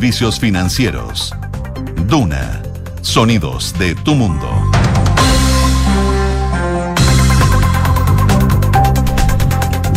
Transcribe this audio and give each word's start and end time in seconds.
servicios 0.00 0.40
financieros. 0.40 1.34
Duna, 2.06 2.62
sonidos 3.02 3.78
de 3.78 3.94
tu 3.96 4.14
mundo. 4.14 4.48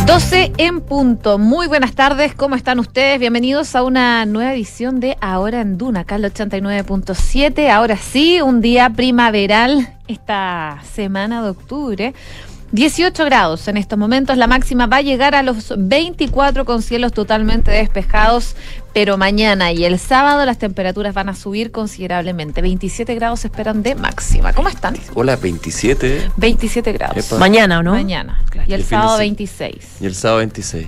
12 0.04 0.52
en 0.58 0.82
punto. 0.82 1.38
Muy 1.38 1.68
buenas 1.68 1.94
tardes, 1.94 2.34
¿cómo 2.34 2.54
están 2.54 2.80
ustedes? 2.80 3.18
Bienvenidos 3.18 3.74
a 3.74 3.82
una 3.82 4.26
nueva 4.26 4.52
edición 4.52 5.00
de 5.00 5.16
Ahora 5.22 5.62
en 5.62 5.78
Duna, 5.78 6.00
acá 6.00 6.16
el 6.16 6.24
89.7. 6.24 7.70
Ahora 7.70 7.96
sí, 7.96 8.42
un 8.42 8.60
día 8.60 8.90
primaveral 8.90 9.96
esta 10.06 10.82
semana 10.92 11.42
de 11.42 11.48
octubre. 11.48 12.14
18 12.74 13.24
grados 13.24 13.68
en 13.68 13.76
estos 13.76 13.96
momentos, 13.96 14.36
la 14.36 14.48
máxima 14.48 14.86
va 14.88 14.96
a 14.96 15.00
llegar 15.00 15.36
a 15.36 15.44
los 15.44 15.72
24 15.76 16.64
con 16.64 16.82
cielos 16.82 17.12
totalmente 17.12 17.70
despejados, 17.70 18.56
pero 18.94 19.18
mañana 19.18 19.72
y 19.72 19.84
el 19.84 19.98
sábado 19.98 20.44
las 20.46 20.56
temperaturas 20.58 21.12
van 21.14 21.28
a 21.28 21.34
subir 21.34 21.70
considerablemente. 21.72 22.62
27 22.62 23.14
grados 23.16 23.40
se 23.40 23.48
esperan 23.48 23.82
de 23.82 23.94
máxima. 23.96 24.52
¿Cómo 24.52 24.68
están? 24.68 24.96
Hola, 25.14 25.36
27. 25.36 26.30
27 26.36 26.92
grados. 26.92 27.16
Epa. 27.26 27.38
Mañana, 27.38 27.80
¿o 27.80 27.82
no? 27.82 27.90
Mañana. 27.92 28.42
Y 28.66 28.72
el 28.72 28.84
sábado 28.84 29.16
se- 29.16 29.24
26. 29.24 29.76
Y 30.00 30.06
el 30.06 30.14
sábado 30.14 30.38
26. 30.38 30.86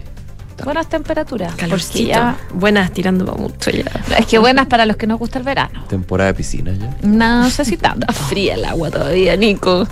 Buenas 0.64 0.88
temperaturas. 0.88 1.54
Calorcito. 1.54 2.08
ya- 2.08 2.36
Buenas 2.54 2.90
tirando 2.92 3.24
para 3.26 3.38
mucho 3.38 3.70
ya. 3.70 3.84
es 4.18 4.26
que 4.26 4.38
buenas 4.38 4.66
para 4.66 4.86
los 4.86 4.96
que 4.96 5.06
nos 5.06 5.18
gusta 5.18 5.38
el 5.38 5.44
verano. 5.44 5.84
Temporada 5.88 6.28
de 6.32 6.34
piscina 6.34 6.72
ya. 6.72 6.96
No 7.02 7.48
sé 7.50 7.64
si 7.64 7.76
tanto. 7.76 8.10
Fría 8.28 8.54
el 8.54 8.64
agua 8.64 8.90
todavía, 8.90 9.36
Nico. 9.36 9.86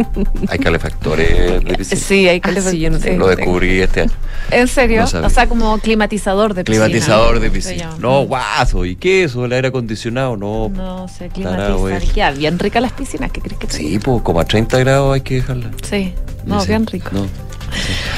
Hay 0.48 0.58
calefactores 0.58 1.64
de 1.64 1.74
piscina. 1.76 2.00
Sí, 2.00 2.28
hay 2.28 2.40
que 2.40 2.50
Ah, 2.50 2.60
sí, 2.60 2.78
yo 2.78 2.90
no 2.90 2.98
sé. 2.98 3.16
Lo 3.16 3.26
descubrí 3.28 3.80
este 3.80 4.02
año. 4.02 4.10
¿En 4.50 4.68
serio? 4.68 5.04
No 5.12 5.26
o 5.26 5.30
sea, 5.30 5.46
como 5.48 5.76
climatizador 5.78 6.54
de 6.54 6.64
piscina. 6.64 6.86
Climatizador 6.86 7.40
de 7.40 7.46
Se 7.48 7.52
piscina. 7.52 7.90
No, 7.98 8.22
guaso. 8.26 8.84
¿Y 8.84 8.96
qué 8.96 9.24
eso? 9.24 9.44
¿El 9.44 9.52
aire 9.52 9.68
acondicionado? 9.68 10.36
No. 10.36 10.68
No 10.68 11.08
sé, 11.08 11.28
Tarao, 11.28 11.84
climatizar. 11.84 12.34
bien 12.36 12.58
rica 12.58 12.80
las 12.80 12.92
piscinas, 12.92 13.30
¿qué 13.32 13.40
crees 13.40 13.58
que 13.58 13.66
te 13.66 13.76
Sí, 13.76 13.98
pues 13.98 14.22
como 14.22 14.40
a 14.40 14.44
30 14.44 14.78
grados 14.78 15.14
hay 15.14 15.20
que 15.22 15.34
dejarla. 15.36 15.70
Sí, 15.82 16.14
no, 16.46 16.60
Sí, 16.60 16.68
bien 16.68 16.86
rico. 16.86 17.08
No. 17.12 17.26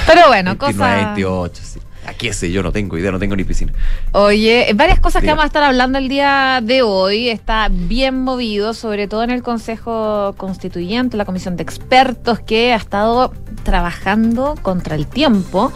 Pero 0.07 0.27
bueno, 0.29 0.51
29, 0.51 0.59
cosas. 0.79 1.05
28, 1.17 1.63
sí. 1.65 1.81
Aquí 2.07 2.33
sé, 2.33 2.53
yo 2.53 2.63
no 2.63 2.71
tengo 2.71 2.97
idea, 2.97 3.11
no 3.11 3.19
tengo 3.19 3.35
ni 3.35 3.45
piscina. 3.45 3.73
Oye, 4.13 4.71
varias 4.75 5.01
cosas 5.01 5.23
que 5.23 5.29
vamos 5.29 5.43
a 5.43 5.47
estar 5.47 5.65
hablando 5.65 5.99
el 5.99 6.09
día 6.09 6.61
de 6.63 6.83
hoy. 6.83 7.29
Está 7.29 7.69
bien 7.71 8.23
movido, 8.23 8.75
sobre 8.75 9.09
todo 9.09 9.25
en 9.25 9.31
el 9.31 9.43
Consejo 9.43 10.35
Constituyente, 10.37 11.17
la 11.17 11.25
comisión 11.25 11.57
de 11.57 11.65
expertos 11.65 12.39
que 12.39 12.73
ha 12.73 12.77
estado 12.77 13.33
trabajando 13.65 14.55
contra 14.63 14.95
el 14.95 15.07
tiempo. 15.07 15.73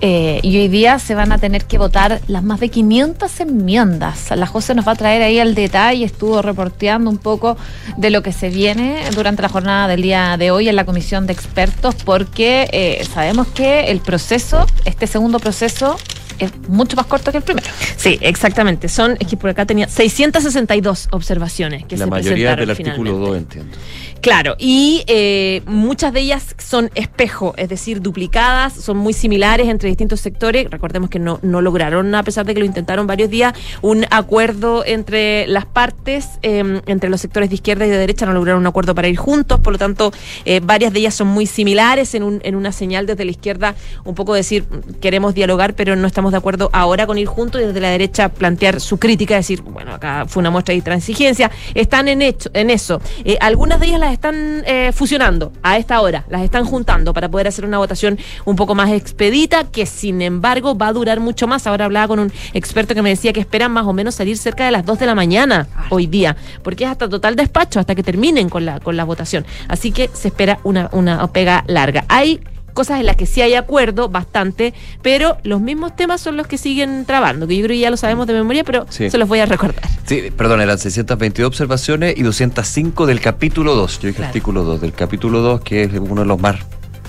Eh, 0.00 0.40
y 0.42 0.58
hoy 0.58 0.68
día 0.68 0.98
se 0.98 1.14
van 1.14 1.32
a 1.32 1.38
tener 1.38 1.64
que 1.64 1.78
votar 1.78 2.20
las 2.28 2.42
más 2.42 2.60
de 2.60 2.68
500 2.68 3.40
enmiendas. 3.40 4.30
La 4.36 4.46
José 4.46 4.74
nos 4.74 4.86
va 4.86 4.92
a 4.92 4.96
traer 4.96 5.22
ahí 5.22 5.38
el 5.38 5.54
detalle, 5.54 6.04
estuvo 6.04 6.40
reporteando 6.42 7.10
un 7.10 7.18
poco 7.18 7.56
de 7.96 8.10
lo 8.10 8.22
que 8.22 8.32
se 8.32 8.48
viene 8.48 9.00
durante 9.14 9.42
la 9.42 9.48
jornada 9.48 9.88
del 9.88 10.02
día 10.02 10.36
de 10.36 10.50
hoy 10.50 10.68
en 10.68 10.76
la 10.76 10.84
comisión 10.84 11.26
de 11.26 11.32
expertos, 11.32 11.96
porque 12.04 12.68
eh, 12.72 13.04
sabemos 13.12 13.48
que 13.48 13.90
el 13.90 14.00
proceso, 14.00 14.66
este 14.84 15.06
segundo 15.06 15.38
proceso, 15.38 15.96
es 16.38 16.52
mucho 16.68 16.96
más 16.96 17.06
corto 17.06 17.30
que 17.30 17.38
el 17.38 17.42
primero. 17.42 17.66
Sí, 17.96 18.18
exactamente. 18.20 18.88
Son, 18.88 19.16
es 19.18 19.26
que 19.26 19.36
por 19.36 19.50
acá 19.50 19.66
tenía 19.66 19.88
662 19.88 21.08
observaciones 21.10 21.84
que 21.84 21.96
la 21.96 22.04
se 22.04 22.10
mayoría 22.10 22.54
presentaron 22.54 22.60
del 22.60 22.70
artículo 22.70 23.10
finalmente. 23.16 23.58
2, 23.58 23.66
entiendo. 23.66 23.78
Claro, 24.20 24.56
y 24.58 25.04
eh, 25.06 25.62
muchas 25.66 26.12
de 26.12 26.20
ellas 26.20 26.54
son 26.58 26.90
espejo, 26.96 27.54
es 27.56 27.68
decir, 27.68 28.02
duplicadas, 28.02 28.72
son 28.74 28.96
muy 28.96 29.12
similares 29.12 29.68
entre 29.68 29.88
distintos 29.88 30.20
sectores. 30.20 30.68
Recordemos 30.70 31.08
que 31.08 31.18
no, 31.20 31.38
no 31.42 31.60
lograron, 31.60 32.12
a 32.14 32.22
pesar 32.24 32.44
de 32.44 32.52
que 32.54 32.60
lo 32.60 32.66
intentaron 32.66 33.06
varios 33.06 33.30
días, 33.30 33.54
un 33.80 34.06
acuerdo 34.10 34.84
entre 34.84 35.46
las 35.46 35.66
partes, 35.66 36.26
eh, 36.42 36.80
entre 36.86 37.10
los 37.10 37.20
sectores 37.20 37.48
de 37.48 37.54
izquierda 37.54 37.86
y 37.86 37.90
de 37.90 37.96
derecha, 37.96 38.26
no 38.26 38.32
lograron 38.32 38.60
un 38.60 38.66
acuerdo 38.66 38.94
para 38.94 39.06
ir 39.08 39.16
juntos, 39.16 39.60
por 39.60 39.72
lo 39.72 39.78
tanto, 39.78 40.12
eh, 40.44 40.60
varias 40.62 40.92
de 40.92 40.98
ellas 40.98 41.14
son 41.14 41.28
muy 41.28 41.46
similares 41.46 42.14
en, 42.14 42.24
un- 42.24 42.40
en 42.42 42.56
una 42.56 42.72
señal 42.72 43.06
desde 43.06 43.24
la 43.24 43.30
izquierda, 43.30 43.76
un 44.04 44.14
poco 44.16 44.34
decir, 44.34 44.64
queremos 45.00 45.34
dialogar, 45.34 45.74
pero 45.74 45.94
no 45.94 46.06
estamos 46.08 46.32
de 46.32 46.38
acuerdo 46.38 46.70
ahora 46.72 47.06
con 47.06 47.18
ir 47.18 47.28
juntos, 47.28 47.60
y 47.60 47.64
desde 47.66 47.80
la 47.80 47.90
derecha 47.90 48.28
plantear 48.30 48.80
su 48.80 48.98
crítica, 48.98 49.36
decir, 49.36 49.62
bueno, 49.62 49.94
acá 49.94 50.24
fue 50.26 50.40
una 50.40 50.50
muestra 50.50 50.74
de 50.74 50.82
transigencia. 50.82 51.50
Están 51.74 52.08
en, 52.08 52.20
hecho, 52.22 52.50
en 52.52 52.70
eso. 52.70 53.00
Eh, 53.24 53.38
algunas 53.40 53.78
de 53.78 53.86
ellas 53.86 54.00
las 54.00 54.07
están 54.12 54.62
eh, 54.66 54.92
fusionando 54.92 55.52
a 55.62 55.76
esta 55.76 56.00
hora, 56.00 56.24
las 56.28 56.42
están 56.42 56.64
juntando 56.64 57.12
para 57.12 57.28
poder 57.28 57.48
hacer 57.48 57.64
una 57.64 57.78
votación 57.78 58.18
un 58.44 58.56
poco 58.56 58.74
más 58.74 58.90
expedita, 58.90 59.64
que 59.64 59.86
sin 59.86 60.22
embargo 60.22 60.76
va 60.76 60.88
a 60.88 60.92
durar 60.92 61.20
mucho 61.20 61.46
más. 61.46 61.66
Ahora 61.66 61.86
hablaba 61.86 62.08
con 62.08 62.18
un 62.18 62.32
experto 62.52 62.94
que 62.94 63.02
me 63.02 63.10
decía 63.10 63.32
que 63.32 63.40
esperan 63.40 63.72
más 63.72 63.86
o 63.86 63.92
menos 63.92 64.14
salir 64.14 64.36
cerca 64.36 64.64
de 64.64 64.70
las 64.70 64.84
2 64.84 64.98
de 64.98 65.06
la 65.06 65.14
mañana 65.14 65.66
hoy 65.90 66.06
día, 66.06 66.36
porque 66.62 66.84
es 66.84 66.90
hasta 66.90 67.08
total 67.08 67.36
despacho, 67.36 67.80
hasta 67.80 67.94
que 67.94 68.02
terminen 68.02 68.48
con 68.48 68.64
la, 68.64 68.80
con 68.80 68.96
la 68.96 69.04
votación. 69.04 69.44
Así 69.68 69.92
que 69.92 70.10
se 70.12 70.28
espera 70.28 70.58
una, 70.64 70.88
una 70.92 71.26
pega 71.32 71.64
larga. 71.66 72.04
Hay 72.08 72.40
cosas 72.78 73.00
en 73.00 73.06
las 73.06 73.16
que 73.16 73.26
sí 73.26 73.40
hay 73.42 73.54
acuerdo, 73.54 74.08
bastante, 74.08 74.72
pero 75.02 75.36
los 75.42 75.60
mismos 75.60 75.96
temas 75.96 76.20
son 76.20 76.36
los 76.36 76.46
que 76.46 76.58
siguen 76.58 77.04
trabando, 77.06 77.48
que 77.48 77.56
yo 77.56 77.64
creo 77.64 77.74
que 77.74 77.80
ya 77.80 77.90
lo 77.90 77.96
sabemos 77.96 78.28
de 78.28 78.34
memoria, 78.34 78.62
pero 78.62 78.86
Sí. 78.88 79.10
se 79.10 79.18
los 79.18 79.26
voy 79.28 79.40
a 79.40 79.46
recordar. 79.46 79.82
Sí, 80.06 80.30
perdón, 80.36 80.60
eran 80.60 80.78
622 80.78 81.48
observaciones 81.48 82.14
y 82.16 82.22
205 82.22 83.04
del 83.06 83.20
capítulo 83.20 83.74
2. 83.74 83.98
Yo 83.98 84.06
dije 84.06 84.16
Claro. 84.18 84.28
artículo 84.28 84.62
2, 84.62 84.80
del 84.80 84.92
capítulo 84.92 85.40
2, 85.40 85.60
que 85.62 85.82
es 85.82 85.90
uno 85.92 86.20
de 86.20 86.26
los 86.28 86.38
más 86.40 86.54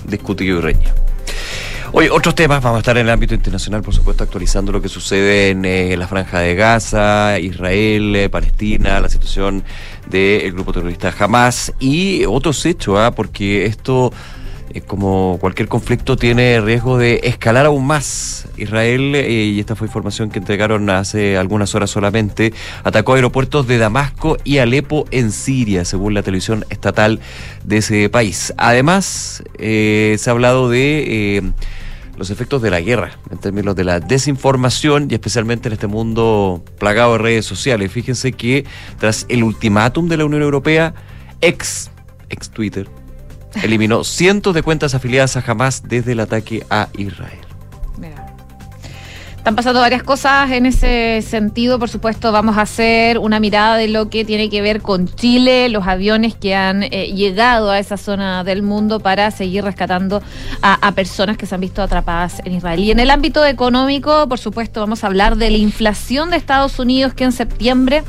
discutidos 0.08 0.58
y 0.58 0.66
reñidos. 0.66 0.94
Oye, 1.92 2.08
otros 2.10 2.34
temas, 2.36 2.62
vamos 2.62 2.78
a 2.78 2.80
estar 2.80 2.96
en 2.98 3.06
el 3.06 3.12
ámbito 3.12 3.34
internacional, 3.34 3.82
por 3.82 3.94
supuesto, 3.94 4.22
actualizando 4.24 4.70
lo 4.72 4.80
que 4.82 4.88
sucede 4.88 5.50
en 5.50 5.64
eh, 5.64 5.96
la 5.96 6.06
franja 6.06 6.38
de 6.38 6.54
Gaza, 6.54 7.38
Israel, 7.40 8.14
eh, 8.14 8.28
Palestina, 8.28 9.00
la 9.00 9.08
situación 9.08 9.64
del 10.08 10.52
grupo 10.52 10.72
terrorista 10.72 11.12
Hamas 11.18 11.72
y 11.80 12.24
otros 12.26 12.64
hechos, 12.66 12.96
¿ah? 12.98 13.10
porque 13.12 13.66
esto, 13.66 14.12
eh, 14.72 14.80
como 14.80 15.38
cualquier 15.40 15.68
conflicto, 15.68 16.16
tiene 16.16 16.60
riesgo 16.60 16.98
de 16.98 17.20
escalar 17.24 17.66
aún 17.66 17.86
más. 17.86 18.46
Israel, 18.56 19.14
eh, 19.14 19.30
y 19.30 19.60
esta 19.60 19.74
fue 19.74 19.86
información 19.86 20.30
que 20.30 20.38
entregaron 20.38 20.88
hace 20.90 21.36
algunas 21.36 21.74
horas 21.74 21.90
solamente, 21.90 22.52
atacó 22.84 23.14
aeropuertos 23.14 23.66
de 23.66 23.78
Damasco 23.78 24.36
y 24.44 24.58
Alepo 24.58 25.06
en 25.10 25.32
Siria, 25.32 25.84
según 25.84 26.14
la 26.14 26.22
televisión 26.22 26.64
estatal 26.70 27.20
de 27.64 27.78
ese 27.78 28.08
país. 28.08 28.52
Además, 28.56 29.42
eh, 29.58 30.16
se 30.18 30.30
ha 30.30 30.32
hablado 30.32 30.68
de... 30.70 31.36
eh, 31.38 31.42
los 32.16 32.28
efectos 32.28 32.60
de 32.60 32.70
la 32.70 32.82
guerra, 32.82 33.12
en 33.30 33.38
términos 33.38 33.74
de 33.74 33.82
la 33.82 33.98
desinformación 33.98 35.08
y 35.10 35.14
especialmente 35.14 35.68
en 35.68 35.72
este 35.72 35.86
mundo 35.86 36.62
plagado 36.78 37.12
de 37.12 37.18
redes 37.18 37.46
sociales. 37.46 37.90
Fíjense 37.90 38.32
que 38.32 38.66
tras 38.98 39.24
el 39.30 39.42
ultimátum 39.42 40.06
de 40.06 40.18
la 40.18 40.26
Unión 40.26 40.42
Europea, 40.42 40.92
ex, 41.40 41.90
ex 42.28 42.50
Twitter, 42.50 42.90
eliminó 43.62 44.04
cientos 44.04 44.54
de 44.54 44.62
cuentas 44.62 44.94
afiliadas 44.94 45.36
a 45.36 45.44
Hamas 45.46 45.82
desde 45.86 46.12
el 46.12 46.20
ataque 46.20 46.64
a 46.70 46.88
Israel. 46.96 47.50
Están 49.40 49.56
pasando 49.56 49.80
varias 49.80 50.02
cosas 50.02 50.50
en 50.50 50.66
ese 50.66 51.22
sentido. 51.22 51.78
Por 51.78 51.88
supuesto, 51.88 52.30
vamos 52.30 52.58
a 52.58 52.60
hacer 52.60 53.16
una 53.16 53.40
mirada 53.40 53.78
de 53.78 53.88
lo 53.88 54.10
que 54.10 54.26
tiene 54.26 54.50
que 54.50 54.60
ver 54.60 54.82
con 54.82 55.08
Chile, 55.08 55.70
los 55.70 55.86
aviones 55.86 56.34
que 56.34 56.54
han 56.54 56.82
eh, 56.82 57.10
llegado 57.14 57.70
a 57.70 57.78
esa 57.78 57.96
zona 57.96 58.44
del 58.44 58.62
mundo 58.62 59.00
para 59.00 59.30
seguir 59.30 59.64
rescatando 59.64 60.22
a 60.60 60.92
personas 60.92 61.38
que 61.38 61.46
se 61.46 61.54
han 61.54 61.62
visto 61.62 61.80
atrapadas 61.80 62.42
en 62.44 62.52
Israel. 62.52 62.80
Y 62.80 62.90
en 62.90 63.00
el 63.00 63.10
ámbito 63.10 63.42
económico, 63.46 64.28
por 64.28 64.38
supuesto, 64.38 64.80
vamos 64.80 65.04
a 65.04 65.06
hablar 65.06 65.36
de 65.36 65.48
la 65.48 65.56
inflación 65.56 66.28
de 66.28 66.36
Estados 66.36 66.78
Unidos 66.78 67.14
que 67.14 67.24
en 67.24 67.32
septiembre 67.32 68.04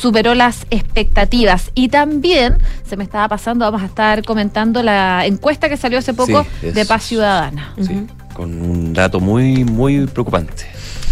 superó 0.00 0.34
las 0.34 0.66
expectativas. 0.70 1.70
Y 1.74 1.88
también, 1.88 2.56
se 2.88 2.96
me 2.96 3.04
estaba 3.04 3.28
pasando, 3.28 3.64
vamos 3.66 3.82
a 3.82 3.86
estar 3.86 4.24
comentando 4.24 4.82
la 4.82 5.26
encuesta 5.26 5.68
que 5.68 5.76
salió 5.76 5.98
hace 5.98 6.14
poco 6.14 6.44
Sí, 6.60 6.66
es- 6.68 6.74
de 6.74 6.86
Paz 6.86 7.02
Ciudadana. 7.04 7.74
Sí, 7.80 8.06
con 8.34 8.50
un 8.62 8.92
dato 8.94 9.20
muy, 9.20 9.64
muy 9.64 10.06
preocupante. 10.06 10.64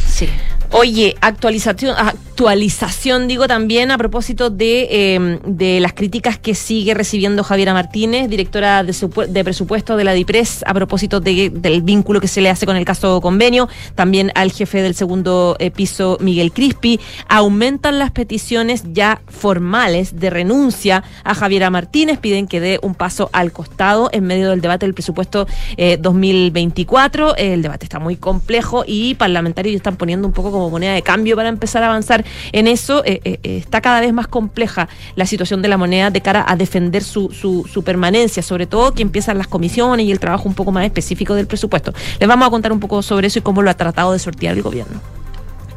Sí. 0.08 0.28
Oye, 0.70 1.16
actualización, 1.22 1.96
actualización 1.96 3.26
digo 3.26 3.48
también 3.48 3.90
a 3.90 3.96
propósito 3.96 4.50
de, 4.50 4.86
eh, 4.90 5.40
de 5.46 5.80
las 5.80 5.94
críticas 5.94 6.38
que 6.38 6.54
sigue 6.54 6.92
recibiendo 6.92 7.42
Javiera 7.42 7.72
Martínez, 7.72 8.28
directora 8.28 8.84
de, 8.84 8.94
de 9.28 9.44
presupuesto 9.44 9.96
de 9.96 10.04
la 10.04 10.12
DIPRES, 10.12 10.64
a 10.66 10.74
propósito 10.74 11.20
de- 11.20 11.48
del 11.50 11.80
vínculo 11.80 12.20
que 12.20 12.28
se 12.28 12.42
le 12.42 12.50
hace 12.50 12.66
con 12.66 12.76
el 12.76 12.84
caso 12.84 13.22
convenio, 13.22 13.66
también 13.94 14.30
al 14.34 14.52
jefe 14.52 14.82
del 14.82 14.94
segundo 14.94 15.56
eh, 15.58 15.70
piso, 15.70 16.18
Miguel 16.20 16.52
Crispi. 16.52 17.00
Aumentan 17.28 17.98
las 17.98 18.10
peticiones 18.10 18.84
ya 18.92 19.22
formales 19.26 20.20
de 20.20 20.28
renuncia 20.28 21.02
a 21.24 21.34
Javiera 21.34 21.70
Martínez, 21.70 22.18
piden 22.18 22.46
que 22.46 22.60
dé 22.60 22.78
un 22.82 22.94
paso 22.94 23.30
al 23.32 23.52
costado 23.52 24.10
en 24.12 24.24
medio 24.24 24.50
del 24.50 24.60
debate 24.60 24.84
del 24.84 24.94
presupuesto 24.94 25.46
eh, 25.78 25.96
2024. 25.98 27.36
El 27.36 27.62
debate 27.62 27.86
está 27.86 27.98
muy 27.98 28.16
complejo 28.16 28.84
y 28.86 29.14
parlamentarios 29.14 29.74
están 29.74 29.96
poniendo 29.96 30.28
un 30.28 30.34
poco 30.34 30.57
como 30.58 30.70
moneda 30.70 30.94
de 30.94 31.02
cambio 31.02 31.36
para 31.36 31.48
empezar 31.48 31.82
a 31.82 31.86
avanzar 31.86 32.24
en 32.52 32.66
eso. 32.66 33.04
Eh, 33.04 33.20
eh, 33.24 33.40
eh, 33.42 33.58
está 33.58 33.80
cada 33.80 34.00
vez 34.00 34.12
más 34.12 34.26
compleja 34.26 34.88
la 35.14 35.26
situación 35.26 35.62
de 35.62 35.68
la 35.68 35.76
moneda 35.76 36.10
de 36.10 36.20
cara 36.20 36.44
a 36.46 36.56
defender 36.56 37.04
su, 37.04 37.30
su, 37.30 37.68
su 37.72 37.82
permanencia, 37.84 38.42
sobre 38.42 38.66
todo 38.66 38.92
que 38.92 39.02
empiezan 39.02 39.38
las 39.38 39.46
comisiones 39.46 40.06
y 40.06 40.12
el 40.12 40.20
trabajo 40.20 40.48
un 40.48 40.54
poco 40.54 40.72
más 40.72 40.84
específico 40.84 41.34
del 41.34 41.46
presupuesto. 41.46 41.92
Les 42.18 42.28
vamos 42.28 42.46
a 42.46 42.50
contar 42.50 42.72
un 42.72 42.80
poco 42.80 43.02
sobre 43.02 43.28
eso 43.28 43.38
y 43.38 43.42
cómo 43.42 43.62
lo 43.62 43.70
ha 43.70 43.74
tratado 43.74 44.12
de 44.12 44.18
sortear 44.18 44.56
el 44.56 44.62
gobierno. 44.62 45.00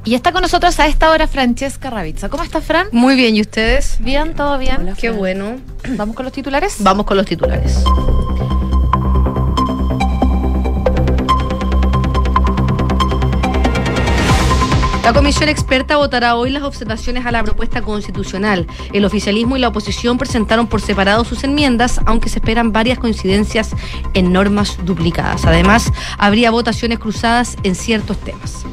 Y 0.04 0.16
está 0.16 0.32
con 0.32 0.42
nosotros 0.42 0.80
a 0.80 0.88
esta 0.88 1.12
hora 1.12 1.28
Francesca 1.28 1.92
Ravizza. 1.92 2.30
¿Cómo 2.30 2.44
está, 2.44 2.60
Fran? 2.60 2.88
Muy 2.92 3.16
bien, 3.16 3.36
¿y 3.36 3.42
ustedes? 3.42 3.98
Bien, 4.00 4.34
todo 4.34 4.58
bien. 4.58 4.78
Hola, 4.80 4.96
Qué 5.00 5.12
bueno. 5.12 5.58
¿Vamos 5.90 6.16
con 6.16 6.26
los 6.26 6.34
titulares? 6.34 6.78
Vamos 6.80 7.06
con 7.06 7.18
los 7.18 7.26
titulares. 7.26 7.84
La 15.04 15.14
comisión 15.14 15.50
experta 15.50 15.98
votará 15.98 16.36
hoy 16.36 16.52
las 16.52 16.62
observaciones 16.62 17.26
a 17.26 17.32
la 17.32 17.44
propuesta 17.44 17.82
constitucional. 17.82 18.68
El 18.94 19.04
oficialismo 19.04 19.58
y 19.58 19.60
la 19.60 19.70
oposición 19.70 20.20
presentaron 20.20 20.68
por 20.68 20.80
separado 20.80 21.26
sus 21.26 21.44
enmiendas, 21.44 22.00
aunque 22.06 22.30
se 22.30 22.38
esperan 22.38 22.72
varias 22.72 23.00
coincidencias 23.00 23.72
en 24.14 24.32
normas 24.32 24.78
duplicadas. 24.86 25.46
Además, 25.46 25.92
habría 26.20 26.52
votaciones 26.52 27.00
cruzadas 27.00 27.58
en 27.64 27.74
ciertos 27.74 28.18
temas. 28.20 28.64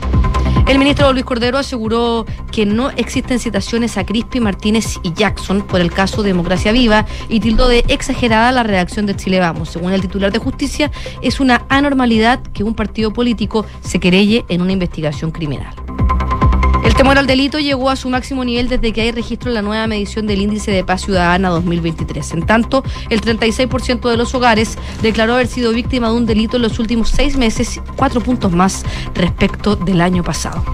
El 0.67 0.79
ministro 0.79 1.11
Luis 1.15 1.25
Cordero 1.25 1.57
aseguró 1.57 2.27
que 2.53 2.67
no 2.67 2.91
existen 2.91 3.39
citaciones 3.39 3.97
a 3.97 4.05
Crispi, 4.05 4.39
Martínez 4.39 4.99
y 5.03 5.15
Jackson 5.15 5.63
por 5.63 5.81
el 5.81 5.91
caso 5.91 6.23
Democracia 6.23 6.73
Viva 6.73 7.07
y 7.31 7.41
tildó 7.41 7.69
de 7.69 7.87
exagerada 7.89 8.53
la 8.53 8.65
reacción 8.65 9.07
de 9.07 9.17
Chile 9.17 9.41
Vamos. 9.41 9.71
Según 9.71 9.95
el 9.95 10.03
titular 10.03 10.31
de 10.31 10.39
justicia, 10.39 10.91
es 11.23 11.41
una 11.41 11.65
anormalidad 11.71 12.43
que 12.53 12.65
un 12.65 12.75
partido 12.75 13.15
político 13.15 13.65
se 13.81 13.99
querelle 13.99 14.45
en 14.51 14.61
una 14.61 14.73
investigación 14.73 15.31
criminal. 15.31 15.75
El 16.89 16.95
temor 16.95 17.19
al 17.19 17.27
delito 17.27 17.59
llegó 17.59 17.91
a 17.91 17.97
su 17.97 18.09
máximo 18.09 18.47
nivel 18.47 18.71
desde 18.71 18.95
que 18.95 19.03
hay 19.03 19.13
registro 19.13 19.51
en 19.51 19.57
la 19.57 19.61
nueva 19.61 19.87
medición 19.87 20.27
del 20.27 20.41
índice 20.41 20.71
de 20.71 20.85
paz 20.85 21.03
ciudadana 21.03 21.51
2023. 21.51 22.33
En 22.33 22.47
tanto, 22.47 22.83
el 23.11 23.21
36% 23.21 24.09
de 24.09 24.17
los 24.17 24.35
hogares 24.35 24.79
declaró 25.03 25.35
haber 25.35 25.49
sido 25.49 25.73
víctima 25.73 26.09
de 26.09 26.15
un 26.15 26.25
delito 26.25 26.57
en 26.57 26.63
los 26.63 26.79
últimos 26.79 27.11
seis 27.11 27.37
meses, 27.37 27.79
cuatro 27.97 28.23
puntos 28.23 28.53
más 28.53 28.87
respecto 29.13 29.77
del 29.77 30.01
año 30.01 30.25
pasado. 30.25 30.65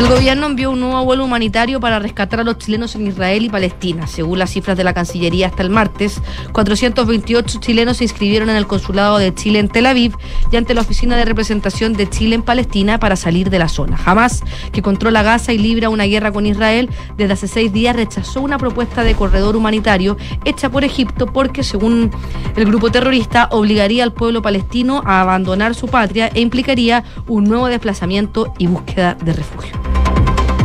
El 0.00 0.08
gobierno 0.08 0.46
envió 0.46 0.70
un 0.70 0.80
nuevo 0.80 1.04
vuelo 1.04 1.26
humanitario 1.26 1.78
para 1.78 1.98
rescatar 1.98 2.40
a 2.40 2.42
los 2.42 2.56
chilenos 2.56 2.94
en 2.94 3.06
Israel 3.06 3.44
y 3.44 3.50
Palestina. 3.50 4.06
Según 4.06 4.38
las 4.38 4.48
cifras 4.48 4.74
de 4.78 4.82
la 4.82 4.94
Cancillería 4.94 5.48
hasta 5.48 5.62
el 5.62 5.68
martes, 5.68 6.22
428 6.52 7.60
chilenos 7.60 7.98
se 7.98 8.04
inscribieron 8.04 8.48
en 8.48 8.56
el 8.56 8.66
consulado 8.66 9.18
de 9.18 9.34
Chile 9.34 9.58
en 9.58 9.68
Tel 9.68 9.84
Aviv 9.84 10.16
y 10.50 10.56
ante 10.56 10.72
la 10.72 10.80
oficina 10.80 11.18
de 11.18 11.26
representación 11.26 11.92
de 11.92 12.08
Chile 12.08 12.34
en 12.34 12.42
Palestina 12.42 12.98
para 12.98 13.14
salir 13.14 13.50
de 13.50 13.58
la 13.58 13.68
zona. 13.68 13.98
Jamás, 13.98 14.42
que 14.72 14.80
controla 14.80 15.22
Gaza 15.22 15.52
y 15.52 15.58
libra 15.58 15.90
una 15.90 16.04
guerra 16.04 16.32
con 16.32 16.46
Israel, 16.46 16.88
desde 17.18 17.34
hace 17.34 17.46
seis 17.46 17.70
días 17.70 17.94
rechazó 17.94 18.40
una 18.40 18.56
propuesta 18.56 19.04
de 19.04 19.14
corredor 19.14 19.54
humanitario 19.54 20.16
hecha 20.46 20.70
por 20.70 20.82
Egipto 20.82 21.26
porque, 21.26 21.62
según 21.62 22.10
el 22.56 22.64
grupo 22.64 22.90
terrorista, 22.90 23.50
obligaría 23.52 24.02
al 24.02 24.14
pueblo 24.14 24.40
palestino 24.40 25.02
a 25.04 25.20
abandonar 25.20 25.74
su 25.74 25.88
patria 25.88 26.30
e 26.32 26.40
implicaría 26.40 27.04
un 27.28 27.44
nuevo 27.44 27.66
desplazamiento 27.66 28.54
y 28.56 28.66
búsqueda 28.66 29.14
de 29.14 29.34
refugio. 29.34 29.89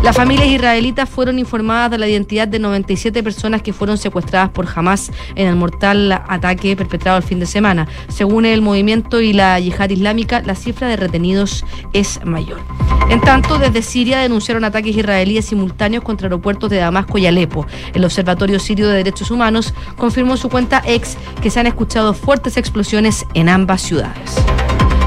Las 0.06 0.16
familias 0.16 0.50
israelitas 0.50 1.10
fueron 1.10 1.40
informadas 1.40 1.90
de 1.90 1.98
la 1.98 2.07
identidad 2.07 2.48
de 2.48 2.60
97 2.60 3.24
personas 3.24 3.63
que 3.63 3.74
fueron 3.74 3.98
secuestradas 3.98 4.52
por 4.52 4.68
Hamas 4.75 5.12
en 5.34 5.48
el 5.48 5.56
mortal 5.56 6.12
ataque 6.12 6.75
perpetrado 6.75 7.18
el 7.18 7.24
fin 7.24 7.40
de 7.40 7.48
semana. 7.48 7.88
Según 8.07 8.46
el 8.46 8.62
movimiento 8.62 9.19
y 9.19 9.34
la 9.34 9.60
yihad 9.60 9.90
islámica, 9.90 10.42
la 10.42 10.54
cifra 10.54 10.88
de 10.90 10.98
retenidos 10.98 11.66
es 11.92 12.24
mayor. 12.24 12.60
En 13.10 13.19
tanto, 13.19 13.57
desde 13.57 13.81
Siria 13.81 14.19
denunciaron 14.19 14.63
ataques 14.63 14.96
israelíes 14.96 15.46
simultáneos 15.46 16.04
contra 16.04 16.28
aeropuertos 16.28 16.69
de 16.69 16.78
Damasco 16.78 17.18
y 17.18 17.25
Alepo. 17.25 17.66
El 17.96 18.06
Observatorio 18.06 18.60
Sirio 18.60 18.88
de 18.88 18.98
Derechos 18.98 19.31
Humanos 19.31 19.74
confirmó 19.98 20.34
en 20.34 20.38
su 20.38 20.50
cuenta 20.50 20.84
ex 20.86 21.18
que 21.42 21.50
se 21.50 21.60
han 21.60 21.66
escuchado 21.66 22.13
fuertes 22.13 22.57
explosiones 22.57 23.25
en 23.34 23.50
ambas 23.50 23.81
ciudades. 23.81 24.36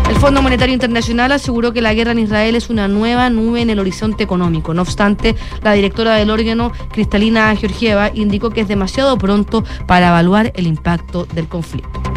El 0.08 0.16
Fondo 0.16 0.42
Monetario 0.42 0.72
Internacional 0.72 1.32
aseguró 1.32 1.72
que 1.72 1.82
la 1.82 1.92
guerra 1.92 2.12
en 2.12 2.18
Israel 2.18 2.56
es 2.56 2.70
una 2.70 2.88
nueva 2.88 3.28
nube 3.28 3.60
en 3.60 3.70
el 3.70 3.78
horizonte 3.78 4.24
económico. 4.24 4.72
No 4.72 4.82
obstante, 4.82 5.36
la 5.62 5.72
directora 5.72 6.16
del 6.16 6.30
órgano, 6.30 6.72
Cristalina 6.90 7.54
Georgieva, 7.54 8.10
indicó 8.14 8.50
que 8.50 8.62
es 8.62 8.68
demasiado 8.68 9.18
pronto 9.18 9.64
para 9.86 10.08
evaluar 10.08 10.52
el 10.56 10.66
impacto 10.66 11.26
del 11.26 11.46
conflicto. 11.46 12.07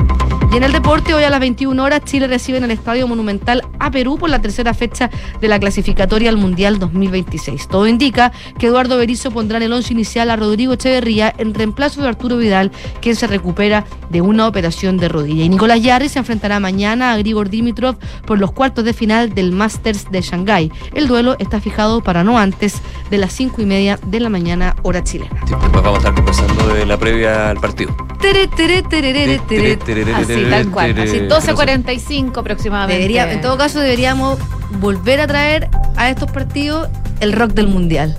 Y 0.52 0.58
en 0.58 0.64
el 0.64 0.74
deporte, 0.74 1.14
hoy 1.14 1.24
a 1.24 1.30
las 1.30 1.40
21 1.40 1.82
horas, 1.82 2.04
Chile 2.04 2.28
recibe 2.28 2.58
en 2.58 2.66
el 2.66 2.72
Estadio 2.72 3.08
Monumental 3.08 3.64
a 3.80 3.90
Perú 3.90 4.18
por 4.18 4.30
la 4.30 4.42
tercera 4.42 4.74
fecha 4.74 5.10
de 5.40 5.48
la 5.48 5.58
clasificatoria 5.60 6.30
al 6.30 6.36
Mundial 6.36 6.78
2026. 6.78 7.70
Todo 7.70 7.88
indica 7.88 8.34
que 8.60 8.68
Eduardo 8.68 8.98
Berizzo 8.98 9.32
pondrá 9.32 9.58
en 9.58 9.64
el 9.64 9.72
once 9.72 9.94
inicial 9.94 10.30
a 10.30 10.36
Rodrigo 10.36 10.74
Echeverría 10.74 11.34
en 11.38 11.54
reemplazo 11.54 12.02
de 12.02 12.10
Arturo 12.10 12.36
Vidal, 12.36 12.70
quien 13.00 13.16
se 13.16 13.28
recupera 13.28 13.86
de 14.10 14.20
una 14.20 14.46
operación 14.46 14.98
de 14.98 15.08
rodilla. 15.08 15.46
Y 15.46 15.50
Nicolás 15.50 15.82
Yarri 15.82 16.10
se 16.10 16.20
enfrentará 16.20 16.60
mañana 16.60 17.14
a 17.14 17.18
Grigor 17.18 17.50
Dimitrov 17.50 17.96
por 18.26 18.38
los 18.38 18.52
cuartos 18.52 18.84
de 18.84 18.92
final 18.92 19.34
del 19.34 19.54
Masters 19.54 20.12
de 20.12 20.22
Shanghái. 20.22 20.70
El 20.94 21.08
duelo 21.08 21.38
está 21.40 21.62
fijado 21.62 22.04
para 22.04 22.26
no 22.26 22.38
antes 22.38 22.82
de 23.10 23.18
las 23.18 23.32
cinco 23.32 23.62
y 23.62 23.66
media 23.66 23.98
de 24.06 24.20
la 24.20 24.28
mañana, 24.28 24.76
hora 24.84 25.02
chilena. 25.02 25.32
Sí, 25.48 25.54
después 25.62 25.82
vamos 25.82 25.96
a 25.96 26.10
estar 26.10 26.14
conversando 26.14 26.68
de 26.74 26.86
la 26.86 26.98
previa 26.98 27.52
al 27.52 27.58
partido. 27.58 27.96
Tere, 28.20 28.48
tere, 28.48 28.84
tererere, 28.84 29.40
tere. 29.48 29.80
Así, 30.14 30.41
tal 30.50 30.70
cual. 30.72 31.00
Así, 31.00 31.20
12.45 31.20 32.38
aproximadamente. 32.40 32.98
Debería, 33.02 33.32
en 33.32 33.42
todo 33.42 33.58
caso, 33.58 33.80
deberíamos 33.80 34.40
volver 34.80 35.20
a 35.22 35.28
traer 35.28 35.68
a 35.98 36.10
estos 36.10 36.32
partidos 36.32 36.90
el 37.20 37.34
rock 37.34 37.52
del 37.52 37.68
mundial. 37.68 38.18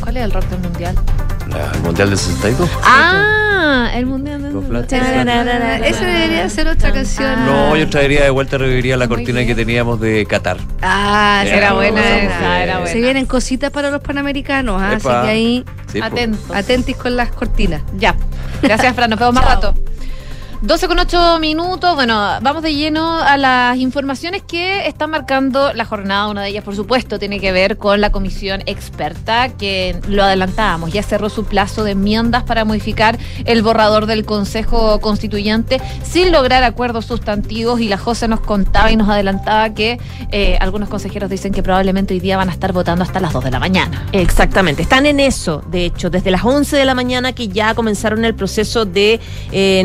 ¿Cuál 0.00 0.16
es 0.18 0.24
el 0.24 0.32
rock 0.32 0.44
del 0.46 0.60
mundial? 0.60 0.94
El 1.74 1.80
Mundial 1.82 2.10
del 2.10 2.18
62. 2.18 2.68
Ah, 2.82 3.90
el 3.94 4.04
mundial 4.06 4.42
del 4.42 4.52
Los 4.52 4.64
mundial. 4.64 4.86
Flats. 4.88 5.86
Esa 5.86 6.04
debería 6.04 6.48
ser 6.50 6.66
otra 6.68 6.92
canción. 6.92 7.46
No, 7.46 7.76
yo 7.76 7.88
traería 7.88 8.24
de 8.24 8.30
vuelta, 8.30 8.58
reviviría 8.58 8.96
la 8.96 9.06
cortina 9.06 9.46
que 9.46 9.54
teníamos 9.54 10.00
de 10.00 10.26
Qatar. 10.26 10.58
Ah, 10.82 11.42
Era 11.46 11.56
Era 11.56 11.72
buena 11.74 12.00
esa, 12.18 12.62
era 12.62 12.74
buena. 12.78 12.92
Se 12.92 13.00
vienen 13.00 13.26
cositas 13.26 13.70
para 13.70 13.90
los 13.90 14.00
panamericanos, 14.02 14.82
ah, 14.82 14.92
así 14.96 15.06
que 15.08 15.14
ahí 15.30 15.64
Sí. 15.92 16.00
Atentos. 16.02 16.50
atentis 16.54 16.96
con 16.96 17.16
las 17.16 17.30
cortinas. 17.30 17.82
Ya. 17.96 18.16
Gracias, 18.60 18.94
Fran. 18.96 19.08
Nos 19.10 19.18
vemos 19.20 19.34
más 19.34 19.44
rato. 19.44 19.72
12 20.62 20.88
con 20.88 20.98
8 20.98 21.38
minutos. 21.38 21.94
Bueno, 21.94 22.14
vamos 22.40 22.62
de 22.62 22.74
lleno 22.74 23.20
a 23.20 23.36
las 23.36 23.76
informaciones 23.76 24.42
que 24.42 24.86
están 24.86 25.10
marcando 25.10 25.72
la 25.74 25.84
jornada. 25.84 26.28
Una 26.28 26.42
de 26.42 26.48
ellas, 26.48 26.64
por 26.64 26.74
supuesto, 26.74 27.18
tiene 27.18 27.40
que 27.40 27.52
ver 27.52 27.76
con 27.76 28.00
la 28.00 28.10
comisión 28.10 28.62
experta 28.64 29.50
que 29.50 30.00
lo 30.08 30.24
adelantábamos. 30.24 30.92
Ya 30.92 31.02
cerró 31.02 31.28
su 31.28 31.44
plazo 31.44 31.84
de 31.84 31.92
enmiendas 31.92 32.42
para 32.44 32.64
modificar 32.64 33.18
el 33.44 33.62
borrador 33.62 34.06
del 34.06 34.24
Consejo 34.24 34.98
Constituyente 35.00 35.80
sin 36.02 36.32
lograr 36.32 36.64
acuerdos 36.64 37.04
sustantivos. 37.04 37.80
Y 37.80 37.88
la 37.88 37.98
José 37.98 38.26
nos 38.26 38.40
contaba 38.40 38.90
y 38.90 38.96
nos 38.96 39.10
adelantaba 39.10 39.74
que 39.74 39.98
eh, 40.30 40.56
algunos 40.60 40.88
consejeros 40.88 41.28
dicen 41.28 41.52
que 41.52 41.62
probablemente 41.62 42.14
hoy 42.14 42.20
día 42.20 42.38
van 42.38 42.48
a 42.48 42.52
estar 42.52 42.72
votando 42.72 43.04
hasta 43.04 43.20
las 43.20 43.34
2 43.34 43.44
de 43.44 43.50
la 43.50 43.58
mañana. 43.58 44.06
Exactamente, 44.12 44.82
están 44.82 45.04
en 45.04 45.20
eso, 45.20 45.62
de 45.70 45.84
hecho, 45.84 46.08
desde 46.08 46.30
las 46.30 46.44
11 46.44 46.76
de 46.76 46.84
la 46.84 46.94
mañana 46.94 47.32
que 47.32 47.48
ya 47.48 47.74
comenzaron 47.74 48.24
el 48.24 48.34
proceso 48.34 48.86
de 48.86 49.20
eh, 49.52 49.82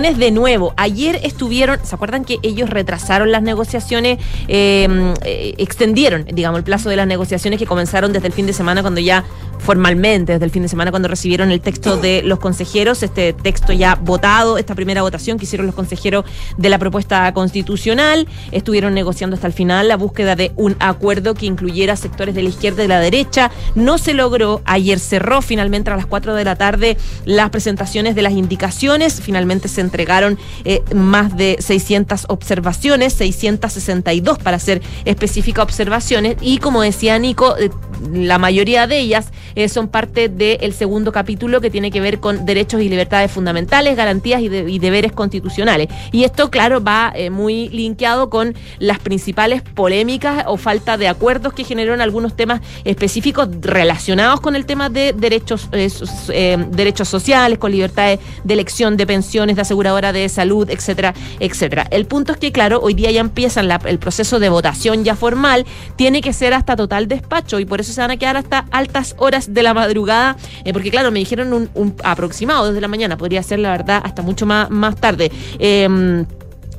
de 0.00 0.30
nuevo. 0.30 0.72
Ayer 0.78 1.20
estuvieron, 1.22 1.78
¿se 1.84 1.94
acuerdan 1.94 2.24
que 2.24 2.38
ellos 2.42 2.70
retrasaron 2.70 3.30
las 3.30 3.42
negociaciones, 3.42 4.18
eh, 4.48 4.88
eh, 5.24 5.54
extendieron, 5.58 6.24
digamos, 6.24 6.58
el 6.58 6.64
plazo 6.64 6.88
de 6.88 6.96
las 6.96 7.06
negociaciones 7.06 7.58
que 7.58 7.66
comenzaron 7.66 8.12
desde 8.12 8.28
el 8.28 8.32
fin 8.32 8.46
de 8.46 8.54
semana 8.54 8.80
cuando 8.80 9.00
ya 9.00 9.24
formalmente, 9.60 10.32
desde 10.32 10.46
el 10.46 10.50
fin 10.50 10.62
de 10.62 10.68
semana 10.68 10.90
cuando 10.90 11.08
recibieron 11.08 11.50
el 11.50 11.60
texto 11.60 11.98
de 11.98 12.22
los 12.22 12.38
consejeros, 12.38 13.02
este 13.02 13.34
texto 13.34 13.72
ya 13.72 13.94
votado, 13.94 14.58
esta 14.58 14.74
primera 14.74 15.02
votación 15.02 15.38
que 15.38 15.44
hicieron 15.44 15.66
los 15.66 15.74
consejeros 15.74 16.24
de 16.56 16.68
la 16.70 16.78
propuesta 16.78 17.32
constitucional, 17.34 18.26
estuvieron 18.52 18.94
negociando 18.94 19.34
hasta 19.34 19.46
el 19.46 19.52
final 19.52 19.88
la 19.88 19.96
búsqueda 19.96 20.34
de 20.34 20.52
un 20.56 20.76
acuerdo 20.80 21.34
que 21.34 21.46
incluyera 21.46 21.94
sectores 21.96 22.34
de 22.34 22.42
la 22.42 22.48
izquierda 22.48 22.82
y 22.82 22.84
de 22.84 22.88
la 22.88 23.00
derecha. 23.00 23.50
No 23.74 23.98
se 23.98 24.14
logró, 24.14 24.62
ayer 24.64 24.98
cerró 24.98 25.42
finalmente 25.42 25.90
a 25.90 25.96
las 25.96 26.06
4 26.06 26.34
de 26.34 26.44
la 26.44 26.56
tarde 26.56 26.96
las 27.26 27.50
presentaciones 27.50 28.14
de 28.14 28.22
las 28.22 28.32
indicaciones, 28.32 29.20
finalmente 29.20 29.68
se 29.68 29.82
entregaron 29.90 30.38
eh, 30.64 30.82
más 30.94 31.36
de 31.36 31.56
600 31.58 32.26
observaciones, 32.28 33.12
662 33.14 34.38
para 34.38 34.58
ser 34.60 34.80
específica 35.04 35.62
observaciones 35.64 36.36
y 36.40 36.58
como 36.58 36.82
decía 36.82 37.18
Nico, 37.18 37.56
eh, 37.58 37.70
la 38.12 38.38
mayoría 38.38 38.86
de 38.86 39.00
ellas 39.00 39.30
eh, 39.56 39.68
son 39.68 39.88
parte 39.88 40.28
del 40.28 40.72
segundo 40.72 41.10
capítulo 41.12 41.60
que 41.60 41.70
tiene 41.70 41.90
que 41.90 42.00
ver 42.00 42.20
con 42.20 42.46
derechos 42.46 42.80
y 42.82 42.88
libertades 42.88 43.32
fundamentales, 43.32 43.96
garantías 43.96 44.40
y, 44.42 44.48
de- 44.48 44.70
y 44.70 44.78
deberes 44.78 45.10
constitucionales. 45.12 45.88
Y 46.12 46.22
esto, 46.24 46.50
claro, 46.50 46.82
va 46.82 47.12
muy 47.30 47.68
linkeado 47.70 48.30
con 48.30 48.54
las 48.78 49.00
principales 49.00 49.62
polémicas 49.62 50.44
o 50.46 50.56
falta 50.56 50.96
de 50.96 51.08
acuerdos 51.08 51.52
que 51.52 51.64
generaron 51.64 52.00
algunos 52.00 52.36
temas 52.36 52.60
específicos 52.84 53.48
relacionados 53.60 54.40
con 54.40 54.54
el 54.54 54.64
tema 54.66 54.88
de 54.88 55.12
derechos, 55.12 55.68
derechos 55.70 57.08
sociales, 57.08 57.58
con 57.58 57.72
libertades 57.72 58.20
de 58.44 58.54
elección, 58.54 58.96
de 58.96 59.06
pensiones, 59.06 59.56
de 59.56 59.62
aseguradora 59.80 60.12
de 60.12 60.28
salud, 60.28 60.68
etcétera, 60.68 61.14
etcétera. 61.40 61.86
El 61.90 62.04
punto 62.06 62.32
es 62.32 62.38
que, 62.38 62.52
claro, 62.52 62.80
hoy 62.82 62.92
día 62.94 63.10
ya 63.10 63.20
empiezan 63.20 63.66
la- 63.68 63.80
el 63.86 63.98
proceso 63.98 64.38
de 64.38 64.48
votación 64.50 65.04
ya 65.04 65.16
formal, 65.16 65.64
tiene 65.96 66.20
que 66.20 66.32
ser 66.34 66.52
hasta 66.52 66.76
total 66.76 67.08
despacho 67.08 67.58
y 67.60 67.64
por 67.64 67.80
eso 67.80 67.92
se 67.92 68.00
van 68.00 68.10
a 68.10 68.16
quedar 68.18 68.36
hasta 68.36 68.66
altas 68.70 69.14
horas 69.18 69.54
de 69.54 69.62
la 69.62 69.72
madrugada, 69.72 70.36
eh, 70.64 70.72
porque 70.74 70.90
claro, 70.90 71.10
me 71.10 71.18
dijeron 71.20 71.52
un, 71.54 71.70
un 71.74 71.94
aproximado 72.04 72.68
desde 72.68 72.80
la 72.80 72.88
mañana, 72.88 73.16
podría 73.16 73.42
ser 73.42 73.58
la 73.60 73.70
verdad 73.70 74.02
hasta 74.04 74.20
mucho 74.22 74.44
más, 74.44 74.68
más 74.70 74.96
tarde. 74.96 75.32
Em, 75.58 76.26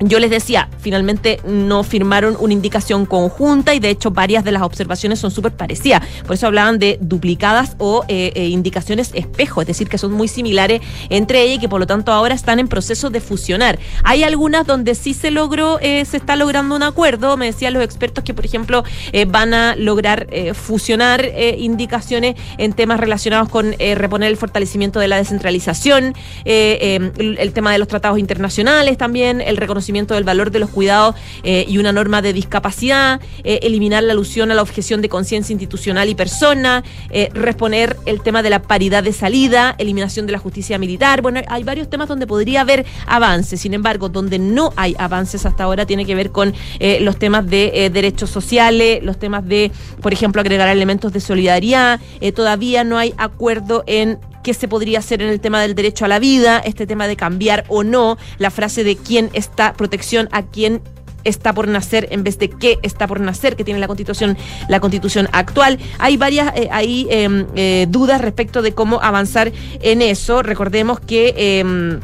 yo 0.04 0.20
les 0.20 0.30
decía, 0.30 0.68
finalmente 0.80 1.40
no 1.46 1.84
firmaron 1.84 2.36
una 2.40 2.54
indicación 2.54 3.06
conjunta 3.06 3.76
y 3.76 3.80
de 3.80 3.90
hecho 3.90 4.12
varias 4.12 4.44
de 4.44 4.52
las 4.52 4.64
observaciones 4.64 5.20
son 5.20 5.32
súper 5.32 5.52
parecidas. 5.54 6.02
Por 6.26 6.36
eso 6.36 6.48
hablaban 6.48 6.80
de 6.80 6.98
duplicadas 7.02 7.76
o 7.78 8.04
eh, 8.08 8.32
eh, 8.36 8.48
indicaciones 8.48 9.12
espejo, 9.14 9.62
es 9.62 9.68
decir, 9.68 9.90
que 9.90 9.98
son 9.98 10.12
muy 10.12 10.28
similares 10.28 10.82
entre 11.10 11.44
ellas 11.44 11.58
y 11.58 11.60
que 11.60 11.70
por 11.70 11.80
lo 11.80 11.88
tanto 11.88 12.12
ahora 12.12 12.34
están 12.34 12.60
en 12.60 12.68
proceso 12.68 13.10
de 13.10 13.22
fusionar. 13.22 13.78
Hay 14.04 14.24
algunas 14.24 14.66
donde 14.66 14.96
sí 14.96 15.14
se 15.14 15.30
logró, 15.30 15.80
eh, 15.82 16.04
se 16.06 16.18
está 16.18 16.36
logrando 16.36 16.76
un 16.76 16.84
acuerdo. 16.84 17.38
Me 17.38 17.46
decían 17.46 17.74
los 17.74 17.84
expertos 17.84 18.24
que, 18.24 18.34
por 18.34 18.46
ejemplo, 18.46 18.84
van 19.28 19.54
a 19.54 19.76
lograr 19.76 20.28
fusionar 20.54 21.26
indicaciones 21.58 22.36
en 22.58 22.74
temas 22.74 23.00
relacionados 23.00 23.50
con 23.50 23.74
reponer 23.78 24.30
el 24.30 24.38
fortalecimiento 24.38 25.00
de 25.00 25.08
la 25.08 25.18
descentralización, 25.18 26.16
el 26.46 27.54
tema 27.54 27.72
de 27.72 27.78
los 27.78 27.88
tratados 27.88 28.20
internacionales 28.20 28.98
también, 28.98 29.42
el 29.42 29.58
reconocimiento 29.58 29.91
del 29.92 30.24
valor 30.24 30.52
de 30.52 30.60
los 30.60 30.70
cuidados 30.70 31.16
eh, 31.44 31.66
y 31.68 31.78
una 31.78 31.92
norma 31.92 32.22
de 32.22 32.34
discapacidad, 32.34 33.20
eh, 33.44 33.60
eliminar 33.64 34.04
la 34.04 34.14
alusión 34.14 34.50
a 34.52 34.56
la 34.56 34.62
objeción 34.62 35.02
de 35.02 35.10
conciencia 35.10 35.52
institucional 35.52 36.08
y 36.10 36.16
persona, 36.16 36.84
eh, 37.10 37.30
responder 37.34 37.98
el 38.06 38.22
tema 38.22 38.42
de 38.42 38.50
la 38.50 38.62
paridad 38.62 39.04
de 39.04 39.12
salida, 39.12 39.76
eliminación 39.78 40.26
de 40.26 40.32
la 40.32 40.40
justicia 40.40 40.78
militar. 40.78 41.22
Bueno, 41.22 41.42
hay 41.48 41.64
varios 41.64 41.90
temas 41.90 42.08
donde 42.08 42.26
podría 42.26 42.62
haber 42.62 42.86
avances. 43.06 43.60
Sin 43.60 43.74
embargo, 43.74 44.08
donde 44.08 44.40
no 44.40 44.72
hay 44.78 44.96
avances 44.98 45.46
hasta 45.46 45.66
ahora 45.66 45.86
tiene 45.86 46.06
que 46.06 46.16
ver 46.16 46.32
con 46.32 46.54
los 47.02 47.18
temas 47.18 47.46
de 47.48 47.90
derechos 47.94 48.30
sociales, 48.30 49.04
los 49.04 49.20
temas 49.20 49.46
de, 49.46 49.72
por 50.02 50.14
ejemplo, 50.14 50.42
agregar 50.42 50.70
elementos 50.70 51.12
de 51.12 51.20
solidaridad. 51.20 52.00
todavía 52.34 52.84
no 52.84 52.98
hay 52.98 53.14
acuerdo 53.18 53.84
en 53.88 54.20
qué 54.44 54.54
se 54.54 54.68
podría 54.68 55.00
hacer 55.00 55.22
en 55.22 55.30
el 55.30 55.40
tema 55.40 55.62
del 55.62 55.76
derecho 55.76 56.06
a 56.06 56.08
la 56.08 56.20
vida, 56.20 56.60
este 56.60 56.88
tema 56.88 57.08
de 57.08 57.16
cambiar 57.16 57.66
o 57.68 57.84
no 57.84 58.18
la 58.38 58.52
frase 58.52 58.84
de 58.84 58.96
quién 58.96 59.30
está 59.34 59.74
protección 59.74 60.30
a 60.32 60.44
quién 60.44 60.82
está 61.24 61.54
por 61.54 61.68
nacer 61.68 62.08
en 62.12 62.24
vez 62.24 62.40
de 62.40 62.50
qué 62.50 62.80
está 62.82 63.08
por 63.08 63.20
nacer 63.20 63.56
que 63.56 63.64
tiene 63.64 63.80
la 63.80 63.88
constitución 63.88 64.38
la 64.68 64.80
constitución 64.80 65.28
actual. 65.32 65.80
Hay 66.00 66.18
varias 66.18 66.52
eh, 66.56 66.70
hay 66.72 67.08
em, 67.10 67.46
eh, 67.56 67.86
dudas 67.90 68.22
respecto 68.22 68.62
de 68.62 68.74
cómo 68.74 69.02
avanzar 69.02 69.52
en 69.82 70.02
eso. 70.02 70.42
Recordemos 70.42 71.00
que 71.00 71.34
em, 71.38 72.00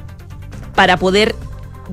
para 0.75 0.97
poder 0.97 1.35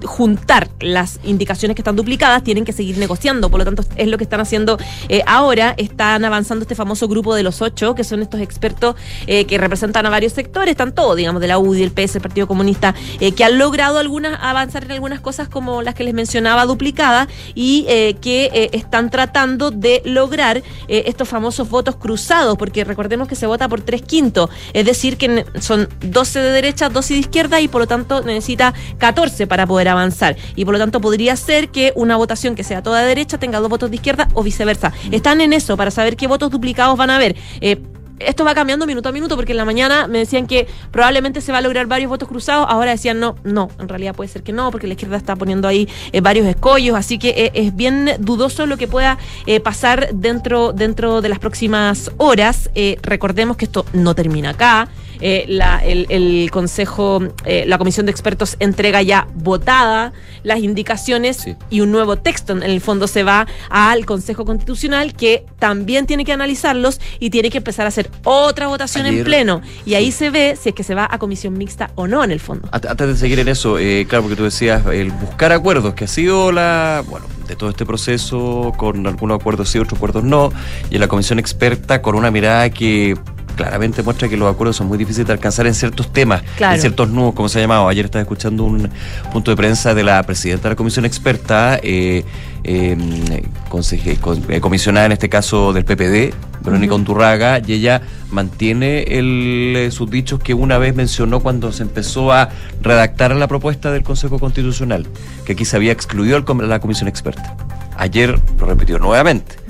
juntar 0.04 0.68
las 0.80 1.20
indicaciones 1.24 1.74
que 1.74 1.82
están 1.82 1.96
duplicadas, 1.96 2.42
tienen 2.42 2.64
que 2.64 2.72
seguir 2.72 2.98
negociando. 2.98 3.50
Por 3.50 3.60
lo 3.60 3.64
tanto, 3.64 3.84
es 3.96 4.08
lo 4.08 4.18
que 4.18 4.24
están 4.24 4.40
haciendo 4.40 4.78
eh, 5.08 5.22
ahora. 5.26 5.74
Están 5.76 6.24
avanzando 6.24 6.62
este 6.62 6.74
famoso 6.74 7.08
grupo 7.08 7.34
de 7.34 7.42
los 7.42 7.62
ocho, 7.62 7.94
que 7.94 8.04
son 8.04 8.22
estos 8.22 8.40
expertos 8.40 8.96
eh, 9.26 9.44
que 9.44 9.58
representan 9.58 10.06
a 10.06 10.10
varios 10.10 10.32
sectores, 10.32 10.70
están 10.72 10.94
todos, 10.94 11.16
digamos, 11.16 11.40
de 11.40 11.48
la 11.48 11.58
UDI, 11.58 11.82
el 11.82 11.92
PS, 11.92 12.16
el 12.16 12.22
Partido 12.22 12.46
Comunista, 12.46 12.94
eh, 13.20 13.32
que 13.32 13.44
han 13.44 13.58
logrado 13.58 13.98
algunas 13.98 14.38
avanzar 14.42 14.84
en 14.84 14.92
algunas 14.92 15.20
cosas 15.20 15.48
como 15.48 15.82
las 15.82 15.94
que 15.94 16.04
les 16.04 16.14
mencionaba 16.14 16.66
duplicadas 16.66 17.28
y 17.54 17.84
que 18.20 18.70
están 18.72 19.10
tratando 19.10 19.70
de 19.70 20.02
lograr 20.04 20.62
estos 20.88 21.28
famosos 21.28 21.68
votos 21.68 21.96
cruzados, 21.96 22.56
porque 22.56 22.84
recordemos 22.84 23.28
que 23.28 23.36
se 23.36 23.46
vota 23.46 23.68
por 23.68 23.80
tres 23.80 24.02
quintos, 24.02 24.50
es 24.72 24.84
decir, 24.84 25.16
que 25.16 25.44
son 25.60 25.88
12 26.00 26.40
de 26.40 26.50
derecha, 26.50 26.88
12 26.88 27.14
de 27.14 27.20
izquierda 27.20 27.60
y 27.60 27.68
por 27.68 27.82
lo 27.82 27.86
tanto 27.86 28.22
necesita 28.22 28.74
14 28.98 29.46
para 29.46 29.66
poder 29.66 29.83
avanzar. 29.88 30.36
Y 30.56 30.64
por 30.64 30.74
lo 30.74 30.80
tanto 30.80 31.00
podría 31.00 31.36
ser 31.36 31.68
que 31.68 31.92
una 31.96 32.16
votación 32.16 32.54
que 32.54 32.64
sea 32.64 32.82
toda 32.82 33.00
de 33.02 33.08
derecha 33.08 33.38
tenga 33.38 33.60
dos 33.60 33.68
votos 33.68 33.90
de 33.90 33.96
izquierda 33.96 34.28
o 34.34 34.42
viceversa. 34.42 34.92
Están 35.10 35.40
en 35.40 35.52
eso 35.52 35.76
para 35.76 35.90
saber 35.90 36.16
qué 36.16 36.26
votos 36.26 36.50
duplicados 36.50 36.96
van 36.96 37.10
a 37.10 37.16
haber. 37.16 37.36
Eh, 37.60 37.80
esto 38.20 38.44
va 38.44 38.54
cambiando 38.54 38.86
minuto 38.86 39.08
a 39.08 39.12
minuto 39.12 39.34
porque 39.34 39.52
en 39.52 39.56
la 39.56 39.64
mañana 39.64 40.06
me 40.06 40.18
decían 40.18 40.46
que 40.46 40.68
probablemente 40.92 41.40
se 41.40 41.50
va 41.50 41.58
a 41.58 41.60
lograr 41.60 41.86
varios 41.86 42.08
votos 42.08 42.28
cruzados, 42.28 42.66
ahora 42.70 42.92
decían 42.92 43.18
no, 43.18 43.34
no, 43.42 43.70
en 43.80 43.88
realidad 43.88 44.14
puede 44.14 44.28
ser 44.28 44.44
que 44.44 44.52
no, 44.52 44.70
porque 44.70 44.86
la 44.86 44.92
izquierda 44.92 45.16
está 45.16 45.34
poniendo 45.34 45.66
ahí 45.66 45.88
eh, 46.12 46.20
varios 46.20 46.46
escollos, 46.46 46.96
así 46.96 47.18
que 47.18 47.30
eh, 47.30 47.50
es 47.54 47.74
bien 47.74 48.12
dudoso 48.20 48.66
lo 48.66 48.76
que 48.76 48.86
pueda 48.86 49.18
pasar 49.64 50.10
dentro, 50.14 50.72
dentro 50.72 51.22
de 51.22 51.28
las 51.28 51.40
próximas 51.40 52.12
horas. 52.16 52.70
recordemos 53.02 53.56
que 53.56 53.64
esto 53.64 53.84
no 53.92 54.14
termina 54.14 54.50
acá. 54.50 54.88
Eh, 55.26 55.46
la, 55.48 55.78
el, 55.82 56.50
Consejo, 56.50 57.22
eh, 57.46 57.64
la 57.66 57.78
Comisión 57.78 58.04
de 58.04 58.12
Expertos 58.12 58.56
entrega 58.60 59.00
ya 59.00 59.26
votada 59.32 60.12
las 60.42 60.58
indicaciones 60.58 61.46
y 61.70 61.80
un 61.80 61.90
nuevo 61.90 62.16
texto. 62.16 62.52
En 62.52 62.62
el 62.62 62.82
fondo 62.82 63.06
se 63.06 63.22
va 63.22 63.46
al 63.70 64.04
Consejo 64.04 64.44
Constitucional 64.44 65.14
que 65.14 65.46
también 65.58 66.04
tiene 66.04 66.26
que 66.26 66.34
analizarlos 66.34 67.00
y 67.20 67.30
tiene 67.30 67.48
que 67.48 67.56
empezar 67.56 67.86
a 67.86 67.88
hacer 67.88 68.10
otra 68.24 68.66
votación 68.66 69.06
en 69.06 69.24
pleno. 69.24 69.62
Y 69.86 69.94
ahí 69.94 70.12
se 70.12 70.28
ve 70.28 70.58
si 70.60 70.68
es 70.68 70.74
que 70.74 70.82
se 70.82 70.94
va 70.94 71.08
a 71.10 71.18
comisión 71.18 71.56
mixta 71.56 71.90
o 71.94 72.06
no 72.06 72.22
en 72.22 72.30
el 72.30 72.40
fondo. 72.40 72.68
Antes 72.70 73.08
de 73.08 73.16
seguir 73.16 73.38
en 73.38 73.48
eso, 73.48 73.78
eh, 73.78 74.04
claro, 74.06 74.24
porque 74.24 74.36
tú 74.36 74.44
decías 74.44 74.84
el 74.84 75.10
buscar 75.10 75.52
acuerdos, 75.52 75.94
que 75.94 76.04
ha 76.04 76.08
sido 76.08 76.52
la, 76.52 77.02
bueno, 77.08 77.24
de 77.48 77.56
todo 77.56 77.70
este 77.70 77.86
proceso, 77.86 78.74
con 78.76 79.06
algunos 79.06 79.40
acuerdos 79.40 79.70
sí, 79.70 79.78
otros 79.78 79.96
acuerdos 79.96 80.22
no, 80.22 80.52
y 80.90 80.96
en 80.96 81.00
la 81.00 81.08
comisión 81.08 81.38
experta 81.38 82.02
con 82.02 82.14
una 82.14 82.30
mirada 82.30 82.68
que 82.68 83.16
claramente 83.54 84.02
muestra 84.02 84.28
que 84.28 84.36
los 84.36 84.52
acuerdos 84.52 84.76
son 84.76 84.88
muy 84.88 84.98
difíciles 84.98 85.26
de 85.26 85.32
alcanzar 85.32 85.66
en 85.66 85.74
ciertos 85.74 86.12
temas, 86.12 86.42
en 86.58 86.80
ciertos 86.80 87.10
nudos, 87.10 87.34
como 87.34 87.48
se 87.48 87.58
ha 87.58 87.62
llamado. 87.62 87.88
Ayer 87.88 88.04
estaba 88.04 88.22
escuchando 88.22 88.64
un 88.64 88.90
punto 89.32 89.50
de 89.50 89.56
prensa 89.56 89.94
de 89.94 90.02
la 90.02 90.22
presidenta 90.22 90.68
de 90.68 90.72
la 90.74 90.76
comisión 90.76 91.04
experta, 91.04 91.78
eh, 91.82 92.24
em, 92.64 93.24
eh, 93.30 94.60
comisionada 94.60 95.06
en 95.06 95.12
este 95.12 95.28
caso 95.28 95.72
del 95.72 95.84
PPD, 95.84 96.34
Verónica 96.62 96.94
Unturraga, 96.94 97.60
y 97.64 97.72
ella 97.74 98.02
mantiene 98.30 99.02
el, 99.02 99.74
eh, 99.76 99.90
sus 99.90 100.10
dichos 100.10 100.40
que 100.40 100.54
una 100.54 100.78
vez 100.78 100.94
mencionó 100.94 101.40
cuando 101.40 101.72
se 101.72 101.82
empezó 101.82 102.32
a 102.32 102.50
redactar 102.82 103.34
la 103.36 103.46
propuesta 103.48 103.92
del 103.92 104.02
Consejo 104.02 104.38
Constitucional, 104.38 105.06
que 105.44 105.52
aquí 105.52 105.64
se 105.64 105.76
había 105.76 105.92
excluido 105.92 106.42
la 106.62 106.80
comisión 106.80 107.08
experta. 107.08 107.56
Ayer 107.96 108.38
lo 108.58 108.66
repitió 108.66 108.98
nuevamente. 108.98 109.63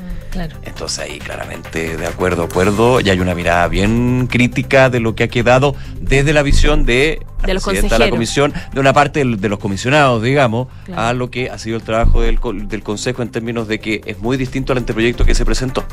Entonces 0.65 0.99
ahí 0.99 1.19
claramente 1.19 1.97
de 1.97 2.07
acuerdo, 2.07 2.45
acuerdo, 2.45 3.01
y 3.01 3.11
hay 3.11 3.21
una 3.21 3.35
mirada 3.35 3.69
bien 3.69 4.27
crítica 4.31 4.91
de 4.91 5.01
lo 5.01 5.15
que 5.15 5.25
ha 5.25 5.29
quedado 5.29 5.75
desde 6.01 6.33
la 6.33 6.43
visión 6.43 6.85
de 6.85 7.21
la 7.43 7.61
presidenta 7.61 7.99
de 7.99 8.05
la 8.07 8.11
comisión, 8.11 8.53
de 8.73 8.81
una 8.81 8.93
parte 8.93 9.25
de 9.25 9.49
los 9.49 9.59
comisionados, 9.59 10.23
digamos, 10.23 10.69
a 10.97 11.13
lo 11.13 11.31
que 11.31 11.51
ha 11.51 11.59
sido 11.59 11.77
el 11.77 11.83
trabajo 11.83 12.23
del, 12.23 12.39
del 12.69 12.83
Consejo 12.83 13.23
en 13.23 13.31
términos 13.31 13.69
de 13.69 13.79
que 13.79 14.01
es 14.07 14.19
muy 14.19 14.37
distinto 14.37 14.73
al 14.73 14.79
anteproyecto 14.79 15.25
que 15.25 15.35
se 15.35 15.45
presentó. 15.45 15.85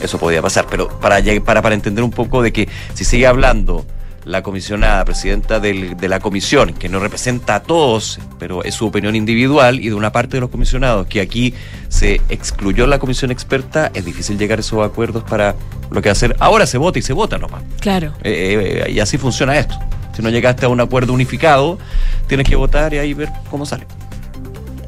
Eso 0.00 0.18
podía 0.18 0.42
pasar, 0.42 0.66
pero 0.70 0.88
para, 1.00 1.22
para, 1.44 1.62
para 1.62 1.74
entender 1.74 2.04
un 2.04 2.10
poco 2.10 2.42
de 2.42 2.52
que 2.52 2.68
si 2.94 3.04
sigue 3.04 3.26
hablando 3.26 3.86
la 4.26 4.42
comisionada, 4.42 5.04
presidenta 5.04 5.60
del, 5.60 5.96
de 5.96 6.08
la 6.08 6.18
comisión, 6.18 6.74
que 6.74 6.88
no 6.88 6.98
representa 6.98 7.54
a 7.54 7.62
todos, 7.62 8.18
pero 8.40 8.64
es 8.64 8.74
su 8.74 8.86
opinión 8.86 9.14
individual, 9.14 9.78
y 9.78 9.88
de 9.88 9.94
una 9.94 10.10
parte 10.10 10.36
de 10.36 10.40
los 10.40 10.50
comisionados, 10.50 11.06
que 11.06 11.20
aquí 11.20 11.54
se 11.88 12.20
excluyó 12.28 12.88
la 12.88 12.98
comisión 12.98 13.30
experta, 13.30 13.92
es 13.94 14.04
difícil 14.04 14.36
llegar 14.36 14.58
a 14.58 14.60
esos 14.60 14.84
acuerdos 14.84 15.22
para 15.22 15.54
lo 15.90 16.02
que 16.02 16.10
hacer. 16.10 16.34
Ahora 16.40 16.66
se 16.66 16.76
vota 16.76 16.98
y 16.98 17.02
se 17.02 17.12
vota 17.12 17.38
nomás. 17.38 17.62
Claro. 17.80 18.12
Eh, 18.24 18.84
eh, 18.84 18.90
y 18.90 18.98
así 18.98 19.16
funciona 19.16 19.56
esto. 19.56 19.78
Si 20.14 20.22
no 20.22 20.30
llegaste 20.30 20.66
a 20.66 20.68
un 20.68 20.80
acuerdo 20.80 21.12
unificado, 21.12 21.78
tienes 22.26 22.48
que 22.48 22.56
votar 22.56 22.92
y 22.94 22.98
ahí 22.98 23.14
ver 23.14 23.28
cómo 23.48 23.64
sale. 23.64 23.86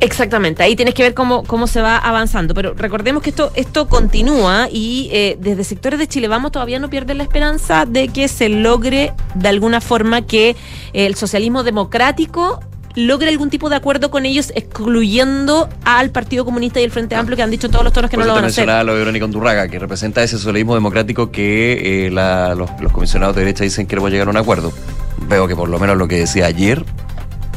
Exactamente, 0.01 0.63
ahí 0.63 0.77
tienes 0.77 0.95
que 0.95 1.03
ver 1.03 1.15
cómo, 1.15 1.43
cómo 1.43 1.67
se 1.67 1.81
va 1.81 1.99
avanzando, 1.99 2.55
pero 2.55 2.73
recordemos 2.75 3.23
que 3.23 3.31
esto, 3.31 3.51
esto 3.57 3.89
continúa 3.89 4.69
y 4.71 5.09
eh, 5.13 5.37
desde 5.41 5.65
sectores 5.65 5.99
de 5.99 6.07
Chile 6.07 6.29
Vamos 6.29 6.53
todavía 6.53 6.79
no 6.79 6.89
pierden 6.89 7.19
la 7.19 7.25
esperanza 7.25 7.85
de 7.85 8.09
que 8.09 8.29
se 8.29 8.49
logre 8.49 9.13
de 9.35 9.49
alguna 9.49 9.81
forma 9.81 10.23
que 10.23 10.55
el 10.93 11.17
socialismo 11.17 11.65
democrático 11.65 12.61
logre 12.95 13.29
algún 13.29 13.51
tipo 13.51 13.71
de 13.71 13.77
acuerdo 13.77 14.11
con 14.11 14.27
ellos, 14.27 14.53
excluyendo 14.55 15.69
al 15.85 16.11
Partido 16.11 16.45
Comunista 16.45 16.81
y 16.81 16.85
el 16.85 16.91
Frente 16.91 17.15
Amplio, 17.15 17.37
que 17.37 17.43
han 17.43 17.51
dicho 17.51 17.69
todos 17.69 17.85
los 17.85 17.93
toros 17.93 18.11
que 18.11 18.17
no 18.17 18.25
lo 18.25 18.35
van 18.35 18.45
a 18.45 18.49
hacer. 18.49 18.67
lo 18.67 18.93
de 18.93 18.99
Verónica 18.99 19.25
Undurraga, 19.25 19.69
que 19.69 19.79
representa 19.79 20.23
ese 20.23 20.37
socialismo 20.37 20.75
democrático 20.75 21.31
que 21.31 22.07
eh, 22.07 22.11
los, 22.11 22.71
los 22.81 22.93
comisionados 22.93 23.37
de 23.37 23.43
derecha 23.43 23.65
dicen 23.65 23.87
que 23.87 23.91
queremos 23.91 24.11
llegar 24.11 24.29
a 24.29 24.31
un 24.31 24.37
acuerdo. 24.37 24.73
Veo 25.29 25.47
que 25.47 25.57
por 25.57 25.69
lo 25.69 25.79
menos 25.79 25.97
lo 25.97 26.09
que 26.09 26.17
decía 26.17 26.47
ayer, 26.47 26.85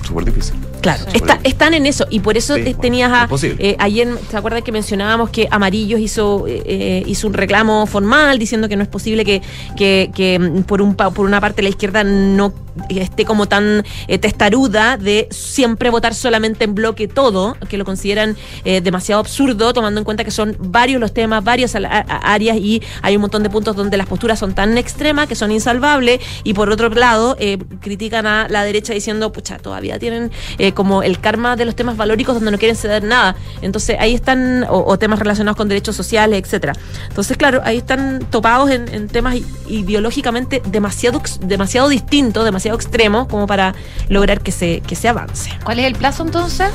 súper 0.04 0.26
difícil. 0.26 0.56
Claro, 0.82 1.06
están 1.44 1.74
en 1.74 1.86
eso 1.86 2.06
y 2.10 2.20
por 2.20 2.38
eso 2.38 2.56
tenías 2.80 3.12
a, 3.12 3.30
eh, 3.44 3.76
ayer, 3.80 4.08
¿te 4.30 4.38
acuerdas 4.38 4.64
que 4.64 4.72
mencionábamos 4.72 5.30
que 5.30 5.48
Amarillos 5.52 6.00
hizo 6.00 6.48
eh, 6.48 6.64
eh, 6.66 7.04
hizo 7.06 7.28
un 7.28 7.34
reclamo 7.34 7.86
formal 7.86 8.40
diciendo 8.40 8.68
que 8.68 8.76
no 8.76 8.84
es 8.84 8.90
posible 8.90 9.24
que, 9.24 9.42
que, 9.78 10.12
que 10.14 10.40
mm, 10.40 10.64
por 10.64 10.82
un 10.82 10.96
por 10.96 11.22
una 11.22 11.40
parte 11.40 11.62
la 11.62 11.70
izquierda 11.70 12.04
no 12.04 12.54
esté 12.88 13.26
como 13.26 13.48
tan 13.50 13.84
testaruda 14.22 14.96
de 14.96 15.28
siempre 15.30 15.90
votar 15.90 16.16
solamente 16.16 16.64
en 16.64 16.74
bloque 16.74 17.10
todo, 17.10 17.58
que 17.68 17.78
lo 17.78 17.84
consideran 17.84 18.38
demasiado 18.64 19.20
absurdo, 19.20 19.74
tomando 19.74 20.00
en 20.00 20.06
cuenta 20.06 20.24
que 20.24 20.32
son 20.32 20.56
varios 20.58 21.02
los 21.02 21.14
temas, 21.14 21.44
varias 21.44 21.76
áreas 21.76 22.56
y 22.56 22.82
hay 23.02 23.18
un 23.18 23.24
montón 23.24 23.44
de 23.44 23.50
puntos 23.50 23.76
donde 23.76 23.98
las 23.98 24.08
posturas 24.08 24.40
son 24.40 24.56
tan 24.56 24.78
extremas 24.78 25.28
que 25.28 25.36
son 25.36 25.52
insalvables 25.52 26.22
y 26.46 26.54
por 26.54 26.70
otro 26.70 26.88
lado 26.90 27.36
critican 27.82 28.26
a 28.26 28.48
la 28.48 28.64
derecha 28.64 28.94
diciendo, 28.94 29.34
pucha, 29.34 29.58
todavía 29.58 30.00
tienen 30.00 30.32
eh, 30.72 30.74
como 30.74 31.04
el 31.04 31.20
karma 31.20 31.56
de 31.56 31.66
los 31.66 31.75
temas 31.75 31.98
valóricos 31.98 32.36
donde 32.36 32.51
no 32.51 32.58
quieren 32.58 32.75
ceder 32.75 33.04
nada. 33.04 33.36
Entonces 33.62 33.98
ahí 34.00 34.13
están, 34.13 34.66
o, 34.70 34.84
o 34.86 34.98
temas 34.98 35.20
relacionados 35.20 35.58
con 35.58 35.68
derechos 35.68 35.96
sociales, 35.96 36.42
etcétera. 36.44 36.74
Entonces, 37.10 37.38
claro, 37.38 37.62
ahí 37.63 37.78
están 37.78 38.20
topados 38.30 38.70
en, 38.70 38.88
en 38.94 39.08
temas 39.08 39.36
ideológicamente 39.68 40.62
demasiado, 40.66 41.22
demasiado 41.42 41.90
distintos, 41.90 42.46
demasiado 42.46 42.78
extremos, 42.78 43.28
como 43.28 43.48
para 43.48 43.74
lograr 44.10 44.42
que 44.42 44.51
se, 44.51 44.82
que 44.82 44.96
se 44.96 45.08
avance. 45.08 45.51
¿Cuál 45.63 45.80
es 45.80 45.86
el 45.86 45.96
plazo 45.96 46.24
entonces? 46.24 46.70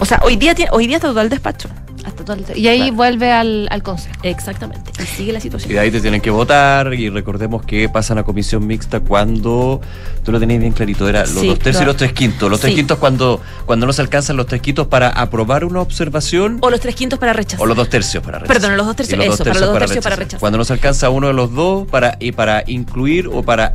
O 0.00 0.04
sea, 0.04 0.20
hoy 0.24 0.36
día, 0.36 0.54
hoy 0.70 0.86
día 0.86 0.96
está 0.96 1.08
todo 1.08 1.20
el 1.20 1.28
despacho. 1.28 1.68
Hasta 2.04 2.24
todo 2.24 2.36
el- 2.36 2.58
y 2.58 2.68
ahí 2.68 2.78
Claro. 2.78 2.94
vuelve 2.94 3.32
al, 3.32 3.68
al 3.70 3.82
consejo. 3.82 4.14
Exactamente. 4.22 4.90
Y 5.02 5.06
sigue 5.06 5.32
la 5.32 5.38
Y 5.38 5.42
situación. 5.42 5.72
de 5.72 5.78
ahí 5.80 5.90
te 5.90 6.00
tienen 6.00 6.20
que 6.20 6.30
votar 6.30 6.94
y 6.94 7.08
recordemos 7.10 7.64
que 7.64 7.88
pasan 7.88 8.18
a 8.18 8.22
comisión 8.22 8.66
mixta 8.66 9.00
cuando, 9.00 9.80
tú 10.24 10.32
lo 10.32 10.40
tenías 10.40 10.60
bien 10.60 10.72
clarito, 10.72 11.08
era 11.08 11.20
los 11.20 11.30
Sí, 11.30 11.46
dos 11.48 11.58
tercios 11.58 11.82
y 11.82 11.84
lo- 11.84 11.90
los 11.92 11.96
tres 11.96 12.12
quintos. 12.12 12.50
Los 12.50 12.60
tres 12.60 12.74
quintos 12.74 12.98
cuando, 12.98 13.40
cuando 13.66 13.86
no 13.86 13.92
se 13.92 14.02
alcanzan 14.02 14.36
los 14.36 14.46
tres 14.46 14.60
quintos 14.62 14.86
para 14.86 15.08
aprobar 15.08 15.64
una 15.64 15.80
observación 15.80 16.58
O 16.60 16.70
los 16.70 16.80
tres 16.80 16.94
quintos 16.94 17.18
para 17.18 17.32
rechazar. 17.32 17.60
o 17.62 17.66
los 17.66 17.76
dos 17.76 17.88
tercios 17.88 18.22
para 18.22 18.38
rechazar. 18.38 18.56
Perdón, 18.60 18.76
los 18.76 18.86
dos 18.86 18.96
tercios, 18.96 19.18
Y 19.18 19.22
eso, 19.26 19.38
para 19.44 19.60
los 19.60 19.68
dos 19.70 19.78
tercios 19.78 20.04
para 20.04 20.16
rechazar. 20.16 20.40
Cuando 20.40 20.58
no 20.58 20.64
se 20.64 20.72
alcanza 20.72 21.10
uno 21.10 21.26
de 21.28 21.32
los 21.34 21.52
dos 21.52 21.86
para, 21.88 22.16
y 22.20 22.32
para 22.32 22.62
incluir 22.66 23.28
o 23.28 23.42
para, 23.42 23.74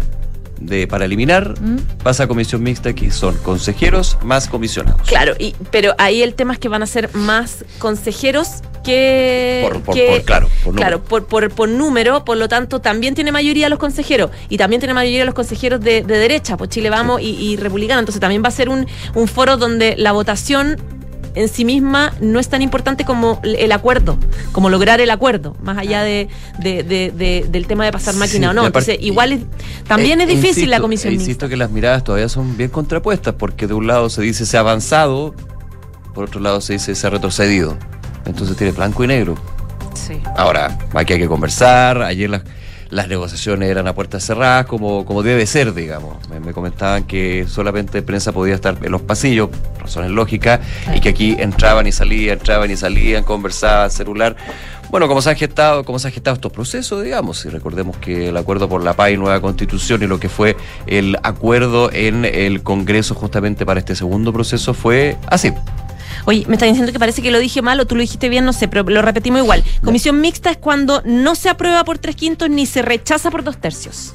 de, 0.64 0.88
para 0.88 1.06
eliminar, 1.06 1.60
¿Mm? 1.62 1.78
pasa 2.04 2.24
a 2.24 2.28
comisión 2.28 2.64
mixta 2.64 2.94
que 2.94 3.12
son 3.12 3.36
consejeros 3.38 4.18
más 4.24 4.48
comisionados. 4.48 5.02
Claro, 5.08 5.34
y, 5.38 5.56
pero 5.72 5.94
ahí 5.98 6.22
el 6.24 6.34
tema 6.34 6.54
es 6.54 6.60
que 6.60 6.70
van 6.70 6.82
a 6.84 6.88
ser 6.88 7.14
más 7.14 7.66
consejeros 7.80 8.62
que. 8.84 9.62
Por- 9.70 9.82
por- 9.82 9.96
que- 9.96 10.08
por- 10.10 10.22
claro, 10.24 10.48
por 10.64 10.74
número. 10.74 10.76
claro, 10.78 11.04
por, 11.04 11.26
por, 11.28 11.50
por 11.52 11.70
número, 11.70 12.26
por 12.26 12.38
lo 12.38 12.48
tanto, 12.48 12.80
también 12.82 13.16
tiene 13.16 13.32
mayoría 13.32 13.70
los 13.70 13.80
consejeros. 13.80 14.32
Y 14.50 14.58
también 14.58 14.80
tiene 14.80 14.94
mayoría 14.94 15.26
los 15.26 15.34
consejeros 15.36 15.80
de, 15.82 16.02
de 16.04 16.18
derecha, 16.18 16.58
pues 16.58 16.70
Chile 16.70 16.90
Vamos 16.90 17.22
y, 17.22 17.30
y 17.30 17.58
Republicano. 17.58 18.00
Entonces 18.00 18.20
también 18.20 18.44
va 18.44 18.48
a 18.50 18.52
ser 18.52 18.70
un, 18.70 18.86
un 19.16 19.28
foro 19.28 19.58
donde 19.58 19.96
la 19.98 20.12
votación 20.12 20.78
en 21.36 21.48
sí 21.50 21.66
misma 21.66 22.14
no 22.22 22.40
es 22.40 22.48
tan 22.50 22.62
importante 22.62 23.06
como 23.06 23.40
el 23.44 23.72
acuerdo, 23.72 24.18
como 24.52 24.70
lograr 24.70 25.02
el 25.02 25.10
acuerdo, 25.10 25.56
más 25.62 25.78
allá 25.78 26.04
de, 26.04 26.28
de- 26.60 26.84
de- 26.84 27.12
de- 27.12 27.46
del 27.50 27.68
tema 27.68 27.86
de 27.86 27.92
pasar 27.92 28.16
máquina 28.16 28.48
Sí, 28.48 28.52
o 28.52 28.54
no. 28.54 28.66
Entonces, 28.66 28.98
igual 29.02 29.32
es- 29.34 29.42
también 29.88 30.20
Eh, 30.20 30.24
es 30.24 30.30
difícil 30.30 30.50
insisto, 30.50 30.70
la 30.70 30.80
comisión 30.80 31.10
eh, 31.14 31.18
mixta. 31.18 31.30
Insisto 31.32 31.50
que 31.50 31.58
las 31.58 31.72
miradas 31.72 32.04
todavía 32.04 32.30
son 32.30 32.56
bien 32.58 32.70
contrapuestas, 32.70 33.36
porque 33.36 33.68
de 33.68 33.74
un 33.74 33.88
lado 33.88 34.10
se 34.10 34.22
dice 34.22 34.46
se 34.46 34.58
ha 34.58 34.60
avanzado, 34.62 35.34
por 36.14 36.26
otro 36.26 36.40
lado 36.40 36.62
se 36.62 36.74
dice 36.74 36.96
se 36.96 37.08
ha 37.08 37.10
retrocedido. 37.10 37.78
Entonces 38.26 38.56
tiene 38.56 38.72
blanco 38.72 39.04
y 39.04 39.08
negro. 39.08 39.36
Sí. 39.96 40.20
Ahora, 40.38 40.78
aquí 40.94 41.14
hay 41.14 41.20
que 41.20 41.28
conversar. 41.28 42.02
Ayer 42.02 42.30
las, 42.30 42.42
las 42.94 43.08
negociaciones 43.08 43.70
eran 43.70 43.88
a 43.88 43.94
puertas 43.94 44.24
cerradas, 44.24 44.68
como, 44.68 45.04
como 45.06 45.24
debe 45.24 45.46
ser, 45.46 45.74
digamos. 45.74 46.18
Me, 46.30 46.40
me 46.40 46.54
comentaban 46.54 47.04
que 47.06 47.46
solamente 47.48 48.02
prensa 48.04 48.32
podía 48.32 48.54
estar 48.56 48.78
en 48.82 48.92
los 48.92 49.02
pasillos, 49.02 49.50
razones 49.80 50.12
lógicas, 50.12 50.60
y 50.96 51.00
que 51.00 51.10
aquí 51.10 51.36
entraban 51.40 51.88
y 51.88 51.92
salían, 51.92 52.38
entraban 52.38 52.70
y 52.70 52.78
salían, 52.78 53.24
conversaban, 53.24 53.90
celular. 53.90 54.36
Bueno, 54.92 55.08
como 55.08 55.24
se 55.24 55.32
han 55.32 55.36
gestado, 55.36 55.84
cómo 55.84 55.98
se 55.98 56.08
han 56.08 56.14
gestado 56.14 56.36
estos 56.36 56.52
procesos, 56.52 57.04
digamos, 57.04 57.44
y 57.46 57.50
recordemos 57.50 57.98
que 57.98 58.30
el 58.30 58.38
acuerdo 58.38 58.70
por 58.70 58.84
la 58.84 58.94
paz 58.94 59.10
y 59.10 59.18
nueva 59.18 59.42
constitución 59.42 60.04
y 60.04 60.08
lo 60.08 60.20
que 60.20 60.30
fue 60.30 60.56
el 60.86 61.18
acuerdo 61.24 61.92
en 61.92 62.26
el 62.26 62.62
Congreso 62.62 63.16
justamente 63.16 63.66
para 63.66 63.80
este 63.80 63.96
segundo 63.96 64.32
proceso 64.32 64.76
fue 64.76 65.18
así. 65.26 65.52
Oye, 66.26 66.46
me 66.48 66.54
están 66.54 66.70
diciendo 66.70 66.92
que 66.92 67.00
parece 67.00 67.22
que 67.22 67.32
lo 67.32 67.40
dije 67.40 67.62
mal 67.62 67.80
o 67.80 67.86
tú 67.86 67.96
lo 67.96 68.02
dijiste 68.02 68.30
bien, 68.30 68.46
no 68.46 68.54
sé, 68.54 68.68
pero 68.68 68.84
lo 68.84 69.02
repetimos 69.02 69.42
igual. 69.42 69.64
Comisión 69.84 70.22
mixta 70.22 70.52
es 70.52 70.58
cuando 70.58 71.02
no 71.06 71.36
se 71.36 71.50
aprueba 71.50 71.84
por 71.84 71.98
tres 71.98 72.16
quintos 72.16 72.50
ni 72.50 72.66
se 72.66 72.82
rechaza 72.82 73.30
por 73.30 73.44
dos 73.44 73.58
tercios. 73.58 74.14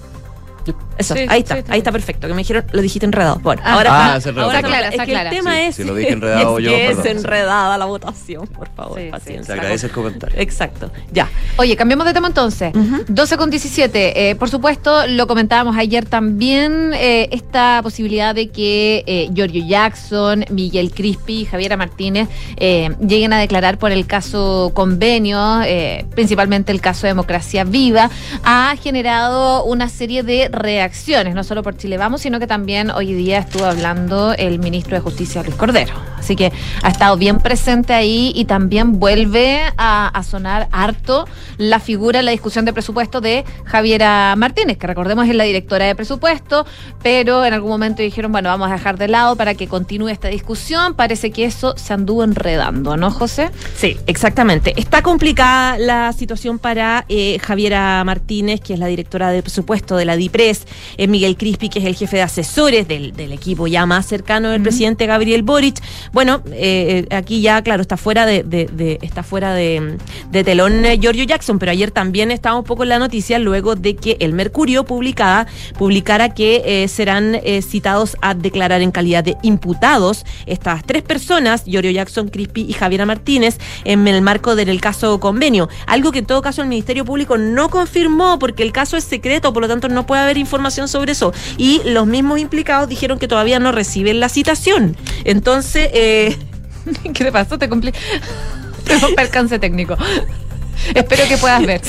Eso, 0.97 1.15
Sí, 1.15 1.21
ahí 1.29 1.29
sí, 1.29 1.39
está, 1.43 1.59
está 1.59 1.73
ahí 1.73 1.79
está 1.79 1.93
perfecto. 1.93 2.27
Que 2.27 2.35
me 2.35 2.39
dijeron, 2.39 2.65
lo 2.73 2.81
dijiste 2.83 3.07
enredado. 3.07 3.39
Bueno, 3.41 3.63
Ah. 3.65 3.75
ahora, 3.75 4.15
Ah, 4.15 4.21
se 4.21 4.31
enredó. 4.31 4.47
ahora 4.47 4.59
Está 4.59 4.69
clara, 4.69 4.87
es 4.89 4.93
está 4.93 5.07
que 5.07 5.13
el 5.15 5.31
tema 5.31 5.53
Sí, 5.53 5.59
es, 5.61 5.77
si 5.77 5.85
lo 5.85 5.95
dije 5.95 6.13
enredado 6.13 6.59
es 6.59 6.65
yo, 6.65 6.71
que 6.71 6.87
perdón. 6.89 7.07
es 7.07 7.13
enredada 7.17 7.79
la 7.79 7.85
votación, 7.85 8.47
por 8.49 8.69
favor, 8.75 8.99
Sí, 8.99 9.05
sí, 9.07 9.11
paciencia. 9.11 9.45
Se 9.45 9.53
agradece 9.61 9.87
el 9.87 9.93
comentario. 9.93 10.41
Exacto, 10.41 10.91
ya. 11.13 11.29
Oye, 11.57 11.77
cambiamos 11.77 12.07
de 12.07 12.15
tema 12.15 12.29
entonces. 12.29 12.73
Ujú. 12.75 13.05
12 13.09 13.37
con 13.37 13.51
17. 13.51 14.31
Eh, 14.31 14.35
por 14.37 14.49
supuesto, 14.49 15.07
lo 15.07 15.27
comentábamos 15.27 15.77
ayer 15.77 16.05
también, 16.07 16.93
eh, 16.95 17.29
esta 17.33 17.81
posibilidad 17.83 18.35
de 18.35 18.49
que 18.51 19.05
eh, 19.07 19.29
Giorgio 19.35 19.65
Jackson, 19.67 20.45
Miguel 20.51 20.91
Crispi 20.93 21.41
y 21.43 21.45
Javiera 21.45 21.77
Martínez 21.77 22.29
eh, 22.57 22.91
lleguen 23.01 23.33
a 23.33 23.39
declarar 23.39 23.79
por 23.79 23.93
el 23.93 24.07
caso 24.07 24.73
convenio, 24.75 25.61
eh, 25.63 26.05
principalmente 26.15 26.73
el 26.73 26.81
caso 26.81 27.07
Democracia 27.07 27.65
Viva, 27.65 28.11
ha 28.45 28.75
generado 28.83 29.65
una 29.65 29.89
serie 29.89 30.23
de 30.23 30.49
reacciones, 30.59 31.35
no 31.35 31.45
solo 31.45 31.63
por 31.63 31.77
Chile 31.77 31.99
Vamos, 31.99 32.21
sino 32.21 32.39
que 32.39 32.47
también 32.47 32.91
hoy 32.91 33.13
día 33.15 33.39
estuvo 33.39 33.65
hablando 33.65 34.33
el 34.35 34.59
ministro 34.59 34.97
de 34.97 35.01
Justicia, 35.01 35.43
Luis 35.43 35.57
Cordero. 35.57 35.95
Así 36.19 36.37
que 36.37 36.53
ha 36.83 36.89
estado 36.89 37.17
bien 37.17 37.39
presente 37.39 37.95
ahí 37.95 38.33
y 38.35 38.45
también 38.45 38.99
vuelve 38.99 39.61
a, 39.77 40.21
sonar 40.29 40.69
harto 40.73 41.27
la 41.57 41.81
figura 41.81 42.19
en 42.19 42.27
la 42.27 42.33
discusión 42.33 42.65
de 42.65 42.73
presupuesto 42.73 43.21
de 43.21 43.45
Javiera 43.65 44.35
Martínez, 44.37 44.77
que 44.77 44.87
recordemos 44.87 45.27
es 45.29 45.35
la 45.35 45.45
directora 45.45 45.87
de 45.87 45.95
presupuesto, 45.95 46.67
pero 47.03 47.45
en 47.45 47.55
algún 47.55 47.71
momento 47.71 48.03
dijeron, 48.03 48.33
bueno, 48.33 48.49
vamos 48.49 48.69
a 48.69 48.75
dejar 48.75 48.99
de 48.99 49.09
lado 49.09 49.37
para 49.37 49.55
que 49.55 49.69
continúe 49.69 50.09
esta 50.09 50.29
discusión. 50.29 50.95
Parece 50.95 51.31
que 51.31 51.45
eso 51.45 51.75
se 51.77 51.95
anduvo 51.95 52.25
enredando, 52.25 52.97
¿no, 52.97 53.11
José? 53.11 53.51
Sí, 53.77 53.97
exactamente. 54.07 54.75
Está 54.77 55.03
complicada 55.03 55.79
la 55.79 56.13
situación 56.13 56.59
para 56.59 57.05
eh, 57.09 57.39
Javiera 57.39 58.03
Martínez, 58.05 58.61
que 58.61 58.75
es 58.75 58.79
la 58.79 58.87
directora 58.87 59.31
de 59.31 59.43
presupuesto 59.43 59.97
de 59.97 60.05
la 60.05 60.17
DIPRES, 60.49 60.67
eh, 60.97 61.07
Miguel 61.09 61.37
Crispi, 61.37 61.69
que 61.69 61.79
es 61.79 61.85
el 61.85 61.95
jefe 61.95 62.17
de 62.17 62.23
asesores 62.23 62.89
del, 62.89 63.13
del 63.13 63.33
equipo 63.33 63.67
ya 63.67 63.87
más 63.87 64.07
cercano 64.07 64.51
del 64.51 64.63
presidente 64.63 65.07
Gabriel 65.07 65.43
Boric. 65.43 65.81
Bueno, 66.13 66.43
eh, 66.53 67.07
eh, 67.11 67.15
aquí 67.15 67.41
ya, 67.41 67.63
claro, 67.63 67.83
está 67.83 67.97
fuera 67.97 68.27
de, 68.27 68.43
de- 68.43 68.67
de- 68.67 68.99
está 69.03 69.23
fuera 69.23 69.55
de, 69.55 69.99
de 70.31 70.45
telón 70.45 70.85
eh, 70.85 70.99
Giorgio 70.99 71.25
Jackson, 71.25 71.59
pero 71.59 71.73
ayer 71.73 71.91
también 71.91 72.31
estaba 72.31 72.57
un 72.59 72.65
poco 72.65 72.83
en 72.83 72.89
la 72.91 72.99
noticia 72.99 73.39
luego 73.39 73.75
de 73.75 73.97
que 73.97 74.17
el 74.21 74.33
Mercurio 74.33 74.85
publicada, 74.85 75.47
publicara 75.79 76.35
que 76.35 76.87
serán 76.89 77.41
citados 77.63 78.17
a 78.21 78.35
declarar 78.35 78.81
en 78.83 78.91
calidad 78.91 79.25
de 79.25 79.37
imputados 79.43 80.25
estas 80.47 80.85
tres 80.85 81.03
personas, 81.03 81.65
Giorgio 81.65 81.91
Jackson, 81.91 82.29
Crispi 82.29 82.63
y 82.69 82.73
Javiera 82.73 83.07
Martínez, 83.07 83.59
en 83.85 84.07
el 84.09 84.23
marco 84.23 84.55
del 84.57 84.81
caso 84.81 85.19
convenio. 85.21 85.69
Algo 85.87 86.13
que 86.13 86.21
en 86.21 86.27
todo 86.27 86.43
caso 86.43 86.63
el 86.63 86.69
Ministerio 86.69 87.05
Público 87.05 87.37
no 87.39 87.69
confirmó 87.69 88.39
porque 88.39 88.63
el 88.63 88.73
caso 88.73 88.97
es 88.97 89.05
secreto, 89.05 89.53
por 89.53 89.63
lo 89.63 89.69
tanto 89.69 89.89
no 89.89 90.07
puede 90.07 90.23
haber 90.23 90.28
información 90.37 90.89
sobre 90.89 91.13
eso. 91.13 91.33
Y 91.57 91.81
los 91.85 92.07
mismos 92.07 92.39
implicados 92.41 92.89
dijeron 92.89 93.19
que 93.19 93.29
todavía 93.29 93.59
no 93.61 93.73
reciben 93.73 94.21
la 94.21 94.29
citación. 94.29 94.97
Entonces, 95.25 95.89
eh, 95.95 96.37
¿Qué 97.15 97.25
te 97.25 97.33
pasó? 97.33 97.59
Te 97.59 97.69
cumplí. 97.69 97.93
un 99.09 99.15
percance 99.15 99.59
técnico. 99.59 99.97
Espero 100.95 101.25
que 101.29 101.37
puedas 101.39 101.65
ver. 101.67 101.81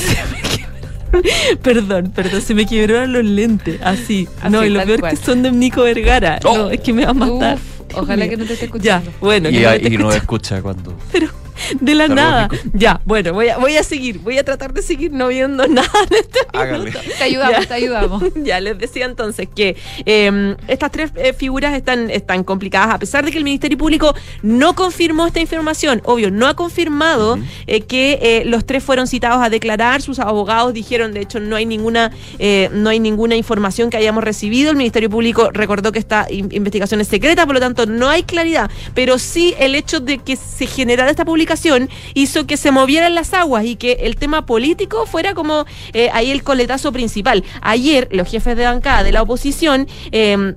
perdón, 1.62 2.12
perdón, 2.14 2.40
se 2.42 2.54
me 2.54 2.66
quebraron 2.66 3.12
los 3.12 3.24
lentes, 3.24 3.80
así. 3.82 4.28
Así, 4.40 4.50
no, 4.52 4.64
y 4.64 4.70
lo 4.70 4.82
peor 4.84 5.00
cual. 5.00 5.10
que 5.18 5.24
son 5.24 5.42
de 5.42 5.50
Nico 5.52 5.82
Vergara. 5.82 6.38
Oh. 6.44 6.56
No, 6.56 6.70
es 6.70 6.80
que 6.80 6.92
me 6.92 7.04
va 7.04 7.10
a 7.10 7.14
matar. 7.14 7.54
Uf, 7.56 7.96
ojalá 7.98 8.28
que 8.28 8.36
no 8.36 8.44
te 8.44 8.52
esté 8.54 8.66
Ya, 8.78 8.96
escuchando. 8.98 9.12
bueno, 9.20 9.48
Y, 9.48 9.52
que 9.54 9.60
no 9.60 9.68
y 9.68 9.72
no 9.72 10.12
escuchando. 10.12 10.12
escucha 10.16 10.62
cuando. 10.62 10.96
De 11.80 11.94
la 11.94 12.08
nada. 12.08 12.48
Ya, 12.72 13.00
bueno, 13.04 13.32
voy 13.32 13.48
a, 13.48 13.58
voy 13.58 13.76
a 13.76 13.82
seguir, 13.82 14.18
voy 14.18 14.38
a 14.38 14.44
tratar 14.44 14.72
de 14.72 14.82
seguir 14.82 15.12
no 15.12 15.28
viendo 15.28 15.66
nada 15.68 15.90
en 16.10 16.16
este 16.16 16.40
minuto. 16.74 16.98
Te 17.18 17.24
ayudamos, 17.24 17.60
Ya. 17.60 17.66
te 17.66 17.74
ayudamos. 17.74 18.22
Ya 18.36 18.60
les 18.60 18.78
decía 18.78 19.04
entonces 19.06 19.48
que 19.54 19.76
eh, 20.06 20.56
estas 20.66 20.90
tres 20.90 21.12
eh, 21.16 21.32
figuras 21.32 21.74
están, 21.74 22.10
están 22.10 22.42
complicadas, 22.44 22.94
a 22.94 22.98
pesar 22.98 23.24
de 23.24 23.30
que 23.30 23.38
el 23.38 23.44
Ministerio 23.44 23.76
Público 23.78 24.14
no 24.42 24.74
confirmó 24.74 25.26
esta 25.26 25.40
información, 25.40 26.00
obvio, 26.04 26.30
no 26.30 26.46
ha 26.46 26.54
confirmado 26.54 27.38
eh, 27.66 27.82
que 27.82 28.18
eh, 28.22 28.42
los 28.46 28.64
tres 28.64 28.82
fueron 28.82 29.06
citados 29.06 29.42
a 29.44 29.50
declarar, 29.50 30.02
sus 30.02 30.18
abogados 30.18 30.72
dijeron, 30.72 31.12
de 31.12 31.20
hecho, 31.20 31.38
no 31.40 31.56
hay 31.56 31.66
ninguna, 31.66 32.10
eh, 32.38 32.68
no 32.72 32.88
hay 32.90 32.98
ninguna 33.00 33.36
información 33.36 33.90
que 33.90 33.96
hayamos 33.98 34.24
recibido, 34.24 34.70
el 34.70 34.76
Ministerio 34.76 35.10
Público 35.10 35.50
recordó 35.52 35.92
que 35.92 35.98
esta 35.98 36.26
in- 36.30 36.48
investigación 36.52 37.00
es 37.00 37.08
secreta, 37.08 37.44
por 37.46 37.54
lo 37.54 37.60
tanto 37.60 37.86
no 37.86 38.08
hay 38.08 38.22
claridad, 38.22 38.70
pero 38.94 39.18
sí 39.18 39.54
el 39.58 39.74
hecho 39.74 40.00
de 40.00 40.18
que 40.18 40.36
se 40.36 40.66
generara 40.66 41.10
esta 41.10 41.24
publicación 41.24 41.59
hizo 42.14 42.46
que 42.46 42.56
se 42.56 42.70
movieran 42.70 43.14
las 43.14 43.34
aguas 43.34 43.64
y 43.64 43.76
que 43.76 43.92
el 44.02 44.16
tema 44.16 44.46
político 44.46 45.06
fuera 45.06 45.34
como 45.34 45.66
eh, 45.92 46.10
ahí 46.12 46.30
el 46.30 46.42
coletazo 46.42 46.92
principal. 46.92 47.44
Ayer 47.60 48.08
los 48.12 48.28
jefes 48.28 48.56
de 48.56 48.64
bancada 48.64 49.02
de 49.02 49.12
la 49.12 49.22
oposición... 49.22 49.86
eh, 50.12 50.54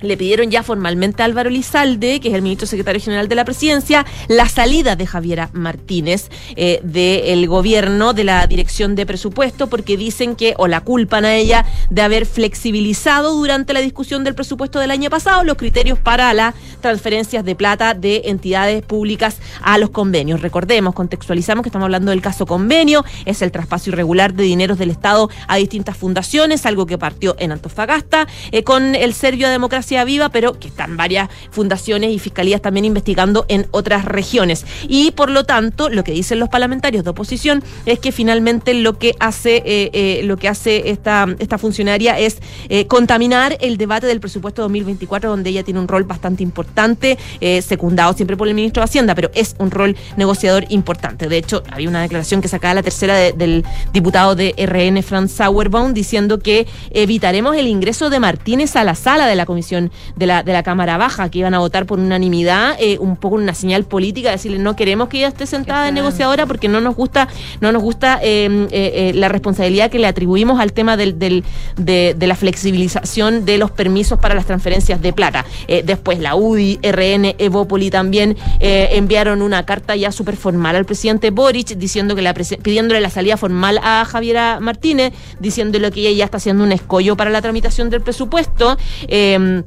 le 0.00 0.16
pidieron 0.16 0.50
ya 0.50 0.62
formalmente 0.62 1.22
a 1.22 1.26
Álvaro 1.26 1.50
Lizalde, 1.50 2.20
que 2.20 2.28
es 2.28 2.34
el 2.34 2.42
ministro 2.42 2.66
secretario 2.66 3.00
general 3.00 3.28
de 3.28 3.34
la 3.34 3.44
presidencia, 3.44 4.06
la 4.28 4.48
salida 4.48 4.96
de 4.96 5.06
Javiera 5.06 5.50
Martínez 5.52 6.30
eh, 6.56 6.80
del 6.82 7.46
gobierno, 7.46 8.12
de 8.12 8.24
la 8.24 8.46
dirección 8.46 8.94
de 8.94 9.06
presupuesto, 9.06 9.68
porque 9.68 9.96
dicen 9.96 10.36
que, 10.36 10.54
o 10.58 10.68
la 10.68 10.80
culpan 10.80 11.24
a 11.24 11.34
ella, 11.34 11.64
de 11.90 12.02
haber 12.02 12.26
flexibilizado 12.26 13.34
durante 13.34 13.72
la 13.72 13.80
discusión 13.80 14.24
del 14.24 14.34
presupuesto 14.34 14.78
del 14.78 14.90
año 14.90 15.10
pasado 15.10 15.44
los 15.44 15.56
criterios 15.56 15.98
para 15.98 16.32
las 16.34 16.54
transferencias 16.80 17.44
de 17.44 17.54
plata 17.54 17.94
de 17.94 18.22
entidades 18.26 18.82
públicas 18.82 19.38
a 19.62 19.78
los 19.78 19.90
convenios. 19.90 20.40
Recordemos, 20.40 20.94
contextualizamos 20.94 21.62
que 21.62 21.68
estamos 21.68 21.86
hablando 21.86 22.10
del 22.10 22.22
caso 22.22 22.46
convenio, 22.46 23.04
es 23.24 23.42
el 23.42 23.52
traspaso 23.52 23.90
irregular 23.90 24.34
de 24.34 24.44
dineros 24.44 24.78
del 24.78 24.90
Estado 24.90 25.30
a 25.46 25.56
distintas 25.56 25.96
fundaciones, 25.96 26.66
algo 26.66 26.86
que 26.86 26.98
partió 26.98 27.36
en 27.38 27.52
Antofagasta, 27.52 28.26
eh, 28.52 28.64
con 28.64 28.94
el 28.94 29.14
Servio 29.14 29.46
a 29.46 29.50
Democracia 29.50 29.89
Viva, 30.04 30.28
pero 30.30 30.58
que 30.58 30.68
están 30.68 30.96
varias 30.96 31.28
fundaciones 31.50 32.10
y 32.12 32.18
fiscalías 32.18 32.62
también 32.62 32.84
investigando 32.84 33.44
en 33.48 33.66
otras 33.72 34.04
regiones. 34.04 34.64
Y 34.88 35.10
por 35.12 35.30
lo 35.30 35.44
tanto, 35.44 35.88
lo 35.88 36.04
que 36.04 36.12
dicen 36.12 36.38
los 36.38 36.48
parlamentarios 36.48 37.04
de 37.04 37.10
oposición 37.10 37.62
es 37.86 37.98
que 37.98 38.12
finalmente 38.12 38.74
lo 38.74 38.98
que 38.98 39.14
hace, 39.20 39.56
eh, 39.64 39.90
eh, 39.92 40.20
lo 40.24 40.36
que 40.36 40.48
hace 40.48 40.90
esta, 40.90 41.26
esta 41.38 41.58
funcionaria 41.58 42.18
es 42.18 42.38
eh, 42.68 42.86
contaminar 42.86 43.56
el 43.60 43.76
debate 43.76 44.06
del 44.06 44.20
presupuesto 44.20 44.62
2024, 44.62 45.30
donde 45.30 45.50
ella 45.50 45.62
tiene 45.64 45.80
un 45.80 45.88
rol 45.88 46.04
bastante 46.04 46.42
importante, 46.42 47.18
secundado 47.62 48.12
siempre 48.12 48.36
por 48.36 48.48
el 48.48 48.54
ministro 48.54 48.80
de 48.82 48.84
Hacienda, 48.84 49.14
pero 49.14 49.30
es 49.34 49.54
un 49.58 49.70
rol 49.70 49.96
negociador 50.16 50.64
importante. 50.68 51.28
De 51.28 51.38
hecho, 51.38 51.62
había 51.70 51.88
una 51.88 52.02
declaración 52.02 52.40
que 52.40 52.48
sacaba 52.48 52.74
la 52.74 52.82
tercera 52.82 53.14
de- 53.16 53.32
del 53.32 53.64
diputado 53.92 54.34
de 54.34 54.54
RN, 54.56 55.02
Franz 55.02 55.32
Sauerbaum, 55.32 55.94
diciendo 55.94 56.38
que 56.38 56.66
evitaremos 56.90 57.56
el 57.56 57.66
ingreso 57.66 58.10
de 58.10 58.20
Martínez 58.20 58.76
a 58.76 58.84
la 58.84 58.94
sala 58.94 59.26
de 59.26 59.34
la 59.36 59.46
comisión 59.46 59.79
de 60.16 60.26
la, 60.26 60.42
de 60.42 60.52
la 60.52 60.62
Cámara 60.62 60.96
Baja, 60.98 61.30
que 61.30 61.38
iban 61.38 61.54
a 61.54 61.58
votar 61.60 61.86
por 61.86 61.98
unanimidad, 61.98 62.76
eh, 62.78 62.98
un 62.98 63.16
poco 63.16 63.36
una 63.36 63.54
señal 63.54 63.84
política, 63.84 64.30
decirle 64.30 64.58
no 64.58 64.76
queremos 64.76 65.08
que 65.08 65.18
ella 65.18 65.28
esté 65.28 65.46
sentada 65.46 65.86
de 65.86 65.92
negociadora 65.92 66.44
porque 66.46 66.68
no 66.68 66.80
nos 66.80 66.94
gusta, 66.96 67.28
no 67.60 67.72
nos 67.72 67.82
gusta 67.82 68.18
eh, 68.22 68.66
eh, 68.70 68.92
eh, 69.10 69.12
la 69.14 69.28
responsabilidad 69.28 69.90
que 69.90 69.98
le 69.98 70.06
atribuimos 70.06 70.60
al 70.60 70.72
tema 70.72 70.96
del, 70.96 71.18
del- 71.18 71.44
de, 71.76 72.14
de 72.18 72.26
la 72.26 72.34
flexibilización 72.36 73.44
de 73.44 73.58
los 73.58 73.70
permisos 73.70 74.18
para 74.18 74.34
las 74.34 74.46
transferencias 74.46 75.00
de 75.00 75.12
plata. 75.12 75.44
Después 75.84 76.18
la 76.18 76.34
UDI, 76.34 76.78
RN, 76.82 77.34
Evópoli 77.38 77.90
también 77.90 78.36
eh, 78.58 78.88
enviaron 78.92 79.42
una 79.42 79.64
carta 79.64 79.96
ya 79.96 80.12
súper 80.12 80.36
formal 80.36 80.76
al 80.76 80.84
presidente 80.84 81.30
Boric 81.30 81.68
diciendo 81.76 82.14
que 82.14 82.22
la 82.22 82.34
pidiéndole 82.34 83.00
la 83.00 83.10
salida 83.10 83.36
formal 83.36 83.78
a 83.82 84.04
Javiera 84.04 84.58
Martínez, 84.60 85.12
diciéndole 85.38 85.90
que 85.90 86.00
ella 86.00 86.18
ya 86.18 86.24
está 86.24 86.38
haciendo 86.38 86.64
un 86.64 86.72
escollo 86.72 87.16
para 87.16 87.30
la 87.30 87.40
tramitación 87.42 87.90
del 87.90 88.00
presupuesto. 88.00 88.76
Eh, 89.08 89.62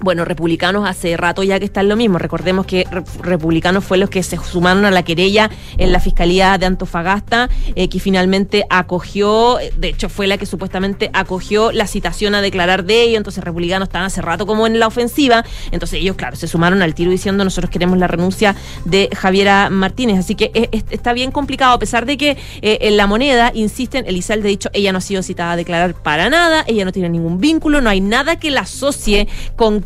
bueno, 0.00 0.24
republicanos 0.24 0.88
hace 0.88 1.16
rato 1.16 1.42
ya 1.42 1.58
que 1.58 1.64
están 1.64 1.88
lo 1.88 1.96
mismo. 1.96 2.18
Recordemos 2.18 2.66
que 2.66 2.84
re- 2.90 3.02
republicanos 3.22 3.84
fue 3.84 3.98
los 3.98 4.10
que 4.10 4.22
se 4.22 4.36
sumaron 4.36 4.84
a 4.84 4.90
la 4.90 5.02
querella 5.02 5.50
en 5.78 5.92
la 5.92 6.00
Fiscalía 6.00 6.56
de 6.58 6.66
Antofagasta, 6.66 7.48
eh, 7.74 7.88
que 7.88 7.98
finalmente 8.00 8.64
acogió, 8.70 9.58
eh, 9.58 9.72
de 9.76 9.88
hecho 9.88 10.08
fue 10.08 10.26
la 10.26 10.38
que 10.38 10.46
supuestamente 10.46 11.10
acogió 11.12 11.72
la 11.72 11.86
citación 11.86 12.34
a 12.34 12.40
declarar 12.42 12.84
de 12.84 13.02
ello, 13.02 13.16
entonces 13.16 13.42
republicanos 13.42 13.88
están 13.88 14.02
hace 14.02 14.20
rato 14.22 14.46
como 14.46 14.66
en 14.66 14.78
la 14.78 14.86
ofensiva, 14.86 15.44
entonces 15.70 16.00
ellos, 16.00 16.16
claro, 16.16 16.36
se 16.36 16.46
sumaron 16.48 16.82
al 16.82 16.94
tiro 16.94 17.10
diciendo 17.10 17.44
nosotros 17.44 17.70
queremos 17.70 17.98
la 17.98 18.06
renuncia 18.06 18.54
de 18.84 19.08
Javiera 19.16 19.70
Martínez, 19.70 20.18
así 20.18 20.34
que 20.34 20.50
es- 20.54 20.68
es- 20.72 20.84
está 20.90 21.12
bien 21.12 21.30
complicado, 21.30 21.72
a 21.74 21.78
pesar 21.78 22.06
de 22.06 22.16
que 22.16 22.36
eh, 22.62 22.78
en 22.82 22.96
la 22.96 23.06
moneda 23.06 23.50
insisten, 23.54 24.04
Elizalde 24.06 24.48
ha 24.48 24.50
dicho, 24.50 24.68
ella 24.72 24.92
no 24.92 24.98
ha 24.98 25.00
sido 25.00 25.22
citada 25.22 25.52
a 25.52 25.56
declarar 25.56 25.94
para 25.94 26.28
nada, 26.30 26.64
ella 26.66 26.84
no 26.84 26.92
tiene 26.92 27.08
ningún 27.08 27.40
vínculo, 27.40 27.80
no 27.80 27.90
hay 27.90 28.00
nada 28.00 28.36
que 28.38 28.50
la 28.50 28.60
asocie 28.62 29.28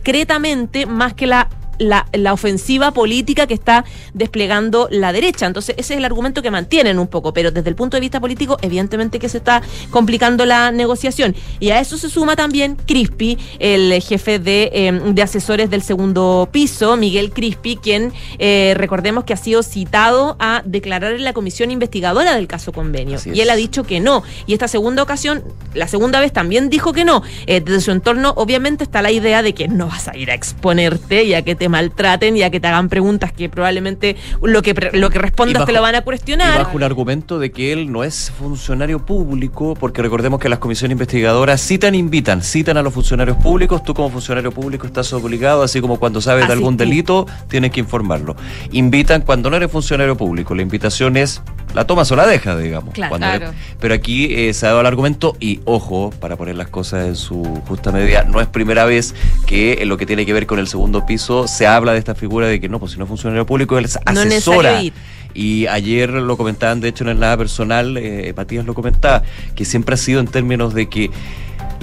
concretamente 0.01 0.87
más 0.87 1.13
que 1.13 1.27
la 1.27 1.49
la, 1.81 2.07
la 2.13 2.33
ofensiva 2.33 2.93
política 2.93 3.47
que 3.47 3.55
está 3.55 3.85
desplegando 4.15 4.87
la 4.91 5.13
derecha. 5.13 5.47
Entonces, 5.47 5.75
ese 5.79 5.95
es 5.95 5.99
el 5.99 6.05
argumento 6.05 6.43
que 6.43 6.51
mantienen 6.51 6.99
un 6.99 7.09
poco, 7.09 7.33
pero 7.33 7.51
desde 7.51 7.69
el 7.71 7.75
punto 7.75 7.97
de 7.97 8.03
vista 8.03 8.21
político, 8.21 8.59
evidentemente 8.63 9.19
que 9.19 9.29
se 9.29 9.39
está 9.39 9.63
complicando 9.91 10.47
la 10.47 10.71
negociación. 10.71 11.35
Y 11.59 11.71
a 11.71 11.81
eso 11.81 11.97
se 11.99 12.09
suma 12.09 12.37
también 12.37 12.77
Crispi, 12.87 13.39
el 13.59 14.01
jefe 14.03 14.39
de, 14.39 14.71
eh, 14.73 14.93
de 14.93 15.23
asesores 15.23 15.71
del 15.71 15.83
segundo 15.83 16.49
piso, 16.53 16.97
Miguel 16.97 17.33
Crispi, 17.33 17.77
quien 17.77 18.13
eh, 18.39 18.75
recordemos 18.77 19.25
que 19.25 19.33
ha 19.33 19.39
sido 19.39 19.63
citado 19.63 20.37
a 20.39 20.63
declarar 20.67 21.15
en 21.15 21.25
la 21.25 21.33
comisión 21.33 21.71
investigadora 21.71 22.35
del 22.35 22.47
caso 22.47 22.73
convenio. 22.73 23.17
Así 23.17 23.31
Y 23.33 23.41
él 23.41 23.49
es. 23.49 23.55
ha 23.55 23.57
dicho 23.57 23.85
que 23.85 24.01
no. 24.01 24.23
Y 24.47 24.53
esta 24.53 24.69
segunda 24.69 25.03
ocasión, 25.03 25.43
la 25.73 25.89
segunda 25.89 26.21
vez 26.21 26.33
también 26.33 26.69
dijo 26.69 26.93
que 26.93 27.05
no. 27.07 27.23
Eh, 27.47 27.61
desde 27.61 27.81
su 27.81 27.91
entorno, 27.91 28.35
obviamente, 28.37 28.85
está 28.85 29.01
la 29.01 29.11
idea 29.11 29.43
de 29.43 29.55
que 29.55 29.67
no 29.67 29.87
vas 29.87 30.09
a 30.09 30.17
ir 30.17 30.31
a 30.31 30.35
exponerte 30.35 31.25
y 31.25 31.33
a 31.33 31.43
que 31.43 31.55
te 31.55 31.70
maltraten 31.71 32.37
y 32.37 32.43
a 32.43 32.51
que 32.51 32.61
te 32.61 32.69
hagan 32.69 32.89
preguntas 32.91 33.33
que 33.33 33.49
probablemente 33.49 34.17
lo 34.43 34.61
que, 34.63 34.75
lo 34.93 35.09
que 35.11 35.19
Y 35.19 35.21
respondas 35.21 35.55
bajo- 35.61 35.67
te 35.67 35.73
lo 35.73 35.81
van 35.83 35.95
a 35.95 35.99
Y 35.99 36.03
cuestionar. 36.03 36.59
bajo 36.59 36.77
un 36.77 36.83
argumento 36.83 37.39
de 37.39 37.51
que 37.53 37.73
él 37.73 37.91
no 37.91 38.05
es 38.05 38.31
funcionario 38.39 39.07
público, 39.07 39.75
porque 39.79 40.03
recordemos 40.03 40.39
que 40.41 40.49
las 40.49 40.59
comisiones 40.59 40.93
investigadoras 40.93 41.61
citan, 41.61 41.95
invitan, 41.95 42.43
citan 42.43 42.77
a 42.77 42.83
los 42.83 42.93
funcionarios 42.93 43.37
públicos. 43.39 43.83
Tú 43.83 43.95
como 43.95 44.11
funcionario 44.11 44.53
público 44.53 44.87
estás 44.87 45.13
obligado, 45.13 45.63
así 45.63 45.81
como 45.81 45.99
cuando 45.99 46.21
sabes 46.21 46.47
de 46.47 46.53
algún 46.53 46.77
delito, 46.77 47.27
tienes 47.49 47.71
que 47.71 47.81
informarlo. 47.81 48.37
Invitan 48.73 49.23
cuando 49.23 49.49
no 49.51 49.57
eres 49.57 49.71
funcionario 49.71 50.17
público. 50.17 50.55
La 50.55 50.63
invitación 50.63 51.17
es 51.17 51.41
la 51.75 51.87
tomas 51.87 52.11
o 52.13 52.17
la 52.17 52.27
dejas, 52.27 52.61
digamos. 52.61 52.95
Claro. 52.95 53.11
Cuando 53.11 53.27
Claro. 53.27 53.45
eres- 53.47 53.57
pero 53.81 53.95
aquí 53.95 54.27
eh, 54.35 54.53
se 54.55 54.67
ha 54.67 54.71
dado 54.71 54.81
el 54.81 54.87
argumento 54.87 55.37
y, 55.41 55.61
ojo, 55.65 56.11
para 56.21 56.37
poner 56.37 56.57
las 56.57 56.69
cosas 56.69 57.07
en 57.07 57.17
su 57.17 57.43
justa 57.67 57.93
medida, 57.93 58.25
no 58.25 58.41
es 58.41 58.47
primera 58.49 58.85
vez 58.85 59.15
que 59.47 59.79
en 59.81 59.89
lo 59.89 59.97
que 59.97 60.07
tiene 60.07 60.27
que 60.27 60.33
ver 60.33 60.47
con 60.47 60.59
el 60.59 60.67
segundo 60.69 61.07
piso 61.07 61.47
se 61.49 61.67
habla 61.67 61.93
de 61.93 61.99
esta 61.99 62.15
figura 62.15 62.47
de 62.47 62.61
que 62.61 62.69
no, 62.69 62.79
pues 62.79 62.93
si 62.93 62.99
no 62.99 63.05
es 63.05 63.09
funcionario 63.09 63.47
público, 63.47 63.79
él 63.79 63.85
es 63.85 63.99
No 64.13 64.21
es 64.21 64.27
asesora. 64.27 64.83
ir. 64.83 64.93
Y 65.33 65.69
ayer 65.69 66.11
lo 66.11 66.37
comentaban, 66.37 66.81
de 66.81 66.89
hecho, 66.89 67.05
en 67.05 67.11
el 67.11 67.21
nada 67.21 67.37
personal, 67.37 67.97
eh, 67.97 68.35
Matías 68.37 68.65
lo 68.67 68.75
comentaba, 68.75 69.23
que 69.55 69.65
siempre 69.65 69.95
ha 69.95 69.97
sido 69.97 70.19
en 70.19 70.27
términos 70.27 70.75
de 70.75 70.89
que 70.89 71.09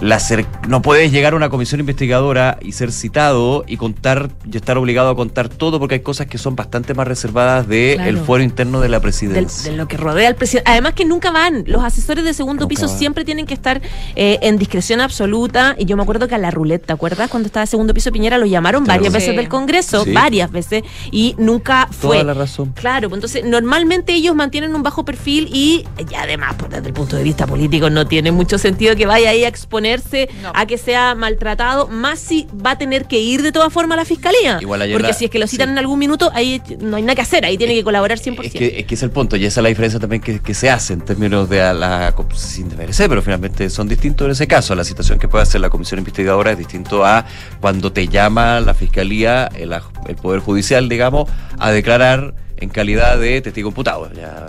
la 0.01 0.17
cer- 0.19 0.45
no 0.67 0.81
puedes 0.81 1.12
llegar 1.12 1.33
a 1.33 1.36
una 1.36 1.49
comisión 1.49 1.79
investigadora 1.79 2.57
y 2.62 2.73
ser 2.73 2.91
citado 2.91 3.63
y 3.67 3.77
contar 3.77 4.29
y 4.51 4.55
estar 4.55 4.77
obligado 4.77 5.10
a 5.10 5.15
contar 5.15 5.49
todo 5.49 5.79
porque 5.79 5.95
hay 5.95 6.01
cosas 6.01 6.27
que 6.27 6.38
son 6.38 6.55
bastante 6.55 6.93
más 6.93 7.07
reservadas 7.07 7.67
del 7.67 7.95
Claro. 7.95 8.10
el 8.10 8.17
fuero 8.19 8.43
interno 8.43 8.79
de 8.79 8.89
la 8.89 8.97
del- 8.97 9.01
presidencia. 9.01 9.71
de 9.71 9.77
lo 9.77 9.88
que 9.88 9.97
rodea 9.97 10.27
al 10.27 10.36
presidente. 10.36 10.69
Además 10.69 10.93
que 10.93 11.05
nunca 11.05 11.31
van. 11.31 11.63
Los 11.65 11.83
asesores 11.83 12.23
de 12.25 12.33
segundo 12.33 12.62
Nunca 12.63 12.69
piso 12.69 12.88
van. 12.88 12.97
siempre 12.97 13.25
tienen 13.25 13.45
que 13.45 13.53
estar 13.53 13.81
eh, 14.15 14.38
en 14.41 14.57
discreción 14.57 15.01
absoluta. 15.01 15.75
Y 15.79 15.86
yo 15.86 15.97
me 15.97 16.03
acuerdo 16.03 16.27
que 16.27 16.36
a 16.36 16.38
la 16.38 16.51
ruleta, 16.51 16.88
¿te 16.88 16.93
acuerdas? 16.93 17.29
Cuando 17.29 17.47
estaba 17.47 17.63
en 17.63 17.67
segundo 17.67 17.93
piso 17.93 18.12
Piñera 18.12 18.38
lo 18.38 18.45
llamaron 18.45 18.83
Claro. 18.86 18.99
varias 18.99 19.13
Sí. 19.13 19.19
veces 19.19 19.36
del 19.36 19.49
Congreso, 19.49 20.03
Sí. 20.03 20.12
varias 20.13 20.51
veces, 20.51 20.83
y 21.12 21.33
nunca 21.39 21.88
fue. 21.91 22.17
Toda 22.17 22.23
la 22.23 22.33
razón. 22.36 22.73
Claro, 22.75 23.10
pues 23.10 23.17
entonces 23.17 23.43
normalmente 23.45 24.13
ellos 24.13 24.36
mantienen 24.36 24.75
un 24.75 24.83
bajo 24.83 25.03
perfil 25.05 25.49
y, 25.51 25.86
y 26.10 26.15
además, 26.15 26.55
pues, 26.57 26.71
desde 26.71 26.88
el 26.88 26.93
punto 26.93 27.15
de 27.15 27.23
vista 27.23 27.47
político, 27.47 27.89
no 27.89 28.07
tiene 28.07 28.31
mucho 28.31 28.57
sentido 28.57 28.95
que 28.95 29.05
vaya 29.05 29.29
ahí 29.31 29.43
a 29.43 29.47
exponerse 29.93 30.30
No. 30.41 30.52
a 30.54 30.65
que 30.65 30.78
sea 30.78 31.15
maltratado, 31.15 31.88
más 31.88 32.19
si 32.19 32.47
va 32.65 32.71
a 32.71 32.78
tener 32.78 33.06
que 33.06 33.19
ir 33.19 33.41
de 33.41 33.52
todas 33.52 33.71
formas 33.71 33.97
a 33.97 34.02
la 34.02 34.06
fiscalía. 34.06 34.58
Igual 34.62 34.82
ayer 34.82 34.93
Porque 34.95 35.10
la- 35.10 35.13
si 35.13 35.26
es 35.26 35.32
que 35.32 35.39
lo 35.39 35.47
citan 35.47 35.67
sí. 35.69 35.71
en 35.73 35.78
algún 35.78 36.00
minuto, 36.00 36.32
ahí 36.34 36.62
no 36.80 36.97
hay 36.97 37.04
nada 37.04 37.15
que 37.15 37.21
hacer, 37.21 37.45
ahí 37.45 37.58
tiene 37.58 37.73
que 37.73 37.84
colaborar 37.84 38.19
100%. 38.19 38.45
Es 38.45 38.52
que, 38.54 38.80
es 38.80 38.86
que 38.86 38.95
es 38.95 39.04
el 39.04 39.12
punto, 39.12 39.36
y 39.36 39.45
esa 39.45 39.60
es 39.60 39.63
la 39.63 39.69
diferencia 39.69 40.00
también 40.00 40.21
que, 40.21 40.39
que 40.39 40.54
se 40.54 40.69
hace 40.69 40.93
en 40.93 41.02
términos 41.02 41.50
de 41.50 41.62
a 41.62 41.73
la, 41.73 42.13
sin 42.36 42.69
desmerecer, 42.69 43.10
pero 43.10 43.21
finalmente 43.21 43.69
son 43.69 43.88
distintos 43.88 44.26
en 44.26 44.32
ese 44.32 44.47
caso. 44.47 44.76
La 44.76 44.84
situación 44.84 45.19
que 45.19 45.28
puede 45.28 45.43
hacer 45.43 45.62
la 45.62 45.69
comisión 45.69 46.00
investigadora 46.00 46.52
es 46.52 46.58
distinto 46.58 47.06
a 47.06 47.26
cuando 47.62 47.91
te 47.91 48.08
llama 48.08 48.60
la 48.60 48.73
fiscalía, 48.73 49.50
el, 49.56 49.71
aj- 49.71 49.84
el 50.08 50.15
Poder 50.15 50.39
Judicial, 50.41 50.89
digamos, 50.89 51.30
a 51.60 51.71
declarar 51.71 52.34
en 52.58 52.69
calidad 52.69 53.17
de 53.19 53.41
testigo 53.41 53.69
imputado. 53.69 54.12
Ya 54.13 54.47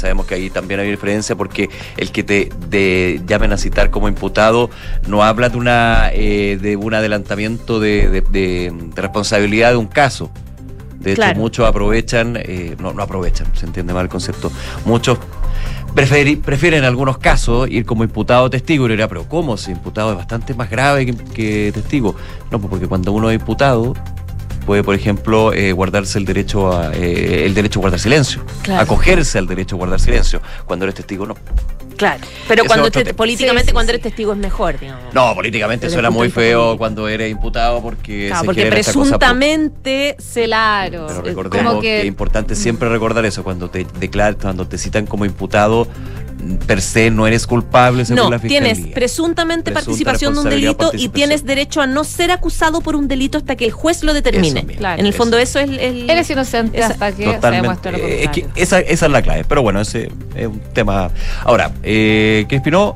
sabemos 0.00 0.26
que 0.26 0.34
ahí 0.34 0.50
también 0.50 0.80
hay 0.80 0.90
diferencia 0.90 1.36
porque 1.36 1.68
el 1.96 2.10
que 2.12 2.22
te 2.22 2.48
de- 2.68 3.20
llamen 3.26 3.52
a 3.52 3.56
citar 3.56 3.90
como 3.90 4.08
imputado 4.08 4.70
no 5.06 5.22
habla 5.22 5.48
de 5.48 5.56
una 5.58 6.10
eh, 6.12 6.58
de 6.60 6.76
un 6.76 6.94
adelantamiento 6.94 7.78
de, 7.80 8.08
de- 8.08 8.20
de- 8.22 8.72
de 8.94 9.02
responsabilidad 9.02 9.70
de 9.70 9.76
un 9.76 9.86
caso. 9.86 10.30
De 10.98 11.12
hecho, 11.12 11.22
Claro. 11.22 11.38
muchos 11.40 11.66
aprovechan, 11.66 12.36
eh, 12.36 12.76
no, 12.78 12.92
no 12.92 13.02
aprovechan, 13.02 13.46
se 13.56 13.64
entiende 13.64 13.94
mal 13.94 14.02
el 14.04 14.08
concepto. 14.10 14.52
Muchos 14.84 15.18
prefieren 15.94 16.80
en 16.80 16.84
algunos 16.84 17.18
casos 17.18 17.68
ir 17.70 17.84
como 17.84 18.04
imputado 18.04 18.44
o 18.44 18.50
testigo. 18.50 18.86
Y 18.86 18.90
dirá, 18.90 19.08
pero 19.08 19.24
¿cómo? 19.28 19.56
Si 19.56 19.70
imputado 19.70 20.10
es 20.12 20.16
bastante 20.16 20.54
más 20.54 20.70
grave 20.70 21.06
que, 21.06 21.14
que 21.16 21.70
testigo. 21.72 22.14
No, 22.50 22.58
pues 22.60 22.70
porque 22.70 22.86
cuando 22.86 23.12
uno 23.12 23.30
es 23.30 23.40
imputado, 23.40 23.94
puede, 24.70 24.84
por 24.84 24.94
ejemplo, 24.94 25.52
eh, 25.52 25.72
guardarse 25.72 26.16
el 26.16 26.24
derecho 26.24 26.72
a 26.72 26.94
eh, 26.94 27.44
el 27.44 27.54
derecho 27.54 27.80
a 27.80 27.82
guardar 27.82 27.98
silencio, 27.98 28.40
Claro. 28.62 28.82
acogerse 28.82 29.36
al 29.36 29.48
derecho 29.48 29.74
a 29.74 29.78
guardar 29.78 29.98
silencio. 29.98 30.40
Cuando 30.64 30.84
eres 30.84 30.94
testigo, 30.94 31.26
no. 31.26 31.34
Claro. 32.00 32.20
Pero 32.48 32.62
Eso 32.62 32.68
cuando 32.68 32.90
te- 32.90 33.14
políticamente 33.14 33.66
Sí, 33.66 33.68
sí, 33.68 33.72
cuando 33.74 33.90
sí. 33.90 33.94
eres 33.96 34.02
testigo 34.02 34.32
es 34.32 34.38
mejor, 34.38 34.80
digamos. 34.80 35.14
No, 35.14 35.34
políticamente 35.34 35.86
Desde 35.86 35.94
suena 35.94 36.10
muy 36.10 36.30
feo 36.30 36.58
político. 36.60 36.78
cuando 36.78 37.08
eres 37.08 37.30
imputado 37.30 37.80
porque 37.82 38.26
Claro, 38.28 38.40
se 38.40 38.46
porque 38.46 38.62
esa 38.62 38.70
cosa 38.70 38.82
presuntamente 39.00 40.16
se 40.18 40.44
Claro. 40.44 41.06
Pero 41.08 41.22
recordemos 41.22 41.70
como 41.72 41.80
que... 41.82 41.88
que- 41.88 42.00
es 42.00 42.06
importante 42.06 42.56
siempre 42.56 42.88
recordar 42.88 43.24
eso, 43.26 43.44
cuando 43.44 43.70
te 43.70 43.86
declaran, 43.98 44.36
cuando 44.40 44.66
te 44.66 44.78
citan 44.78 45.06
como 45.06 45.24
imputado, 45.24 45.86
per 46.66 46.80
se 46.80 47.10
no 47.10 47.26
eres 47.26 47.46
culpable 47.46 48.02
según 48.06 48.24
No, 48.24 48.30
la 48.30 48.38
fiscalía. 48.38 48.72
tienes 48.72 48.94
presuntamente 48.94 49.72
Presunta 49.72 49.84
participación 49.84 50.32
de 50.32 50.40
un 50.40 50.48
delito 50.48 50.90
y 50.94 51.10
tienes 51.10 51.44
derecho 51.44 51.82
a 51.82 51.86
no 51.86 52.02
ser 52.02 52.30
acusado 52.30 52.80
por 52.80 52.96
un 52.96 53.08
delito 53.08 53.36
hasta 53.36 53.56
que 53.56 53.66
el 53.66 53.72
juez 53.72 54.02
lo 54.02 54.14
determine. 54.14 54.60
Eso 54.60 54.66
mismo, 54.66 54.78
Claro. 54.80 55.00
en 55.00 55.06
el 55.06 55.12
fondo 55.12 55.36
eso. 55.36 55.58
eso 55.58 55.70
es 55.70 55.78
el... 55.82 56.08
Eres 56.08 56.30
inocente 56.30 56.78
Esa- 56.78 56.88
hasta 56.88 57.12
que 57.12 57.38
se 57.40 57.50
demuestre 57.50 57.92
lo 57.92 57.98
Eh, 57.98 58.24
es 58.24 58.30
que 58.30 58.40
contrario. 58.42 58.52
esa, 58.56 58.80
esa 58.80 59.06
es 59.06 59.12
la 59.12 59.20
clave. 59.20 59.44
Pero 59.46 59.60
bueno, 59.62 59.80
ese 59.82 60.10
es 60.34 60.46
un 60.46 60.60
tema. 60.72 61.10
Ahora, 61.44 61.72
eh, 61.92 62.46
¿qué 62.48 62.54
inspiró? 62.54 62.94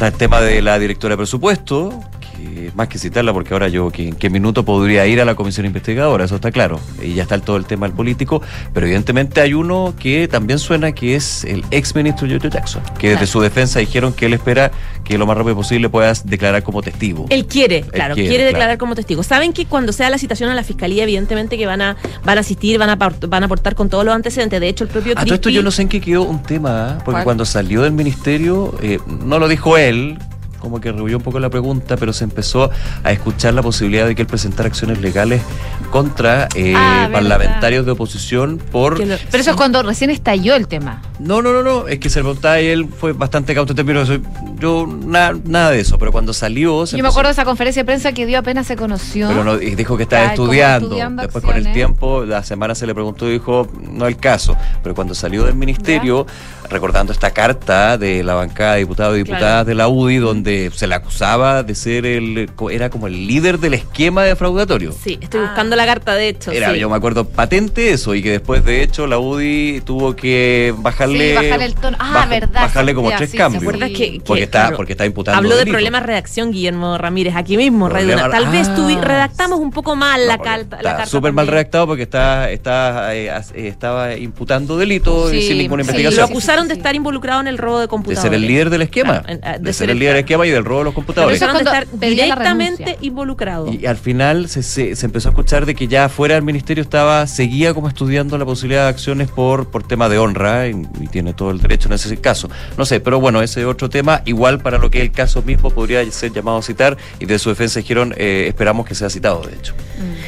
El 0.00 0.12
tema 0.12 0.40
de 0.40 0.62
la 0.62 0.78
directora 0.78 1.14
de 1.14 1.16
presupuesto, 1.16 2.04
que 2.44 2.70
más 2.74 2.88
que 2.88 2.98
citarla, 2.98 3.32
porque 3.32 3.52
ahora 3.54 3.68
yo 3.68 3.90
en 3.96 4.16
qué 4.16 4.30
minuto 4.30 4.64
podría 4.64 5.06
ir 5.06 5.20
a 5.20 5.24
la 5.24 5.34
comisión 5.34 5.66
investigadora, 5.66 6.24
eso 6.24 6.36
está 6.36 6.50
claro. 6.50 6.80
Y 7.02 7.14
ya 7.14 7.22
está 7.22 7.38
todo 7.38 7.56
el 7.56 7.64
tema 7.64 7.86
del 7.86 7.94
político, 7.96 8.42
pero 8.72 8.86
evidentemente 8.86 9.40
hay 9.40 9.54
uno 9.54 9.94
que 9.98 10.28
también 10.28 10.58
suena 10.58 10.92
que 10.92 11.14
es 11.14 11.44
el 11.44 11.64
ex 11.70 11.94
ministro 11.94 12.28
Jojo 12.28 12.48
Jackson, 12.48 12.82
que 12.98 13.08
desde 13.08 13.24
Claro. 13.24 13.32
su 13.32 13.40
defensa 13.40 13.78
dijeron 13.78 14.12
que 14.12 14.26
él 14.26 14.34
espera 14.34 14.70
que 15.04 15.18
lo 15.18 15.26
más 15.26 15.36
rápido 15.36 15.56
posible 15.56 15.88
puedas 15.88 16.26
declarar 16.26 16.62
como 16.62 16.82
testigo. 16.82 17.26
Él 17.30 17.46
quiere, 17.46 17.82
claro, 17.82 18.14
quiere, 18.14 18.28
quiere, 18.28 18.44
claro. 18.44 18.56
declarar 18.58 18.78
como 18.78 18.94
testigo. 18.94 19.22
Saben 19.22 19.52
que 19.52 19.66
cuando 19.66 19.92
sea 19.92 20.10
la 20.10 20.18
citación 20.18 20.50
a 20.50 20.54
la 20.54 20.62
fiscalía, 20.62 21.04
evidentemente 21.04 21.56
que 21.56 21.66
van 21.66 21.80
a, 21.80 21.96
van 22.24 22.38
a 22.38 22.40
asistir, 22.40 22.78
van 22.78 22.90
a, 22.90 22.96
van 22.96 23.42
a 23.42 23.46
aportar 23.46 23.74
con 23.74 23.88
todos 23.88 24.04
los 24.04 24.14
antecedentes. 24.14 24.60
De 24.60 24.68
hecho, 24.68 24.84
el 24.84 24.90
propio 24.90 25.14
A 25.16 25.24
todo 25.24 25.34
esto 25.34 25.50
yo 25.50 25.62
no 25.62 25.70
sé 25.70 25.82
en 25.82 25.88
qué 25.88 26.00
quedó 26.00 26.22
un 26.22 26.42
tema, 26.42 26.96
¿eh? 26.98 27.02
porque 27.04 27.12
¿Cuál? 27.12 27.24
cuando 27.24 27.44
salió 27.44 27.82
del 27.82 27.92
ministerio, 27.92 28.74
eh, 28.82 28.98
no 29.06 29.38
lo 29.38 29.48
dijo 29.48 29.76
él, 29.76 30.18
como 30.64 30.80
que 30.80 30.90
rehuyó 30.90 31.18
un 31.18 31.22
poco 31.22 31.38
la 31.38 31.50
pregunta, 31.50 31.96
pero 31.96 32.12
se 32.12 32.24
empezó 32.24 32.70
a 33.04 33.12
escuchar 33.12 33.54
la 33.54 33.62
posibilidad 33.62 34.06
de 34.06 34.14
que 34.16 34.22
él 34.22 34.28
presentara 34.28 34.66
acciones 34.68 35.00
legales 35.00 35.42
contra 35.90 36.48
eh, 36.54 36.74
Ah, 36.76 37.08
parlamentarios 37.12 37.86
de 37.86 37.92
oposición 37.92 38.58
por... 38.72 38.98
lo- 38.98 39.16
Pero 39.30 39.40
eso 39.40 39.50
es 39.50 39.56
cuando 39.56 39.82
recién 39.82 40.10
estalló 40.10 40.54
el 40.56 40.66
tema. 40.66 41.02
No, 41.20 41.40
no, 41.42 41.52
no, 41.52 41.62
no, 41.62 41.86
es 41.86 41.98
que 42.00 42.08
se 42.10 42.18
le 42.18 42.24
preguntaba 42.24 42.60
y 42.60 42.66
él 42.66 42.88
fue 42.88 43.12
bastante 43.12 43.54
cauto 43.54 43.72
en 43.72 43.76
términos 43.76 44.08
de- 44.08 44.20
Yo, 44.58 44.86
na- 44.86 45.38
nada 45.44 45.70
de 45.70 45.80
eso, 45.80 45.98
pero 45.98 46.10
cuando 46.10 46.32
salió... 46.32 46.86
se 46.86 46.96
Yo 46.96 47.02
me 47.02 47.08
acuerdo 47.10 47.28
de 47.28 47.32
esa 47.32 47.44
conferencia 47.44 47.82
de 47.82 47.86
prensa 47.86 48.12
que 48.12 48.26
dio 48.26 48.38
apenas 48.38 48.66
se 48.66 48.74
conoció. 48.76 49.28
Pero 49.28 49.44
no, 49.44 49.60
y 49.60 49.74
dijo 49.74 49.96
que 49.96 50.04
estaba 50.04 50.24
estudiando. 50.26 50.86
estudiando 50.88 51.22
Después 51.22 51.44
con 51.44 51.56
el 51.56 51.72
tiempo, 51.72 52.24
la 52.24 52.42
semana 52.42 52.74
se 52.74 52.86
le 52.86 52.94
preguntó 52.94 53.28
y 53.28 53.32
dijo, 53.34 53.68
no 53.92 54.06
el 54.06 54.16
caso. 54.16 54.56
Pero 54.82 54.94
cuando 54.94 55.14
salió 55.14 55.44
del 55.44 55.54
ministerio, 55.54 56.26
recordando 56.68 57.12
esta 57.12 57.30
carta 57.32 57.98
de 57.98 58.22
la 58.22 58.34
bancada 58.34 58.74
de 58.74 58.80
diputados 58.80 59.14
y 59.14 59.18
diputadas 59.18 59.40
Claro. 59.44 59.64
de 59.66 59.74
la 59.74 59.88
UDI, 59.88 60.16
donde 60.16 60.70
se 60.74 60.86
le 60.86 60.94
acusaba 60.94 61.62
de 61.62 61.74
ser 61.74 62.06
el, 62.06 62.50
era 62.70 62.90
como 62.90 63.06
el 63.06 63.26
líder 63.26 63.58
del 63.58 63.74
esquema 63.74 64.22
defraudatorio. 64.24 64.92
Sí, 64.92 65.18
estoy 65.20 65.40
Ah. 65.40 65.44
buscando 65.46 65.76
la 65.76 65.86
carta, 65.86 66.14
de 66.14 66.28
hecho. 66.28 66.50
Era, 66.52 66.72
sí. 66.72 66.78
yo 66.78 66.88
me 66.88 66.96
acuerdo 66.96 67.28
patente 67.28 67.90
eso, 67.92 68.14
y 68.14 68.22
que 68.22 68.30
después 68.32 68.64
de 68.64 68.82
hecho 68.82 69.06
la 69.06 69.18
UDI 69.18 69.82
tuvo 69.84 70.16
que 70.16 70.74
bajarle. 70.78 71.30
Sí, 71.30 71.34
bajarle 71.44 71.64
el 71.66 71.74
tono. 71.74 71.96
Ah, 72.00 72.12
baja- 72.14 72.26
verdad, 72.28 72.62
Bajarle 72.62 72.94
como 72.94 73.10
ya, 73.10 73.16
tres 73.18 73.30
sí, 73.30 73.36
cambios. 73.36 73.62
¿se 73.62 73.66
¿Te 73.68 73.74
acuerdas 73.76 73.96
que, 73.98 74.12
que- 74.12 74.20
porque, 74.24 74.42
está, 74.44 74.60
claro, 74.62 74.76
porque 74.76 74.92
está 74.92 75.06
imputando. 75.06 75.38
Habló 75.38 75.50
de 75.50 75.56
delito. 75.56 75.72
problemas 75.74 76.00
de 76.02 76.06
redacción 76.06 76.50
Guillermo 76.52 76.98
Ramírez, 76.98 77.34
aquí 77.36 77.56
mismo, 77.56 77.88
Problema-. 77.88 78.30
Tal 78.30 78.48
vez 78.50 78.68
Ah. 78.68 78.76
tuvi- 78.76 79.00
redactamos 79.00 79.58
un 79.60 79.70
poco 79.70 79.94
mal 79.96 80.26
la, 80.26 80.36
No, 80.38 80.42
carta. 80.42 80.76
la 80.82 80.90
carta 80.96 81.06
súper 81.06 81.32
mal 81.32 81.46
redactado 81.46 81.86
porque 81.86 82.02
está, 82.04 82.50
está, 82.50 83.14
eh, 83.14 83.28
eh, 83.28 83.68
estaba 83.68 84.16
imputando 84.16 84.76
delitos 84.76 85.30
Sí, 85.30 85.42
sin 85.42 85.58
ninguna 85.58 85.82
sí, 85.82 85.88
Lo 85.88 85.92
investigación. 85.92 86.26
Acusaron 86.54 86.68
de 86.68 86.74
estar 86.74 86.94
involucrado 86.94 87.40
en 87.40 87.46
el 87.48 87.58
robo 87.58 87.78
de 87.78 87.84
de 87.84 87.88
computadores. 87.88 88.22
ser 88.22 88.34
el 88.34 88.46
líder 88.46 88.70
del 88.70 88.82
esquema. 88.82 89.22
En- 89.26 89.62
de, 89.62 89.72
ser 89.72 89.90
el 89.90 89.98
líder 89.98 90.14
del 90.14 90.20
esquema 90.24 90.46
y 90.46 90.50
del 90.50 90.64
robo 90.64 90.78
de 90.78 90.84
los 90.84 90.92
Lo 90.92 90.94
computadores. 90.94 91.38
Pero 91.38 91.52
acusaron 91.52 91.82
de 91.82 91.86
estar 91.86 92.00
directamente 92.08 92.98
involucrado. 93.00 93.70
Y 93.72 93.86
al 93.86 93.96
final 93.96 94.48
se, 94.48 94.62
se, 94.62 94.96
se 94.96 95.06
empezó 95.06 95.28
a 95.28 95.32
escuchar 95.32 95.66
de 95.66 95.74
que 95.74 95.86
ya 95.88 96.08
fuera 96.08 96.34
del 96.34 96.44
ministerio 96.44 96.82
estaba, 96.82 97.26
seguía 97.26 97.74
como 97.74 97.88
estudiando 97.88 98.38
la 98.38 98.44
posibilidad 98.44 98.84
de 98.84 98.88
acciones 98.90 99.28
por, 99.30 99.68
por 99.70 99.86
tema 99.86 100.08
de 100.08 100.18
honra 100.18 100.68
y, 100.68 100.86
y 101.00 101.06
tiene 101.08 101.32
todo 101.34 101.50
el 101.50 101.60
derecho 101.60 101.88
en 101.88 101.94
ese 101.94 102.16
caso. 102.18 102.48
No 102.76 102.84
sé, 102.84 103.00
pero 103.00 103.20
bueno, 103.20 103.42
ese 103.42 103.60
es 103.60 103.66
otro 103.66 103.88
tema. 103.90 104.22
Igual 104.24 104.60
para 104.60 104.78
lo 104.78 104.90
que 104.90 104.98
es 104.98 105.04
el 105.04 105.12
caso 105.12 105.42
mismo 105.42 105.70
podría 105.70 106.04
ser 106.10 106.32
llamado 106.32 106.58
a 106.58 106.62
citar 106.62 106.96
y 107.18 107.26
de 107.26 107.38
su 107.38 107.48
defensa 107.50 107.80
dijeron 107.80 108.14
eh, 108.16 108.46
esperamos 108.48 108.86
que 108.86 108.94
sea 108.94 109.10
citado, 109.10 109.42
de 109.42 109.54
hecho. 109.54 109.74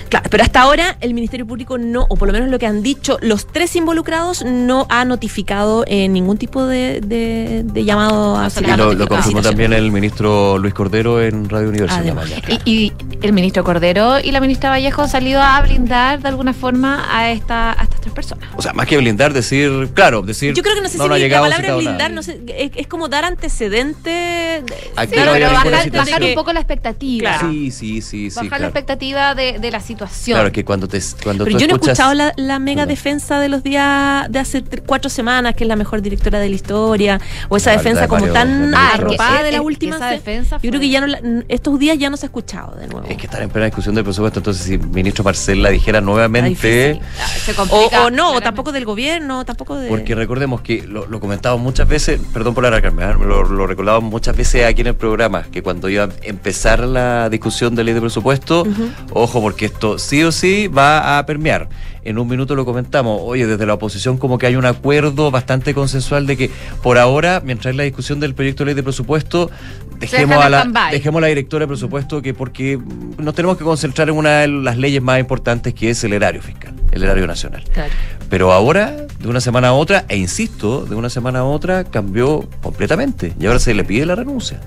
Claro, 0.09 0.29
pero 0.31 0.45
hasta 0.45 0.61
ahora 0.61 0.97
el 1.01 1.15
Ministerio 1.15 1.47
Público 1.47 1.79
no, 1.79 2.07
o 2.09 2.17
por 2.17 2.29
lo 2.29 2.33
menos 2.33 2.49
lo 2.49 2.59
que 2.59 2.67
han 2.67 2.83
dicho 2.83 3.19
los 3.23 3.47
tres 3.47 3.75
involucrados, 3.77 4.45
no 4.45 4.87
ha 4.89 5.05
notificado 5.05 5.85
eh, 5.87 6.09
ningún 6.17 6.37
tipo 6.39 6.65
de, 6.67 7.01
de- 7.01 7.63
de 7.65 7.85
llamado 7.85 8.37
a 8.37 8.49
Y 8.49 8.61
lo, 8.65 8.77
lo 8.77 8.77
notificado. 8.77 9.09
confirmó 9.09 9.43
también 9.43 9.73
el 9.73 9.91
ministro 9.93 10.59
Luis 10.59 10.75
Cordero 10.75 11.23
en 11.23 11.49
Radio 11.49 11.69
Universidad. 11.69 12.01
Además. 12.01 12.31
Y, 12.65 12.71
y 12.71 12.93
el 13.23 13.33
ministro 13.33 13.63
Cordero 13.65 14.19
y 14.19 14.31
la 14.33 14.41
ministra 14.41 14.71
Vallejo 14.71 15.03
han 15.03 15.09
salido 15.09 15.41
a 15.43 15.61
blindar 15.63 16.21
de 16.21 16.29
alguna 16.29 16.53
forma 16.53 17.07
a, 17.11 17.31
esta, 17.31 17.73
a 17.79 17.83
estas 17.85 18.01
tres 18.01 18.13
personas. 18.15 18.49
O 18.57 18.63
sea, 18.63 18.73
más 18.73 18.87
que 18.87 18.97
blindar, 18.97 19.33
decir, 19.33 19.91
claro, 19.95 20.23
decir. 20.23 20.55
Yo 20.55 20.63
creo 20.63 20.75
que 20.75 20.81
no 20.83 20.89
sé 20.89 20.99
no 20.99 21.05
si 21.05 21.09
ha 21.09 21.13
la 21.13 21.19
llegado 21.19 21.45
palabra 21.45 21.77
blindar, 21.77 22.11
no 22.11 22.23
sé, 22.23 22.41
es, 22.57 22.71
es 22.77 22.87
como 22.87 23.09
dar 23.09 23.25
antecedente. 23.25 24.63
Aquí 24.97 25.15
Sí, 25.15 25.21
no 25.25 25.33
pero 25.33 25.51
bajar, 25.53 25.91
bajar 25.91 26.23
un 26.23 26.35
poco 26.35 26.53
la 26.53 26.61
expectativa. 26.61 27.31
Claro. 27.39 27.51
Sí, 27.51 27.71
sí, 27.71 28.01
sí, 28.03 28.31
sí. 28.31 28.37
bajar 28.37 28.61
la 28.61 28.67
expectativa 28.69 29.35
de, 29.35 29.59
de 29.59 29.71
la 29.71 29.81
situación. 29.81 30.37
Claro, 30.37 30.53
que 30.53 30.65
cuando 30.65 30.89
te 30.89 31.01
cuando 31.23 31.45
Pero 31.45 31.57
tú 31.57 31.61
yo 31.63 31.69
no 31.69 31.75
he 31.75 31.77
escuchado 31.77 32.15
la, 32.15 32.33
la 32.37 32.59
mega 32.59 32.87
defensa 32.87 33.39
de 33.39 33.49
los 33.49 33.63
días 33.63 34.31
de 34.31 34.39
hace 34.39 34.65
cuatro 34.87 35.11
semanas, 35.11 35.55
que 35.55 35.65
es 35.65 35.69
la 35.69 35.77
mejor 35.77 36.01
directora 36.07 36.39
de 36.41 36.49
la 36.49 36.55
historia, 36.55 37.21
o 37.49 37.57
esa 37.57 37.71
La 37.73 37.77
defensa 37.79 38.09
como 38.09 38.27
tan 38.29 38.75
Ah, 38.75 38.93
arropada 38.95 39.39
es 39.39 39.45
de 39.45 39.51
la 39.53 39.59
es- 39.59 39.65
última. 39.65 39.97
esa 39.97 40.11
defensa 40.11 40.59
yo 40.63 40.71
creo 40.71 40.81
que 40.81 40.89
ya 40.89 41.01
no 41.01 41.07
la- 41.07 41.21
estos 41.49 41.79
días 41.79 41.99
ya 41.99 42.11
no 42.11 42.17
se 42.17 42.27
ha 42.27 42.29
escuchado 42.29 42.75
de 42.77 42.87
nuevo. 42.89 43.07
Es 43.09 43.17
que 43.17 43.27
están 43.27 43.43
en 43.43 43.51
plena 43.51 43.67
discusión 43.67 43.95
del 43.95 44.05
presupuesto, 44.05 44.41
entonces 44.41 44.65
si 44.65 44.75
el 44.75 44.87
ministro 44.89 45.23
Marcel 45.25 45.63
la 45.63 45.71
dijera 45.71 46.01
nuevamente. 46.01 47.01
Ah, 47.21 47.27
se 47.45 47.53
O, 47.53 47.55
complica, 47.57 48.05
o 48.07 48.11
no, 48.11 48.11
o 48.11 48.11
claramente. 48.11 48.45
tampoco 48.45 48.73
del 48.73 48.85
gobierno, 48.85 49.45
tampoco 49.45 49.77
de. 49.79 49.89
porque 49.89 50.15
recordemos 50.15 50.61
que 50.61 50.83
lo, 50.87 51.07
lo 51.07 51.21
comentamos 51.21 51.61
muchas 51.61 51.89
veces, 51.89 52.21
perdón 52.33 52.55
por 52.55 52.65
alargarme, 52.67 53.05
¿eh? 53.05 53.15
lo, 53.21 53.45
lo 53.45 53.67
recordamos 53.67 54.03
muchas 54.11 54.37
veces 54.37 54.65
aquí 54.65 54.81
en 54.83 54.89
el 54.89 54.95
programa, 54.95 55.45
que 55.51 55.63
cuando 55.63 55.89
iba 55.89 56.05
a 56.05 56.09
empezar 56.23 56.81
la 56.81 57.29
discusión 57.29 57.75
de 57.75 57.85
ley 57.85 57.95
de 57.95 58.01
presupuesto, 58.01 58.67
ojo, 59.13 59.41
porque 59.41 59.67
esto 59.67 59.99
sí 59.99 60.23
o 60.23 60.33
sí 60.33 60.69
va 60.69 61.19
a 61.19 61.27
permear. 61.27 61.69
En 62.07 62.19
un 62.19 62.29
minuto 62.29 62.55
lo 62.55 62.65
comentamos, 62.65 63.21
oye, 63.25 63.47
desde 63.47 63.67
la 63.67 63.75
oposición 63.75 64.17
como 64.17 64.39
que 64.39 64.47
hay 64.47 64.55
un 64.55 64.65
acuerdo 64.65 65.33
bastante 65.33 65.75
consensual 65.75 66.25
de 66.27 66.37
que 66.37 66.51
por 66.81 66.99
ahora, 66.99 67.43
mientras 67.45 67.73
hay 67.73 67.77
la 67.77 67.83
discusión 67.83 68.21
del 68.21 68.33
proyecto 68.33 68.63
de 68.63 68.67
ley 68.67 68.75
de 68.75 68.85
presupuesto, 68.85 69.51
dejemos 69.99 70.37
a 70.37 70.49
la, 70.49 70.69
dejemos 70.93 71.19
a 71.19 71.23
la 71.23 71.27
directora 71.27 71.65
de 71.65 71.69
presupuesto 71.69 72.23
que 72.23 72.33
porque 72.33 72.79
nos 73.19 73.35
tenemos 73.35 73.59
que 73.59 73.65
concentrar 73.65 74.09
en 74.09 74.17
una 74.17 74.41
de 74.43 74.49
las 74.49 74.79
leyes 74.79 75.03
más 75.03 75.19
importantes 75.19 75.75
que 75.75 75.91
es 75.91 76.05
el 76.05 76.13
erario 76.13 76.41
fiscal, 76.41 76.75
el 76.93 77.03
erario 77.03 77.27
nacional. 77.27 77.65
Claro. 77.73 77.93
Pero 78.31 78.53
ahora, 78.53 78.97
de 79.19 79.29
una 79.29 79.41
semana 79.41 79.69
a 79.69 79.73
otra, 79.73 80.05
e 80.09 80.17
insisto, 80.17 80.87
de 80.87 80.95
una 80.95 81.11
semana 81.11 81.41
a 81.41 81.45
otra 81.45 81.83
cambió 81.83 82.49
completamente. 82.63 83.35
Y 83.41 83.47
ahora 83.47 83.59
se 83.59 83.75
le 83.75 83.85
pide 83.85 84.07
la 84.07 84.15
renuncia. 84.15 84.61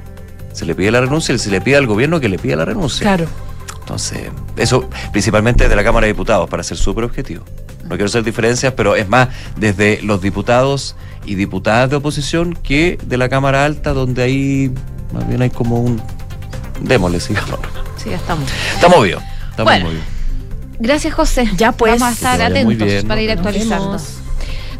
Se 0.51 0.65
le 0.65 0.75
pide 0.75 0.91
la 0.91 1.01
renuncia 1.01 1.33
y 1.33 1.39
se 1.39 1.51
le 1.51 1.61
pide 1.61 1.77
al 1.77 1.87
gobierno 1.87 2.19
que 2.19 2.27
le 2.27 2.37
pida 2.37 2.57
la 2.57 2.65
renuncia. 2.65 3.03
Claro. 3.03 3.29
Entonces, 3.89 4.29
eso 4.55 4.87
principalmente 5.11 5.67
de 5.67 5.75
la 5.75 5.83
Cámara 5.83 6.05
de 6.05 6.13
Diputados, 6.13 6.47
para 6.47 6.61
ser 6.61 6.77
súper 6.77 7.05
objetivo. 7.05 7.43
No 7.85 7.89
quiero 7.89 8.05
hacer 8.05 8.23
diferencias, 8.23 8.71
pero 8.73 8.95
es 8.95 9.09
más 9.09 9.29
desde 9.55 9.99
los 10.03 10.21
diputados 10.21 10.95
y 11.25 11.33
diputadas 11.33 11.89
de 11.89 11.95
oposición 11.95 12.53
que 12.53 12.99
de 13.03 13.17
la 13.17 13.29
Cámara 13.29 13.65
Alta, 13.65 13.93
donde 13.93 14.21
ahí 14.21 14.71
más 15.11 15.27
bien 15.27 15.41
hay 15.41 15.49
como 15.49 15.79
un... 15.79 15.99
Démosle, 16.81 17.19
sigamos. 17.19 17.59
Sí, 17.97 18.11
ya 18.11 18.17
estamos. 18.17 18.47
Está 18.75 18.89
movido. 18.89 19.23
Está 19.49 19.63
Bueno. 19.63 19.85
muy. 19.85 19.99
Gracias, 20.77 21.11
José. 21.15 21.49
Ya, 21.57 21.71
pues. 21.71 21.99
Vamos 21.99 22.09
a 22.09 22.11
estar 22.11 22.41
atentos 22.43 22.77
bien. 22.87 23.07
para 23.07 23.21
ir 23.21 23.31
actualizando. 23.31 23.97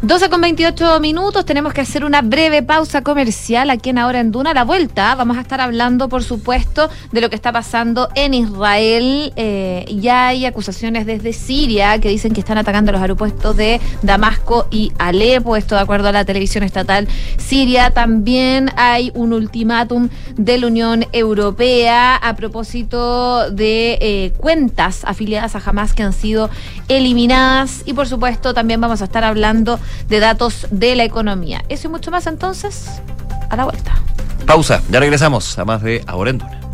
Vemos. 0.02 0.10
12 0.10 0.30
con 0.30 0.40
28 0.40 0.98
minutos, 0.98 1.44
tenemos 1.44 1.72
que 1.72 1.82
hacer 1.82 2.04
una 2.04 2.22
breve 2.22 2.62
pausa 2.62 3.02
comercial 3.02 3.70
aquí 3.70 3.90
en 3.90 3.98
Ahora 3.98 4.20
en 4.20 4.32
Duna. 4.32 4.54
La 4.54 4.64
vuelta 4.64 5.14
vamos 5.14 5.36
a 5.36 5.42
estar 5.42 5.60
hablando, 5.60 6.08
por 6.08 6.24
supuesto, 6.24 6.88
de 7.12 7.20
lo 7.20 7.28
que 7.28 7.36
está 7.36 7.52
pasando 7.52 8.08
en 8.14 8.34
Israel. 8.34 9.32
Eh, 9.36 9.84
ya 10.00 10.28
hay 10.28 10.46
acusaciones 10.46 11.06
desde 11.06 11.32
Siria 11.32 11.98
que 12.00 12.08
dicen 12.08 12.32
que 12.32 12.40
están 12.40 12.58
atacando 12.58 12.92
los 12.92 13.00
aeropuertos 13.00 13.56
de 13.56 13.80
Damasco 14.02 14.66
y 14.70 14.90
Alepo, 14.98 15.56
esto 15.56 15.74
de 15.74 15.82
acuerdo 15.82 16.08
a 16.08 16.12
la 16.12 16.24
televisión 16.24 16.64
estatal 16.64 17.06
siria. 17.36 17.90
También 17.90 18.70
hay 18.76 19.12
un 19.14 19.32
ultimátum 19.32 20.08
de 20.36 20.58
la 20.58 20.66
Unión 20.66 21.06
Europea 21.12 22.16
a 22.16 22.36
propósito 22.36 23.50
de 23.50 23.98
eh, 24.00 24.32
cuentas 24.38 25.04
afiliadas 25.04 25.54
a 25.56 25.62
Hamas 25.64 25.92
que 25.92 26.02
han 26.02 26.14
sido 26.14 26.50
eliminadas. 26.88 27.82
Y 27.84 27.92
por 27.92 28.08
supuesto, 28.08 28.54
también 28.54 28.80
vamos 28.80 29.02
a 29.02 29.04
estar 29.04 29.24
hablando 29.24 29.78
de 30.08 30.20
datos 30.20 30.66
de 30.70 30.94
la 30.94 31.04
economía. 31.04 31.62
Eso 31.68 31.88
y 31.88 31.90
mucho 31.90 32.10
más 32.10 32.26
entonces, 32.26 32.86
a 33.48 33.56
la 33.56 33.64
vuelta. 33.64 33.94
Pausa, 34.46 34.82
ya 34.90 35.00
regresamos 35.00 35.58
a 35.58 35.64
más 35.64 35.82
de 35.82 36.02
Ahora 36.06 36.30
en. 36.30 36.69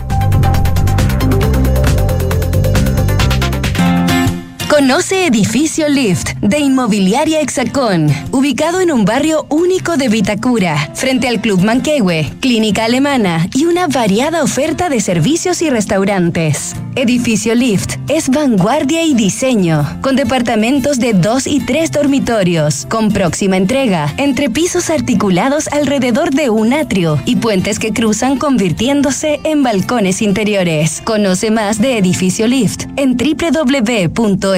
Conoce 4.76 5.26
Edificio 5.26 5.88
Lift 5.88 6.34
de 6.42 6.58
Inmobiliaria 6.58 7.40
Hexacón, 7.40 8.10
ubicado 8.30 8.82
en 8.82 8.92
un 8.92 9.06
barrio 9.06 9.46
único 9.48 9.96
de 9.96 10.10
Vitacura, 10.10 10.90
frente 10.92 11.28
al 11.28 11.40
Club 11.40 11.62
Manquehue, 11.62 12.30
Clínica 12.40 12.84
Alemana 12.84 13.48
y 13.54 13.64
una 13.64 13.86
variada 13.86 14.42
oferta 14.42 14.90
de 14.90 15.00
servicios 15.00 15.62
y 15.62 15.70
restaurantes. 15.70 16.76
Edificio 16.94 17.54
Lift 17.54 17.96
es 18.08 18.28
vanguardia 18.28 19.02
y 19.02 19.14
diseño, 19.14 19.98
con 20.02 20.14
departamentos 20.14 20.98
de 20.98 21.14
dos 21.14 21.46
y 21.46 21.60
tres 21.60 21.90
dormitorios, 21.90 22.86
con 22.86 23.12
próxima 23.12 23.56
entrega, 23.56 24.12
entre 24.18 24.50
pisos 24.50 24.90
articulados 24.90 25.68
alrededor 25.68 26.30
de 26.30 26.50
un 26.50 26.74
atrio 26.74 27.18
y 27.24 27.36
puentes 27.36 27.78
que 27.78 27.92
cruzan 27.94 28.38
convirtiéndose 28.38 29.40
en 29.44 29.62
balcones 29.62 30.20
interiores. 30.20 31.00
Conoce 31.04 31.50
más 31.50 31.80
de 31.80 31.96
Edificio 31.96 32.46
Lift 32.46 32.84
en 32.96 33.16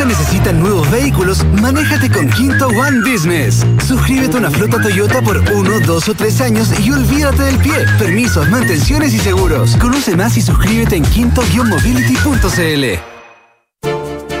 Si 0.00 0.06
tu 0.06 0.12
empresa 0.12 0.24
necesita 0.24 0.52
nuevos 0.52 0.90
vehículos, 0.90 1.44
manéjate 1.60 2.10
con 2.10 2.28
Quinto 2.30 2.68
One 2.68 3.00
Business. 3.00 3.66
Suscríbete 3.86 4.36
a 4.36 4.40
una 4.40 4.50
flota 4.50 4.80
Toyota 4.80 5.20
por 5.20 5.36
uno, 5.38 5.78
dos 5.80 6.08
o 6.08 6.14
tres 6.14 6.40
años 6.40 6.72
y 6.80 6.90
olvídate 6.90 7.42
del 7.42 7.58
pie. 7.58 7.84
Permisos, 7.98 8.48
mantenciones 8.48 9.12
y 9.12 9.18
seguros. 9.18 9.76
Conoce 9.76 10.16
más 10.16 10.38
y 10.38 10.42
suscríbete 10.42 10.96
en 10.96 11.04
quinto-mobility.cl. 11.04 12.84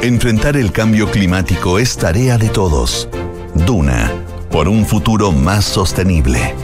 Enfrentar 0.02 0.56
el 0.56 0.72
cambio 0.72 1.10
climático 1.10 1.78
es 1.78 1.94
tarea 1.96 2.38
de 2.38 2.48
todos. 2.48 3.08
Duna, 3.54 4.10
por 4.50 4.66
un 4.66 4.86
futuro 4.86 5.30
más 5.30 5.66
sostenible. 5.66 6.54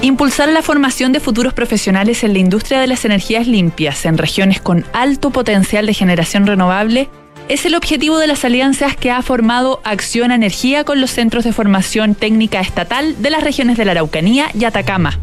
Impulsar 0.00 0.48
la 0.48 0.62
formación 0.62 1.12
de 1.12 1.20
futuros 1.20 1.52
profesionales 1.52 2.24
en 2.24 2.32
la 2.32 2.38
industria 2.38 2.80
de 2.80 2.86
las 2.86 3.04
energías 3.04 3.46
limpias 3.46 4.06
en 4.06 4.16
regiones 4.16 4.60
con 4.60 4.86
alto 4.94 5.30
potencial 5.30 5.84
de 5.84 5.92
generación 5.92 6.46
renovable 6.46 7.10
es 7.48 7.66
el 7.66 7.74
objetivo 7.74 8.18
de 8.18 8.26
las 8.26 8.44
alianzas 8.44 8.96
que 8.96 9.10
ha 9.10 9.20
formado 9.22 9.80
Acción 9.84 10.32
Energía 10.32 10.84
con 10.84 11.00
los 11.00 11.10
centros 11.10 11.44
de 11.44 11.52
formación 11.52 12.14
técnica 12.14 12.60
estatal 12.60 13.20
de 13.20 13.30
las 13.30 13.42
regiones 13.42 13.76
de 13.76 13.84
la 13.84 13.92
Araucanía 13.92 14.46
y 14.54 14.64
Atacama. 14.64 15.18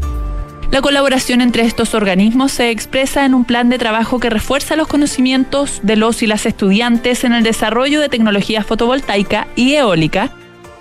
La 0.70 0.80
colaboración 0.80 1.40
entre 1.42 1.64
estos 1.64 1.94
organismos 1.94 2.52
se 2.52 2.70
expresa 2.70 3.26
en 3.26 3.34
un 3.34 3.44
plan 3.44 3.68
de 3.68 3.78
trabajo 3.78 4.20
que 4.20 4.30
refuerza 4.30 4.76
los 4.76 4.88
conocimientos 4.88 5.80
de 5.82 5.96
los 5.96 6.22
y 6.22 6.26
las 6.26 6.46
estudiantes 6.46 7.24
en 7.24 7.34
el 7.34 7.42
desarrollo 7.42 8.00
de 8.00 8.08
tecnología 8.08 8.62
fotovoltaica 8.62 9.48
y 9.54 9.74
eólica, 9.74 10.30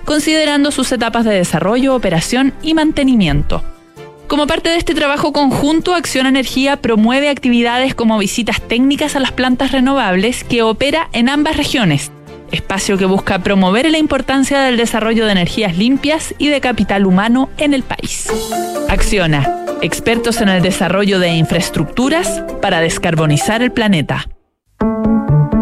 considerando 0.05 0.71
sus 0.71 0.91
etapas 0.91 1.25
de 1.25 1.33
desarrollo, 1.33 1.95
operación 1.95 2.53
y 2.61 2.73
mantenimiento. 2.73 3.63
Como 4.31 4.47
parte 4.47 4.69
de 4.69 4.77
este 4.77 4.95
trabajo 4.95 5.33
conjunto, 5.33 5.93
Acción 5.93 6.25
Energía 6.25 6.77
promueve 6.77 7.27
actividades 7.27 7.93
como 7.93 8.17
visitas 8.17 8.61
técnicas 8.61 9.17
a 9.17 9.19
las 9.19 9.33
plantas 9.33 9.73
renovables 9.73 10.45
que 10.45 10.61
opera 10.61 11.09
en 11.11 11.27
ambas 11.27 11.57
regiones, 11.57 12.13
espacio 12.49 12.97
que 12.97 13.03
busca 13.03 13.39
promover 13.39 13.91
la 13.91 13.97
importancia 13.97 14.61
del 14.61 14.77
desarrollo 14.77 15.25
de 15.25 15.33
energías 15.33 15.77
limpias 15.77 16.33
y 16.37 16.47
de 16.47 16.61
capital 16.61 17.05
humano 17.05 17.49
en 17.57 17.73
el 17.73 17.83
país. 17.83 18.31
Acciona, 18.87 19.65
expertos 19.81 20.39
en 20.39 20.47
el 20.47 20.61
desarrollo 20.61 21.19
de 21.19 21.33
infraestructuras 21.33 22.41
para 22.61 22.79
descarbonizar 22.79 23.61
el 23.61 23.73
planeta. 23.73 24.29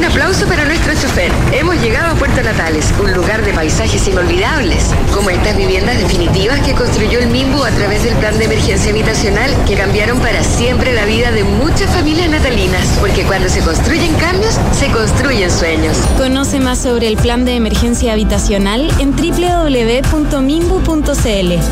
Un 0.00 0.06
aplauso 0.06 0.46
para 0.46 0.64
nuestro 0.64 0.94
chofer. 0.94 1.30
Hemos 1.52 1.78
llegado 1.82 2.12
a 2.12 2.14
Puerto 2.14 2.42
Natales, 2.42 2.90
un 3.02 3.12
lugar 3.12 3.44
de 3.44 3.52
paisajes 3.52 4.08
inolvidables, 4.08 4.86
como 5.12 5.28
estas 5.28 5.54
viviendas 5.58 5.98
definitivas 5.98 6.58
que 6.60 6.72
construyó 6.72 7.18
el 7.18 7.26
MIMBU 7.26 7.62
a 7.62 7.70
través 7.70 8.02
del 8.04 8.14
plan 8.14 8.38
de 8.38 8.46
emergencia 8.46 8.92
habitacional 8.92 9.50
que 9.66 9.74
cambiaron 9.74 10.18
para 10.20 10.42
siempre 10.42 10.94
la 10.94 11.04
vida 11.04 11.30
de 11.32 11.44
muchas 11.44 11.94
familias 11.94 12.30
natalinas, 12.30 12.96
porque 12.98 13.24
cuando 13.24 13.50
se 13.50 13.60
construyen 13.60 14.14
cambios, 14.14 14.58
se 14.72 14.90
construyen 14.90 15.50
sueños. 15.50 15.98
Conoce 16.16 16.60
más 16.60 16.78
sobre 16.78 17.06
el 17.06 17.18
plan 17.18 17.44
de 17.44 17.56
emergencia 17.56 18.14
habitacional 18.14 18.90
en 19.00 19.14
www.mimbu.cl. 19.14 20.18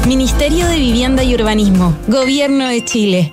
Ministerio 0.06 0.68
de 0.68 0.76
Vivienda 0.76 1.22
y 1.22 1.34
Urbanismo, 1.34 1.96
Gobierno 2.08 2.68
de 2.68 2.84
Chile. 2.84 3.32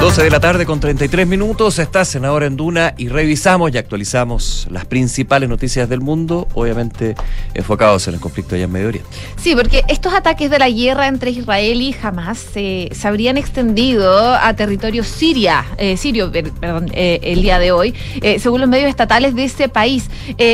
12 0.00 0.22
de 0.22 0.30
la 0.30 0.38
tarde 0.38 0.64
con 0.64 0.78
33 0.78 1.26
minutos, 1.26 1.80
estás 1.80 2.14
en 2.14 2.24
Ahora 2.24 2.46
en 2.46 2.56
Duna 2.56 2.94
y 2.96 3.08
revisamos 3.08 3.74
y 3.74 3.78
actualizamos 3.78 4.68
las 4.70 4.84
principales 4.84 5.48
noticias 5.48 5.88
del 5.88 6.00
mundo, 6.00 6.46
obviamente 6.54 7.16
enfocados 7.52 8.06
en 8.06 8.14
el 8.14 8.20
conflicto 8.20 8.54
allá 8.54 8.66
en 8.66 8.70
Medio 8.70 8.88
Oriente. 8.88 9.10
Sí, 9.36 9.56
porque 9.56 9.82
estos 9.88 10.14
ataques 10.14 10.52
de 10.52 10.60
la 10.60 10.70
guerra 10.70 11.08
entre 11.08 11.32
Israel 11.32 11.82
y 11.82 11.96
Hamas 12.00 12.38
se 12.38 12.90
habrían 13.02 13.36
extendido 13.38 14.34
a 14.36 14.54
territorio 14.54 15.02
siria, 15.02 15.66
eh, 15.78 15.96
sirio 15.96 16.30
perdón, 16.30 16.92
eh, 16.92 17.18
el 17.24 17.42
día 17.42 17.58
de 17.58 17.72
hoy, 17.72 17.92
eh, 18.22 18.38
según 18.38 18.60
los 18.60 18.70
medios 18.70 18.88
estatales 18.88 19.34
de 19.34 19.44
ese 19.44 19.68
país. 19.68 20.08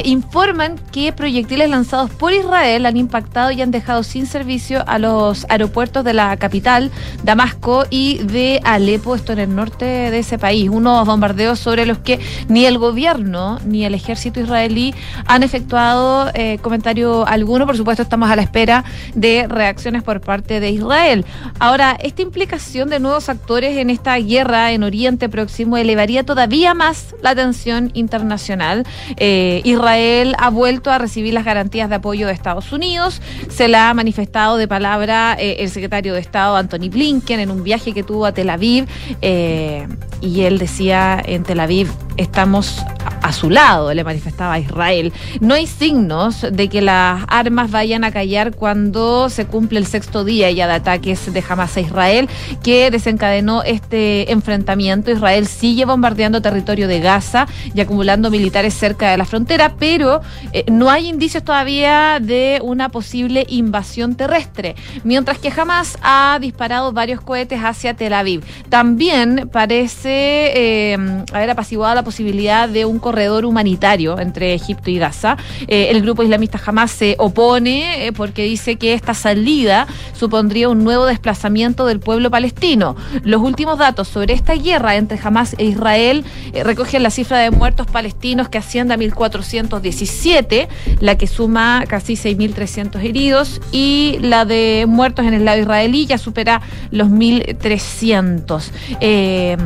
informan 0.04 0.76
que 0.90 1.12
proyectiles 1.12 1.68
lanzados 1.68 2.10
por 2.10 2.32
Israel 2.32 2.86
han 2.86 2.96
impactado 2.96 3.50
y 3.50 3.60
han 3.60 3.70
dejado 3.70 4.04
sin 4.04 4.26
servicio 4.26 4.82
a 4.86 4.98
los 4.98 5.44
aeropuertos 5.50 6.02
de 6.02 6.14
la 6.14 6.34
capital, 6.38 6.90
Damasco 7.22 7.84
y 7.90 8.18
de 8.24 8.60
Alepo, 8.64 9.14
esto 9.14 9.33
en 9.34 9.40
el 9.40 9.54
norte 9.54 9.84
de 9.84 10.18
ese 10.18 10.38
país. 10.38 10.68
Unos 10.70 11.06
bombardeos 11.06 11.58
sobre 11.58 11.86
los 11.86 11.98
que 11.98 12.18
ni 12.48 12.64
el 12.66 12.78
gobierno 12.78 13.58
ni 13.66 13.84
el 13.84 13.94
ejército 13.94 14.40
israelí 14.40 14.94
han 15.26 15.42
efectuado 15.42 16.30
eh, 16.34 16.58
comentario 16.62 17.26
alguno. 17.26 17.66
Por 17.66 17.76
supuesto, 17.76 18.02
estamos 18.02 18.30
a 18.30 18.36
la 18.36 18.42
espera 18.42 18.84
de 19.14 19.46
reacciones 19.48 20.02
por 20.02 20.20
parte 20.20 20.60
de 20.60 20.70
Israel. 20.70 21.24
Ahora, 21.58 21.96
esta 22.02 22.22
implicación 22.22 22.88
de 22.88 23.00
nuevos 23.00 23.28
actores 23.28 23.76
en 23.76 23.90
esta 23.90 24.16
guerra 24.16 24.72
en 24.72 24.82
Oriente 24.82 25.28
Próximo 25.28 25.76
elevaría 25.76 26.24
todavía 26.24 26.74
más 26.74 27.14
la 27.22 27.34
tensión 27.34 27.90
internacional. 27.94 28.84
Eh, 29.16 29.60
Israel 29.64 30.34
ha 30.38 30.50
vuelto 30.50 30.90
a 30.90 30.98
recibir 30.98 31.34
las 31.34 31.44
garantías 31.44 31.88
de 31.88 31.96
apoyo 31.96 32.26
de 32.26 32.32
Estados 32.32 32.72
Unidos. 32.72 33.20
Se 33.48 33.68
la 33.68 33.90
ha 33.90 33.94
manifestado 33.94 34.56
de 34.56 34.68
palabra 34.68 35.36
eh, 35.38 35.56
el 35.60 35.70
secretario 35.70 36.14
de 36.14 36.20
Estado 36.20 36.56
Anthony 36.56 36.88
Blinken 36.90 37.40
en 37.40 37.50
un 37.50 37.62
viaje 37.62 37.92
que 37.92 38.02
tuvo 38.02 38.26
a 38.26 38.32
Tel 38.32 38.50
Aviv. 38.50 38.86
Eh, 39.26 39.86
y 40.20 40.42
él 40.42 40.58
decía 40.58 41.20
en 41.24 41.42
Tel 41.42 41.60
Aviv, 41.60 41.88
estamos 42.16 42.84
a 43.22 43.32
su 43.32 43.50
lado, 43.50 43.92
le 43.94 44.04
manifestaba 44.04 44.54
a 44.54 44.58
Israel. 44.58 45.12
No 45.40 45.54
hay 45.54 45.66
signos 45.66 46.46
de 46.50 46.68
que 46.68 46.82
las 46.82 47.24
armas 47.28 47.70
vayan 47.70 48.04
a 48.04 48.12
callar 48.12 48.54
cuando 48.54 49.30
se 49.30 49.46
cumple 49.46 49.78
el 49.78 49.86
sexto 49.86 50.24
día 50.24 50.50
ya 50.50 50.66
de 50.66 50.74
ataques 50.74 51.32
de 51.32 51.44
Hamas 51.48 51.76
a 51.76 51.80
Israel, 51.80 52.28
que 52.62 52.90
desencadenó 52.90 53.62
este 53.62 54.30
enfrentamiento. 54.30 55.10
Israel 55.10 55.46
sigue 55.46 55.86
bombardeando 55.86 56.42
territorio 56.42 56.86
de 56.86 57.00
Gaza 57.00 57.46
y 57.74 57.80
acumulando 57.80 58.30
militares 58.30 58.74
cerca 58.74 59.10
de 59.10 59.16
la 59.16 59.24
frontera, 59.24 59.74
pero 59.78 60.20
eh, 60.52 60.64
no 60.70 60.90
hay 60.90 61.08
indicios 61.08 61.44
todavía 61.44 62.18
de 62.20 62.60
una 62.62 62.90
posible 62.90 63.46
invasión 63.48 64.16
terrestre, 64.16 64.76
mientras 65.02 65.38
que 65.38 65.52
Hamas 65.54 65.98
ha 66.02 66.38
disparado 66.40 66.92
varios 66.92 67.20
cohetes 67.20 67.60
hacia 67.60 67.94
Tel 67.94 68.12
Aviv. 68.12 68.42
También 68.68 69.48
parece 69.52 70.13
eh, 70.14 71.24
haber 71.32 71.50
apaciguado 71.50 71.94
la 71.94 72.02
posibilidad 72.02 72.68
de 72.68 72.84
un 72.84 72.98
corredor 72.98 73.44
humanitario 73.44 74.18
entre 74.18 74.54
Egipto 74.54 74.90
y 74.90 74.98
Gaza. 74.98 75.36
Eh, 75.66 75.88
el 75.90 76.02
grupo 76.02 76.22
islamista 76.22 76.60
Hamas 76.64 76.90
se 76.90 77.16
opone 77.18 78.06
eh, 78.06 78.12
porque 78.12 78.44
dice 78.44 78.76
que 78.76 78.94
esta 78.94 79.14
salida 79.14 79.86
supondría 80.12 80.68
un 80.68 80.84
nuevo 80.84 81.06
desplazamiento 81.06 81.86
del 81.86 82.00
pueblo 82.00 82.30
palestino. 82.30 82.96
Los 83.22 83.42
últimos 83.42 83.78
datos 83.78 84.08
sobre 84.08 84.34
esta 84.34 84.54
guerra 84.54 84.96
entre 84.96 85.18
Hamas 85.22 85.54
e 85.58 85.64
Israel 85.64 86.24
eh, 86.52 86.64
recogen 86.64 87.02
la 87.02 87.10
cifra 87.10 87.38
de 87.38 87.50
muertos 87.50 87.86
palestinos 87.86 88.48
que 88.48 88.58
asciende 88.58 88.94
a 88.94 88.96
1.417, 88.96 90.68
la 91.00 91.16
que 91.16 91.26
suma 91.26 91.84
casi 91.88 92.14
6.300 92.14 93.02
heridos, 93.02 93.60
y 93.72 94.18
la 94.20 94.44
de 94.44 94.86
muertos 94.88 95.26
en 95.26 95.34
el 95.34 95.44
lado 95.44 95.60
israelí 95.60 96.06
ya 96.06 96.18
supera 96.18 96.62
los 96.90 97.08
1.300. 97.08 98.70
Eh, 99.00 99.56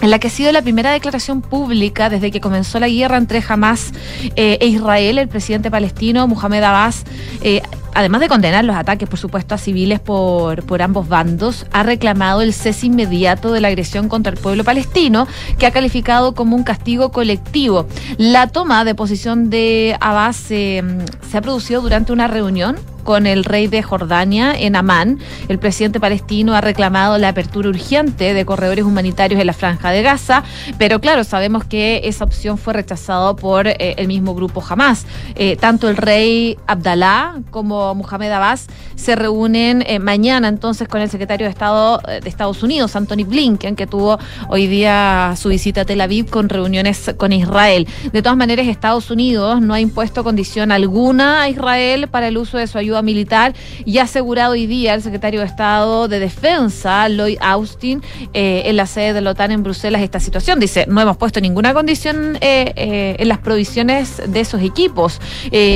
en 0.00 0.10
la 0.10 0.18
que 0.18 0.28
ha 0.28 0.30
sido 0.30 0.52
la 0.52 0.62
primera 0.62 0.92
declaración 0.92 1.42
pública 1.42 2.08
desde 2.10 2.30
que 2.30 2.40
comenzó 2.40 2.78
la 2.80 2.88
guerra 2.88 3.16
entre 3.16 3.42
Hamas 3.46 3.92
eh, 4.36 4.58
e 4.60 4.66
Israel, 4.66 5.18
el 5.18 5.28
presidente 5.28 5.70
palestino 5.70 6.26
Mohamed 6.28 6.62
Abbas, 6.62 7.04
eh, 7.42 7.62
además 7.96 8.20
de 8.20 8.28
condenar 8.28 8.64
los 8.64 8.76
ataques, 8.76 9.08
por 9.08 9.18
supuesto, 9.18 9.54
a 9.54 9.58
civiles 9.58 10.00
por, 10.00 10.62
por 10.64 10.82
ambos 10.82 11.08
bandos, 11.08 11.66
ha 11.72 11.82
reclamado 11.82 12.42
el 12.42 12.52
cese 12.52 12.86
inmediato 12.86 13.52
de 13.52 13.60
la 13.62 13.68
agresión 13.68 14.08
contra 14.08 14.30
el 14.32 14.38
pueblo 14.38 14.64
palestino, 14.64 15.26
que 15.58 15.66
ha 15.66 15.70
calificado 15.70 16.34
como 16.34 16.56
un 16.56 16.62
castigo 16.62 17.10
colectivo. 17.10 17.86
La 18.18 18.48
toma 18.48 18.84
de 18.84 18.94
posición 18.94 19.48
de 19.48 19.96
Abbas 20.00 20.50
eh, 20.50 20.82
se 21.28 21.38
ha 21.38 21.40
producido 21.40 21.80
durante 21.80 22.12
una 22.12 22.28
reunión 22.28 22.76
con 23.06 23.26
el 23.26 23.44
rey 23.44 23.68
de 23.68 23.82
Jordania 23.82 24.52
en 24.58 24.76
Amán. 24.76 25.18
El 25.48 25.58
presidente 25.58 26.00
palestino 26.00 26.54
ha 26.54 26.60
reclamado 26.60 27.16
la 27.16 27.28
apertura 27.28 27.70
urgente 27.70 28.34
de 28.34 28.44
corredores 28.44 28.84
humanitarios 28.84 29.40
en 29.40 29.46
la 29.46 29.52
franja 29.54 29.90
de 29.90 30.02
Gaza, 30.02 30.42
pero 30.76 31.00
claro, 31.00 31.24
sabemos 31.24 31.64
que 31.64 32.02
esa 32.04 32.24
opción 32.24 32.58
fue 32.58 32.74
rechazada 32.74 33.34
por 33.36 33.68
eh, 33.68 33.94
el 33.96 34.08
mismo 34.08 34.34
grupo 34.34 34.62
Hamas. 34.68 35.06
Eh, 35.36 35.56
tanto 35.56 35.88
el 35.88 35.96
rey 35.96 36.58
Abdalá 36.66 37.36
como 37.50 37.85
Mohamed 37.94 38.30
Abbas 38.32 38.66
se 38.94 39.14
reúnen 39.14 39.84
eh, 39.86 39.98
mañana 39.98 40.48
entonces 40.48 40.88
con 40.88 41.00
el 41.00 41.10
secretario 41.10 41.46
de 41.46 41.50
Estado 41.50 42.00
eh, 42.08 42.20
de 42.20 42.28
Estados 42.28 42.62
Unidos, 42.62 42.96
Anthony 42.96 43.24
Blinken, 43.26 43.76
que 43.76 43.86
tuvo 43.86 44.18
hoy 44.48 44.66
día 44.66 45.34
su 45.36 45.50
visita 45.50 45.82
a 45.82 45.84
Tel 45.84 46.00
Aviv 46.00 46.28
con 46.30 46.48
reuniones 46.48 47.14
con 47.16 47.32
Israel. 47.32 47.86
De 48.12 48.22
todas 48.22 48.36
maneras, 48.36 48.66
Estados 48.66 49.10
Unidos 49.10 49.60
no 49.60 49.74
ha 49.74 49.80
impuesto 49.80 50.24
condición 50.24 50.72
alguna 50.72 51.42
a 51.42 51.48
Israel 51.48 52.08
para 52.08 52.28
el 52.28 52.38
uso 52.38 52.58
de 52.58 52.66
su 52.66 52.78
ayuda 52.78 53.02
militar 53.02 53.54
y 53.84 53.98
ha 53.98 54.04
asegurado 54.04 54.52
hoy 54.52 54.66
día 54.66 54.94
el 54.94 55.02
secretario 55.02 55.40
de 55.40 55.46
Estado 55.46 56.08
de 56.08 56.18
Defensa, 56.18 57.08
Lloyd 57.08 57.38
Austin, 57.40 58.02
eh, 58.32 58.62
en 58.66 58.76
la 58.76 58.86
sede 58.86 59.12
de 59.12 59.20
la 59.20 59.30
OTAN 59.30 59.52
en 59.52 59.62
Bruselas 59.62 60.02
esta 60.02 60.20
situación. 60.20 60.58
Dice, 60.58 60.86
no 60.88 61.00
hemos 61.00 61.16
puesto 61.16 61.40
ninguna 61.40 61.74
condición 61.74 62.38
en 62.40 63.28
las 63.28 63.38
provisiones 63.38 64.22
de 64.26 64.40
esos 64.40 64.62
equipos. 64.62 65.20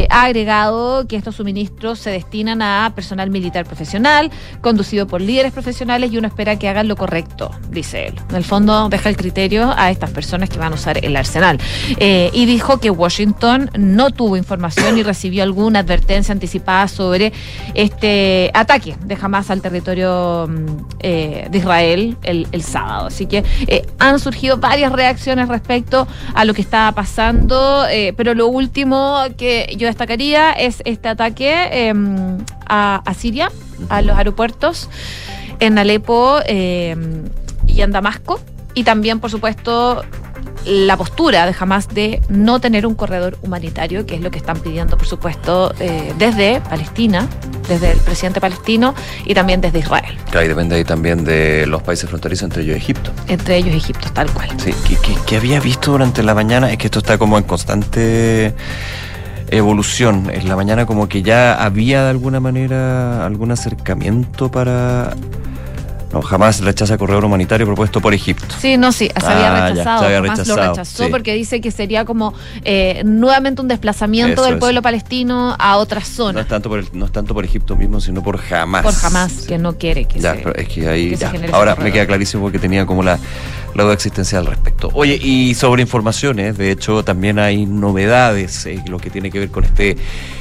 Ha 0.08 0.22
agregado 0.24 1.06
que 1.06 1.16
estos 1.16 1.36
suministros 1.36 1.99
se 2.00 2.10
destinan 2.10 2.62
a 2.62 2.92
personal 2.94 3.30
militar 3.30 3.64
profesional, 3.64 4.30
conducido 4.60 5.06
por 5.06 5.20
líderes 5.20 5.52
profesionales 5.52 6.12
y 6.12 6.18
uno 6.18 6.26
espera 6.26 6.58
que 6.58 6.68
hagan 6.68 6.88
lo 6.88 6.96
correcto, 6.96 7.50
dice 7.70 8.08
él. 8.08 8.20
En 8.30 8.36
el 8.36 8.44
fondo 8.44 8.88
deja 8.88 9.08
el 9.08 9.16
criterio 9.16 9.72
a 9.76 9.90
estas 9.90 10.10
personas 10.10 10.48
que 10.48 10.58
van 10.58 10.72
a 10.72 10.76
usar 10.76 11.04
el 11.04 11.16
arsenal. 11.16 11.58
Eh, 11.98 12.30
y 12.32 12.46
dijo 12.46 12.78
que 12.78 12.90
Washington 12.90 13.70
no 13.78 14.10
tuvo 14.10 14.36
información 14.36 14.98
y 14.98 15.02
recibió 15.02 15.42
alguna 15.42 15.80
advertencia 15.80 16.32
anticipada 16.32 16.88
sobre 16.88 17.32
este 17.74 18.50
ataque 18.54 18.96
de 19.04 19.18
Hamas 19.20 19.50
al 19.50 19.60
territorio 19.60 20.46
mm, 20.48 20.66
eh, 21.00 21.48
de 21.50 21.58
Israel 21.58 22.16
el, 22.22 22.62
sábado. 22.62 23.06
Así 23.06 23.26
que 23.26 23.44
eh, 23.66 23.86
han 23.98 24.18
surgido 24.18 24.58
varias 24.58 24.92
reacciones 24.92 25.48
respecto 25.48 26.06
a 26.34 26.44
lo 26.44 26.54
que 26.54 26.60
estaba 26.60 26.92
pasando, 26.92 27.86
pero 28.16 28.34
lo 28.34 28.46
último 28.46 29.18
que 29.36 29.74
yo 29.76 29.86
destacaría 29.86 30.52
es 30.52 30.82
este 30.84 31.08
ataque 31.08 31.89
eh, 31.90 32.44
a, 32.66 33.02
a 33.04 33.14
Siria, 33.14 33.50
a 33.88 34.02
los 34.02 34.16
aeropuertos 34.16 34.88
en 35.60 35.78
Alepo 35.78 36.38
eh, 36.46 36.96
y 37.66 37.80
en 37.82 37.92
Damasco. 37.92 38.40
Y 38.74 38.84
también, 38.84 39.18
por 39.20 39.30
supuesto, 39.30 40.02
la 40.64 40.96
postura 40.96 41.44
de 41.46 41.54
Hamas 41.58 41.88
de 41.88 42.20
no 42.28 42.60
tener 42.60 42.86
un 42.86 42.94
corredor 42.94 43.36
humanitario, 43.42 44.06
que 44.06 44.14
es 44.14 44.20
lo 44.20 44.30
que 44.30 44.38
están 44.38 44.58
pidiendo, 44.60 44.96
por 44.96 45.06
supuesto, 45.06 45.74
eh, 45.80 46.12
desde 46.18 46.60
Palestina, 46.60 47.26
desde 47.68 47.92
el 47.92 47.98
presidente 47.98 48.40
palestino 48.40 48.94
y 49.24 49.34
también 49.34 49.60
desde 49.60 49.78
Israel, 49.80 50.16
Claro, 50.30 50.44
y 50.44 50.48
depende 50.48 50.76
ahí 50.76 50.84
también 50.84 51.24
de 51.24 51.66
los 51.66 51.82
países 51.82 52.08
fronterizos, 52.10 52.44
entre 52.44 52.62
ellos 52.62 52.76
Egipto. 52.76 53.10
entre 53.26 53.56
ellos 53.56 53.74
Egipto, 53.74 54.08
tal 54.12 54.30
cual. 54.32 54.48
Sí, 54.58 54.72
que, 54.86 54.96
que- 54.96 55.16
que 55.26 55.36
había 55.36 55.60
visto 55.60 55.92
durante 55.92 56.22
la 56.22 56.34
mañana, 56.34 56.70
es 56.70 56.76
que 56.78 56.86
esto 56.88 56.98
está 57.00 57.16
como 57.18 57.38
en 57.38 57.44
constante 57.44 58.54
evolución. 59.50 60.30
En 60.32 60.48
la 60.48 60.56
mañana 60.56 60.86
como 60.86 61.08
que 61.08 61.22
ya 61.22 61.62
había 61.62 62.04
de 62.04 62.10
alguna 62.10 62.40
manera 62.40 63.24
algún 63.26 63.50
acercamiento 63.52 64.50
para... 64.50 65.14
No, 66.12 66.22
jamás 66.22 66.58
rechaza 66.60 66.98
corredor 66.98 67.24
humanitario 67.24 67.64
propuesto 67.66 68.00
por 68.00 68.12
Egipto. 68.12 68.52
Sí, 68.58 68.76
no, 68.76 68.90
sí, 68.90 69.08
se 69.16 69.26
había 69.26 69.54
Ah, 69.54 69.68
ya, 69.68 69.68
rechazado. 69.68 69.98
se 70.00 70.04
había 70.06 70.18
Hamas 70.18 70.38
lo 70.38 70.42
rechazado, 70.56 70.72
rechazó 70.72 71.04
sí. 71.04 71.08
porque 71.08 71.34
dice 71.34 71.60
que 71.60 71.70
sería 71.70 72.04
como 72.04 72.34
eh, 72.64 73.02
nuevamente 73.04 73.62
un 73.62 73.68
desplazamiento 73.68 74.32
Eso 74.40 74.44
del 74.46 74.54
es. 74.54 74.58
pueblo 74.58 74.82
palestino 74.82 75.54
a 75.56 75.76
otra 75.76 76.00
No 76.00 76.06
zona 76.06 76.40
es, 76.40 76.48
tanto 76.48 76.68
por 76.68 76.80
el- 76.80 76.88
no 76.94 77.04
es 77.06 77.12
tanto 77.12 77.32
por 77.32 77.44
Egipto 77.44 77.76
mismo, 77.76 78.00
sino 78.00 78.24
por 78.24 78.38
jamás. 78.38 78.82
por 78.82 78.92
Hamas, 79.06 79.46
que 79.46 79.56
no 79.56 79.74
quiere 79.78 80.06
que 80.06 80.18
Ya, 80.18 80.34
se... 80.34 80.38
pero 80.40 80.56
es 80.56 80.66
que 80.68 80.88
ahí 80.88 81.10
que 81.10 81.16
se 81.16 81.22
ya. 81.26 81.30
ese 81.30 81.52
Ahora 81.54 81.76
me 81.76 81.92
queda 81.92 82.08
clarísimo 82.08 82.42
porque 82.42 82.58
tenía 82.58 82.84
como 82.86 83.04
la, 83.04 83.16
la 83.74 83.84
duda 83.84 83.94
existencial 83.94 84.46
al 84.46 84.52
respecto. 84.52 84.90
Oye, 84.94 85.18
y 85.20 85.54
sobre 85.54 85.82
informaciones, 85.82 86.58
de 86.58 86.70
hecho 86.70 87.04
también 87.04 87.38
hay 87.38 87.66
novedades 87.66 88.66
en 88.66 88.90
lo 88.90 88.98
que 88.98 89.10
tiene 89.10 89.30
que 89.30 89.38
ver 89.38 89.50
con 89.50 89.64
este 89.64 89.96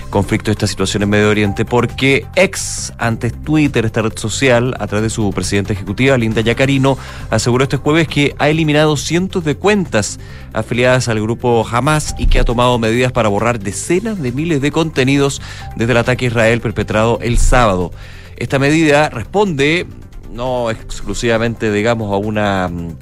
conflicto, 0.09 0.51
esta 0.51 0.67
situación 0.67 1.03
en 1.03 1.09
Medio 1.09 1.29
Oriente, 1.29 1.65
porque 1.65 2.25
ex, 2.35 2.93
antes 2.97 3.33
Twitter, 3.43 3.85
esta 3.85 4.01
red 4.01 4.17
social, 4.17 4.75
a 4.79 4.87
través 4.87 5.03
de 5.03 5.09
su 5.09 5.29
presidenta 5.31 5.73
ejecutiva, 5.73 6.17
Linda 6.17 6.41
Yacarino, 6.41 6.97
aseguró 7.29 7.63
este 7.63 7.77
jueves 7.77 8.07
que 8.07 8.35
ha 8.39 8.49
eliminado 8.49 8.97
cientos 8.97 9.43
de 9.43 9.55
cuentas 9.55 10.19
afiliadas 10.53 11.07
al 11.07 11.21
grupo 11.21 11.65
Hamas 11.69 12.15
y 12.17 12.27
que 12.27 12.39
ha 12.39 12.45
tomado 12.45 12.79
medidas 12.79 13.11
para 13.11 13.29
borrar 13.29 13.59
decenas 13.59 14.19
de 14.21 14.31
miles 14.31 14.61
de 14.61 14.71
contenidos 14.71 15.41
desde 15.75 15.91
el 15.91 15.97
ataque 15.97 16.25
a 16.25 16.29
Israel 16.29 16.61
perpetrado 16.61 17.19
el 17.21 17.37
sábado. 17.37 17.91
Esta 18.35 18.57
medida 18.57 19.09
responde 19.09 19.85
no 20.31 20.69
exclusivamente, 20.69 21.71
digamos, 21.71 22.11
a 22.13 22.17
una, 22.17 22.67
mm, 22.67 22.95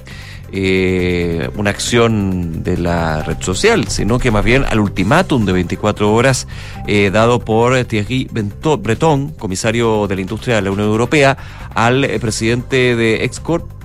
eh, 0.52 1.50
una 1.56 1.70
acción 1.70 2.62
de 2.62 2.78
la 2.78 3.22
red 3.22 3.36
social, 3.40 3.88
sino 3.88 4.18
que 4.18 4.30
más 4.30 4.44
bien 4.44 4.64
al 4.64 4.80
ultimátum 4.80 5.44
de 5.44 5.52
24 5.52 6.12
horas 6.12 6.48
eh, 6.86 7.10
dado 7.12 7.40
por 7.40 7.84
Thierry 7.84 8.28
Breton, 8.30 9.32
comisario 9.32 10.06
de 10.06 10.14
la 10.14 10.20
industria 10.22 10.56
de 10.56 10.62
la 10.62 10.70
Unión 10.70 10.88
Europea, 10.88 11.36
al 11.74 12.04
eh, 12.04 12.18
presidente 12.18 12.96
de 12.96 13.24
Excorp, 13.24 13.77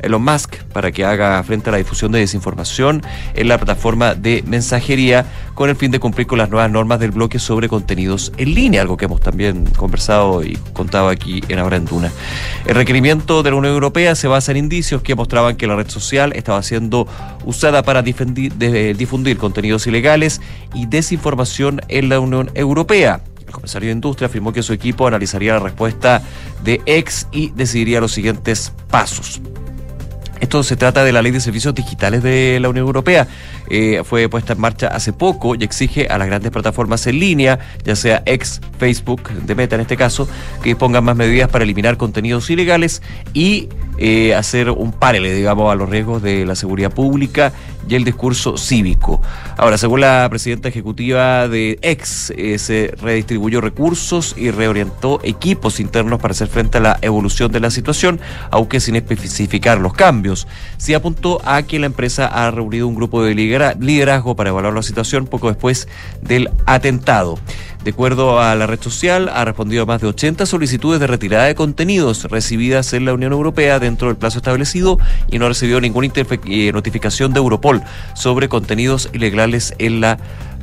Elon 0.00 0.22
Musk 0.22 0.56
para 0.72 0.92
que 0.92 1.04
haga 1.04 1.42
frente 1.42 1.70
a 1.70 1.72
la 1.72 1.78
difusión 1.78 2.12
de 2.12 2.18
desinformación 2.20 3.02
en 3.34 3.48
la 3.48 3.58
plataforma 3.58 4.14
de 4.14 4.42
mensajería 4.46 5.24
con 5.54 5.70
el 5.70 5.76
fin 5.76 5.90
de 5.90 5.98
cumplir 6.00 6.26
con 6.26 6.38
las 6.38 6.50
nuevas 6.50 6.70
normas 6.70 7.00
del 7.00 7.10
bloque 7.12 7.38
sobre 7.38 7.68
contenidos 7.68 8.32
en 8.36 8.54
línea, 8.54 8.82
algo 8.82 8.96
que 8.96 9.06
hemos 9.06 9.20
también 9.20 9.64
conversado 9.76 10.44
y 10.44 10.56
contado 10.72 11.08
aquí 11.08 11.42
en 11.48 11.58
Ahora 11.58 11.76
en 11.76 11.86
Duna. 11.86 12.10
El 12.66 12.74
requerimiento 12.74 13.42
de 13.42 13.50
la 13.50 13.56
Unión 13.56 13.72
Europea 13.74 14.14
se 14.14 14.28
basa 14.28 14.50
en 14.52 14.58
indicios 14.58 15.02
que 15.02 15.14
mostraban 15.14 15.56
que 15.56 15.66
la 15.66 15.76
red 15.76 15.88
social 15.88 16.32
estaba 16.34 16.62
siendo 16.62 17.06
usada 17.44 17.82
para 17.82 18.04
difendi- 18.04 18.52
de- 18.52 18.92
difundir 18.94 19.38
contenidos 19.38 19.86
ilegales 19.86 20.40
y 20.74 20.86
desinformación 20.86 21.80
en 21.88 22.08
la 22.08 22.20
Unión 22.20 22.50
Europea. 22.54 23.20
El 23.46 23.52
comisario 23.52 23.86
de 23.88 23.92
Industria 23.92 24.26
afirmó 24.26 24.52
que 24.52 24.62
su 24.62 24.72
equipo 24.72 25.06
analizaría 25.06 25.54
la 25.54 25.60
respuesta 25.60 26.20
de 26.64 26.80
ex 26.84 27.28
y 27.32 27.50
decidiría 27.50 28.00
los 28.00 28.12
siguientes 28.12 28.72
pasos. 28.90 29.40
Esto 30.46 30.62
se 30.62 30.76
trata 30.76 31.02
de 31.02 31.10
la 31.10 31.22
ley 31.22 31.32
de 31.32 31.40
servicios 31.40 31.74
digitales 31.74 32.22
de 32.22 32.60
la 32.60 32.68
Unión 32.68 32.86
Europea. 32.86 33.26
Eh, 33.68 34.02
fue 34.04 34.28
puesta 34.28 34.52
en 34.52 34.60
marcha 34.60 34.86
hace 34.86 35.12
poco 35.12 35.56
y 35.56 35.64
exige 35.64 36.06
a 36.06 36.18
las 36.18 36.28
grandes 36.28 36.52
plataformas 36.52 37.04
en 37.08 37.18
línea, 37.18 37.58
ya 37.82 37.96
sea 37.96 38.22
ex 38.26 38.60
Facebook, 38.78 39.28
de 39.28 39.54
Meta 39.56 39.74
en 39.74 39.80
este 39.80 39.96
caso, 39.96 40.28
que 40.62 40.76
pongan 40.76 41.02
más 41.02 41.16
medidas 41.16 41.50
para 41.50 41.64
eliminar 41.64 41.96
contenidos 41.96 42.48
ilegales 42.48 43.02
y 43.34 43.68
eh, 43.98 44.34
hacer 44.34 44.70
un 44.70 44.92
paralelo, 44.92 45.34
digamos, 45.34 45.72
a 45.72 45.74
los 45.74 45.88
riesgos 45.88 46.22
de 46.22 46.44
la 46.44 46.54
seguridad 46.54 46.92
pública 46.92 47.52
y 47.88 47.94
el 47.94 48.04
discurso 48.04 48.56
cívico. 48.56 49.22
Ahora, 49.56 49.78
según 49.78 50.00
la 50.00 50.26
presidenta 50.28 50.68
ejecutiva 50.68 51.48
de 51.48 51.78
ex, 51.82 52.30
eh, 52.36 52.58
se 52.58 52.92
redistribuyó 53.00 53.60
recursos 53.60 54.34
y 54.36 54.50
reorientó 54.50 55.20
equipos 55.22 55.78
internos 55.78 56.20
para 56.20 56.32
hacer 56.32 56.48
frente 56.48 56.78
a 56.78 56.80
la 56.80 56.98
evolución 57.00 57.52
de 57.52 57.60
la 57.60 57.70
situación, 57.70 58.20
aunque 58.50 58.80
sin 58.80 58.96
especificar 58.96 59.78
los 59.78 59.94
cambios. 59.94 60.48
Sí 60.78 60.94
apuntó 60.94 61.40
a 61.44 61.62
que 61.62 61.78
la 61.78 61.86
empresa 61.86 62.26
ha 62.26 62.50
reunido 62.50 62.88
un 62.88 62.96
grupo 62.96 63.22
de 63.22 63.34
lidera- 63.34 63.76
liderazgo 63.78 64.34
para 64.34 64.50
evaluar 64.50 64.74
la 64.74 64.82
situación 64.82 65.26
poco 65.26 65.48
después 65.48 65.88
del 66.22 66.50
atentado. 66.66 67.38
De 67.86 67.92
acuerdo 67.92 68.40
a 68.40 68.52
la 68.56 68.66
red 68.66 68.80
social, 68.80 69.30
ha 69.32 69.44
respondido 69.44 69.84
a 69.84 69.86
más 69.86 70.00
de 70.00 70.08
80 70.08 70.44
solicitudes 70.46 70.98
de 70.98 71.06
retirada 71.06 71.44
de 71.44 71.54
contenidos 71.54 72.24
recibidas 72.24 72.92
en 72.94 73.04
la 73.04 73.14
Unión 73.14 73.30
Europea 73.30 73.78
dentro 73.78 74.08
del 74.08 74.16
plazo 74.16 74.38
establecido 74.38 74.98
y 75.30 75.38
no 75.38 75.44
ha 75.44 75.50
recibido 75.50 75.80
ninguna 75.80 76.08
eh, 76.08 76.72
notificación 76.72 77.32
de 77.32 77.38
Europol 77.38 77.84
sobre 78.16 78.48
contenidos 78.48 79.08
ilegales 79.12 79.72
en 79.78 80.00
la 80.00 80.18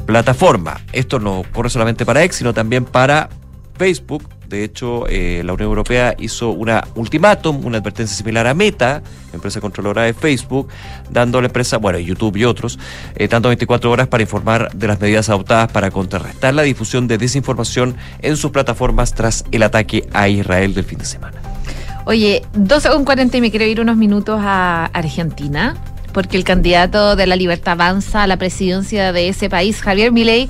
plataforma. 0.05 0.81
Esto 0.91 1.19
no 1.19 1.43
corre 1.53 1.69
solamente 1.69 2.05
para 2.05 2.25
X, 2.25 2.39
sino 2.39 2.53
también 2.53 2.83
para 2.83 3.29
Facebook. 3.77 4.27
De 4.53 4.63
hecho, 4.63 5.07
eh, 5.09 5.41
la 5.43 5.53
Unión 5.53 5.69
Europea 5.69 6.13
hizo 6.19 6.51
una 6.51 6.83
ultimátum, 6.93 7.65
una 7.65 7.79
advertencia 7.79 8.15
similar 8.15 8.45
a 8.45 8.53
Meta, 8.53 9.01
empresa 9.33 9.59
controladora 9.59 10.03
de 10.03 10.13
Facebook, 10.13 10.67
dando 11.09 11.39
a 11.39 11.41
la 11.41 11.47
empresa, 11.47 11.77
bueno, 11.77 11.97
YouTube 11.97 12.37
y 12.37 12.45
otros, 12.45 12.77
eh, 13.15 13.27
tanto 13.27 13.47
24 13.47 13.89
horas 13.89 14.07
para 14.09 14.21
informar 14.21 14.71
de 14.75 14.85
las 14.85 15.01
medidas 15.01 15.27
adoptadas 15.29 15.71
para 15.71 15.89
contrarrestar 15.89 16.53
la 16.53 16.61
difusión 16.61 17.07
de 17.07 17.17
desinformación 17.17 17.97
en 18.21 18.37
sus 18.37 18.51
plataformas 18.51 19.15
tras 19.15 19.43
el 19.51 19.63
ataque 19.63 20.07
a 20.13 20.29
Israel 20.29 20.75
del 20.75 20.83
fin 20.83 20.99
de 20.99 21.05
semana. 21.05 21.41
Oye, 22.05 22.43
12 22.53 22.89
con 22.89 23.05
40 23.05 23.35
y 23.35 23.41
me 23.41 23.49
quiero 23.49 23.65
ir 23.65 23.81
unos 23.81 23.97
minutos 23.97 24.39
a 24.39 24.85
Argentina, 24.93 25.75
porque 26.13 26.37
el 26.37 26.43
candidato 26.43 27.15
de 27.15 27.25
la 27.25 27.35
Libertad 27.35 27.71
Avanza 27.71 28.21
a 28.21 28.27
la 28.27 28.37
presidencia 28.37 29.13
de 29.13 29.29
ese 29.29 29.49
país, 29.49 29.81
Javier 29.81 30.11
Milei, 30.11 30.47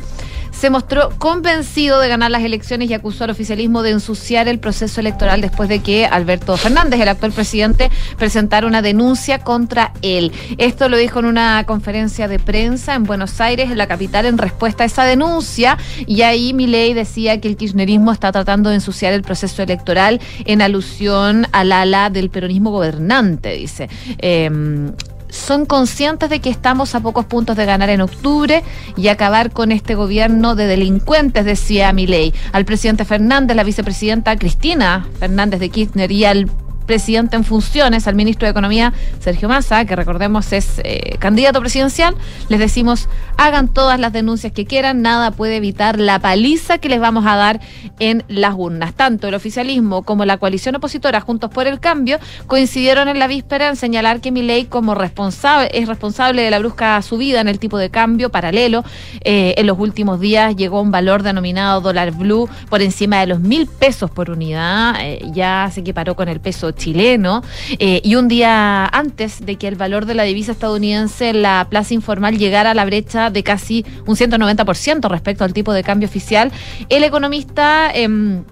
se 0.54 0.70
mostró 0.70 1.10
convencido 1.18 2.00
de 2.00 2.08
ganar 2.08 2.32
las 2.32 2.44
elecciones 2.44 2.90
y 2.90 2.94
acusó 2.94 3.26
al 3.26 3.32
oficialismo 3.32 3.84
de 3.84 3.92
ensuciar 3.92 4.48
el 4.48 4.60
proceso 4.60 5.02
electoral 5.02 5.42
después 5.42 5.68
de 5.68 5.80
que 5.80 6.06
Alberto 6.06 6.56
Fernández, 6.58 7.02
el 7.02 7.10
actual 7.10 7.32
presidente, 7.32 7.90
presentara 8.18 8.68
una 8.68 8.82
denuncia 8.82 9.40
contra 9.40 9.94
él. 10.02 10.32
Esto 10.58 10.90
lo 10.90 10.98
dijo 10.98 11.20
en 11.20 11.26
una 11.26 11.64
conferencia 11.66 12.28
de 12.28 12.40
prensa 12.40 12.96
en 12.96 13.04
Buenos 13.04 13.42
Aires, 13.42 13.72
en 13.72 13.78
la 13.78 13.88
capital, 13.88 14.26
en 14.26 14.38
respuesta 14.38 14.84
a 14.84 14.86
esa 14.86 15.04
denuncia. 15.04 15.78
Y 16.06 16.22
ahí 16.22 16.54
Milei 16.54 16.94
decía 16.94 17.42
que 17.42 17.48
el 17.48 17.58
kirchnerismo 17.58 18.12
está 18.12 18.32
tratando 18.32 18.70
de 18.70 18.76
ensuciar 18.76 19.14
el 19.14 19.24
proceso 19.24 19.64
electoral 19.64 20.22
en 20.46 20.62
alusión 20.62 21.48
al 21.52 21.72
ala 21.72 22.10
del 22.10 22.30
peronismo 22.30 22.72
gobernante, 22.72 23.54
dice. 23.54 23.90
Em, 24.20 24.94
son 25.34 25.66
conscientes 25.66 26.30
de 26.30 26.40
que 26.40 26.50
estamos 26.50 26.94
a 26.96 27.00
pocos 27.00 27.26
puntos 27.26 27.58
de 27.58 27.66
ganar 27.66 27.90
en 27.90 28.02
octubre 28.02 28.64
y 28.96 29.08
acabar 29.08 29.52
con 29.52 29.72
este 29.72 29.96
gobierno 29.96 30.56
de 30.56 30.68
delincuentes, 30.68 31.44
decía 31.44 31.92
Milei. 31.92 32.34
Al 32.52 32.66
presidente 32.66 33.04
Fernández, 33.04 33.58
la 33.58 33.64
vicepresidenta 33.64 34.38
Cristina 34.38 35.08
Fernández 35.20 35.60
de 35.60 35.70
Kirchner 35.70 36.12
y 36.12 36.26
al 36.26 36.50
presidente 36.86 37.36
en 37.36 37.44
funciones, 37.44 38.08
al 38.08 38.16
ministro 38.16 38.46
de 38.46 38.52
Economía, 38.52 38.94
Sergio 39.20 39.50
Massa, 39.50 39.86
que 39.86 39.96
recordemos 39.96 40.52
es 40.54 40.82
eh, 40.84 41.18
candidato 41.20 41.60
presidencial, 41.60 42.16
les 42.50 42.60
decimos, 42.60 43.10
hagan 43.38 43.68
todas 43.68 44.00
las 44.00 44.14
denuncias 44.14 44.54
que 44.54 44.66
quieran, 44.66 45.02
nada 45.02 45.32
puede 45.32 45.58
evitar 45.58 46.00
la 46.00 46.20
paliza 46.20 46.78
que 46.78 46.90
les 46.90 47.00
vamos 47.00 47.26
a 47.26 47.36
dar 47.36 47.60
en 48.00 48.24
las 48.28 48.54
urnas. 48.56 48.94
Tanto 48.94 49.28
el 49.28 49.34
oficialismo 49.34 50.04
como 50.04 50.26
la 50.26 50.38
coalición 50.38 50.76
opositora, 50.76 51.22
Juntos 51.22 51.50
por 51.50 51.68
el 51.68 51.80
Cambio, 51.80 52.20
coincidieron 52.48 53.08
en 53.08 53.20
la 53.20 53.28
víspera 53.28 53.70
en 53.70 53.76
señalar 53.76 54.22
que 54.22 54.32
Milei 54.32 54.66
como 54.66 54.96
responsable, 54.96 55.70
es 55.74 55.88
responsable 55.88 56.42
de 56.42 56.52
la 56.52 56.60
brusca 56.60 57.02
subida 57.02 57.42
en 57.42 57.48
el 57.48 57.60
tipo 57.60 57.78
de 57.78 57.90
cambio 57.90 58.30
paralelo. 58.30 58.84
Eh, 59.22 59.56
en 59.58 59.68
los 59.68 59.80
últimos 59.80 60.20
días 60.20 60.56
llegó 60.56 60.82
un 60.82 60.92
valor 60.92 61.24
denominado 61.24 61.82
dólar 61.82 62.12
blue 62.12 62.50
por 62.70 62.82
encima 62.82 63.20
de 63.20 63.28
los 63.28 63.40
mil 63.40 63.68
pesos 63.68 64.10
por 64.12 64.30
unidad, 64.30 64.96
eh, 65.00 65.22
ya 65.34 65.70
se 65.74 65.82
equiparó 65.82 66.16
con 66.16 66.30
el 66.30 66.40
peso 66.40 66.73
chileno 66.76 67.44
eh, 67.80 68.02
y 68.04 68.16
un 68.16 68.28
día 68.28 68.86
antes 68.86 69.46
de 69.46 69.56
que 69.58 69.68
el 69.68 69.76
valor 69.76 70.06
de 70.06 70.16
la 70.16 70.24
divisa 70.24 70.52
estadounidense 70.52 71.30
en 71.30 71.42
la 71.42 71.68
plaza 71.70 71.94
informal 71.94 72.38
llegara 72.38 72.72
a 72.72 72.74
la 72.74 72.86
brecha 72.86 73.30
de 73.30 73.44
casi 73.44 73.86
un 74.06 74.16
190% 74.16 75.10
respecto 75.10 75.44
al 75.44 75.54
tipo 75.54 75.74
de 75.74 75.84
cambio 75.84 76.08
oficial, 76.08 76.52
el 76.90 77.04
economista... 77.04 77.92
em, 77.94 78.44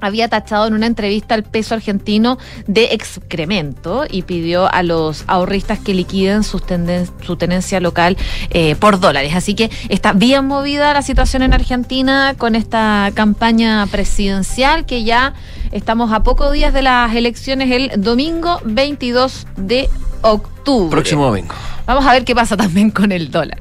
había 0.00 0.28
tachado 0.28 0.66
en 0.66 0.74
una 0.74 0.86
entrevista 0.86 1.34
al 1.34 1.42
peso 1.42 1.74
argentino 1.74 2.38
de 2.66 2.88
excremento 2.92 4.04
y 4.10 4.22
pidió 4.22 4.72
a 4.72 4.82
los 4.82 5.24
ahorristas 5.26 5.78
que 5.78 5.94
liquiden 5.94 6.42
sus 6.44 6.62
tenden- 6.62 7.08
su 7.24 7.36
tenencia 7.36 7.80
local 7.80 8.16
eh, 8.50 8.76
por 8.76 9.00
dólares. 9.00 9.34
Así 9.34 9.54
que 9.54 9.70
está 9.88 10.12
bien 10.12 10.46
movida 10.46 10.92
la 10.92 11.02
situación 11.02 11.42
en 11.42 11.52
Argentina 11.54 12.34
con 12.36 12.54
esta 12.54 13.10
campaña 13.14 13.86
presidencial 13.86 14.86
que 14.86 15.04
ya 15.04 15.34
estamos 15.72 16.12
a 16.12 16.22
pocos 16.22 16.52
días 16.52 16.72
de 16.72 16.82
las 16.82 17.14
elecciones 17.14 17.70
el 17.70 17.92
domingo 18.02 18.60
22 18.64 19.46
de 19.56 19.88
octubre. 20.22 20.90
Próximo 20.90 21.26
domingo. 21.26 21.54
Vamos 21.86 22.04
a 22.06 22.12
ver 22.12 22.24
qué 22.24 22.34
pasa 22.34 22.56
también 22.56 22.90
con 22.90 23.12
el 23.12 23.30
dólar 23.30 23.58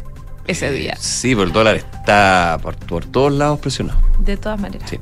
ese 0.47 0.71
día. 0.71 0.95
Sí, 0.99 1.35
pero 1.35 1.43
el 1.47 1.51
dólar 1.53 1.75
está 1.75 2.57
por, 2.61 2.75
por 2.75 3.05
todos 3.05 3.31
lados 3.31 3.59
presionado. 3.59 3.99
De 4.19 4.35
todas 4.37 4.59
maneras. 4.59 4.89
Sí. 4.89 4.97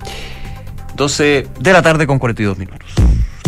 12 0.98 1.48
de 1.60 1.74
la 1.74 1.84
tarde 1.84 2.08
con 2.08 2.18
42 2.18 2.58
minutos. 2.58 2.92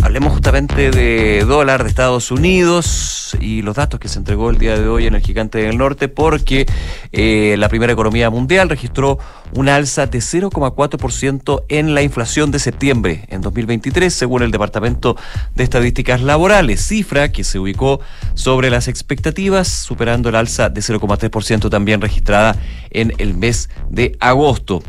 Hablemos 0.04 0.32
justamente 0.34 0.92
de 0.92 1.44
dólar 1.46 1.84
de 1.84 1.90
Estados 1.90 2.32
Unidos 2.32 3.36
y 3.42 3.64
los 3.64 3.76
datos 3.76 4.00
que 4.00 4.08
se 4.08 4.20
entregó 4.20 4.50
el 4.50 4.58
día 4.58 4.80
de 4.80 4.88
hoy 4.88 5.08
en 5.08 5.16
el 5.16 5.22
gigante 5.22 5.58
del 5.58 5.78
norte, 5.78 6.08
porque 6.08 6.68
eh, 7.12 7.56
la 7.58 7.68
primera 7.68 7.92
economía 7.92 8.30
mundial 8.30 8.70
registró 8.70 9.18
una 9.56 9.76
alza 9.76 10.08
de 10.08 10.20
0,4% 10.20 11.64
en 11.70 11.96
la 11.96 12.02
inflación 12.02 12.52
de 12.52 12.60
septiembre 12.60 13.26
en 13.30 13.42
2023, 13.42 14.14
según 14.14 14.44
el 14.44 14.52
Departamento 14.52 15.16
de 15.56 15.64
Estadísticas 15.64 16.22
Laborales, 16.22 16.82
cifra 16.82 17.32
que 17.32 17.44
se 17.44 17.60
ubicó 17.60 18.00
sobre 18.36 18.70
las 18.70 18.88
expectativas, 18.88 19.68
superando 19.68 20.30
el 20.30 20.36
alza 20.36 20.70
de 20.70 20.82
0,3% 20.82 21.70
también 21.70 22.02
registrada 22.02 22.56
en 22.92 23.14
el 23.18 23.34
mes 23.34 23.70
de 23.90 24.16
agosto. 24.20 24.84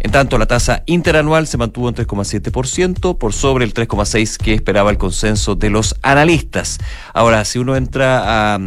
En 0.00 0.10
tanto, 0.10 0.38
la 0.38 0.46
tasa 0.46 0.82
interanual 0.86 1.46
se 1.46 1.56
mantuvo 1.56 1.88
en 1.88 1.94
3,7%, 1.94 3.18
por 3.18 3.32
sobre 3.32 3.64
el 3.64 3.74
3,6% 3.74 4.36
que 4.38 4.54
esperaba 4.54 4.90
el 4.90 4.98
consenso 4.98 5.54
de 5.54 5.70
los 5.70 5.96
analistas. 6.02 6.78
Ahora, 7.12 7.44
si 7.44 7.58
uno 7.58 7.76
entra 7.76 8.54
a 8.54 8.58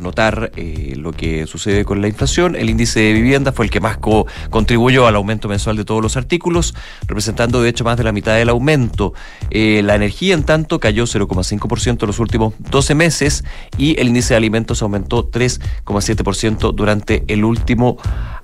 notar 0.00 0.50
eh, 0.56 0.94
lo 0.96 1.12
que 1.12 1.46
sucede 1.46 1.84
con 1.84 2.00
la 2.00 2.08
inflación. 2.08 2.56
El 2.56 2.70
índice 2.70 3.00
de 3.00 3.12
vivienda 3.12 3.52
fue 3.52 3.66
el 3.66 3.70
que 3.70 3.80
más 3.80 3.98
co- 3.98 4.26
contribuyó 4.50 5.06
al 5.06 5.16
aumento 5.16 5.48
mensual 5.48 5.76
de 5.76 5.84
todos 5.84 6.02
los 6.02 6.16
artículos, 6.16 6.74
representando 7.06 7.62
de 7.62 7.68
hecho 7.70 7.84
más 7.84 7.96
de 7.96 8.04
la 8.04 8.12
mitad 8.12 8.34
del 8.36 8.48
aumento. 8.48 9.12
Eh, 9.50 9.82
la 9.84 9.94
energía, 9.94 10.34
en 10.34 10.42
tanto, 10.44 10.80
cayó 10.80 11.04
0,5% 11.04 12.02
en 12.02 12.06
los 12.06 12.18
últimos 12.18 12.54
12 12.70 12.94
meses 12.94 13.44
y 13.78 13.98
el 14.00 14.08
índice 14.08 14.34
de 14.34 14.38
alimentos 14.38 14.82
aumentó 14.82 15.30
3,7% 15.30 16.72
durante 16.74 17.24
el 17.28 17.44
último 17.44 17.98
año. 18.02 18.39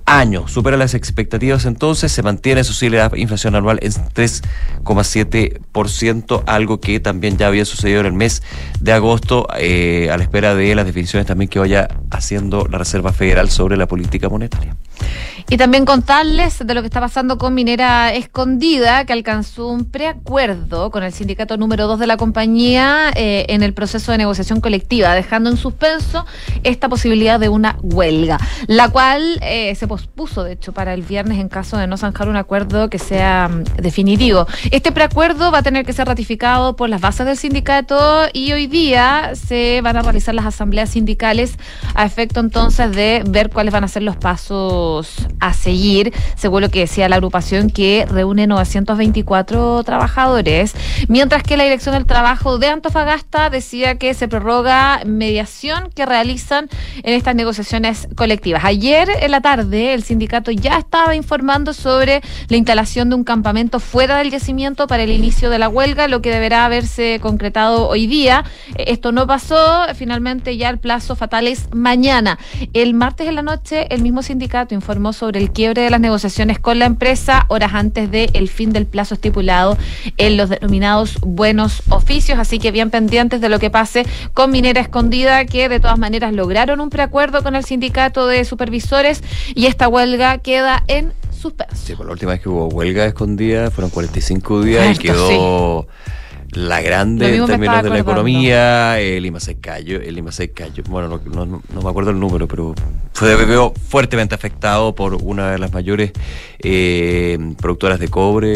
Supera 0.47 0.77
las 0.77 0.95
expectativas 0.95 1.65
entonces, 1.67 2.13
se 2.13 2.23
mantiene 2.23 2.63
su 2.63 2.73
sí, 2.73 2.89
la 2.89 3.11
inflación 3.17 3.57
anual 3.57 3.81
en 3.83 3.91
3,7%, 3.93 6.45
algo 6.47 6.81
que 6.81 7.01
también 7.01 7.37
ya 7.37 7.49
había 7.49 7.65
sucedido 7.65 7.99
en 8.01 8.07
el 8.07 8.13
mes 8.13 8.45
de 8.81 8.93
agosto, 8.93 9.49
eh, 9.59 10.09
a 10.13 10.17
la 10.17 10.23
espera 10.23 10.55
de 10.55 10.77
las 10.77 10.87
definiciones 10.87 11.27
también 11.27 11.49
que 11.49 11.59
vaya 11.59 11.89
haciendo 12.11 12.69
la 12.71 12.79
Reserva 12.79 13.13
Federal 13.13 13.51
sobre 13.51 13.77
la 13.77 13.89
política 13.89 14.29
monetaria. 14.29 14.77
Y 15.49 15.59
también 15.59 15.85
contarles 15.85 16.67
de 16.67 16.75
lo 16.75 16.81
que 16.83 16.89
está 16.89 17.01
pasando 17.01 17.39
con 17.39 17.55
Minera 17.55 18.13
Escondida, 18.13 19.05
que 19.05 19.13
alcanzó 19.13 19.69
un 19.69 19.85
preacuerdo 19.85 20.91
con 20.91 21.05
el 21.05 21.13
sindicato 21.13 21.57
número 21.57 21.87
2 21.87 22.01
de 22.01 22.09
la 22.09 22.17
compañía 22.17 23.13
eh, 23.15 23.47
en 23.51 23.63
el 23.63 23.73
proceso 23.73 24.11
de 24.11 24.19
negociación 24.19 24.61
colectiva, 24.61 25.15
dejando 25.15 25.49
en 25.49 25.57
suspenso 25.57 26.27
esta 26.65 26.89
posibilidad 26.89 27.39
de 27.39 27.49
una 27.49 27.79
huelga, 27.81 28.39
la 28.67 28.89
cual 28.89 29.39
eh, 29.41 29.73
se 29.77 29.87
pospuso, 29.87 30.43
de 30.43 30.55
hecho, 30.55 30.73
para 30.73 30.95
el 30.95 31.03
viernes 31.03 31.39
en 31.39 31.49
caso 31.49 31.77
de 31.77 31.87
no 31.87 31.97
zanjar 31.97 32.29
un 32.29 32.37
acuerdo 32.37 32.91
que 32.91 32.99
sea 32.99 33.49
mm, 33.49 33.81
definitivo. 33.81 34.49
Este 34.73 34.91
preacuerdo 34.91 35.53
va 35.53 35.59
a 35.59 35.63
tener 35.63 35.87
que 35.87 35.93
ser 35.93 36.09
ratificado 36.09 36.75
por 36.75 36.89
las 36.89 37.01
bases 37.01 37.25
del 37.25 37.37
sindicato 37.37 38.25
y 38.33 38.51
hoy 38.51 38.67
día 38.67 39.31
se 39.35 39.81
van 39.81 39.97
a 39.97 40.03
realizar 40.03 40.35
las 40.35 40.47
asambleas 40.47 40.91
sindicales 40.91 41.57
a 41.95 42.05
efecto 42.05 42.41
entonces 42.41 42.91
de 42.91 43.23
ver 43.29 43.51
cuáles 43.51 43.73
van 43.73 43.85
a 43.85 43.89
ser 43.89 44.03
los 44.03 44.17
pasos 44.17 45.29
a 45.41 45.53
seguir, 45.53 46.13
según 46.37 46.63
lo 46.63 46.71
que 46.71 46.81
decía 46.81 47.09
la 47.09 47.17
agrupación 47.17 47.71
que 47.71 48.07
reúne 48.09 48.47
924 48.47 49.83
trabajadores, 49.85 50.75
mientras 51.09 51.43
que 51.43 51.57
la 51.57 51.65
Dirección 51.65 51.95
del 51.95 52.07
Trabajo 52.07 52.59
de 52.59 52.69
Antofagasta 52.69 53.51
decía 53.51 53.97
que 53.97 54.15
se 54.15 54.29
prorroga 54.29 55.03
mediación 55.05 55.91
que 55.95 56.07
realizan 56.07 56.69
en 57.03 57.15
estas 57.15 57.35
negociaciones 57.35 58.09
colectivas. 58.17 58.65
Ayer 58.65 59.09
en 59.21 59.31
la 59.31 59.41
tarde 59.41 59.95
el 59.95 60.03
sindicato 60.03 60.51
ya 60.51 60.79
estaba 60.79 61.15
informando 61.15 61.73
sobre 61.73 62.23
la 62.49 62.57
instalación 62.57 63.11
de 63.11 63.17
un 63.17 63.25
campamento 63.25 63.81
fuera 63.81 64.19
del 64.19 64.31
yacimiento 64.31 64.87
para 64.87 65.03
el 65.03 65.11
inicio 65.11 65.51
de 65.51 65.59
la 65.59 65.69
huelga, 65.69 66.09
lo 66.09 66.23
que 66.23 66.31
deberá 66.31 66.65
haberse 66.65 67.19
concretado 67.21 67.89
hoy 67.89 68.07
día. 68.07 68.45
Esto 68.77 69.13
no 69.13 69.27
pasó, 69.27 69.87
finalmente 69.95 70.57
ya 70.57 70.71
el 70.71 70.79
plazo 70.79 71.17
fatal 71.17 71.47
es 71.47 71.69
mañana. 71.75 72.39
El 72.73 72.95
martes 72.95 73.29
en 73.29 73.35
la 73.35 73.43
noche 73.43 73.87
el 73.91 74.03
mismo 74.03 74.23
sindicato 74.23 74.75
informó 74.75 75.13
sobre 75.13 75.26
el 75.35 75.51
quiebre 75.51 75.83
de 75.83 75.91
las 75.91 76.01
negociaciones 76.01 76.59
con 76.59 76.79
la 76.79 76.85
empresa 76.85 77.47
horas 77.49 77.75
antes 77.75 78.11
del 78.11 78.49
fin 78.49 78.73
del 78.73 78.87
plazo 78.87 79.15
estipulado 79.15 79.77
en 80.17 80.37
los 80.37 80.51
denominados 80.51 81.19
buenos 81.21 81.83
oficios, 81.89 82.39
así 82.39 82.59
que 82.59 82.71
bien 82.71 82.91
pendientes 82.91 83.41
de 83.41 83.49
lo 83.49 83.59
que 83.59 83.71
pase 83.71 84.07
con 84.35 84.51
Minera 84.51 84.81
Escondida, 84.81 85.45
que 85.47 85.69
de 85.69 85.81
todas 85.81 85.99
maneras 85.99 86.33
lograron 86.33 86.81
un 86.81 86.91
preacuerdo 86.91 87.43
con 87.43 87.57
el 87.57 87.65
sindicato 87.65 88.27
de 88.27 88.45
supervisores 88.45 89.23
y 89.55 89.67
esta 89.67 89.89
huelga 89.89 90.39
queda 90.39 90.85
en 90.87 91.13
suspenso. 91.37 91.77
Sí, 91.77 91.95
por 91.95 92.07
la 92.07 92.13
última 92.13 92.33
vez 92.33 92.41
que 92.41 92.49
hubo 92.49 92.67
huelga 92.67 93.05
escondida 93.07 93.71
fueron 93.71 93.91
45 93.91 94.63
días 94.63 94.85
y 94.85 94.89
Harto, 94.89 95.03
quedó 95.03 95.87
la 96.53 96.81
grande 96.81 97.37
en 97.37 97.47
términos 97.47 97.83
de 97.83 97.91
la 97.91 97.99
economía, 97.99 99.01
el 99.01 99.27
IMASEC 99.27 99.61
cayó, 99.61 100.01
el 100.01 100.17
IMASEC 100.19 100.55
cayó, 100.55 100.83
bueno, 100.89 101.09
no, 101.09 101.21
no- 101.25 101.47
no- 101.47 101.63
no 101.73 101.83
me 101.83 101.91
acuerdo 101.91 102.11
el 102.11 102.21
número, 102.21 102.47
pero 102.49 102.75
fue 103.13 103.35
veo 103.45 103.73
fuertemente 103.89 104.35
afectado 104.35 104.95
por 104.95 105.15
una 105.15 105.51
de 105.53 105.59
las 105.59 105.73
mayores 105.73 106.13
eh, 106.61 107.39
productoras 107.59 107.99
de 107.99 108.09
cobre 108.09 108.49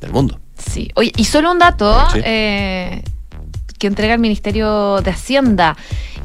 del 0.00 0.12
mundo. 0.12 0.38
Sí, 0.58 0.90
oye, 0.94 1.12
y 1.16 1.24
solo 1.24 1.50
un 1.52 1.58
dato 1.58 1.94
Sí. 2.12 2.20
eh, 2.24 3.02
que 3.78 3.86
entrega 3.88 4.14
el 4.14 4.20
Ministerio 4.20 5.00
de 5.02 5.10
Hacienda. 5.10 5.76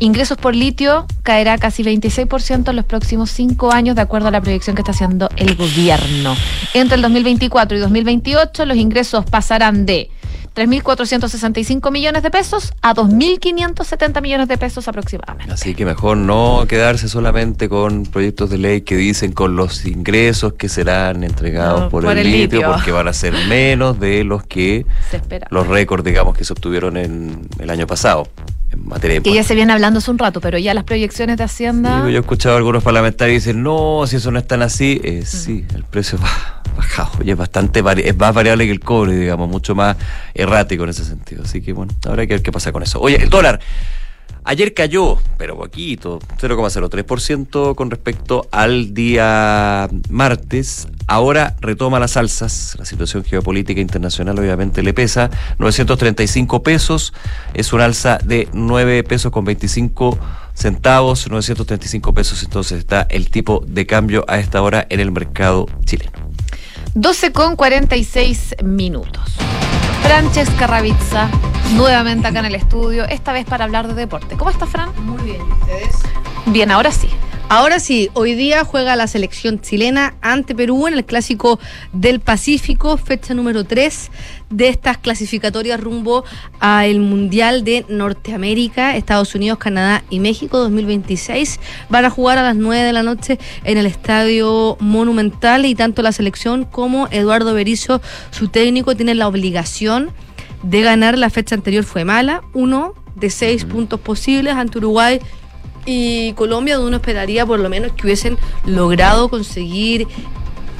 Ingresos 0.01 0.37
por 0.37 0.55
litio 0.55 1.05
caerá 1.23 1.57
casi 1.57 1.83
26% 1.83 2.69
en 2.69 2.75
los 2.75 2.85
próximos 2.85 3.31
cinco 3.31 3.73
años, 3.73 3.95
de 3.97 4.01
acuerdo 4.01 4.29
a 4.29 4.31
la 4.31 4.39
proyección 4.39 4.75
que 4.75 4.81
está 4.81 4.91
haciendo 4.91 5.29
el 5.35 5.55
gobierno. 5.55 6.35
Entre 6.73 6.95
el 6.95 7.01
2024 7.01 7.75
y 7.77 7.81
2028, 7.81 8.65
los 8.65 8.77
ingresos 8.77 9.25
pasarán 9.25 9.85
de 9.85 10.09
3.465 10.55 11.91
millones 11.91 12.23
de 12.23 12.31
pesos 12.31 12.73
a 12.81 12.93
2.570 12.93 14.21
millones 14.21 14.47
de 14.47 14.57
pesos 14.57 14.87
aproximadamente. 14.87 15.53
Así 15.53 15.75
que 15.75 15.85
mejor 15.85 16.17
no 16.17 16.65
quedarse 16.67 17.07
solamente 17.07 17.69
con 17.69 18.03
proyectos 18.03 18.49
de 18.49 18.57
ley 18.57 18.81
que 18.81 18.95
dicen 18.95 19.31
con 19.31 19.55
los 19.55 19.85
ingresos 19.85 20.53
que 20.53 20.69
serán 20.69 21.23
entregados 21.23 21.81
No, 21.81 21.89
por, 21.89 22.03
por 22.03 22.13
el, 22.17 22.25
el 22.25 22.31
litio, 22.31 22.59
litio. 22.59 22.71
porque 22.73 22.91
van 22.91 23.07
a 23.07 23.13
ser 23.13 23.33
menos 23.47 23.99
de 23.99 24.23
los 24.23 24.43
que 24.43 24.85
Se 25.11 25.21
los 25.49 25.67
récords, 25.67 26.03
digamos, 26.03 26.37
que 26.37 26.43
se 26.43 26.53
obtuvieron 26.53 26.97
en 26.97 27.47
el 27.59 27.69
año 27.69 27.87
pasado 27.87 28.27
en 28.71 28.87
materia 28.87 29.15
de 29.17 29.21
Que 29.23 29.33
ya 29.33 29.43
se 29.43 29.55
viene 29.55 29.73
hablando 29.73 29.99
hace 29.99 30.11
un 30.11 30.17
rato, 30.17 30.41
pero 30.41 30.57
ya 30.57 30.73
las 30.73 30.83
proyecciones 30.83 31.37
de 31.37 31.43
Hacienda... 31.43 32.03
Sí, 32.05 32.11
yo 32.11 32.17
he 32.17 32.21
escuchado 32.21 32.55
a 32.55 32.57
algunos 32.57 32.83
parlamentarios 32.83 33.43
dicen, 33.43 33.63
no, 33.63 34.03
si 34.07 34.17
eso 34.17 34.31
no 34.31 34.39
es 34.39 34.47
tan 34.47 34.61
así, 34.61 35.01
eh, 35.03 35.23
sí, 35.25 35.65
el 35.73 35.83
precio 35.83 36.17
va 36.23 36.61
bajado 36.77 37.11
y 37.23 37.31
es 37.31 37.37
bastante 37.37 37.83
vari- 37.83 38.03
es 38.05 38.15
más 38.17 38.33
variable 38.33 38.65
que 38.65 38.71
el 38.71 38.79
cobre, 38.79 39.15
digamos, 39.15 39.49
mucho 39.49 39.75
más 39.75 39.97
errático 40.33 40.83
en 40.83 40.91
ese 40.91 41.03
sentido. 41.03 41.43
Así 41.43 41.61
que 41.61 41.73
bueno, 41.73 41.93
habrá 42.05 42.25
que 42.27 42.33
ver 42.35 42.41
qué 42.43 42.51
pasa 42.51 42.71
con 42.71 42.83
eso. 42.83 42.99
Oye, 43.01 43.21
el 43.21 43.29
dólar. 43.29 43.59
Ayer 44.43 44.73
cayó, 44.73 45.17
pero 45.37 45.57
poquito, 45.57 46.19
0,03% 46.39 47.75
con 47.75 47.91
respecto 47.91 48.47
al 48.51 48.93
día 48.93 49.89
martes. 50.09 50.87
Ahora 51.07 51.55
retoma 51.59 51.99
las 51.99 52.17
alzas. 52.17 52.75
La 52.79 52.85
situación 52.85 53.23
geopolítica 53.23 53.81
internacional 53.81 54.39
obviamente 54.39 54.81
le 54.81 54.93
pesa. 54.93 55.29
935 55.57 56.63
pesos 56.63 57.13
es 57.53 57.73
un 57.73 57.81
alza 57.81 58.17
de 58.23 58.47
9 58.53 59.03
pesos 59.03 59.31
con 59.31 59.45
25 59.45 60.17
centavos. 60.53 61.29
935 61.29 62.13
pesos 62.13 62.43
entonces 62.43 62.79
está 62.79 63.07
el 63.09 63.29
tipo 63.29 63.63
de 63.67 63.85
cambio 63.85 64.25
a 64.27 64.39
esta 64.39 64.61
hora 64.61 64.85
en 64.89 64.99
el 64.99 65.11
mercado 65.11 65.67
chileno. 65.85 66.11
12 66.95 67.31
con 67.31 67.55
46 67.55 68.55
minutos. 68.63 69.35
Francesca 70.03 70.67
Ravizza, 70.67 71.29
nuevamente 71.75 72.27
acá 72.27 72.39
en 72.39 72.45
el 72.45 72.55
estudio, 72.55 73.05
esta 73.05 73.31
vez 73.31 73.45
para 73.45 73.65
hablar 73.65 73.87
de 73.87 73.93
deporte. 73.93 74.35
¿Cómo 74.37 74.49
está, 74.51 74.65
Fran? 74.65 74.89
Muy 75.05 75.23
bien, 75.23 75.41
¿y 75.47 75.53
ustedes? 75.53 75.95
Bien, 76.47 76.71
ahora 76.71 76.91
sí. 76.91 77.09
Ahora 77.51 77.79
sí, 77.79 78.11
hoy 78.13 78.35
día 78.35 78.63
juega 78.63 78.95
la 78.95 79.07
selección 79.07 79.59
chilena 79.59 80.15
ante 80.21 80.53
Perú 80.53 80.87
en 80.87 80.93
el 80.93 81.03
Clásico 81.03 81.59
del 81.93 82.19
Pacífico, 82.19 82.95
fecha 82.97 83.33
número 83.33 83.63
3 83.63 84.11
de 84.49 84.67
estas 84.67 84.97
clasificatorias 84.97 85.79
rumbo 85.79 86.23
al 86.59 86.99
Mundial 86.99 87.63
de 87.63 87.85
Norteamérica, 87.87 88.95
Estados 88.95 89.35
Unidos, 89.35 89.59
Canadá 89.59 90.03
y 90.09 90.19
México 90.19 90.57
2026. 90.57 91.59
Van 91.89 92.05
a 92.05 92.09
jugar 92.09 92.37
a 92.37 92.43
las 92.43 92.55
9 92.55 92.83
de 92.83 92.93
la 92.93 93.03
noche 93.03 93.39
en 93.63 93.77
el 93.77 93.85
Estadio 93.85 94.77
Monumental 94.79 95.65
y 95.65 95.75
tanto 95.75 96.01
la 96.01 96.11
selección 96.11 96.65
como 96.65 97.07
Eduardo 97.11 97.53
Berizzo, 97.53 98.01
su 98.31 98.47
técnico, 98.47 98.95
tienen 98.95 99.19
la 99.19 99.27
obligación 99.27 100.11
de 100.63 100.81
ganar. 100.81 101.17
La 101.17 101.29
fecha 101.29 101.55
anterior 101.55 101.83
fue 101.83 102.05
mala, 102.05 102.41
uno 102.53 102.95
de 103.15 103.29
seis 103.29 103.65
puntos 103.65 103.99
posibles 103.99 104.53
ante 104.53 104.77
Uruguay 104.77 105.19
y 105.85 106.33
Colombia, 106.33 106.75
donde 106.75 106.89
uno 106.89 106.97
esperaría 106.97 107.45
por 107.45 107.59
lo 107.59 107.69
menos 107.69 107.91
que 107.93 108.03
hubiesen 108.03 108.37
logrado 108.65 109.29
conseguir 109.29 110.07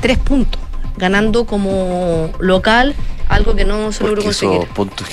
tres 0.02 0.18
puntos, 0.18 0.62
ganando 0.98 1.46
como 1.46 2.32
local, 2.40 2.96
algo 3.30 3.56
que 3.56 3.64
no 3.64 3.92
se 3.92 4.04
logró 4.04 4.24
conseguir. 4.24 4.56
esos 4.64 4.70
puntos, 4.76 5.08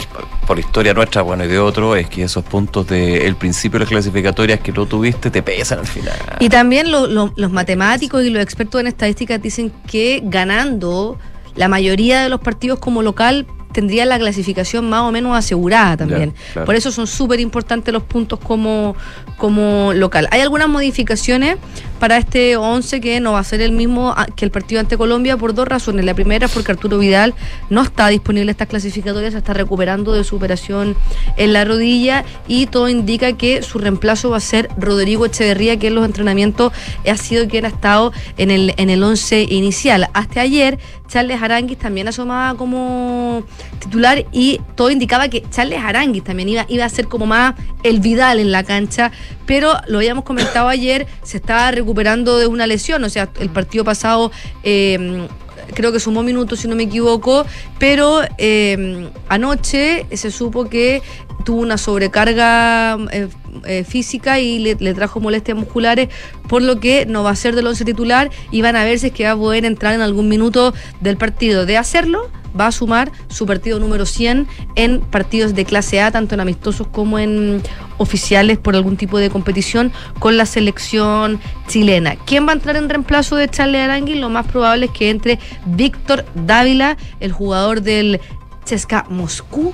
por 0.46 0.58
historia 0.58 0.92
nuestra, 0.94 1.22
bueno, 1.22 1.44
y 1.44 1.48
de 1.48 1.58
otro, 1.58 1.94
es 1.96 2.08
que 2.08 2.22
esos 2.24 2.42
puntos 2.44 2.86
del 2.88 3.36
principio 3.36 3.78
de 3.78 3.84
las 3.84 3.88
clasificatorias 3.90 4.60
que 4.60 4.72
no 4.72 4.86
tuviste 4.86 5.30
te 5.30 5.42
pesan 5.42 5.78
al 5.80 5.86
final. 5.86 6.14
Y 6.40 6.48
también 6.48 6.90
lo- 6.90 7.06
lo- 7.06 7.32
los 7.36 7.52
matemáticos 7.52 8.24
y 8.24 8.30
los 8.30 8.42
expertos 8.42 8.80
en 8.80 8.86
estadística 8.88 9.38
dicen 9.38 9.70
que 9.86 10.20
ganando 10.24 11.18
la 11.54 11.68
mayoría 11.68 12.22
de 12.22 12.28
los 12.28 12.40
partidos 12.40 12.78
como 12.78 13.02
local 13.02 13.46
tendría 13.76 14.06
la 14.06 14.18
clasificación 14.18 14.88
más 14.88 15.02
o 15.02 15.12
menos 15.12 15.36
asegurada 15.36 15.98
también. 15.98 16.32
Claro. 16.54 16.64
Por 16.64 16.76
eso 16.76 16.90
son 16.90 17.06
súper 17.06 17.40
importantes 17.40 17.92
los 17.92 18.04
puntos 18.04 18.38
como, 18.38 18.96
como 19.36 19.92
local. 19.92 20.28
Hay 20.30 20.40
algunas 20.40 20.66
modificaciones 20.66 21.58
para 22.00 22.16
este 22.16 22.56
11 22.56 23.02
que 23.02 23.20
no 23.20 23.32
va 23.32 23.40
a 23.40 23.44
ser 23.44 23.60
el 23.60 23.72
mismo 23.72 24.14
ah, 24.16 24.28
que 24.34 24.46
el 24.46 24.50
partido 24.50 24.80
ante 24.80 24.96
Colombia 24.96 25.36
por 25.36 25.52
dos 25.52 25.68
razones. 25.68 26.06
La 26.06 26.14
primera 26.14 26.46
es 26.46 26.52
porque 26.52 26.72
Arturo 26.72 26.96
Vidal 26.96 27.34
no 27.68 27.82
está 27.82 28.08
disponible 28.08 28.44
en 28.44 28.48
estas 28.50 28.68
clasificatorias, 28.68 29.32
se 29.32 29.38
está 29.38 29.52
recuperando 29.52 30.14
de 30.14 30.24
su 30.24 30.36
operación 30.36 30.96
en 31.36 31.52
la 31.52 31.66
rodilla 31.66 32.24
y 32.48 32.64
todo 32.68 32.88
indica 32.88 33.34
que 33.34 33.60
su 33.60 33.78
reemplazo 33.78 34.30
va 34.30 34.38
a 34.38 34.40
ser 34.40 34.70
Rodrigo 34.78 35.26
Echeverría, 35.26 35.78
que 35.78 35.88
en 35.88 35.96
los 35.96 36.06
entrenamientos 36.06 36.72
ha 37.06 37.16
sido 37.18 37.46
quien 37.46 37.66
ha 37.66 37.68
estado 37.68 38.14
en 38.38 38.50
el, 38.50 38.72
en 38.78 38.88
el 38.88 39.02
11 39.02 39.48
inicial. 39.50 40.08
Hasta 40.14 40.40
ayer, 40.40 40.78
Charles 41.08 41.40
Aranguis 41.40 41.78
también 41.78 42.08
asomaba 42.08 42.56
como 42.56 43.44
titular 43.78 44.26
y 44.32 44.60
todo 44.74 44.90
indicaba 44.90 45.28
que 45.28 45.42
Charles 45.50 45.80
Aranguis 45.80 46.24
también 46.24 46.48
iba, 46.48 46.66
iba 46.68 46.84
a 46.84 46.88
ser 46.88 47.08
como 47.08 47.26
más 47.26 47.54
el 47.82 48.00
Vidal 48.00 48.38
en 48.40 48.52
la 48.52 48.64
cancha, 48.64 49.12
pero 49.46 49.74
lo 49.86 49.98
habíamos 49.98 50.24
comentado 50.24 50.68
ayer, 50.68 51.06
se 51.22 51.36
estaba 51.36 51.70
recuperando 51.70 52.38
de 52.38 52.46
una 52.46 52.66
lesión, 52.66 53.04
o 53.04 53.08
sea, 53.08 53.30
el 53.40 53.50
partido 53.50 53.84
pasado... 53.84 54.30
eh, 54.62 55.28
creo 55.74 55.92
que 55.92 56.00
sumó 56.00 56.22
minutos 56.22 56.60
si 56.60 56.68
no 56.68 56.76
me 56.76 56.84
equivoco, 56.84 57.44
pero 57.78 58.20
eh, 58.38 59.10
anoche 59.28 60.06
se 60.12 60.30
supo 60.30 60.68
que 60.68 61.02
tuvo 61.46 61.62
una 61.62 61.78
sobrecarga 61.78 62.98
eh, 63.12 63.28
eh, 63.64 63.84
física 63.84 64.40
y 64.40 64.58
le, 64.58 64.94
trajo 64.94 65.20
molestias 65.20 65.56
musculares, 65.56 66.08
por 66.48 66.60
lo 66.60 66.80
que 66.80 67.06
no 67.06 67.22
va 67.22 67.30
a 67.30 67.36
ser 67.36 67.54
del 67.54 67.68
once 67.68 67.84
titular 67.84 68.30
y 68.50 68.62
van 68.62 68.74
a 68.74 68.84
ver 68.84 68.98
si 68.98 69.06
es 69.06 69.12
que 69.12 69.24
va 69.24 69.30
a 69.30 69.36
poder 69.36 69.64
entrar 69.64 69.94
en 69.94 70.00
algún 70.00 70.28
minuto 70.28 70.74
del 71.00 71.16
partido. 71.16 71.64
De 71.64 71.76
hacerlo, 71.78 72.28
va 72.58 72.66
a 72.66 72.72
sumar 72.72 73.12
su 73.28 73.46
partido 73.46 73.78
número 73.78 74.06
100 74.06 74.48
en 74.74 75.00
partidos 75.00 75.54
de 75.54 75.64
clase 75.64 76.00
A, 76.00 76.10
tanto 76.10 76.34
en 76.34 76.40
amistosos 76.40 76.88
como 76.88 77.20
en 77.20 77.62
oficiales 77.98 78.58
por 78.58 78.74
algún 78.74 78.96
tipo 78.96 79.18
de 79.18 79.30
competición 79.30 79.92
con 80.18 80.36
la 80.36 80.46
selección 80.46 81.38
chilena. 81.68 82.16
¿Quién 82.16 82.44
va 82.44 82.50
a 82.50 82.54
entrar 82.54 82.74
en 82.74 82.88
reemplazo 82.88 83.36
de 83.36 83.48
Charles 83.48 83.82
Arangui? 83.82 84.16
Lo 84.16 84.30
más 84.30 84.46
probable 84.48 84.86
es 84.86 84.92
que 84.92 85.10
entre 85.10 85.38
Víctor 85.64 86.24
Dávila, 86.34 86.96
el 87.20 87.30
jugador 87.30 87.82
del 87.82 88.20
Chesca 88.64 89.06
Moscú. 89.08 89.72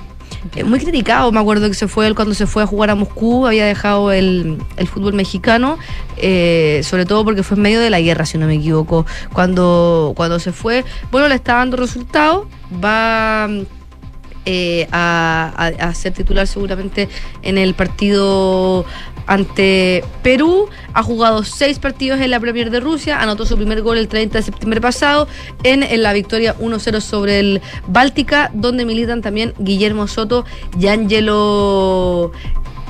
Eh, 0.55 0.63
muy 0.65 0.79
criticado, 0.79 1.31
me 1.31 1.39
acuerdo 1.39 1.67
que 1.69 1.73
se 1.73 1.87
fue 1.87 2.05
él 2.05 2.15
cuando 2.15 2.33
se 2.33 2.45
fue 2.47 2.63
a 2.63 2.67
jugar 2.67 2.89
a 2.89 2.95
Moscú, 2.95 3.47
había 3.47 3.65
dejado 3.65 4.11
el, 4.11 4.57
el 4.75 4.87
fútbol 4.87 5.13
mexicano, 5.13 5.77
eh, 6.17 6.81
sobre 6.83 7.05
todo 7.05 7.23
porque 7.23 7.43
fue 7.43 7.55
en 7.55 7.63
medio 7.63 7.79
de 7.79 7.89
la 7.89 8.01
guerra, 8.01 8.25
si 8.25 8.37
no 8.37 8.45
me 8.45 8.55
equivoco, 8.55 9.05
cuando, 9.31 10.11
cuando 10.15 10.39
se 10.39 10.51
fue. 10.51 10.83
Bueno, 11.11 11.27
le 11.29 11.35
está 11.35 11.55
dando 11.55 11.77
resultados, 11.77 12.47
va 12.83 13.47
eh, 14.45 14.87
a, 14.91 15.53
a- 15.55 15.87
a 15.87 15.93
ser 15.95 16.11
titular 16.13 16.45
seguramente 16.45 17.07
en 17.41 17.57
el 17.57 17.73
partido 17.73 18.85
ante 19.27 20.03
Perú. 20.21 20.69
Ha 20.93 21.03
jugado 21.03 21.43
seis 21.43 21.79
partidos 21.79 22.19
en 22.19 22.31
la 22.31 22.39
Premier 22.39 22.69
de 22.69 22.79
Rusia. 22.79 23.21
Anotó 23.21 23.45
su 23.45 23.55
primer 23.55 23.81
gol 23.81 23.97
el 23.97 24.07
30 24.07 24.37
de 24.37 24.43
septiembre 24.43 24.81
pasado 24.81 25.27
en, 25.63 25.83
la 26.01 26.13
victoria 26.13 26.55
1-0 26.57 27.01
sobre 27.01 27.39
el 27.39 27.61
Báltica, 27.87 28.51
donde 28.53 28.85
militan 28.85 29.21
también 29.21 29.53
Guillermo 29.59 30.07
Soto 30.07 30.45
y 30.79 30.87
Ángelo 30.87 32.31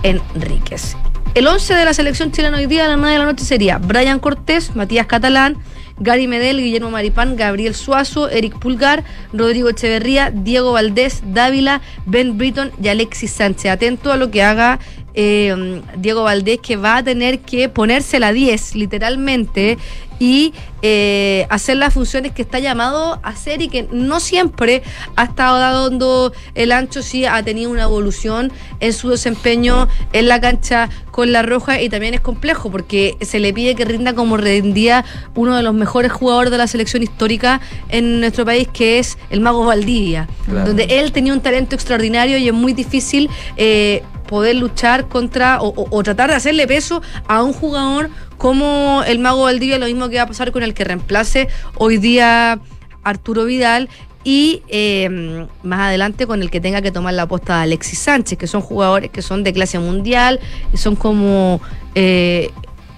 Enríquez. 0.03 0.95
El 1.35 1.47
11 1.47 1.73
de 1.73 1.85
la 1.85 1.93
selección 1.93 2.31
chilena 2.31 2.57
hoy 2.57 2.67
día 2.67 2.85
a 2.85 2.87
las 2.87 2.97
9 2.97 3.13
de 3.13 3.19
la 3.19 3.25
noche 3.25 3.43
sería 3.43 3.79
Brian 3.79 4.19
Cortés, 4.19 4.75
Matías 4.75 5.07
Catalán, 5.07 5.57
Gary 5.99 6.27
Medel, 6.27 6.61
Guillermo 6.61 6.91
Maripán, 6.91 7.35
Gabriel 7.35 7.75
Suazo, 7.75 8.29
Eric 8.29 8.59
Pulgar, 8.59 9.03
Rodrigo 9.31 9.69
Echeverría, 9.69 10.31
Diego 10.31 10.73
Valdés, 10.73 11.23
Dávila, 11.25 11.81
Ben 12.05 12.37
Britton 12.37 12.71
y 12.81 12.87
Alexis 12.87 13.31
Sánchez. 13.31 13.71
Atento 13.71 14.11
a 14.11 14.17
lo 14.17 14.31
que 14.31 14.43
haga 14.43 14.79
eh, 15.13 15.81
Diego 15.97 16.23
Valdés, 16.23 16.59
que 16.59 16.75
va 16.75 16.97
a 16.97 17.03
tener 17.03 17.39
que 17.39 17.69
ponerse 17.69 18.19
la 18.19 18.33
10, 18.33 18.75
literalmente, 18.75 19.77
y 20.19 20.53
eh, 20.83 21.47
hacer 21.49 21.75
las 21.77 21.93
funciones 21.93 22.31
que 22.31 22.43
está 22.43 22.59
llamado 22.59 23.19
a 23.23 23.29
hacer 23.29 23.61
y 23.61 23.67
que 23.67 23.87
no 23.91 24.19
siempre 24.19 24.81
ha 25.15 25.23
estado 25.25 25.57
dando 25.59 26.31
el 26.55 26.71
ancho, 26.71 27.01
sí 27.01 27.25
ha 27.25 27.41
tenido 27.43 27.71
una 27.71 27.83
evolución 27.83 28.51
en 28.79 28.93
su 28.93 29.09
desempeño 29.09 29.87
en 30.13 30.27
la 30.27 30.39
cancha 30.39 30.89
con 31.11 31.31
la 31.31 31.41
roja 31.41 31.81
y 31.81 31.89
también 31.89 32.13
es 32.13 32.21
complejo 32.21 32.71
porque 32.71 33.17
se 33.21 33.39
le 33.39 33.53
pide 33.53 33.75
que 33.75 33.85
rinda 33.85 34.13
como 34.13 34.37
rendía 34.37 35.03
uno 35.35 35.55
de 35.57 35.63
los 35.63 35.73
mejores 35.73 36.11
jugadores 36.11 36.51
de 36.51 36.57
la 36.57 36.67
selección 36.67 37.03
histórica 37.03 37.59
en 37.89 38.19
nuestro 38.21 38.45
país, 38.45 38.67
que 38.71 38.99
es 38.99 39.17
el 39.29 39.41
Mago 39.41 39.65
Valdivia, 39.65 40.27
Claro. 40.45 40.67
donde 40.67 40.83
él 40.85 41.11
tenía 41.11 41.33
un 41.33 41.41
talento 41.41 41.75
extraordinario 41.75 42.37
y 42.37 42.47
es 42.47 42.53
muy 42.53 42.73
difícil 42.73 43.29
eh, 43.57 44.03
poder 44.23 44.55
luchar 44.55 45.07
contra 45.07 45.59
o, 45.61 46.03
tratar 46.03 46.29
de 46.29 46.35
hacerle 46.35 46.67
peso 46.67 47.01
a 47.27 47.43
un 47.43 47.53
jugador 47.53 48.09
como 48.37 49.03
el 49.05 49.19
Mago 49.19 49.43
Valdivia, 49.43 49.77
lo 49.79 49.85
mismo 49.85 50.09
que 50.09 50.17
va 50.17 50.23
a 50.23 50.27
pasar 50.27 50.51
con 50.51 50.63
el 50.63 50.73
que 50.73 50.83
reemplace 50.83 51.47
hoy 51.75 51.97
día 51.97 52.59
Arturo 53.03 53.45
Vidal 53.45 53.89
y 54.23 54.63
eh, 54.69 55.47
más 55.63 55.81
adelante 55.81 56.25
con 56.27 56.41
el 56.41 56.49
que 56.49 56.61
tenga 56.61 56.81
que 56.81 56.91
tomar 56.91 57.13
la 57.13 57.23
aposta 57.23 57.57
de 57.57 57.63
Alexis 57.63 57.99
Sánchez, 57.99 58.37
que 58.37 58.47
son 58.47 58.61
jugadores 58.61 59.11
que 59.11 59.21
son 59.21 59.43
de 59.43 59.53
clase 59.53 59.79
mundial, 59.79 60.39
son 60.73 60.95
como 60.95 61.61
eh, 61.95 62.51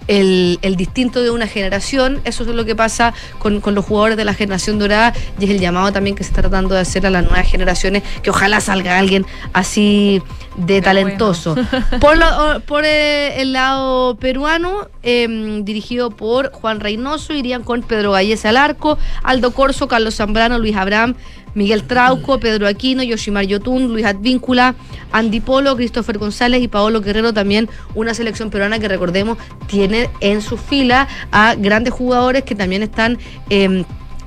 el, 0.07 0.59
el 0.61 0.75
distinto 0.75 1.21
de 1.23 1.29
una 1.31 1.47
generación. 1.47 2.21
Eso 2.25 2.43
es 2.43 2.49
lo 2.49 2.65
que 2.65 2.75
pasa 2.75 3.13
con, 3.39 3.61
con 3.61 3.75
los 3.75 3.85
jugadores 3.85 4.17
de 4.17 4.25
la 4.25 4.33
generación 4.33 4.79
dorada 4.79 5.13
y 5.39 5.45
es 5.45 5.49
el 5.51 5.59
llamado 5.59 5.91
también 5.91 6.15
que 6.15 6.23
se 6.23 6.29
está 6.29 6.41
tratando 6.41 6.75
de 6.75 6.81
hacer 6.81 7.05
a 7.05 7.09
las 7.09 7.23
nuevas 7.23 7.47
generaciones, 7.49 8.03
que 8.23 8.29
ojalá 8.29 8.59
salga 8.61 8.97
alguien 8.97 9.25
así 9.53 10.21
de 10.57 10.81
talentoso. 10.81 11.55
Por, 11.99 12.17
lo- 12.17 12.61
por 12.61 12.83
eh, 12.85 13.41
el 13.41 13.53
lado 13.53 14.15
peruano, 14.15 14.87
eh, 15.03 15.27
dirigido 15.63 16.11
por 16.11 16.51
Juan 16.51 16.79
Reynoso, 16.79 17.33
irían 17.33 17.63
con 17.63 17.81
Pedro 17.81 18.11
Gallés 18.13 18.45
al 18.45 18.55
arco, 18.57 18.97
Aldo 19.23 19.51
Corso, 19.51 19.87
Carlos 19.87 20.15
Zambrano, 20.15 20.57
Luis 20.59 20.75
Abraham, 20.75 21.15
Miguel 21.55 21.83
Trauco, 21.83 22.39
Pedro 22.39 22.67
Aquino, 22.67 23.01
Yoshimar 23.01 23.45
Yotun, 23.45 23.87
Luis 23.87 24.05
Advíncula, 24.05 24.75
Andy 25.11 25.39
Polo, 25.39 25.75
Christopher 25.75 26.17
González 26.17 26.61
y 26.61 26.67
Paolo 26.67 27.01
Guerrero, 27.01 27.33
también 27.33 27.69
una 27.95 28.13
selección 28.13 28.49
peruana 28.49 28.77
que 28.77 28.87
recordemos 28.87 29.37
tiene 29.67 30.09
en 30.19 30.41
su 30.41 30.57
fila 30.57 31.07
a 31.31 31.55
grandes 31.55 31.93
jugadores 31.93 32.43
que 32.43 32.53
también 32.53 32.83
están, 32.83 33.17
eh, 33.49 33.83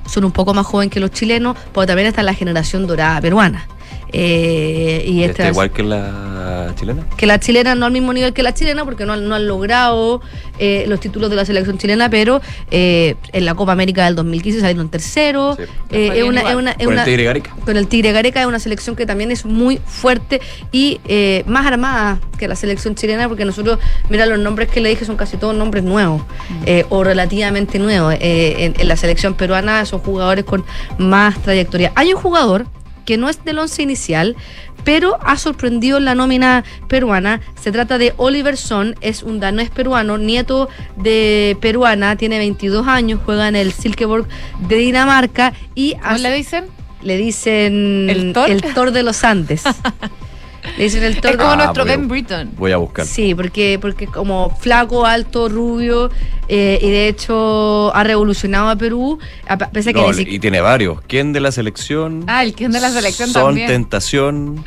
son 0.07 0.25
un 0.25 0.33
poco 0.33 0.55
más 0.55 0.67
jóvenes 0.67 0.93
que 0.93 1.01
los 1.01 1.11
chilenos, 1.11 1.57
pero 1.73 1.87
también 1.87 2.09
está 2.09 2.23
la 2.23 2.35
generación 2.35 2.87
dorada 2.87 3.21
peruana. 3.21 3.69
Eh, 4.13 5.05
y 5.07 5.23
Está 5.23 5.45
esta 5.45 5.49
igual 5.49 5.71
que 5.71 5.83
la 5.83 6.73
chilena. 6.79 7.07
que 7.17 7.27
la 7.27 7.39
chilena 7.39 7.75
no 7.75 7.87
al 7.87 7.93
mismo 7.93 8.13
nivel 8.13 8.33
que 8.33 8.43
la 8.43 8.55
chilena 8.55 8.85
porque 8.85 9.05
no, 9.05 9.13
han- 9.13 9.29
no 9.29 9.35
han 9.35 9.47
logrado 9.47 10.21
eh, 10.59 10.85
los 10.89 10.99
títulos 11.01 11.29
de 11.31 11.37
la 11.37 11.45
selección 11.45 11.77
chilena 11.79 12.09
pero 12.11 12.41
eh, 12.71 13.17
en 13.33 13.45
la 13.45 13.55
Copa 13.55 13.73
América 13.73 14.05
del 14.07 14.15
2015 14.17 14.61
salieron 14.61 14.89
tercero. 14.89 15.57
Eh, 15.91 16.13
es 16.17 16.25
una, 16.25 16.41
es 16.43 16.55
una- 16.57 16.71
es 16.73 16.87
Con 16.87 16.99
el 16.99 17.05
Tigre 17.05 17.25
Gareca. 17.25 17.57
con 17.65 17.77
el 17.77 17.87
Tigre 17.87 18.13
Gareca 18.13 18.41
es 18.41 18.47
una 18.47 18.59
selección 18.59 18.97
que 18.97 19.07
también 19.07 19.31
es 19.31 19.45
muy 19.45 19.79
fuerte 19.85 20.41
y 20.73 21.01
eh, 21.07 21.45
más 21.47 21.67
armada 21.67 22.19
que 22.39 22.49
la 22.49 22.57
selección 22.57 22.95
chilena 22.95 23.29
porque 23.29 23.45
nosotros 23.45 23.79
mira 24.09 24.25
los 24.27 24.39
nombres 24.39 24.69
que 24.69 24.81
le 24.81 24.89
dije 24.91 25.05
son 25.05 25.17
casi 25.17 25.37
todos 25.37 25.55
nombres 25.55 25.85
nuevos 25.85 26.23
eh, 26.67 26.85
o 26.89 27.05
relativamente 27.05 27.79
nuevos. 27.79 28.15
Eh, 28.15 28.55
en, 28.59 28.75
en 28.81 28.89
la 28.89 28.97
selección 28.97 29.35
peruana 29.35 29.85
son 29.85 30.01
jugadores 30.01 30.45
con 30.45 30.65
más 30.99 31.41
trayectoria. 31.43 31.93
Hay 31.95 32.13
un 32.15 32.21
jugador 32.21 32.67
que 33.09 33.17
no 33.17 33.31
es 33.31 33.43
del 33.43 33.59
once 33.59 33.83
inicial, 33.83 34.37
pero 34.85 35.17
ha 35.23 35.39
sorprendido 35.39 35.97
en 35.97 36.05
la 36.05 36.15
nómina 36.15 36.63
peruana. 36.89 37.41
Se 37.59 37.73
trata 37.73 37.97
de 37.97 38.13
Oliver 38.19 38.59
Son, 38.59 38.97
es 39.01 39.23
un 39.23 39.41
danés 39.41 39.71
peruano, 39.71 40.19
nieto 40.19 40.69
de 40.97 41.57
peruana, 41.63 42.17
tiene 42.17 42.37
22 42.37 42.87
años, 42.87 43.19
juega 43.25 43.49
en 43.49 43.57
el 43.57 43.73
Silkeborg 43.73 44.27
de 44.69 44.77
Dinamarca 44.77 45.55
y 45.75 45.95
¿Cómo 45.95 46.19
le 46.19 46.35
dicen? 46.35 46.67
Le 47.01 47.17
dicen 47.17 48.11
¿El 48.11 48.35
Thor? 48.75 48.93
de 48.93 49.03
los 49.03 49.25
Andes. 49.25 49.63
le 50.77 50.85
dicen 50.85 51.03
el 51.05 51.21
Thor 51.21 51.33
Es 51.33 51.37
como 51.37 51.51
de- 51.51 51.57
nuestro 51.57 51.85
Ben 51.85 52.09
Britton. 52.09 52.51
Voy 52.57 52.73
a 52.73 52.77
buscar. 52.77 53.07
Sí, 53.07 53.35
porque, 53.35 53.79
porque 53.81 54.07
como 54.07 54.51
flaco, 54.61 55.07
alto, 55.07 55.49
rubio, 55.49 56.11
eh, 56.49 56.79
y 56.83 56.91
de 56.91 57.09
hecho 57.09 57.95
ha 57.95 58.05
revolucionado 58.05 58.69
a 58.69 58.77
Perú, 58.77 59.19
a- 59.47 59.57
pese 59.57 59.91
a 59.91 59.93
que 59.93 60.01
No, 60.01 60.07
y 60.35 60.39
tiene 60.39 60.61
varios. 60.61 61.01
¿Quién 61.03 61.33
de 61.33 61.41
la 61.41 61.53
selección? 61.53 62.25
Ah, 62.27 62.43
el 62.45 62.55
es 62.57 62.73
de 62.73 62.81
la 62.81 62.91
selección 62.91 63.31
Son 63.31 63.47
también. 63.47 63.69
Tentación. 63.69 64.65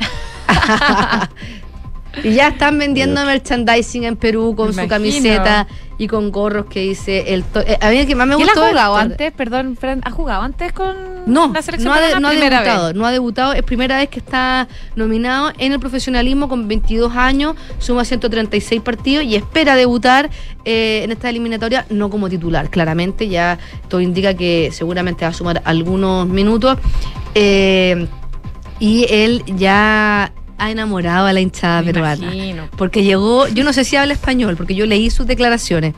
Y 2.22 2.34
ya 2.34 2.48
están 2.48 2.78
vendiendo 2.78 3.24
merchandising 3.24 4.04
en 4.04 4.16
Perú 4.16 4.54
con 4.56 4.68
Me 4.68 4.72
su 4.74 4.80
imagino. 4.80 4.88
camiseta 4.96 5.66
y 5.98 6.06
con 6.08 6.30
gorros 6.32 6.66
que 6.66 6.80
dice 6.80 7.32
el 7.32 7.44
to- 7.44 7.60
eh, 7.60 7.78
a 7.80 7.90
mí 7.90 7.98
el 7.98 8.06
que 8.06 8.14
más 8.14 8.26
me 8.26 8.34
¿Quién 8.36 8.48
gustó 8.48 8.64
ha 8.64 8.68
jugado 8.70 8.96
el- 8.98 9.02
antes? 9.12 9.32
Perdón, 9.32 9.76
Fran, 9.78 10.00
¿ha 10.04 10.10
jugado 10.10 10.42
antes 10.42 10.72
con 10.72 10.94
No, 11.26 11.52
la 11.52 11.62
selección 11.62 11.92
no 11.92 11.98
ha, 11.98 12.00
de- 12.02 12.20
no 12.20 12.28
ha 12.28 12.32
debutado, 12.32 12.86
vez. 12.88 12.96
no 12.96 13.06
ha 13.06 13.12
debutado, 13.12 13.52
es 13.52 13.62
primera 13.62 13.96
vez 13.98 14.08
que 14.08 14.18
está 14.18 14.68
nominado 14.96 15.52
en 15.58 15.72
el 15.72 15.78
profesionalismo 15.80 16.48
con 16.48 16.66
22 16.68 17.14
años, 17.14 17.54
suma 17.78 18.04
136 18.04 18.80
partidos 18.82 19.24
y 19.24 19.36
espera 19.36 19.76
debutar 19.76 20.28
eh, 20.64 21.02
en 21.04 21.12
esta 21.12 21.28
eliminatoria, 21.30 21.86
no 21.90 22.10
como 22.10 22.28
titular, 22.28 22.68
claramente, 22.68 23.28
ya 23.28 23.58
todo 23.88 24.00
indica 24.00 24.34
que 24.34 24.70
seguramente 24.72 25.24
va 25.24 25.30
a 25.30 25.34
sumar 25.34 25.62
algunos 25.64 26.26
minutos. 26.28 26.78
Eh, 27.34 28.06
y 28.80 29.06
él 29.08 29.44
ya 29.56 30.32
ha 30.62 30.70
enamorado 30.70 31.26
a 31.26 31.32
la 31.32 31.40
hinchada 31.40 31.82
Me 31.82 31.92
peruana. 31.92 32.24
imagino. 32.32 32.68
Porque 32.76 33.02
llegó, 33.02 33.48
yo 33.48 33.64
no 33.64 33.72
sé 33.72 33.84
si 33.84 33.96
habla 33.96 34.12
español, 34.14 34.56
porque 34.56 34.74
yo 34.76 34.86
leí 34.86 35.10
sus 35.10 35.26
declaraciones, 35.26 35.94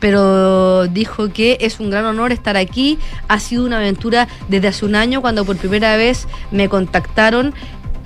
pero 0.00 0.86
dijo 0.86 1.30
que 1.32 1.58
es 1.60 1.80
un 1.80 1.90
gran 1.90 2.06
honor 2.06 2.32
estar 2.32 2.56
aquí. 2.56 2.98
Ha 3.28 3.38
sido 3.40 3.66
una 3.66 3.76
aventura 3.76 4.26
desde 4.48 4.68
hace 4.68 4.86
un 4.86 4.94
año 4.94 5.20
cuando 5.20 5.44
por 5.44 5.56
primera 5.58 5.96
vez 5.96 6.26
me 6.50 6.68
contactaron 6.70 7.52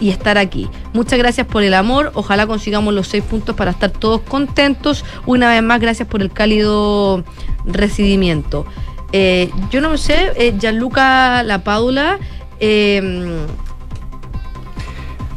y 0.01 0.11
estar 0.11 0.37
aquí. 0.37 0.69
Muchas 0.95 1.19
gracias 1.19 1.47
por 1.47 1.63
el 1.63 1.75
amor. 1.75 2.11
Ojalá 2.15 2.47
consigamos 2.49 2.93
los 2.93 3.07
seis 3.07 3.23
puntos 3.23 3.55
para 3.55 3.71
estar 3.71 3.91
todos 3.91 4.21
contentos. 4.23 5.05
Una 5.27 5.49
vez 5.49 5.63
más, 5.63 5.79
gracias 5.81 6.09
por 6.09 6.23
el 6.23 6.33
cálido 6.33 7.23
recibimiento. 7.67 8.67
Eh, 9.13 9.51
yo 9.71 9.81
no 9.81 9.97
sé, 9.97 10.33
eh, 10.37 10.55
Gianluca 10.59 11.43
Lapadula. 11.45 12.19
Eh, 12.59 13.01
Mira, 13.01 13.47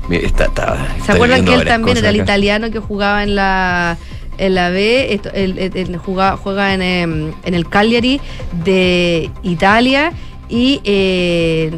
está, 0.09 0.45
está- 0.45 0.87
¿Se 1.05 1.11
acuerdan 1.13 1.45
que 1.45 1.53
él 1.53 1.65
también 1.65 1.97
era 1.97 2.09
el 2.09 2.15
acá. 2.15 2.23
italiano 2.23 2.71
que 2.71 2.79
jugaba 2.79 3.23
en 3.23 3.35
la 3.35 3.97
en 4.39 4.55
la 4.55 4.69
B, 4.69 5.13
esto- 5.13 5.29
él, 5.31 5.59
él- 5.59 5.71
él 5.75 5.97
juega, 5.97 6.35
juega 6.37 6.73
en, 6.73 6.81
em, 6.81 7.31
en 7.45 7.53
el 7.53 7.69
Cagliari 7.69 8.19
de 8.65 9.29
Italia 9.43 10.11
y 10.49 10.81
eh, 10.83 11.71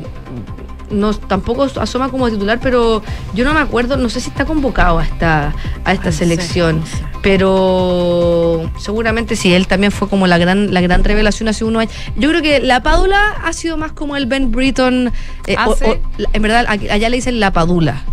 no, 0.96 1.14
tampoco 1.14 1.64
asoma 1.80 2.10
como 2.10 2.30
titular, 2.30 2.60
pero 2.62 3.02
yo 3.34 3.46
no 3.46 3.54
me 3.54 3.60
acuerdo, 3.60 3.98
no 3.98 4.10
sé 4.10 4.20
si 4.20 4.30
está 4.30 4.46
convocado 4.46 5.00
a 5.00 5.04
esta, 5.04 5.54
a 5.84 5.94
esta 5.94 6.12
selección, 6.12 6.82
pero 7.22 8.70
seguramente 8.78 9.36
sí, 9.36 9.54
él 9.54 9.68
también 9.68 9.92
fue 9.92 10.08
como 10.10 10.28
la 10.28 10.38
gran, 10.38 10.74
la 10.74 10.82
gran 10.82 11.04
revelación 11.04 11.50
hace 11.50 11.66
unos 11.66 11.82
años. 11.82 11.94
Yo 12.16 12.30
creo 12.30 12.42
que 12.42 12.60
la 12.60 12.82
Padula 12.84 13.20
ha 13.44 13.54
sido 13.54 13.78
más 13.78 13.92
como 13.92 14.16
el 14.16 14.26
Ben 14.26 14.52
Britton, 14.52 15.12
eh, 15.48 15.56
¿Ah, 15.58 15.70
o- 15.70 15.76
sí? 15.76 15.86
o- 15.86 15.98
en 16.34 16.42
verdad 16.42 16.66
allá 16.68 17.10
le 17.10 17.16
dicen 17.18 17.40
la 17.40 17.52
Padula. 17.52 18.04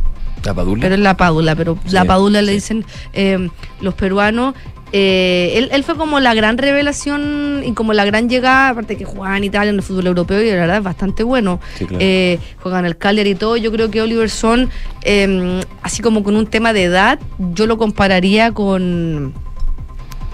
¿La 0.45 0.55
Padula? 0.55 0.81
Pero 0.83 0.95
es 0.97 1.01
la 1.01 1.17
Padula, 1.17 1.55
pero 1.55 1.79
Sí, 1.87 1.93
la 1.93 2.05
Padula 2.05 2.43
le 2.43 2.53
dicen 2.53 2.85
eh, 3.13 3.49
los 3.81 3.95
peruanos. 3.95 4.55
Eh, 4.93 5.55
él, 5.57 5.71
él 5.73 5.85
fue 5.85 5.97
como 5.97 6.21
la 6.21 6.35
gran 6.35 6.59
revelación 6.59 7.63
y 7.65 7.73
como 7.73 7.95
la 7.95 8.05
gran 8.05 8.29
llegada, 8.29 8.69
aparte 8.69 8.97
que 8.97 9.07
jugaba 9.07 9.37
en 9.39 9.45
Italia 9.45 9.71
en 9.71 9.77
el 9.77 9.83
fútbol 9.83 10.07
europeo 10.07 10.43
y 10.43 10.51
la 10.51 10.57
verdad 10.57 10.77
es 10.79 10.83
bastante 10.83 11.23
bueno. 11.23 11.61
Sí, 11.77 11.87
claro. 11.87 12.05
Eh, 12.05 12.39
juega 12.63 12.79
en 12.79 12.85
el 12.85 12.97
Cagliari 12.99 13.31
y 13.31 13.35
todo. 13.35 13.57
Yo 13.57 13.73
creo 13.73 13.91
que 13.91 14.03
Oliver 14.03 14.29
Son, 14.29 14.69
eh, 15.03 15.63
así 15.83 16.03
como 16.03 16.23
con 16.23 16.37
un 16.37 16.47
tema 16.47 16.73
de 16.73 16.85
edad, 16.85 17.19
yo 17.39 17.67
lo 17.67 17.79
compararía 17.79 18.53
con. 18.53 19.33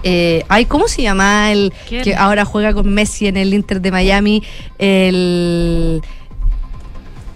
Eh, 0.03 0.43
ay, 0.47 0.65
¿cómo 0.65 0.87
se 0.87 1.01
llama 1.01 1.51
el 1.51 1.73
¿Quién? 1.87 2.03
que 2.03 2.15
ahora 2.15 2.45
juega 2.45 2.73
con 2.73 2.93
Messi 2.93 3.27
en 3.27 3.35
el 3.35 3.53
Inter 3.53 3.81
de 3.81 3.91
Miami? 3.91 4.43
El 4.77 6.01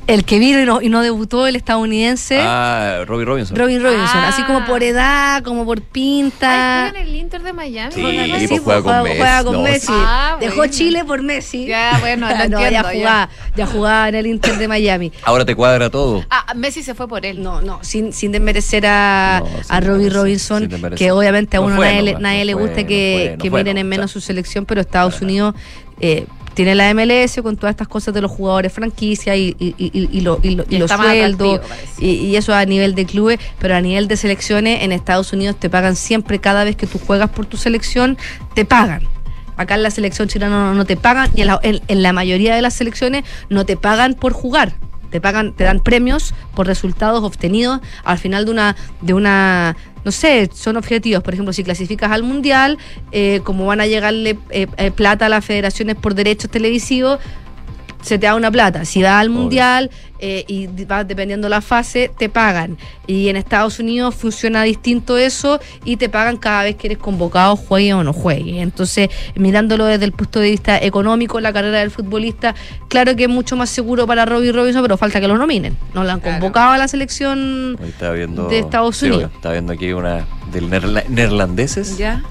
El 0.06 0.26
que 0.26 0.38
vino 0.38 0.60
y 0.62 0.66
no, 0.66 0.82
y 0.82 0.89
no 0.89 1.01
debutó, 1.01 1.47
el 1.47 1.56
estadounidense. 1.56 2.38
Ah, 2.41 3.04
Robbie 3.08 3.24
Robinson. 3.26 3.56
Robin 3.58 3.82
Robinson, 3.82 4.20
Ah. 4.20 4.28
así 4.30 4.43
como 4.43 4.66
por 4.66 4.84
edad, 4.84 5.41
como 5.43 5.64
por 5.66 5.82
pinta. 5.82 6.84
Ay, 6.86 6.89
juega 6.91 6.99
en 7.01 7.08
el 7.08 7.16
Inter 7.16 7.41
de 7.41 7.54
Miami. 7.54 7.93
Sí, 7.93 8.01
pues 8.01 8.49
Sí, 8.49 8.58
juega 8.64 8.82
con 8.84 9.04
Messi. 9.04 9.18
juega 9.18 9.43
con 9.45 9.54
No, 9.54 9.62
Messi. 9.62 9.88
Ah, 9.95 10.38
Dejó 10.41 10.56
bueno. 10.58 10.74
Chile 10.74 11.06
por 11.06 11.22
Messi. 11.24 11.66
Ya, 11.68 11.97
bueno, 12.01 12.28
lo 12.28 12.36
no, 12.36 12.43
entiendo, 12.43 12.60
ya 12.60 12.70
ya. 12.70 12.84
jugaba, 12.84 13.30
ya 13.56 13.66
jugaba 13.66 14.10
en 14.10 14.16
el 14.16 14.28
Inter 14.28 14.58
de 14.58 14.68
Miami. 14.68 15.12
Ahora 15.24 15.45
te 15.45 15.56
cuadra 15.56 15.89
todo. 15.89 16.26
Ah, 16.30 16.54
Messi 16.54 16.84
se 16.84 16.93
fue 16.95 17.08
por 17.08 17.26
él. 17.26 17.41
No, 17.41 17.62
no, 17.62 17.80
sin, 17.82 18.12
sin 18.12 18.32
desmerecer 18.34 18.86
a, 18.86 19.38
a 19.38 19.41
Robbie 19.80 20.10
desmerecer, 20.10 20.14
Robinson, 20.14 20.95
que 20.97 21.12
obviamente 21.12 21.56
a 21.56 21.62
No 21.62 21.68
uno 21.68 21.76
fue, 21.78 21.86
nadie, 21.95 22.18
nadie 22.20 22.39
no 22.39 22.45
le 22.45 22.54
fue, 22.54 22.62
gusta 22.64 22.82
no 22.82 22.88
que, 22.88 23.38
que 23.41 23.49
miren 23.49 23.78
en 23.78 23.88
menos 23.88 24.06
o 24.06 24.08
sea, 24.10 24.14
su 24.22 24.22
selección, 24.22 24.66
pero 24.66 24.82
Estados 24.82 25.22
Unidos 25.22 25.56
eh, 26.01 26.26
tiene 26.54 26.76
la 26.76 26.93
MLS 26.93 27.41
con 27.41 27.58
todas 27.58 27.72
estas 27.72 27.88
cosas 27.88 28.14
de 28.14 28.22
los 28.22 28.32
jugadores 28.32 28.72
franquicia 28.72 29.36
y, 29.36 29.56
y, 29.60 29.76
y, 29.78 30.10
y, 30.12 30.22
lo- 30.22 30.39
y 30.43 30.56
lo- 30.56 30.64
los 30.80 30.89
sueldos 31.20 31.60
y, 31.99 32.10
y 32.12 32.36
eso 32.36 32.54
a 32.54 32.66
nivel 32.66 32.95
de 32.95 33.06
clubes, 33.06 33.39
pero 33.60 33.76
a 33.76 33.82
nivel 33.82 34.08
de 34.08 34.18
selecciones 34.18 34.84
en 34.84 34.91
Estados 34.91 35.34
Unidos 35.34 35.56
te 35.60 35.70
pagan 35.70 35.95
siempre 35.95 36.39
cada 36.39 36.64
vez 36.64 36.76
que 36.76 36.88
tú 36.88 36.99
juegas 36.99 37.30
por 37.30 37.45
tu 37.45 37.58
selección, 37.58 38.18
te 38.56 38.66
pagan. 38.66 39.08
Acá 39.56 39.76
en 39.76 39.84
la 39.84 39.91
selección 39.91 40.28
chilena 40.28 40.49
no, 40.49 40.74
no 40.74 40.86
te 40.86 40.97
pagan 40.97 41.30
y 41.36 41.41
en 41.41 41.47
la, 41.47 41.60
en- 41.64 41.82
en 41.88 42.01
la 42.01 42.14
mayoría 42.14 42.56
de 42.56 42.62
las 42.62 42.74
selecciones 42.74 43.24
no 43.49 43.66
te 43.66 43.78
pagan 43.78 44.14
por 44.16 44.34
jugar. 44.34 44.74
Te 45.12 45.22
pagan, 45.22 45.54
te 45.54 45.64
dan 45.64 45.80
premios 45.80 46.34
por 46.56 46.66
resultados 46.66 47.24
obtenidos 47.24 47.82
al 48.04 48.18
final 48.18 48.45
de 48.45 48.51
una, 48.51 48.76
de 49.01 49.14
una, 49.14 49.76
no 50.04 50.12
sé, 50.12 50.49
son 50.54 50.78
objetivos. 50.78 51.24
Por 51.24 51.34
ejemplo, 51.34 51.54
si 51.54 51.64
clasificas 51.64 52.12
al 52.12 52.24
mundial, 52.24 52.78
eh, 53.12 53.41
como 53.43 53.66
van 53.66 53.82
a 53.82 53.88
llegarle 53.88 54.38
eh, 54.49 54.68
eh, 54.78 54.91
plata 54.91 55.28
a 55.28 55.30
las 55.30 55.45
federaciones 55.45 55.95
por 55.95 56.14
derechos 56.16 56.49
televisivos, 56.51 57.20
se 58.04 58.20
te 58.20 58.28
da 58.28 58.36
una 58.36 58.51
plata. 58.51 58.86
Si 58.86 59.01
vas 59.01 59.14
al 59.22 59.30
mundial 59.30 59.89
eh, 60.20 60.43
y 60.47 60.68
vas 60.86 61.08
dependiendo 61.08 61.49
la 61.49 61.62
fase, 61.62 62.12
te 62.18 62.30
pagan. 62.30 62.78
Y 63.08 63.30
en 63.30 63.36
Estados 63.38 63.80
Unidos 63.80 64.14
funciona 64.16 64.64
distinto 64.64 65.18
eso 65.18 65.60
y 65.84 65.97
te 65.97 66.10
pagan 66.10 66.38
cada 66.38 66.64
vez 66.64 66.76
que 66.76 66.88
eres 66.88 66.97
convocado, 66.99 67.56
juegue 67.56 67.93
o 67.93 68.04
no 68.04 68.14
juegue. 68.14 68.62
Entonces, 68.62 69.10
mirándolo 69.36 69.86
desde 69.86 70.06
el 70.06 70.12
punto 70.12 70.39
de 70.39 70.51
vista 70.51 70.78
económico, 70.78 71.39
la 71.39 71.51
carrera 71.51 71.80
del 71.80 71.91
futbolista, 71.91 72.54
claro 72.89 73.16
que 73.16 73.24
es 73.24 73.30
mucho 73.30 73.56
más 73.56 73.70
seguro 73.70 74.06
para 74.06 74.26
Robbie 74.26 74.51
Robinson, 74.51 74.82
pero 74.84 74.97
falta 74.97 75.20
que 75.20 75.28
lo 75.28 75.38
nominen. 75.38 75.76
No 75.93 76.04
lo 76.04 76.12
han 76.12 76.20
convocado 76.20 76.72
a 76.74 76.78
la 76.78 76.88
selección. 76.88 77.78
Viendo. 78.14 78.47
De 78.49 78.60
Estados 78.60 78.97
sí, 78.97 79.08
Unidos. 79.08 79.32
estaba 79.34 79.54
viendo 79.54 79.74
aquí 79.74 79.91
una 79.93 80.26
del 80.51 80.70
neerla- 80.70 81.06
neerlandeses. 81.08 81.97
Ya. 81.97 82.22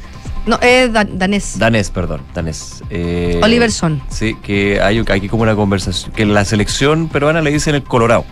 No, 0.47 0.59
es 0.61 0.93
dan- 0.93 1.19
danés. 1.19 1.59
Danés, 1.59 1.91
perdón, 1.91 2.23
danés. 2.35 2.83
Eh, 2.91 3.39
Oliverson. 3.43 4.03
Sí, 4.11 4.35
que 4.43 4.81
hay 4.81 4.99
aquí 4.99 5.29
como 5.29 5.43
una 5.45 5.55
conversación. 5.55 6.13
Que 6.13 6.23
en 6.23 6.35
la 6.35 6.45
selección 6.45 7.09
peruana 7.09 7.41
le 7.43 7.53
dicen 7.53 7.75
el 7.77 7.85
Colorado. 7.85 8.25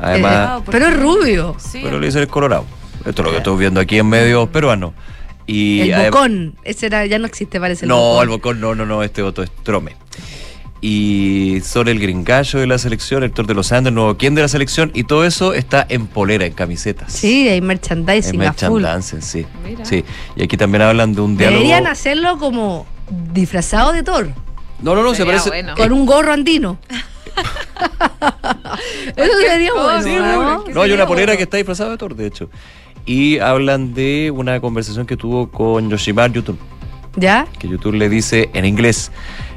Además, 0.00 0.60
Eh, 0.60 0.64
pero 0.70 0.86
es 0.86 0.96
rubio. 1.00 1.56
pero 1.72 1.98
le 1.98 2.06
dicen 2.06 2.22
el 2.22 2.28
Colorado. 2.28 2.64
Esto 3.04 3.22
es 3.22 3.26
lo 3.26 3.30
que 3.32 3.38
estoy 3.38 3.58
viendo 3.58 3.80
aquí 3.80 3.98
en 3.98 4.08
medios 4.08 4.48
peruanos. 4.50 4.92
Y 5.46 5.90
el 5.90 6.10
bocón. 6.12 6.54
Ese 6.62 6.86
era, 6.86 7.04
ya 7.06 7.18
no 7.18 7.26
existe, 7.26 7.58
parece. 7.58 7.86
el 7.86 7.88
No, 7.88 7.96
bocón. 7.96 8.22
el 8.22 8.28
bocón, 8.28 8.60
no, 8.60 8.74
no, 8.76 8.86
no, 8.86 9.02
este 9.02 9.22
otro 9.22 9.42
es 9.42 9.50
Trome. 9.64 9.96
Y 10.82 11.60
son 11.62 11.88
el 11.88 12.00
gringallo 12.00 12.58
de 12.58 12.66
la 12.66 12.78
selección, 12.78 13.22
el 13.22 13.32
Tor 13.32 13.46
de 13.46 13.54
los 13.54 13.70
Andes, 13.70 13.92
nuevo 13.92 14.16
quién 14.16 14.34
de 14.34 14.40
la 14.40 14.48
selección, 14.48 14.90
y 14.94 15.04
todo 15.04 15.26
eso 15.26 15.52
está 15.52 15.86
en 15.88 16.06
polera, 16.06 16.46
en 16.46 16.54
camisetas. 16.54 17.12
Sí, 17.12 17.48
hay 17.48 17.58
en 17.58 17.66
merchandising 17.66 18.42
a 18.42 18.52
full. 18.54 18.82
merchandising, 18.82 19.20
sí. 19.20 19.46
sí. 19.82 20.04
Y 20.36 20.42
aquí 20.44 20.56
también 20.56 20.82
hablan 20.82 21.14
de 21.14 21.20
un 21.20 21.36
diálogo. 21.36 21.58
Deberían 21.58 21.86
hacerlo 21.86 22.38
como 22.38 22.86
disfrazado 23.32 23.92
de 23.92 24.02
Thor. 24.02 24.30
No, 24.80 24.94
no, 24.94 25.02
no, 25.02 25.14
se 25.14 25.26
parece. 25.26 25.50
Con 25.76 25.92
un 25.92 26.06
gorro 26.06 26.32
andino. 26.32 26.78
Eso 29.16 29.32
sería 29.46 29.72
bueno. 29.74 30.02
Sí, 30.02 30.14
¿no? 30.14 30.64
No, 30.72 30.82
hay 30.82 30.92
una 30.92 31.06
polera 31.06 31.36
que 31.36 31.42
está 31.44 31.56
disfrazada 31.56 31.90
de 31.90 31.98
Thor, 31.98 32.14
de 32.16 32.26
hecho. 32.26 32.50
Y 33.06 33.38
hablan 33.38 33.94
de 33.94 34.30
una 34.34 34.60
conversación 34.60 35.06
que 35.06 35.16
tuvo 35.16 35.50
con 35.50 35.90
Yoshimar 35.90 36.32
YouTube. 36.32 36.58
¿Ya? 37.16 37.46
Que 37.58 37.68
YouTube 37.68 37.94
le 37.94 38.08
dice 38.08 38.50
en 38.54 38.64
inglés: 38.64 39.10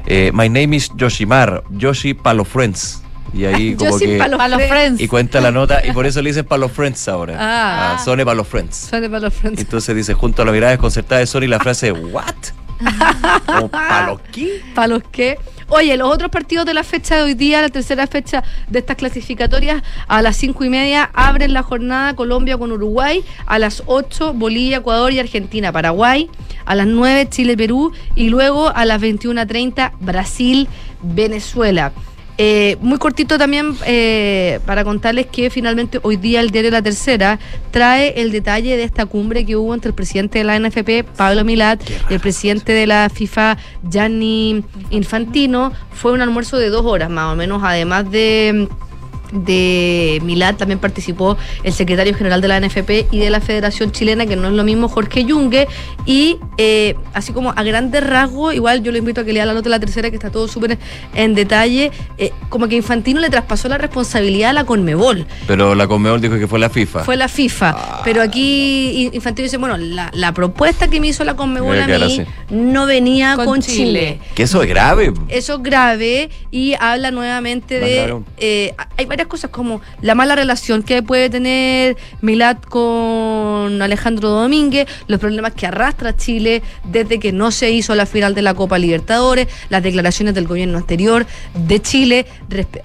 eh, 0.06 0.30
My 0.32 0.48
name 0.48 0.76
is 0.76 0.90
Yoshimar, 0.96 1.62
Yoshi 1.70 2.14
Palo 2.14 2.44
Friends. 2.44 3.02
Y 3.32 3.44
ahí 3.46 3.74
como 3.78 3.98
que. 3.98 4.18
Palo 4.18 4.38
Palo 4.38 4.58
Friends. 4.58 5.00
Y 5.00 5.08
cuenta 5.08 5.40
la 5.40 5.50
nota, 5.50 5.84
y 5.84 5.92
por 5.92 6.06
eso 6.06 6.22
le 6.22 6.30
dicen 6.30 6.44
Palo 6.44 6.68
Friends 6.68 7.08
ahora. 7.08 7.36
Ah. 7.38 7.94
Ah, 7.94 8.04
Sone 8.04 8.24
Palo 8.24 8.44
Friends. 8.44 8.76
Son 8.76 9.00
de 9.00 9.10
Palo 9.10 9.30
Friends. 9.30 9.60
Entonces 9.60 9.94
dice, 9.96 10.14
junto 10.14 10.42
a 10.42 10.44
la 10.44 10.52
mirada 10.52 10.72
desconcertada 10.72 11.20
de 11.20 11.26
Sony, 11.26 11.46
la 11.48 11.58
frase, 11.58 11.92
¿What? 11.92 12.34
¿Como 13.46 13.68
palo 13.68 14.20
qué? 14.32 14.60
¿Para 14.74 14.88
los 14.88 15.02
que? 15.04 15.38
Oye, 15.68 15.96
los 15.96 16.12
otros 16.12 16.30
partidos 16.30 16.66
de 16.66 16.74
la 16.74 16.84
fecha 16.84 17.16
de 17.16 17.22
hoy 17.22 17.34
día, 17.34 17.62
la 17.62 17.70
tercera 17.70 18.06
fecha 18.06 18.44
de 18.68 18.78
estas 18.80 18.96
clasificatorias, 18.96 19.82
a 20.06 20.22
las 20.22 20.36
cinco 20.36 20.64
y 20.64 20.68
media 20.68 21.10
abren 21.14 21.52
la 21.52 21.62
jornada 21.62 22.14
Colombia 22.14 22.58
con 22.58 22.72
Uruguay, 22.72 23.24
a 23.46 23.58
las 23.58 23.82
8 23.86 24.34
Bolivia, 24.34 24.78
Ecuador 24.78 25.12
y 25.12 25.18
Argentina, 25.18 25.72
Paraguay, 25.72 26.28
a 26.64 26.74
las 26.74 26.86
9 26.86 27.28
Chile, 27.30 27.56
Perú 27.56 27.92
y 28.14 28.28
luego 28.28 28.68
a 28.68 28.84
las 28.84 29.00
21.30 29.00 29.92
Brasil, 30.00 30.68
Venezuela. 31.02 31.92
Eh, 32.36 32.76
muy 32.80 32.98
cortito 32.98 33.38
también 33.38 33.76
eh, 33.86 34.58
para 34.66 34.82
contarles 34.82 35.26
que 35.26 35.50
finalmente 35.50 36.00
hoy 36.02 36.16
día 36.16 36.40
el 36.40 36.50
diario 36.50 36.72
La 36.72 36.82
Tercera 36.82 37.38
trae 37.70 38.20
el 38.20 38.32
detalle 38.32 38.76
de 38.76 38.82
esta 38.82 39.06
cumbre 39.06 39.46
que 39.46 39.54
hubo 39.54 39.72
entre 39.72 39.90
el 39.90 39.94
presidente 39.94 40.38
de 40.38 40.44
la 40.44 40.58
NFP, 40.58 41.04
Pablo 41.16 41.44
Milat, 41.44 41.80
y 42.10 42.14
el 42.14 42.20
presidente 42.20 42.72
de 42.72 42.88
la 42.88 43.08
FIFA, 43.08 43.56
Gianni 43.88 44.64
Infantino. 44.90 45.72
Fue 45.92 46.12
un 46.12 46.22
almuerzo 46.22 46.58
de 46.58 46.70
dos 46.70 46.84
horas 46.84 47.08
más 47.08 47.32
o 47.32 47.36
menos, 47.36 47.62
además 47.62 48.10
de 48.10 48.68
de 49.34 50.20
Milat 50.22 50.56
también 50.56 50.78
participó 50.78 51.36
el 51.62 51.72
secretario 51.72 52.14
general 52.14 52.40
de 52.40 52.48
la 52.48 52.60
NFP 52.60 53.08
y 53.10 53.18
de 53.18 53.30
la 53.30 53.40
Federación 53.40 53.90
Chilena, 53.90 54.26
que 54.26 54.36
no 54.36 54.48
es 54.48 54.54
lo 54.54 54.64
mismo, 54.64 54.88
Jorge 54.88 55.24
Yungue, 55.24 55.66
y 56.06 56.38
eh, 56.58 56.94
así 57.14 57.32
como 57.32 57.50
a 57.50 57.62
grandes 57.62 58.06
rasgos, 58.06 58.54
igual 58.54 58.82
yo 58.82 58.92
lo 58.92 58.98
invito 58.98 59.22
a 59.22 59.24
que 59.24 59.32
lea 59.32 59.46
la 59.46 59.54
nota 59.54 59.64
de 59.64 59.70
la 59.70 59.80
tercera, 59.80 60.10
que 60.10 60.16
está 60.16 60.30
todo 60.30 60.48
súper 60.48 60.78
en 61.14 61.34
detalle, 61.34 61.90
eh, 62.18 62.32
como 62.48 62.68
que 62.68 62.76
Infantino 62.76 63.20
le 63.20 63.30
traspasó 63.30 63.68
la 63.68 63.78
responsabilidad 63.78 64.50
a 64.50 64.52
la 64.52 64.64
Conmebol. 64.64 65.26
Pero 65.46 65.74
la 65.74 65.86
Conmebol 65.86 66.20
dijo 66.20 66.38
que 66.38 66.46
fue 66.46 66.58
la 66.58 66.68
FIFA. 66.68 67.04
Fue 67.04 67.16
la 67.16 67.28
FIFA. 67.28 68.02
Pero 68.04 68.22
aquí 68.22 69.10
Infantino 69.12 69.44
dice, 69.44 69.56
bueno, 69.56 69.76
la, 69.78 70.10
la 70.12 70.32
propuesta 70.32 70.88
que 70.88 71.00
me 71.00 71.08
hizo 71.08 71.24
la 71.24 71.36
Conmebol 71.36 71.80
a 71.80 71.86
mí 71.86 72.20
no 72.50 72.86
venía 72.86 73.36
con, 73.36 73.46
Con 73.46 73.60
Chile. 73.62 73.76
Chile. 73.76 74.20
Que 74.34 74.42
eso 74.44 74.62
es 74.62 74.68
grave. 74.68 75.12
Eso 75.28 75.54
es 75.54 75.62
grave 75.62 76.30
y 76.50 76.74
habla 76.78 77.10
nuevamente 77.10 77.80
de... 77.80 78.14
Eh, 78.36 78.74
hay 78.96 79.06
varias 79.06 79.28
cosas 79.28 79.50
como 79.50 79.80
la 80.02 80.14
mala 80.14 80.36
relación 80.36 80.82
que 80.82 81.02
puede 81.02 81.30
tener 81.30 81.96
Milat 82.20 82.64
con 82.66 83.80
Alejandro 83.80 84.28
Domínguez, 84.28 84.86
los 85.06 85.18
problemas 85.18 85.54
que 85.54 85.66
arrastra 85.66 85.93
Chile 86.16 86.62
desde 86.84 87.18
que 87.18 87.32
no 87.32 87.50
se 87.50 87.70
hizo 87.70 87.94
la 87.94 88.06
final 88.06 88.34
de 88.34 88.42
la 88.42 88.54
Copa 88.54 88.78
Libertadores, 88.78 89.48
las 89.68 89.82
declaraciones 89.82 90.34
del 90.34 90.46
gobierno 90.46 90.78
anterior 90.78 91.26
de 91.54 91.80
Chile, 91.80 92.26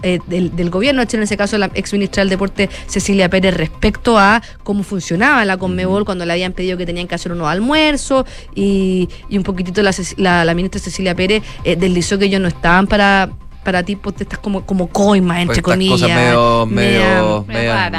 eh, 0.04 0.20
del, 0.28 0.56
del 0.56 0.70
gobierno 0.70 1.02
de 1.02 1.08
Chile, 1.08 1.20
en 1.20 1.24
ese 1.24 1.38
caso 1.38 1.58
la 1.58 1.70
ex 1.74 1.94
ministra 1.94 2.22
del 2.22 2.30
Deporte 2.30 2.70
Cecilia 2.88 3.30
Pérez, 3.30 3.56
respecto 3.56 4.18
a 4.18 4.42
cómo 4.64 4.84
funcionaba 4.84 5.44
la 5.46 5.58
Conmebol 5.58 6.06
cuando 6.06 6.26
le 6.26 6.34
habían 6.34 6.54
pedido 6.54 6.78
que 6.78 6.86
tenían 6.86 7.08
que 7.08 7.16
hacer 7.16 7.32
unos 7.32 7.48
almuerzos 7.48 8.26
y, 8.56 9.10
y 9.30 9.38
un 9.38 9.44
poquitito 9.44 9.82
la, 9.82 9.92
la, 10.18 10.46
la 10.46 10.54
ministra 10.54 10.80
Cecilia 10.82 11.16
Pérez 11.16 11.44
eh, 11.64 11.76
deslizó 11.76 12.18
que 12.18 12.26
ellos 12.26 12.42
no 12.42 12.48
estaban 12.48 12.88
para 12.88 13.30
para 13.64 13.84
tipos 13.84 14.16
de 14.16 14.24
estas 14.24 14.40
como, 14.40 14.66
como 14.66 14.88
coimas, 14.88 15.42
entre 15.42 15.58
Estas 15.58 15.74
comillas. 15.74 16.02
cosas 16.02 16.16
medio, 16.16 16.66
medio, 16.66 17.46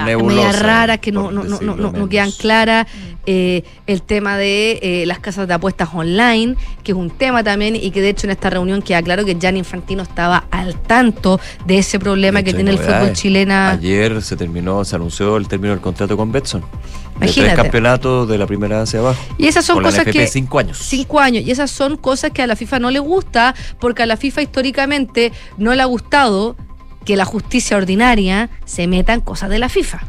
nebulosas, 0.04 0.52
media 0.52 0.52
raras 0.52 0.98
que 0.98 1.12
no, 1.12 1.30
no, 1.30 1.44
no, 1.44 1.76
no, 1.76 2.08
quedan 2.08 2.32
claras. 2.32 2.86
Eh, 3.26 3.64
el 3.86 4.02
tema 4.02 4.36
de 4.36 4.78
eh, 4.82 5.06
las 5.06 5.18
casas 5.18 5.46
de 5.46 5.54
apuestas 5.54 5.90
online, 5.92 6.56
que 6.82 6.92
es 6.92 6.98
un 6.98 7.10
tema 7.10 7.44
también, 7.44 7.76
y 7.76 7.90
que 7.90 8.00
de 8.00 8.08
hecho 8.10 8.26
en 8.26 8.30
esta 8.30 8.50
reunión 8.50 8.82
queda 8.82 9.02
claro 9.02 9.24
que 9.24 9.34
Gianni 9.34 9.58
Infantino 9.58 10.02
estaba 10.02 10.44
al 10.50 10.74
tanto 10.80 11.40
de 11.66 11.78
ese 11.78 11.98
problema 11.98 12.42
que 12.42 12.54
tiene 12.54 12.70
el 12.70 12.78
fútbol 12.78 13.12
chilena. 13.12 13.70
Ayer 13.72 14.22
se 14.22 14.36
terminó, 14.36 14.84
se 14.84 14.96
anunció 14.96 15.36
el 15.36 15.48
término 15.48 15.72
del 15.72 15.80
contrato 15.80 16.16
con 16.16 16.32
Betson. 16.32 16.60
De 16.60 17.26
Imagínate. 17.26 17.52
tres 17.52 17.62
campeonatos 17.64 18.28
de 18.28 18.38
la 18.38 18.46
primera 18.46 18.80
hacia 18.80 19.00
abajo. 19.00 19.20
Y 19.36 19.46
esas 19.46 19.64
son 19.64 19.76
con 19.76 19.84
cosas 19.84 20.06
la 20.06 20.10
NFP 20.10 20.18
que. 20.18 20.26
cinco 20.26 20.58
años. 20.58 20.78
Cinco 20.78 21.20
años. 21.20 21.44
Y 21.44 21.50
esas 21.50 21.70
son 21.70 21.96
cosas 21.98 22.30
que 22.30 22.40
a 22.40 22.46
la 22.46 22.56
FIFA 22.56 22.78
no 22.78 22.90
le 22.90 22.98
gusta, 22.98 23.54
porque 23.78 24.02
a 24.02 24.06
la 24.06 24.16
FIFA 24.16 24.42
históricamente 24.42 25.32
no 25.58 25.74
le 25.74 25.82
ha 25.82 25.86
gustado 25.86 26.56
que 27.04 27.16
la 27.16 27.24
justicia 27.26 27.76
ordinaria 27.76 28.48
se 28.64 28.86
meta 28.86 29.12
en 29.12 29.20
cosas 29.20 29.50
de 29.50 29.58
la 29.58 29.68
FIFA. 29.68 30.00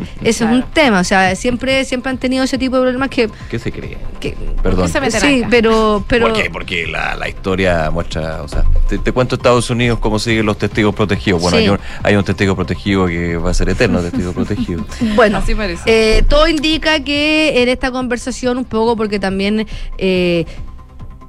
Ese 0.22 0.44
es 0.44 0.50
un 0.50 0.62
tema. 0.72 1.00
O 1.00 1.04
sea, 1.04 1.34
siempre, 1.36 1.84
siempre 1.84 2.10
han 2.10 2.18
tenido 2.18 2.44
ese 2.44 2.58
tipo 2.58 2.76
de 2.76 2.82
problemas 2.82 3.08
que. 3.10 3.28
¿Qué 3.50 3.58
se 3.58 3.70
cree? 3.72 3.96
que 4.20 4.36
Perdón. 4.62 4.88
se 4.88 5.00
meten 5.00 5.20
sí, 5.20 5.38
acá? 5.40 5.48
pero. 5.50 6.04
pero 6.08 6.28
¿Por 6.28 6.36
qué? 6.42 6.50
Porque 6.50 6.86
la, 6.86 7.14
la 7.16 7.28
historia 7.28 7.90
muestra, 7.90 8.42
o 8.42 8.48
sea, 8.48 8.64
te, 8.88 8.98
te 8.98 9.12
cuento 9.12 9.36
Estados 9.36 9.70
Unidos 9.70 9.98
cómo 9.98 10.18
siguen 10.18 10.46
los 10.46 10.58
testigos 10.58 10.94
protegidos. 10.94 11.40
Bueno, 11.42 11.56
Sí. 11.56 11.62
hay, 11.64 11.68
un, 11.70 11.78
hay 12.02 12.16
un 12.16 12.24
testigo 12.24 12.54
protegido 12.56 13.06
que 13.06 13.36
va 13.36 13.50
a 13.50 13.54
ser 13.54 13.68
eterno, 13.68 14.00
testigo 14.02 14.32
protegido. 14.32 14.84
Bueno, 15.14 15.38
Así 15.38 15.54
parece. 15.54 15.82
eh, 16.18 16.22
todo 16.22 16.46
indica 16.48 17.00
que 17.02 17.62
en 17.62 17.68
esta 17.68 17.90
conversación, 17.90 18.58
un 18.58 18.64
poco, 18.64 18.96
porque 18.96 19.18
también. 19.18 19.66
eh, 19.98 20.44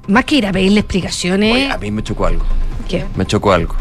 más 0.08 0.24
que 0.24 0.34
ir 0.34 0.46
a 0.46 0.52
pedirle 0.52 0.80
explicaciones. 0.80 1.54
Oye, 1.54 1.70
a 1.70 1.78
mí 1.78 1.90
me 1.92 2.02
chocó 2.02 2.26
algo. 2.26 2.44
¿Qué? 2.88 3.04
Me 3.14 3.24
chocó 3.24 3.52
algo. 3.52 3.76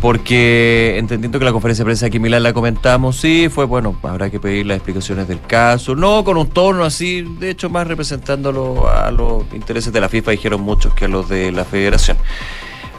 Porque 0.00 0.98
entendiendo 0.98 1.38
que 1.38 1.44
la 1.44 1.52
conferencia 1.52 1.82
de 1.82 1.86
prensa 1.86 2.06
aquí 2.06 2.18
en 2.18 2.22
Milán 2.22 2.42
la 2.42 2.52
comentamos, 2.52 3.16
sí, 3.16 3.48
fue 3.48 3.64
bueno, 3.64 3.98
habrá 4.02 4.30
que 4.30 4.38
pedir 4.38 4.66
las 4.66 4.76
explicaciones 4.76 5.26
del 5.26 5.40
caso, 5.40 5.94
no 5.94 6.22
con 6.22 6.36
un 6.36 6.48
tono 6.48 6.84
así, 6.84 7.22
de 7.22 7.50
hecho 7.50 7.70
más 7.70 7.86
representándolo 7.86 8.88
a 8.90 9.10
los 9.10 9.44
intereses 9.54 9.92
de 9.92 10.00
la 10.00 10.08
FIFA, 10.08 10.32
dijeron 10.32 10.60
muchos 10.60 10.92
que 10.94 11.06
a 11.06 11.08
los 11.08 11.28
de 11.28 11.50
la 11.50 11.64
federación. 11.64 12.18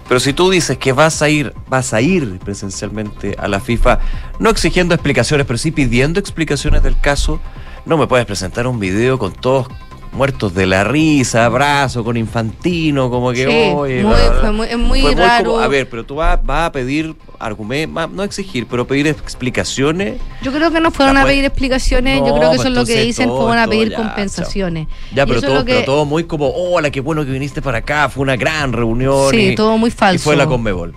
Pero 0.08 0.20
si 0.20 0.34
tú 0.34 0.50
dices 0.50 0.78
que 0.78 0.94
vas 0.94 1.22
a 1.22 1.30
ir, 1.30 1.54
vas 1.68 1.94
a 1.94 2.02
ir 2.02 2.40
presencialmente 2.40 3.36
a 3.38 3.48
la 3.48 3.60
FIFA, 3.60 4.00
no 4.40 4.50
exigiendo 4.50 4.96
explicaciones, 4.96 5.46
pero 5.46 5.58
sí 5.58 5.72
pidiendo 5.72 6.20
explicaciones 6.20 6.82
del 6.82 7.00
caso, 7.00 7.40
no 7.86 7.98
me 7.98 8.08
puedes 8.08 8.26
presentar 8.26 8.68
un 8.68 8.80
video 8.80 9.20
con 9.20 9.34
todos 9.34 9.68
muertos 10.14 10.54
de 10.56 10.66
la 10.66 10.84
risa, 10.84 11.46
abrazo 11.46 12.04
con 12.04 12.18
Infantino, 12.18 13.10
como 13.10 13.32
que 13.32 13.46
Sí, 13.46 13.74
oye, 13.76 14.04
muy- 14.04 14.14
bla, 14.14 14.18
bla, 14.18 14.30
bla. 14.30 14.40
fue 14.42 14.52
muy- 14.52 14.68
es 14.68 14.78
muy 14.78 15.02
Fue 15.02 15.16
raro. 15.16 15.52
como, 15.52 15.64
a 15.64 15.68
ver, 15.68 15.88
pero 15.90 16.06
tú 16.06 16.16
vas, 16.16 16.40
vas 16.44 16.68
a 16.68 16.72
pedir 16.72 17.16
argumentos, 17.40 18.10
no 18.12 18.24
exigir, 18.24 18.66
pero 18.68 18.88
pedir 18.88 19.06
explicaciones. 19.08 20.20
Yo 20.42 20.52
creo 20.52 20.72
que 20.72 20.80
no 20.80 20.90
fueron 20.92 21.18
a 21.18 21.26
pedir 21.26 21.46
explicaciones, 21.46 22.20
yo 22.26 22.36
creo 22.36 22.50
que 22.50 22.56
eso 22.56 22.68
es 22.68 22.74
lo 22.74 22.86
que 22.86 23.02
dicen, 23.04 23.28
todo 23.30 23.46
fueron 23.48 23.60
a 23.60 23.68
pedir 23.68 23.94
compensaciones. 23.94 24.88
Ya, 25.14 25.24
Y 25.24 25.28
pero 25.28 25.42
todo, 25.42 25.66
que- 25.66 25.74
pero 25.74 25.86
todo 25.86 26.06
muy 26.06 26.24
como, 26.24 26.50
hola, 26.50 26.90
qué 26.90 27.00
bueno 27.02 27.24
que 27.26 27.32
viniste 27.32 27.62
para 27.62 27.80
acá, 27.80 28.10
fue 28.10 28.24
una 28.24 28.36
gran 28.36 28.74
reunión. 28.74 29.30
Sí, 29.32 29.50
y- 29.50 29.56
todo 29.56 29.78
muy 29.78 29.90
Y 29.90 29.92
falso. 29.92 30.24
fue 30.24 30.36
la 30.36 30.48
Conmebol. 30.48 30.96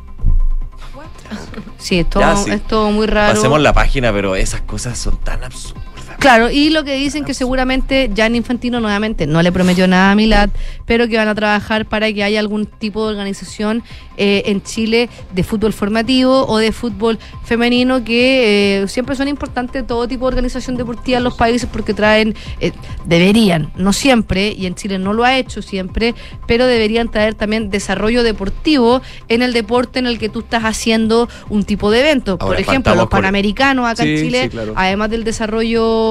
Sí, 1.78 1.98
es 2.00 2.10
todo, 2.10 2.22
Ya, 2.22 2.36
sí. 2.36 2.50
es 2.50 2.62
todo 2.66 2.90
muy 2.90 3.06
raro. 3.06 3.34
Pasemos 3.34 3.60
la 3.60 3.72
página, 3.72 4.12
pero 4.12 4.34
esas 4.36 4.60
cosas 4.62 4.98
son 4.98 5.16
tan 5.18 5.42
absurdas. 5.44 5.82
Claro, 6.20 6.50
y 6.50 6.68
lo 6.68 6.84
que 6.84 6.96
dicen 6.96 7.24
que 7.24 7.32
seguramente 7.32 8.10
Gianni 8.14 8.36
Infantino 8.36 8.78
nuevamente 8.78 9.26
no 9.26 9.40
le 9.40 9.50
prometió 9.52 9.88
nada 9.88 10.12
a 10.12 10.14
Milad, 10.14 10.50
pero 10.84 11.08
que 11.08 11.16
van 11.16 11.28
a 11.28 11.34
trabajar 11.34 11.86
para 11.86 12.12
que 12.12 12.22
haya 12.22 12.38
algún 12.38 12.66
tipo 12.66 13.06
de 13.06 13.12
organización 13.12 13.82
eh, 14.18 14.42
en 14.44 14.62
Chile 14.62 15.08
de 15.34 15.42
fútbol 15.42 15.72
formativo 15.72 16.46
o 16.46 16.58
de 16.58 16.72
fútbol 16.72 17.18
femenino, 17.42 18.04
que 18.04 18.82
eh, 18.82 18.88
siempre 18.88 19.16
son 19.16 19.28
importantes 19.28 19.86
todo 19.86 20.06
tipo 20.06 20.26
de 20.26 20.28
organización 20.28 20.76
deportiva 20.76 21.16
en 21.16 21.24
los 21.24 21.34
países 21.36 21.66
porque 21.72 21.94
traen, 21.94 22.34
eh, 22.60 22.72
deberían, 23.06 23.72
no 23.76 23.94
siempre, 23.94 24.52
y 24.52 24.66
en 24.66 24.74
Chile 24.74 24.98
no 24.98 25.14
lo 25.14 25.24
ha 25.24 25.38
hecho 25.38 25.62
siempre, 25.62 26.14
pero 26.46 26.66
deberían 26.66 27.10
traer 27.10 27.34
también 27.34 27.70
desarrollo 27.70 28.22
deportivo 28.22 29.00
en 29.28 29.40
el 29.40 29.54
deporte 29.54 29.98
en 29.98 30.06
el 30.06 30.18
que 30.18 30.28
tú 30.28 30.40
estás 30.40 30.64
haciendo 30.64 31.30
un 31.48 31.64
tipo 31.64 31.90
de 31.90 32.00
evento. 32.00 32.36
Por 32.36 32.60
ejemplo, 32.60 32.94
los 32.94 33.08
panamericanos 33.08 33.88
acá 33.88 34.02
en 34.02 34.18
Chile, 34.18 34.42
sí, 34.42 34.48
claro. 34.50 34.74
además 34.76 35.08
del 35.08 35.24
desarrollo 35.24 36.09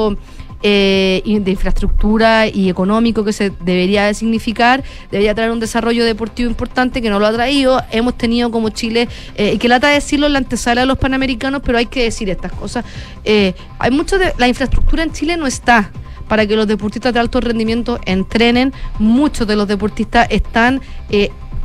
eh, 0.61 1.21
de 1.25 1.51
infraestructura 1.51 2.47
y 2.47 2.67
económico 2.69 3.23
que 3.23 3.31
se 3.31 3.49
debería 3.61 4.05
de 4.07 4.13
significar, 4.13 4.83
debería 5.09 5.33
traer 5.33 5.51
un 5.51 5.59
desarrollo 5.61 6.03
deportivo 6.03 6.49
importante 6.49 7.01
que 7.01 7.09
no 7.09 7.17
lo 7.19 7.27
ha 7.27 7.31
traído. 7.33 7.81
Hemos 7.91 8.17
tenido 8.17 8.51
como 8.51 8.69
Chile, 8.69 9.07
eh, 9.35 9.53
y 9.53 9.57
que 9.57 9.67
lata 9.69 9.87
decirlo 9.89 10.27
en 10.27 10.33
la 10.33 10.39
antesala 10.39 10.81
de 10.81 10.87
los 10.87 10.97
panamericanos, 10.97 11.61
pero 11.63 11.77
hay 11.77 11.85
que 11.85 12.03
decir 12.03 12.29
estas 12.29 12.51
cosas. 12.51 12.83
Eh, 13.23 13.53
hay 13.79 13.91
mucho 13.91 14.17
de 14.19 14.33
la 14.37 14.47
infraestructura 14.49 15.03
en 15.03 15.11
Chile 15.13 15.37
no 15.37 15.47
está 15.47 15.91
para 16.27 16.45
que 16.45 16.55
los 16.55 16.67
deportistas 16.67 17.13
de 17.13 17.19
alto 17.21 17.39
rendimiento 17.41 17.99
entrenen. 18.05 18.73
Muchos 18.99 19.47
de 19.47 19.55
los 19.55 19.67
deportistas 19.67 20.27
están 20.29 20.81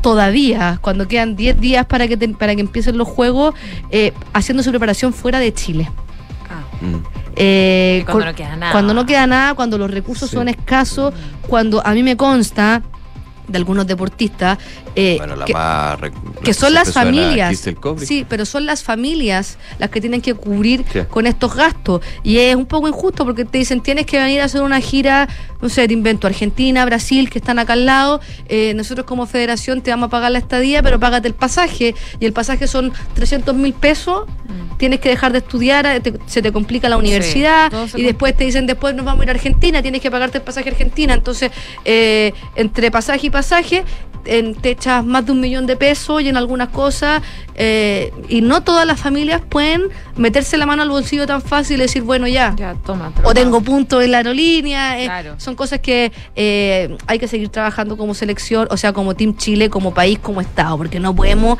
todavía, 0.01 0.79
cuando 0.83 1.09
quedan 1.09 1.35
10 1.35 1.61
días 1.61 1.87
para 1.87 2.07
que, 2.07 2.17
te- 2.17 2.29
para 2.29 2.55
que 2.55 2.61
empiecen 2.61 2.97
los 2.99 3.09
juegos, 3.09 3.55
eh, 3.91 4.13
haciendo 4.35 4.63
su 4.63 4.71
preparación 4.71 5.13
fuera 5.13 5.39
de 5.41 5.53
Chile. 5.53 5.91
Eh, 7.37 8.05
cuando 8.07 8.25
no 8.27 8.35
queda 8.35 8.57
nada. 8.57 8.73
Cuando 8.73 8.95
no 8.95 9.07
queda 9.07 9.27
nada, 9.27 9.55
cuando 9.55 9.79
los 9.79 9.91
recursos 9.91 10.31
Sí. 10.31 10.37
son 10.37 10.49
escasos, 10.49 11.13
cuando 11.49 11.85
a 11.87 11.93
mí 11.95 12.03
me 12.03 12.17
consta 12.17 12.83
de 13.47 13.59
algunos 13.59 13.87
deportistas 13.87 14.57
eh, 14.97 15.17
Bueno, 15.19 15.37
la 15.37 15.45
que, 15.45 15.53
más. 15.53 15.99
que 16.43 16.55
son 16.55 16.73
las 16.73 16.93
familias. 16.95 17.69
Sí, 17.99 18.25
pero 18.27 18.47
son 18.47 18.65
las 18.65 18.83
familias 18.83 19.59
las 19.79 19.91
que 19.91 20.01
tienen 20.01 20.23
que 20.23 20.33
cubrir 20.35 20.83
Sí. 20.91 21.01
con 21.11 21.27
estos 21.27 21.55
gastos. 21.55 22.01
Y 22.23 22.39
es 22.39 22.57
un 22.57 22.65
poco 22.65 22.89
injusto 22.89 23.25
porque 23.27 23.45
te 23.45 23.59
dicen 23.59 23.83
tienes 23.83 24.07
que 24.07 24.19
venir 24.19 24.41
a 24.41 24.45
hacer 24.45 24.63
una 24.63 24.81
gira, 24.81 25.29
no 25.65 25.71
sé, 25.71 25.89
te 25.89 25.95
invento, 25.95 26.27
Argentina, 26.27 26.85
Brasil, 26.85 27.31
que 27.31 27.39
están 27.39 27.59
acá 27.59 27.73
al 27.73 27.87
lado. 27.87 28.21
eh, 28.49 28.75
nosotros 28.77 29.07
como 29.07 29.27
federación 29.27 29.81
te 29.81 29.91
vamos 29.91 30.09
a 30.09 30.11
pagar 30.11 30.31
la 30.31 30.39
estadía, 30.39 30.83
pero 30.83 31.01
págate 31.01 31.27
el 31.27 31.35
pasaje. 31.35 31.95
Y 32.21 32.27
el 32.27 32.33
pasaje 32.35 32.67
son 32.67 32.93
300 33.15 33.55
mil 33.57 33.73
pesos. 33.73 34.27
Tienes 34.77 35.01
que 35.01 35.09
dejar 35.09 35.33
de 35.33 35.39
estudiar, 35.39 35.87
eh, 35.87 36.01
te- 36.01 36.13
se 36.27 36.43
te 36.43 36.53
complica 36.53 36.89
la 36.91 36.97
universidad. 36.99 37.71
y 37.99 38.03
después 38.03 38.37
te 38.37 38.45
dicen, 38.45 38.67
después 38.67 38.95
nos 38.95 39.07
vamos 39.07 39.23
a 39.23 39.25
ir 39.25 39.31
a 39.31 39.33
Argentina, 39.33 39.81
tienes 39.81 40.03
que 40.03 40.11
pagarte 40.11 40.37
el 40.39 40.45
pasaje 40.45 40.69
a 40.69 40.73
Argentina. 40.73 41.15
Entonces, 41.15 41.51
eh, 41.87 42.33
entre 42.57 42.91
pasaje 42.91 43.29
y 43.29 43.31
pasaje, 43.31 43.85
en, 44.27 44.55
te 44.55 44.71
echas 44.71 45.05
más 45.05 45.27
de 45.27 45.33
un 45.33 45.41
millón 45.41 45.67
de 45.67 45.77
pesos 45.77 46.23
y 46.23 46.29
en 46.29 46.37
algunas 46.37 46.69
cosas. 46.69 47.23
eh, 47.57 48.13
y 48.29 48.41
no 48.41 48.63
todas 48.63 48.85
las 48.87 48.99
familias 49.01 49.41
pueden 49.49 49.83
meterse 50.17 50.57
la 50.57 50.67
mano 50.67 50.83
al 50.83 50.89
bolsillo 50.91 51.27
tan 51.27 51.41
fácil 51.43 51.79
y 51.79 51.83
decir, 51.83 52.03
bueno, 52.03 52.27
ya. 52.27 52.55
Ya, 52.57 52.75
toma. 52.85 53.13
O 53.23 53.33
tengo 53.35 53.61
puntos 53.61 54.03
en 54.03 54.11
la 54.11 54.19
aerolínea. 54.19 55.01
eh, 55.01 55.05
Claro. 55.05 55.35
Son 55.39 55.55
cosas 55.55 55.81
que 55.81 56.11
eh, 56.37 56.97
hay 57.07 57.19
que 57.19 57.29
seguir 57.29 57.49
trabajando 57.51 57.97
como 57.97 58.15
selección, 58.15 58.67
o 58.71 58.77
sea, 58.77 58.93
como 58.93 59.15
Team 59.15 59.37
Chile, 59.37 59.71
como 59.71 59.95
país, 59.95 60.19
como 60.19 60.41
Estado, 60.41 60.77
porque 60.77 60.99
no 61.01 61.15
podemos. 61.15 61.59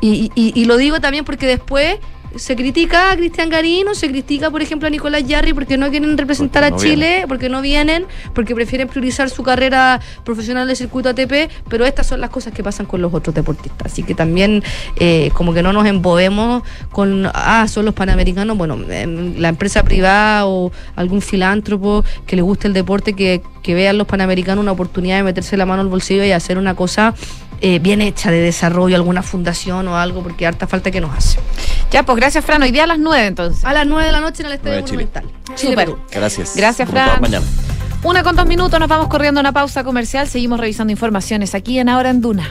y, 0.00 0.30
y- 0.34 0.52
y 0.54 0.64
lo 0.64 0.76
digo 0.76 1.00
también 1.00 1.24
porque 1.24 1.46
después 1.46 1.96
se 2.36 2.56
critica 2.56 3.10
a 3.10 3.16
Cristian 3.16 3.48
Garino, 3.48 3.94
se 3.94 4.08
critica, 4.08 4.50
por 4.50 4.62
ejemplo, 4.62 4.86
a 4.86 4.90
Nicolás 4.90 5.26
Yarri 5.26 5.52
porque 5.52 5.76
no 5.76 5.90
quieren 5.90 6.16
representar 6.16 6.62
Porque 6.70 6.70
no 6.70 6.76
a 6.76 6.94
Chile, 6.94 7.24
porque 7.28 7.48
no 7.48 7.62
vienen, 7.62 8.06
porque 8.34 8.54
prefieren 8.54 8.88
priorizar 8.88 9.30
su 9.30 9.42
carrera 9.42 10.00
profesional 10.24 10.66
del 10.66 10.76
circuito 10.76 11.08
ATP, 11.10 11.50
pero 11.68 11.84
estas 11.84 12.06
son 12.06 12.20
las 12.20 12.30
cosas 12.30 12.52
que 12.52 12.62
pasan 12.62 12.86
con 12.86 13.02
los 13.02 13.12
otros 13.12 13.34
deportistas. 13.34 13.92
Así 13.92 14.02
que 14.02 14.14
también, 14.14 14.62
eh, 14.98 15.30
como 15.34 15.52
que 15.52 15.62
no 15.62 15.72
nos 15.72 15.86
embobemos 15.86 16.62
con, 16.90 17.28
ah, 17.34 17.66
son 17.68 17.84
los 17.84 17.94
panamericanos, 17.94 18.56
bueno, 18.56 18.78
em, 18.88 19.36
la 19.38 19.48
empresa 19.48 19.82
privada 19.82 20.46
o 20.46 20.72
algún 20.96 21.22
filántropo 21.22 22.04
que 22.26 22.36
le 22.36 22.42
guste 22.42 22.68
el 22.68 22.74
deporte, 22.74 23.14
que, 23.14 23.42
que 23.62 23.74
vean 23.74 23.98
los 23.98 24.06
panamericanos 24.06 24.62
una 24.62 24.72
oportunidad 24.72 25.16
de 25.16 25.22
meterse 25.22 25.56
la 25.56 25.66
mano 25.66 25.82
al 25.82 25.88
bolsillo 25.88 26.24
y 26.24 26.32
hacer 26.32 26.58
una 26.58 26.74
cosa 26.74 27.14
eh, 27.62 27.78
bien 27.78 28.02
hecha 28.02 28.30
de 28.30 28.40
desarrollo, 28.40 28.96
alguna 28.96 29.22
fundación 29.22 29.86
o 29.88 29.96
algo, 29.96 30.22
porque 30.22 30.46
harta 30.46 30.66
falta 30.66 30.90
que 30.90 31.00
nos 31.00 31.16
hace. 31.16 31.38
Ya, 31.90 32.02
pues 32.02 32.16
gracias, 32.16 32.44
Fran. 32.44 32.62
Hoy 32.62 32.72
día 32.72 32.84
a 32.84 32.86
las 32.88 32.98
9 32.98 33.26
entonces. 33.26 33.64
A 33.64 33.72
las 33.72 33.86
9 33.86 34.04
de 34.04 34.12
la 34.12 34.20
noche 34.20 34.42
en 34.42 34.48
el 34.48 34.54
Estadio 34.54 34.80
Chile. 34.80 35.08
Monumental. 35.14 35.76
Perú. 35.76 35.98
Gracias. 36.10 36.56
Gracias, 36.56 36.90
Fran. 36.90 37.20
mañana. 37.20 37.46
Una 38.02 38.24
con 38.24 38.34
dos 38.34 38.46
minutos, 38.46 38.80
nos 38.80 38.88
vamos 38.88 39.06
corriendo 39.06 39.38
a 39.38 39.42
una 39.42 39.52
pausa 39.52 39.84
comercial. 39.84 40.26
Seguimos 40.26 40.58
revisando 40.58 40.90
informaciones 40.90 41.54
aquí 41.54 41.78
en 41.78 41.88
Ahora 41.88 42.10
en 42.10 42.20
Duna. 42.20 42.50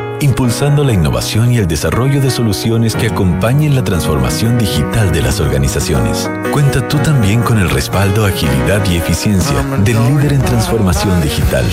impulsando 0.21 0.83
la 0.83 0.93
innovación 0.93 1.51
y 1.51 1.57
el 1.57 1.67
desarrollo 1.67 2.21
de 2.21 2.29
soluciones 2.29 2.95
que 2.95 3.07
acompañen 3.07 3.75
la 3.75 3.83
transformación 3.83 4.57
digital 4.57 5.11
de 5.11 5.21
las 5.21 5.39
organizaciones. 5.39 6.29
Cuenta 6.51 6.87
tú 6.87 6.97
también 6.99 7.41
con 7.41 7.57
el 7.57 7.69
respaldo, 7.69 8.25
agilidad 8.25 8.85
y 8.89 8.97
eficiencia 8.97 9.63
del 9.83 9.97
líder 10.05 10.33
en 10.33 10.41
transformación 10.41 11.21
digital. 11.21 11.65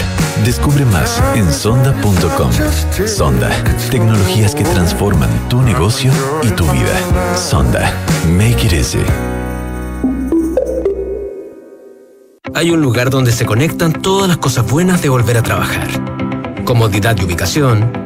Descubre 0.44 0.84
más 0.86 1.22
en 1.34 1.52
sonda.com. 1.52 2.50
Sonda, 3.06 3.50
tecnologías 3.90 4.54
que 4.54 4.64
transforman 4.64 5.30
tu 5.48 5.60
negocio 5.62 6.10
y 6.42 6.48
tu 6.48 6.64
vida. 6.72 7.36
Sonda, 7.36 7.92
make 8.26 8.66
it 8.66 8.72
easy. 8.72 8.98
Hay 12.54 12.70
un 12.70 12.80
lugar 12.80 13.10
donde 13.10 13.30
se 13.30 13.44
conectan 13.44 13.92
todas 13.92 14.26
las 14.26 14.38
cosas 14.38 14.68
buenas 14.68 15.02
de 15.02 15.08
volver 15.08 15.36
a 15.36 15.42
trabajar. 15.42 15.86
Comodidad 16.64 17.16
y 17.16 17.24
ubicación, 17.24 17.97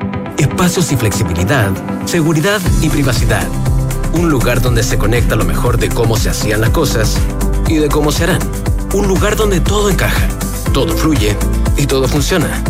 espacios 0.42 0.92
y 0.92 0.96
flexibilidad, 0.96 1.70
seguridad 2.06 2.60
y 2.80 2.88
privacidad. 2.88 3.46
Un 4.12 4.28
lugar 4.30 4.60
donde 4.60 4.82
se 4.82 4.98
conecta 4.98 5.36
lo 5.36 5.44
mejor 5.44 5.78
de 5.78 5.88
cómo 5.88 6.16
se 6.16 6.30
hacían 6.30 6.60
las 6.60 6.70
cosas 6.70 7.16
y 7.68 7.76
de 7.76 7.88
cómo 7.88 8.12
se 8.12 8.24
harán. 8.24 8.40
Un 8.92 9.08
lugar 9.08 9.36
donde 9.36 9.60
todo 9.60 9.88
encaja, 9.88 10.28
todo 10.72 10.94
fluye 10.94 11.36
y 11.76 11.86
todo 11.86 12.08
funciona. 12.08 12.62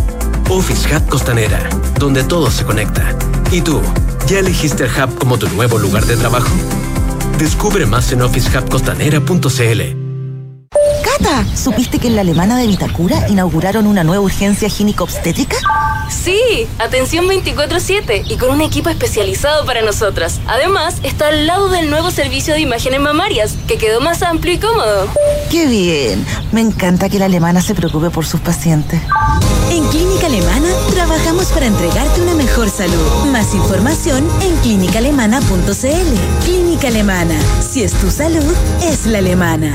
Office 0.49 0.95
Hub 0.95 1.09
Costanera, 1.09 1.69
donde 1.99 2.23
todo 2.25 2.51
se 2.51 2.65
conecta. 2.65 3.17
¿Y 3.51 3.63
tú, 3.63 3.81
ya 4.27 4.39
elegiste 4.39 4.85
el 4.85 4.91
Hub 4.91 5.19
como 5.19 5.39
tu 5.39 5.49
nuevo 5.49 5.79
lugar 5.79 6.05
de 6.05 6.17
trabajo? 6.17 6.55
Descubre 7.39 7.87
más 7.87 8.13
en 8.13 8.23
officehubcostanera.cl. 8.23 10.02
Cata, 11.19 11.45
¿supiste 11.57 11.99
que 11.99 12.09
en 12.09 12.17
la 12.17 12.23
alemana 12.23 12.57
de 12.57 12.67
Vitacura 12.67 13.29
inauguraron 13.29 13.87
una 13.87 14.05
nueva 14.05 14.23
urgencia 14.23 14.69
gínico-obstétrica? 14.69 15.57
Sí, 16.11 16.67
atención 16.79 17.27
24/7 17.27 18.25
y 18.29 18.37
con 18.37 18.51
un 18.51 18.61
equipo 18.61 18.89
especializado 18.89 19.65
para 19.67 19.83
nosotras. 19.83 20.41
Además, 20.47 20.97
está 21.03 21.29
al 21.29 21.47
lado 21.47 21.69
del 21.69 21.91
nuevo 21.91 22.11
servicio 22.11 22.55
de 22.55 22.61
imágenes 22.61 23.01
mamarias, 23.01 23.55
que 23.67 23.79
quedó 23.79 24.01
más 24.01 24.23
amplio 24.23 24.55
y 24.55 24.59
cómodo. 24.59 25.09
¡Qué 25.51 25.67
bien! 25.67 26.25
Me 26.53 26.61
encanta 26.61 27.09
que 27.09 27.19
la 27.19 27.27
alemana 27.27 27.61
se 27.61 27.75
preocupe 27.75 28.11
por 28.11 28.25
sus 28.25 28.41
pacientes. 28.41 29.01
En 29.71 29.87
Clínica 29.89 30.27
Alemana 30.27 30.69
trabajamos 30.95 31.47
para 31.47 31.67
entregarte 31.67 32.21
una 32.21 32.35
mejor 32.35 32.69
salud. 32.69 33.27
Más 33.31 33.55
información 33.55 34.29
en 34.43 34.55
clínicaalemana.cl. 34.57 36.45
Clínica 36.45 36.89
Alemana. 36.89 37.35
Si 37.61 37.83
es 37.83 37.93
tu 37.95 38.11
salud, 38.11 38.55
es 38.83 39.07
la 39.07 39.19
alemana. 39.19 39.75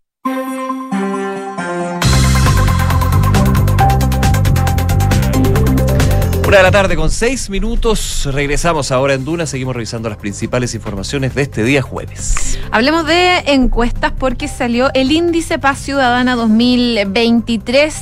Una 6.51 6.57
de 6.57 6.63
la 6.63 6.71
tarde 6.71 6.97
con 6.97 7.09
seis 7.09 7.49
minutos. 7.49 8.27
Regresamos 8.29 8.91
ahora 8.91 9.13
en 9.13 9.23
Duna. 9.23 9.45
Seguimos 9.45 9.73
revisando 9.73 10.09
las 10.09 10.17
principales 10.17 10.75
informaciones 10.75 11.33
de 11.33 11.43
este 11.43 11.63
día 11.63 11.81
jueves. 11.81 12.59
Hablemos 12.71 13.07
de 13.07 13.37
encuestas 13.45 14.11
porque 14.19 14.49
salió 14.49 14.89
el 14.93 15.13
índice 15.13 15.59
Paz 15.59 15.79
Ciudadana 15.79 16.35
2023 16.35 17.95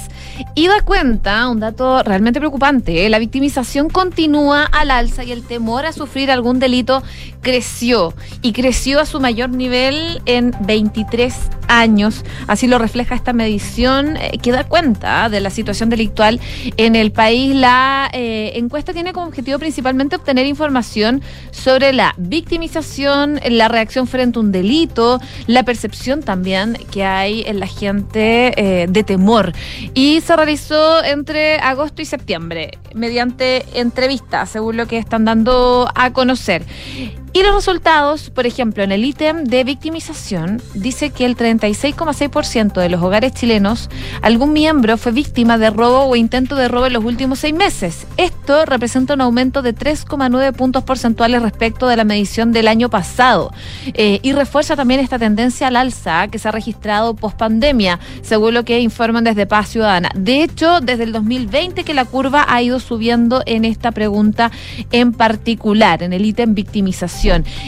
y 0.56 0.68
da 0.68 0.82
cuenta, 0.82 1.47
un 1.50 1.60
dato 1.60 2.02
realmente 2.04 2.39
preocupante, 2.39 3.06
¿eh? 3.06 3.10
la 3.10 3.20
victimización 3.20 3.89
continúa 3.89 4.64
al 4.64 4.89
alza 4.91 5.24
y 5.24 5.32
el 5.32 5.43
temor 5.43 5.86
a 5.86 5.91
sufrir 5.91 6.32
algún 6.32 6.60
delito 6.60 7.04
creció 7.41 8.14
y 8.41 8.54
creció 8.54 9.00
a 9.00 9.06
su 9.06 9.20
mayor 9.20 9.50
nivel 9.50 10.22
en 10.26 10.56
23 10.62 11.36
años. 11.68 12.24
Así 12.47 12.68
lo 12.68 12.78
refleja 12.78 13.16
esta 13.16 13.34
medición 13.34 14.18
eh, 14.18 14.38
que 14.41 14.52
da 14.52 14.64
cuenta 14.64 15.30
de 15.30 15.39
la 15.39 15.50
situación 15.50 15.89
delictual 15.89 16.39
en 16.78 16.95
el 16.95 17.12
país. 17.12 17.56
La 17.56 18.10
eh, 18.14 18.39
encuesta 18.56 18.94
tiene 18.94 19.14
como 19.14 19.28
objetivo 19.28 19.60
principalmente 19.60 20.16
obtener 20.16 20.46
información 20.46 21.22
sobre 21.52 21.94
la 21.94 22.14
victimización, 22.18 23.40
la 23.50 23.68
reacción 23.68 24.08
frente 24.08 24.40
a 24.40 24.42
un 24.42 24.52
delito, 24.52 25.20
la 25.48 25.64
percepción 25.64 26.22
también 26.22 26.78
que 26.92 27.04
hay 27.04 27.44
en 27.46 27.60
la 27.60 27.68
gente 27.68 28.54
eh, 28.56 28.88
de 28.88 29.04
temor. 29.04 29.54
Y 29.94 30.22
se 30.22 30.36
realizó 30.36 31.04
entre 31.04 31.58
agosto 31.60 32.02
y 32.02 32.06
septiembre 32.06 32.78
mediante 32.94 33.66
entrevistas, 33.74 34.50
según 34.50 34.78
lo 34.78 34.88
que 34.88 34.98
están 34.98 35.26
dando 35.26 35.90
a 35.96 36.12
conocer. 36.14 36.64
Y 37.32 37.44
los 37.44 37.54
resultados, 37.54 38.32
por 38.32 38.48
ejemplo, 38.48 38.84
en 38.84 38.92
el 38.92 39.06
ítem 39.06 39.44
de 39.44 39.64
victimización, 39.64 40.62
dice 40.74 41.12
que 41.12 41.26
el 41.26 41.38
36,6% 41.38 42.82
de 42.82 42.90
los 42.90 43.04
hogares 43.04 43.34
chilenos, 43.34 43.90
algún 44.24 44.52
miembro 44.52 44.98
fue 44.98 45.12
víctima 45.12 45.60
de 45.60 45.70
robo 45.70 46.06
o 46.06 46.16
intento 46.16 46.56
de 46.56 46.68
robo 46.68 46.88
en 46.88 46.94
los 46.94 47.04
últimos 47.04 47.40
seis 47.40 47.54
meses. 47.54 48.08
Esto 48.18 48.66
representa 48.66 49.14
un 49.14 49.22
aumento 49.22 49.62
de 49.62 49.76
3,9 49.76 50.54
puntos 50.54 50.84
porcentuales 50.84 51.44
respecto 51.44 51.88
de 51.88 51.98
la 51.98 52.04
medición 52.04 52.52
del 52.52 52.68
año 52.68 52.90
pasado. 52.90 53.52
Eh, 53.94 54.20
y 54.24 54.32
refuerza 54.32 54.76
también 54.76 55.00
esta 55.00 55.20
tendencia 55.20 55.68
al 55.68 55.76
alza 55.76 56.30
que 56.30 56.40
se 56.40 56.48
ha 56.48 56.52
registrado 56.52 57.16
post 57.16 57.38
pandemia, 57.38 58.00
según 58.24 58.56
lo 58.56 58.66
que 58.66 58.80
informan 58.80 59.24
desde 59.24 59.46
Paz 59.46 59.70
Ciudadana. 59.70 60.10
De 60.16 60.42
hecho, 60.42 60.82
desde 60.82 61.04
el 61.04 61.12
2020 61.12 61.84
que 61.84 61.94
la 61.94 62.06
curva 62.06 62.46
ha 62.50 62.62
ido 62.64 62.80
subiendo 62.80 63.44
en 63.46 63.66
esta 63.66 63.92
pregunta 63.92 64.52
en 64.92 65.14
particular, 65.14 66.02
en 66.02 66.14
el 66.14 66.26
ítem 66.26 66.56
victimización. 66.56 67.18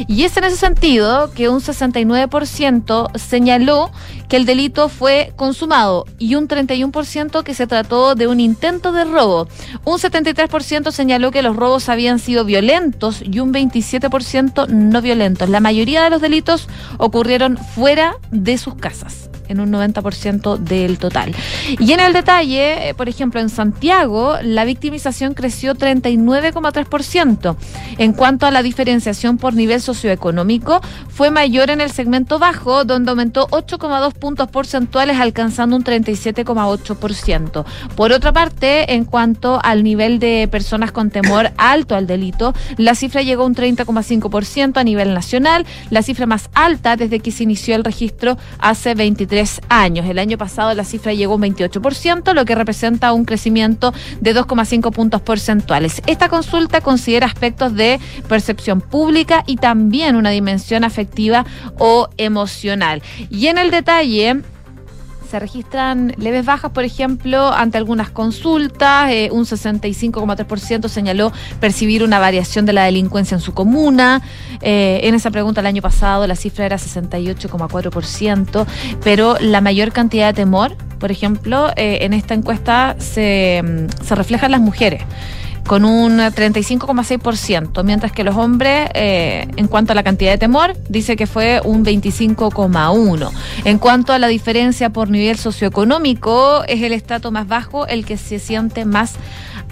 Y 0.07 0.23
es 0.23 0.37
en 0.37 0.43
ese 0.45 0.55
sentido 0.55 1.31
que 1.33 1.49
un 1.49 1.59
69% 1.59 3.17
señaló 3.17 3.91
que 4.29 4.37
el 4.37 4.45
delito 4.45 4.87
fue 4.87 5.33
consumado 5.35 6.05
y 6.17 6.35
un 6.35 6.47
31% 6.47 7.43
que 7.43 7.53
se 7.53 7.67
trató 7.67 8.15
de 8.15 8.27
un 8.27 8.39
intento 8.39 8.91
de 8.91 9.03
robo. 9.03 9.47
Un 9.83 9.97
73% 9.97 10.91
señaló 10.91 11.31
que 11.31 11.41
los 11.41 11.55
robos 11.55 11.89
habían 11.89 12.19
sido 12.19 12.45
violentos 12.45 13.21
y 13.21 13.39
un 13.39 13.53
27% 13.53 14.67
no 14.69 15.01
violentos. 15.01 15.49
La 15.49 15.59
mayoría 15.59 16.03
de 16.03 16.09
los 16.09 16.21
delitos 16.21 16.69
ocurrieron 16.97 17.57
fuera 17.57 18.15
de 18.31 18.57
sus 18.57 18.75
casas 18.75 19.30
en 19.51 19.59
un 19.59 19.71
90% 19.71 20.57
del 20.57 20.97
total. 20.97 21.35
Y 21.79 21.91
en 21.93 21.99
el 21.99 22.13
detalle, 22.13 22.89
eh, 22.89 22.93
por 22.93 23.09
ejemplo, 23.09 23.39
en 23.39 23.49
Santiago, 23.49 24.37
la 24.43 24.65
victimización 24.65 25.33
creció 25.33 25.75
39,3%. 25.75 27.55
En 27.97 28.13
cuanto 28.13 28.45
a 28.45 28.51
la 28.51 28.63
diferenciación 28.63 29.37
por 29.37 29.53
nivel 29.53 29.81
socioeconómico, 29.81 30.81
fue 31.09 31.31
mayor 31.31 31.69
en 31.69 31.81
el 31.81 31.91
segmento 31.91 32.39
bajo, 32.39 32.85
donde 32.85 33.11
aumentó 33.11 33.47
8,2 33.49 34.13
puntos 34.13 34.49
porcentuales, 34.49 35.19
alcanzando 35.19 35.75
un 35.75 35.83
37,8%. 35.83 37.65
Por 37.95 38.11
otra 38.11 38.31
parte, 38.31 38.93
en 38.93 39.05
cuanto 39.05 39.59
al 39.63 39.83
nivel 39.83 40.19
de 40.19 40.47
personas 40.49 40.91
con 40.91 41.09
temor 41.09 41.51
alto 41.57 41.95
al 41.95 42.07
delito, 42.07 42.53
la 42.77 42.95
cifra 42.95 43.21
llegó 43.21 43.43
a 43.43 43.47
un 43.47 43.55
30,5% 43.55 44.77
a 44.77 44.83
nivel 44.83 45.13
nacional, 45.13 45.65
la 45.89 46.01
cifra 46.01 46.25
más 46.25 46.49
alta 46.53 46.95
desde 46.95 47.19
que 47.19 47.31
se 47.31 47.43
inició 47.43 47.75
el 47.75 47.83
registro 47.83 48.37
hace 48.59 48.95
23 48.95 49.40
años. 49.69 50.05
El 50.07 50.19
año 50.19 50.37
pasado 50.37 50.73
la 50.73 50.83
cifra 50.83 51.13
llegó 51.13 51.33
a 51.33 51.35
un 51.37 51.41
28%, 51.41 52.33
lo 52.33 52.45
que 52.45 52.55
representa 52.55 53.13
un 53.13 53.25
crecimiento 53.25 53.93
de 54.19 54.35
2,5 54.35 54.91
puntos 54.91 55.21
porcentuales. 55.21 56.01
Esta 56.07 56.29
consulta 56.29 56.81
considera 56.81 57.27
aspectos 57.27 57.73
de 57.75 57.99
percepción 58.27 58.81
pública 58.81 59.43
y 59.47 59.57
también 59.57 60.15
una 60.15 60.29
dimensión 60.29 60.83
afectiva 60.83 61.45
o 61.77 62.09
emocional. 62.17 63.01
Y 63.29 63.47
en 63.47 63.57
el 63.57 63.71
detalle 63.71 64.41
se 65.31 65.39
registran 65.39 66.13
leves 66.17 66.45
bajas, 66.45 66.71
por 66.71 66.83
ejemplo, 66.83 67.53
ante 67.53 67.77
algunas 67.77 68.09
consultas. 68.09 69.09
Eh, 69.11 69.29
un 69.31 69.45
65,3% 69.45 70.89
señaló 70.89 71.31
percibir 71.61 72.03
una 72.03 72.19
variación 72.19 72.65
de 72.65 72.73
la 72.73 72.83
delincuencia 72.83 73.35
en 73.35 73.41
su 73.41 73.53
comuna. 73.53 74.21
Eh, 74.61 74.99
en 75.03 75.15
esa 75.15 75.31
pregunta 75.31 75.61
el 75.61 75.67
año 75.67 75.81
pasado 75.81 76.27
la 76.27 76.35
cifra 76.35 76.65
era 76.65 76.75
68,4%, 76.75 78.65
pero 79.05 79.37
la 79.39 79.61
mayor 79.61 79.93
cantidad 79.93 80.27
de 80.27 80.33
temor, 80.33 80.75
por 80.99 81.11
ejemplo, 81.11 81.69
eh, 81.77 81.99
en 82.01 82.11
esta 82.11 82.33
encuesta 82.33 82.97
se, 82.99 83.63
mm, 83.63 84.03
se 84.03 84.15
refleja 84.15 84.47
en 84.47 84.51
las 84.51 84.61
mujeres 84.61 85.01
con 85.71 85.85
un 85.85 86.19
35,6%, 86.19 87.85
mientras 87.85 88.11
que 88.11 88.25
los 88.25 88.35
hombres, 88.35 88.89
eh, 88.93 89.47
en 89.55 89.69
cuanto 89.69 89.93
a 89.93 89.95
la 89.95 90.03
cantidad 90.03 90.31
de 90.31 90.37
temor, 90.37 90.75
dice 90.89 91.15
que 91.15 91.27
fue 91.27 91.61
un 91.63 91.85
25,1%. 91.85 93.31
En 93.63 93.77
cuanto 93.77 94.11
a 94.11 94.19
la 94.19 94.27
diferencia 94.27 94.89
por 94.89 95.09
nivel 95.09 95.37
socioeconómico, 95.37 96.65
es 96.67 96.81
el 96.81 96.91
estrato 96.91 97.31
más 97.31 97.47
bajo 97.47 97.87
el 97.87 98.03
que 98.03 98.17
se 98.17 98.39
siente 98.39 98.83
más 98.83 99.15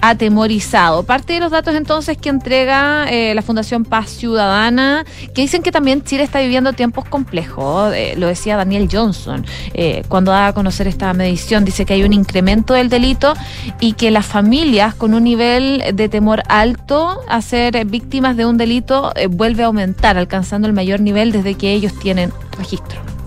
atemorizado. 0.02 1.04
Parte 1.04 1.34
de 1.34 1.40
los 1.40 1.52
datos 1.52 1.76
entonces 1.76 2.18
que 2.18 2.30
entrega 2.30 3.08
eh, 3.10 3.34
la 3.36 3.42
Fundación 3.42 3.86
Paz 3.86 4.10
Ciudadana, 4.10 5.06
que 5.34 5.42
dicen 5.42 5.62
que 5.62 5.72
también 5.72 6.04
Chile 6.04 6.24
está 6.24 6.40
viviendo 6.40 6.74
tiempos 6.74 7.06
complejos, 7.06 7.94
eh, 7.94 8.14
lo 8.18 8.28
decía 8.28 8.58
Daniel 8.58 8.88
Johnson 8.92 9.46
eh, 9.74 10.04
cuando 10.08 10.32
da 10.32 10.48
a 10.48 10.54
conocer 10.54 10.88
esta 10.88 11.14
medición, 11.14 11.66
dice 11.66 11.86
que 11.86 11.94
hay 11.94 12.04
un 12.04 12.14
incremento 12.14 12.74
del 12.74 12.90
delito 12.90 13.34
y 13.80 13.94
que 13.94 14.12
las 14.12 14.26
familias 14.26 14.96
con 14.96 15.14
un 15.14 15.24
nivel 15.24 15.84
de 15.94 16.10
temor 16.10 16.44
alto 16.48 17.22
a 17.28 17.42
ser 17.42 17.86
víctimas 17.86 18.38
de 18.38 18.46
un 18.46 18.58
delito 18.58 19.12
vuelve 19.30 19.64
a 19.64 19.68
aumentar, 19.68 20.18
alcanzando 20.18 20.68
el 20.68 20.74
mayor 20.74 21.00
nivel 21.00 21.32
desde 21.32 21.56
que 21.56 21.74
ellos 21.74 21.94
tienen 22.00 22.32
registro. 22.58 23.19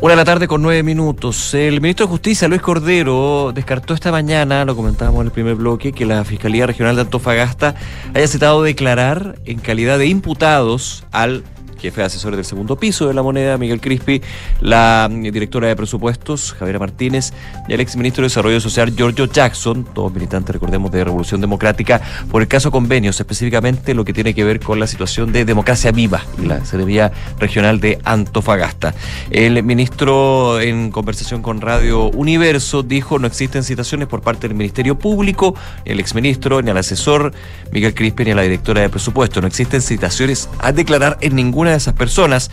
Una 0.00 0.12
de 0.12 0.16
la 0.16 0.24
tarde 0.24 0.46
con 0.46 0.62
nueve 0.62 0.84
minutos. 0.84 1.54
El 1.54 1.80
ministro 1.80 2.06
de 2.06 2.10
Justicia, 2.10 2.46
Luis 2.46 2.62
Cordero, 2.62 3.50
descartó 3.52 3.94
esta 3.94 4.12
mañana, 4.12 4.64
lo 4.64 4.76
comentábamos 4.76 5.22
en 5.22 5.26
el 5.26 5.32
primer 5.32 5.56
bloque, 5.56 5.90
que 5.90 6.06
la 6.06 6.24
Fiscalía 6.24 6.68
Regional 6.68 6.94
de 6.94 7.02
Antofagasta 7.02 7.74
haya 8.14 8.28
citado 8.28 8.62
declarar 8.62 9.40
en 9.44 9.58
calidad 9.58 9.98
de 9.98 10.06
imputados 10.06 11.04
al 11.10 11.42
jefe 11.78 12.00
de 12.00 12.06
asesores 12.06 12.36
del 12.36 12.44
segundo 12.44 12.76
piso 12.76 13.08
de 13.08 13.14
la 13.14 13.22
moneda, 13.22 13.58
Miguel 13.58 13.80
Crispi, 13.80 14.22
la 14.60 15.08
mm, 15.10 15.22
directora 15.30 15.68
de 15.68 15.76
presupuestos, 15.76 16.52
Javiera 16.52 16.78
Martínez, 16.78 17.32
y 17.68 17.72
el 17.72 17.80
exministro 17.80 18.22
de 18.22 18.26
Desarrollo 18.26 18.60
Social, 18.60 18.94
Giorgio 18.94 19.26
Jackson, 19.26 19.86
todos 19.94 20.12
militantes, 20.12 20.52
recordemos, 20.52 20.90
de 20.90 21.04
Revolución 21.04 21.40
Democrática, 21.40 22.00
por 22.30 22.42
el 22.42 22.48
caso 22.48 22.70
convenios, 22.70 23.20
específicamente 23.20 23.94
lo 23.94 24.04
que 24.04 24.12
tiene 24.12 24.34
que 24.34 24.44
ver 24.44 24.60
con 24.60 24.80
la 24.80 24.86
situación 24.86 25.32
de 25.32 25.44
democracia 25.44 25.92
viva 25.92 26.24
y 26.42 26.46
la 26.46 26.64
Seremía 26.64 27.12
Regional 27.38 27.80
de 27.80 27.98
Antofagasta. 28.04 28.94
El 29.30 29.62
ministro, 29.62 30.60
en 30.60 30.90
conversación 30.90 31.42
con 31.42 31.60
Radio 31.60 32.10
Universo, 32.10 32.82
dijo 32.82 33.18
no 33.18 33.26
existen 33.26 33.62
citaciones 33.64 34.08
por 34.08 34.20
parte 34.20 34.48
del 34.48 34.56
Ministerio 34.56 34.98
Público, 34.98 35.54
el 35.84 36.00
exministro, 36.00 36.62
ni 36.62 36.70
al 36.70 36.78
asesor 36.78 37.32
Miguel 37.72 37.94
Crispi, 37.94 38.24
ni 38.24 38.30
a 38.32 38.34
la 38.34 38.42
directora 38.42 38.82
de 38.82 38.88
presupuesto. 38.88 39.40
No 39.40 39.46
existen 39.46 39.80
citaciones 39.80 40.48
a 40.58 40.72
declarar 40.72 41.18
en 41.20 41.36
ninguna 41.36 41.67
de 41.72 41.78
esas 41.78 41.94
personas 41.94 42.50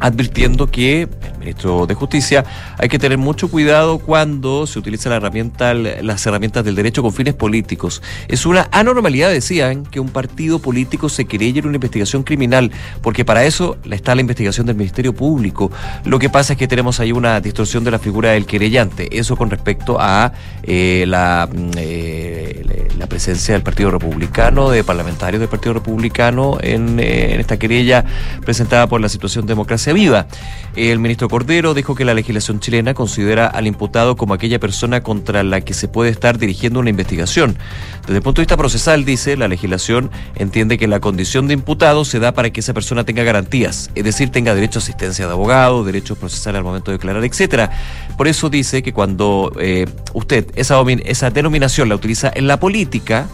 advirtiendo 0.00 0.66
que 0.66 1.02
el 1.02 1.38
ministro 1.38 1.86
de 1.86 1.94
Justicia 1.94 2.44
hay 2.78 2.88
que 2.88 2.98
tener 2.98 3.18
mucho 3.18 3.48
cuidado 3.48 3.98
cuando 3.98 4.66
se 4.66 4.78
utiliza 4.78 5.08
la 5.08 5.16
herramienta, 5.16 5.74
las 5.74 6.26
herramientas 6.26 6.64
del 6.64 6.74
derecho 6.74 7.02
con 7.02 7.12
fines 7.12 7.34
políticos. 7.34 8.02
Es 8.28 8.46
una 8.46 8.68
anormalidad, 8.72 9.30
decían, 9.30 9.84
que 9.86 10.00
un 10.00 10.08
partido 10.08 10.58
político 10.58 11.08
se 11.08 11.24
querelle 11.24 11.60
en 11.60 11.66
una 11.66 11.76
investigación 11.76 12.22
criminal, 12.22 12.70
porque 13.00 13.24
para 13.24 13.44
eso 13.44 13.76
está 13.90 14.14
la 14.14 14.20
investigación 14.20 14.66
del 14.66 14.76
Ministerio 14.76 15.14
Público. 15.14 15.70
Lo 16.04 16.18
que 16.18 16.28
pasa 16.28 16.54
es 16.54 16.58
que 16.58 16.68
tenemos 16.68 17.00
ahí 17.00 17.12
una 17.12 17.40
distorsión 17.40 17.84
de 17.84 17.90
la 17.90 17.98
figura 17.98 18.32
del 18.32 18.46
querellante. 18.46 19.18
Eso 19.18 19.36
con 19.36 19.50
respecto 19.50 19.96
a 20.00 20.32
eh, 20.62 21.04
la, 21.06 21.48
mm, 21.50 21.70
eh, 21.76 22.85
la 22.98 23.06
presencia 23.06 23.54
del 23.54 23.62
Partido 23.62 23.90
Republicano, 23.90 24.70
de 24.70 24.84
parlamentarios 24.84 25.40
del 25.40 25.48
Partido 25.48 25.74
Republicano 25.74 26.58
en, 26.60 26.98
eh, 27.00 27.34
en 27.34 27.40
esta 27.40 27.58
querella 27.58 28.04
presentada 28.44 28.86
por 28.86 29.00
la 29.00 29.08
situación 29.08 29.46
democracia 29.46 29.92
viva. 29.92 30.26
El 30.74 30.98
ministro 30.98 31.28
Cordero 31.28 31.74
dijo 31.74 31.94
que 31.94 32.04
la 32.04 32.14
legislación 32.14 32.60
chilena 32.60 32.94
considera 32.94 33.46
al 33.46 33.66
imputado 33.66 34.16
como 34.16 34.34
aquella 34.34 34.58
persona 34.58 35.02
contra 35.02 35.42
la 35.42 35.60
que 35.60 35.74
se 35.74 35.88
puede 35.88 36.10
estar 36.10 36.38
dirigiendo 36.38 36.80
una 36.80 36.90
investigación. 36.90 37.56
Desde 38.02 38.16
el 38.16 38.22
punto 38.22 38.40
de 38.40 38.44
vista 38.44 38.56
procesal, 38.56 39.04
dice, 39.04 39.36
la 39.36 39.48
legislación 39.48 40.10
entiende 40.34 40.78
que 40.78 40.86
la 40.86 41.00
condición 41.00 41.48
de 41.48 41.54
imputado 41.54 42.04
se 42.04 42.18
da 42.18 42.32
para 42.32 42.50
que 42.50 42.60
esa 42.60 42.74
persona 42.74 43.04
tenga 43.04 43.22
garantías, 43.24 43.90
es 43.94 44.04
decir, 44.04 44.30
tenga 44.30 44.54
derecho 44.54 44.78
a 44.78 44.82
asistencia 44.82 45.26
de 45.26 45.32
abogado, 45.32 45.84
derechos 45.84 46.18
procesales 46.18 46.58
al 46.58 46.64
momento 46.64 46.90
de 46.90 46.98
declarar, 46.98 47.24
etcétera. 47.24 47.70
Por 48.16 48.28
eso 48.28 48.48
dice 48.48 48.82
que 48.82 48.92
cuando 48.92 49.52
eh, 49.60 49.86
usted 50.14 50.46
esa, 50.54 50.80
esa 51.04 51.30
denominación 51.30 51.88
la 51.88 51.94
utiliza 51.94 52.30
en 52.34 52.46
la 52.46 52.58
política, 52.60 52.85
política 52.86 53.26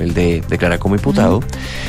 el 0.00 0.14
de 0.14 0.42
declarar 0.48 0.78
como 0.78 0.94
imputado, 0.94 1.40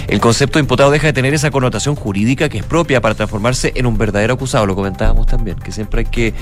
el 0.07 0.19
concepto 0.19 0.59
de 0.59 0.61
imputado 0.61 0.91
deja 0.91 1.07
de 1.07 1.13
tener 1.13 1.33
esa 1.33 1.51
connotación 1.51 1.95
jurídica 1.95 2.49
que 2.49 2.59
es 2.59 2.63
propia 2.63 3.01
para 3.01 3.15
transformarse 3.15 3.71
en 3.75 3.85
un 3.85 3.97
verdadero 3.97 4.33
acusado. 4.33 4.65
Lo 4.65 4.75
comentábamos 4.75 5.27
también, 5.27 5.57
que 5.57 5.71
siempre 5.71 6.01
hay 6.01 6.05
que 6.05 6.33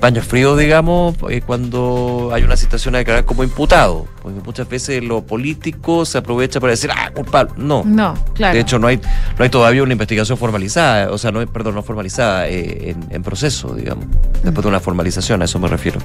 paño 0.00 0.22
frío, 0.22 0.56
digamos, 0.56 1.16
eh, 1.30 1.42
cuando 1.44 2.30
hay 2.32 2.42
una 2.42 2.56
situación 2.56 2.94
a 2.94 2.98
declarar 2.98 3.24
como 3.24 3.44
imputado. 3.44 4.06
Porque 4.22 4.40
muchas 4.40 4.68
veces 4.68 5.04
lo 5.04 5.22
político 5.22 6.06
se 6.06 6.18
aprovecha 6.18 6.58
para 6.58 6.70
decir, 6.70 6.90
ah, 6.94 7.10
culpable. 7.14 7.52
No. 7.56 7.82
No, 7.84 8.14
claro. 8.34 8.54
De 8.54 8.60
hecho, 8.60 8.78
no 8.78 8.86
hay, 8.86 8.98
no 9.38 9.44
hay 9.44 9.50
todavía 9.50 9.82
una 9.82 9.92
investigación 9.92 10.38
formalizada, 10.38 11.10
o 11.10 11.18
sea, 11.18 11.30
no 11.30 11.40
hay, 11.40 11.46
perdón, 11.46 11.74
no 11.74 11.82
formalizada 11.82 12.48
eh, 12.48 12.90
en, 12.90 13.06
en 13.10 13.22
proceso, 13.22 13.74
digamos, 13.74 14.06
después 14.42 14.62
de 14.62 14.68
una 14.68 14.80
formalización, 14.80 15.42
a 15.42 15.44
eso 15.44 15.58
me 15.58 15.68
refiero. 15.68 16.00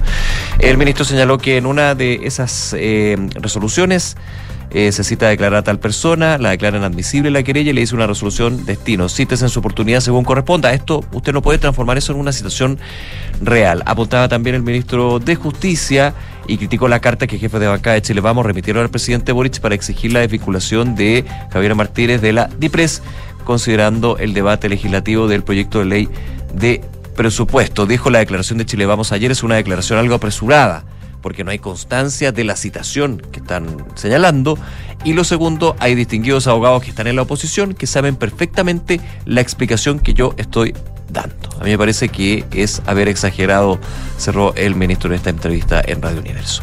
El 0.58 0.76
ministro 0.76 1.04
señaló 1.04 1.38
que 1.38 1.56
en 1.56 1.66
una 1.66 1.94
de 1.94 2.20
esas 2.24 2.74
eh, 2.76 3.16
resoluciones, 3.34 4.16
eh, 4.72 4.92
se 4.92 5.02
cita 5.02 5.26
a 5.26 5.30
declarar 5.30 5.58
a 5.58 5.62
tal 5.62 5.80
persona, 5.80 6.38
la 6.38 6.50
declaran 6.50 6.84
admisible 6.84 7.30
la 7.30 7.42
querella 7.42 7.70
y 7.70 7.72
le 7.72 7.80
dice 7.80 7.94
una 7.94 8.06
resolución 8.06 8.64
destino. 8.66 9.08
Cites 9.08 9.42
en 9.42 9.48
su 9.48 9.58
oportunidad 9.58 10.00
según 10.00 10.24
corresponda. 10.24 10.72
Esto 10.72 11.04
usted 11.12 11.32
no 11.32 11.42
puede 11.42 11.58
transformar 11.58 11.98
eso 11.98 12.12
en 12.12 12.20
una 12.20 12.32
situación 12.32 12.78
real. 13.40 13.82
Apuntaba 13.84 14.28
también 14.28 14.54
el 14.54 14.62
ministro 14.62 15.18
de 15.18 15.34
Justicia 15.34 16.14
y 16.46 16.56
criticó 16.56 16.86
la 16.86 17.00
carta 17.00 17.26
que 17.26 17.38
jefe 17.38 17.58
de 17.58 17.66
bancada 17.66 17.94
de 17.94 18.02
Chile 18.02 18.20
Vamos 18.20 18.46
remitieron 18.46 18.82
al 18.82 18.90
presidente 18.90 19.32
Boric 19.32 19.60
para 19.60 19.74
exigir 19.74 20.12
la 20.12 20.20
desvinculación 20.20 20.94
de 20.94 21.24
Javier 21.52 21.74
Martínez 21.74 22.20
de 22.20 22.32
la 22.32 22.46
DIPRES, 22.46 23.02
considerando 23.44 24.18
el 24.18 24.34
debate 24.34 24.68
legislativo 24.68 25.26
del 25.26 25.42
proyecto 25.42 25.80
de 25.80 25.84
ley 25.84 26.08
de 26.54 26.80
presupuesto. 27.16 27.86
Dijo 27.86 28.08
la 28.10 28.20
declaración 28.20 28.58
de 28.58 28.66
Chile 28.66 28.86
Vamos 28.86 29.10
ayer 29.10 29.32
es 29.32 29.42
una 29.42 29.56
declaración 29.56 29.98
algo 29.98 30.14
apresurada 30.14 30.84
porque 31.22 31.44
no 31.44 31.50
hay 31.50 31.58
constancia 31.58 32.32
de 32.32 32.44
la 32.44 32.56
citación 32.56 33.22
que 33.32 33.40
están 33.40 33.84
señalando. 33.94 34.58
Y 35.04 35.12
lo 35.12 35.24
segundo, 35.24 35.76
hay 35.78 35.94
distinguidos 35.94 36.46
abogados 36.46 36.82
que 36.82 36.90
están 36.90 37.06
en 37.06 37.16
la 37.16 37.22
oposición 37.22 37.74
que 37.74 37.86
saben 37.86 38.16
perfectamente 38.16 39.00
la 39.24 39.40
explicación 39.40 39.98
que 39.98 40.14
yo 40.14 40.34
estoy 40.36 40.74
dando. 41.10 41.36
A 41.60 41.64
mí 41.64 41.70
me 41.70 41.78
parece 41.78 42.08
que 42.08 42.44
es 42.52 42.82
haber 42.86 43.08
exagerado, 43.08 43.78
cerró 44.18 44.54
el 44.54 44.74
ministro 44.74 45.10
en 45.10 45.16
esta 45.16 45.30
entrevista 45.30 45.82
en 45.84 46.02
Radio 46.02 46.20
Universo. 46.20 46.62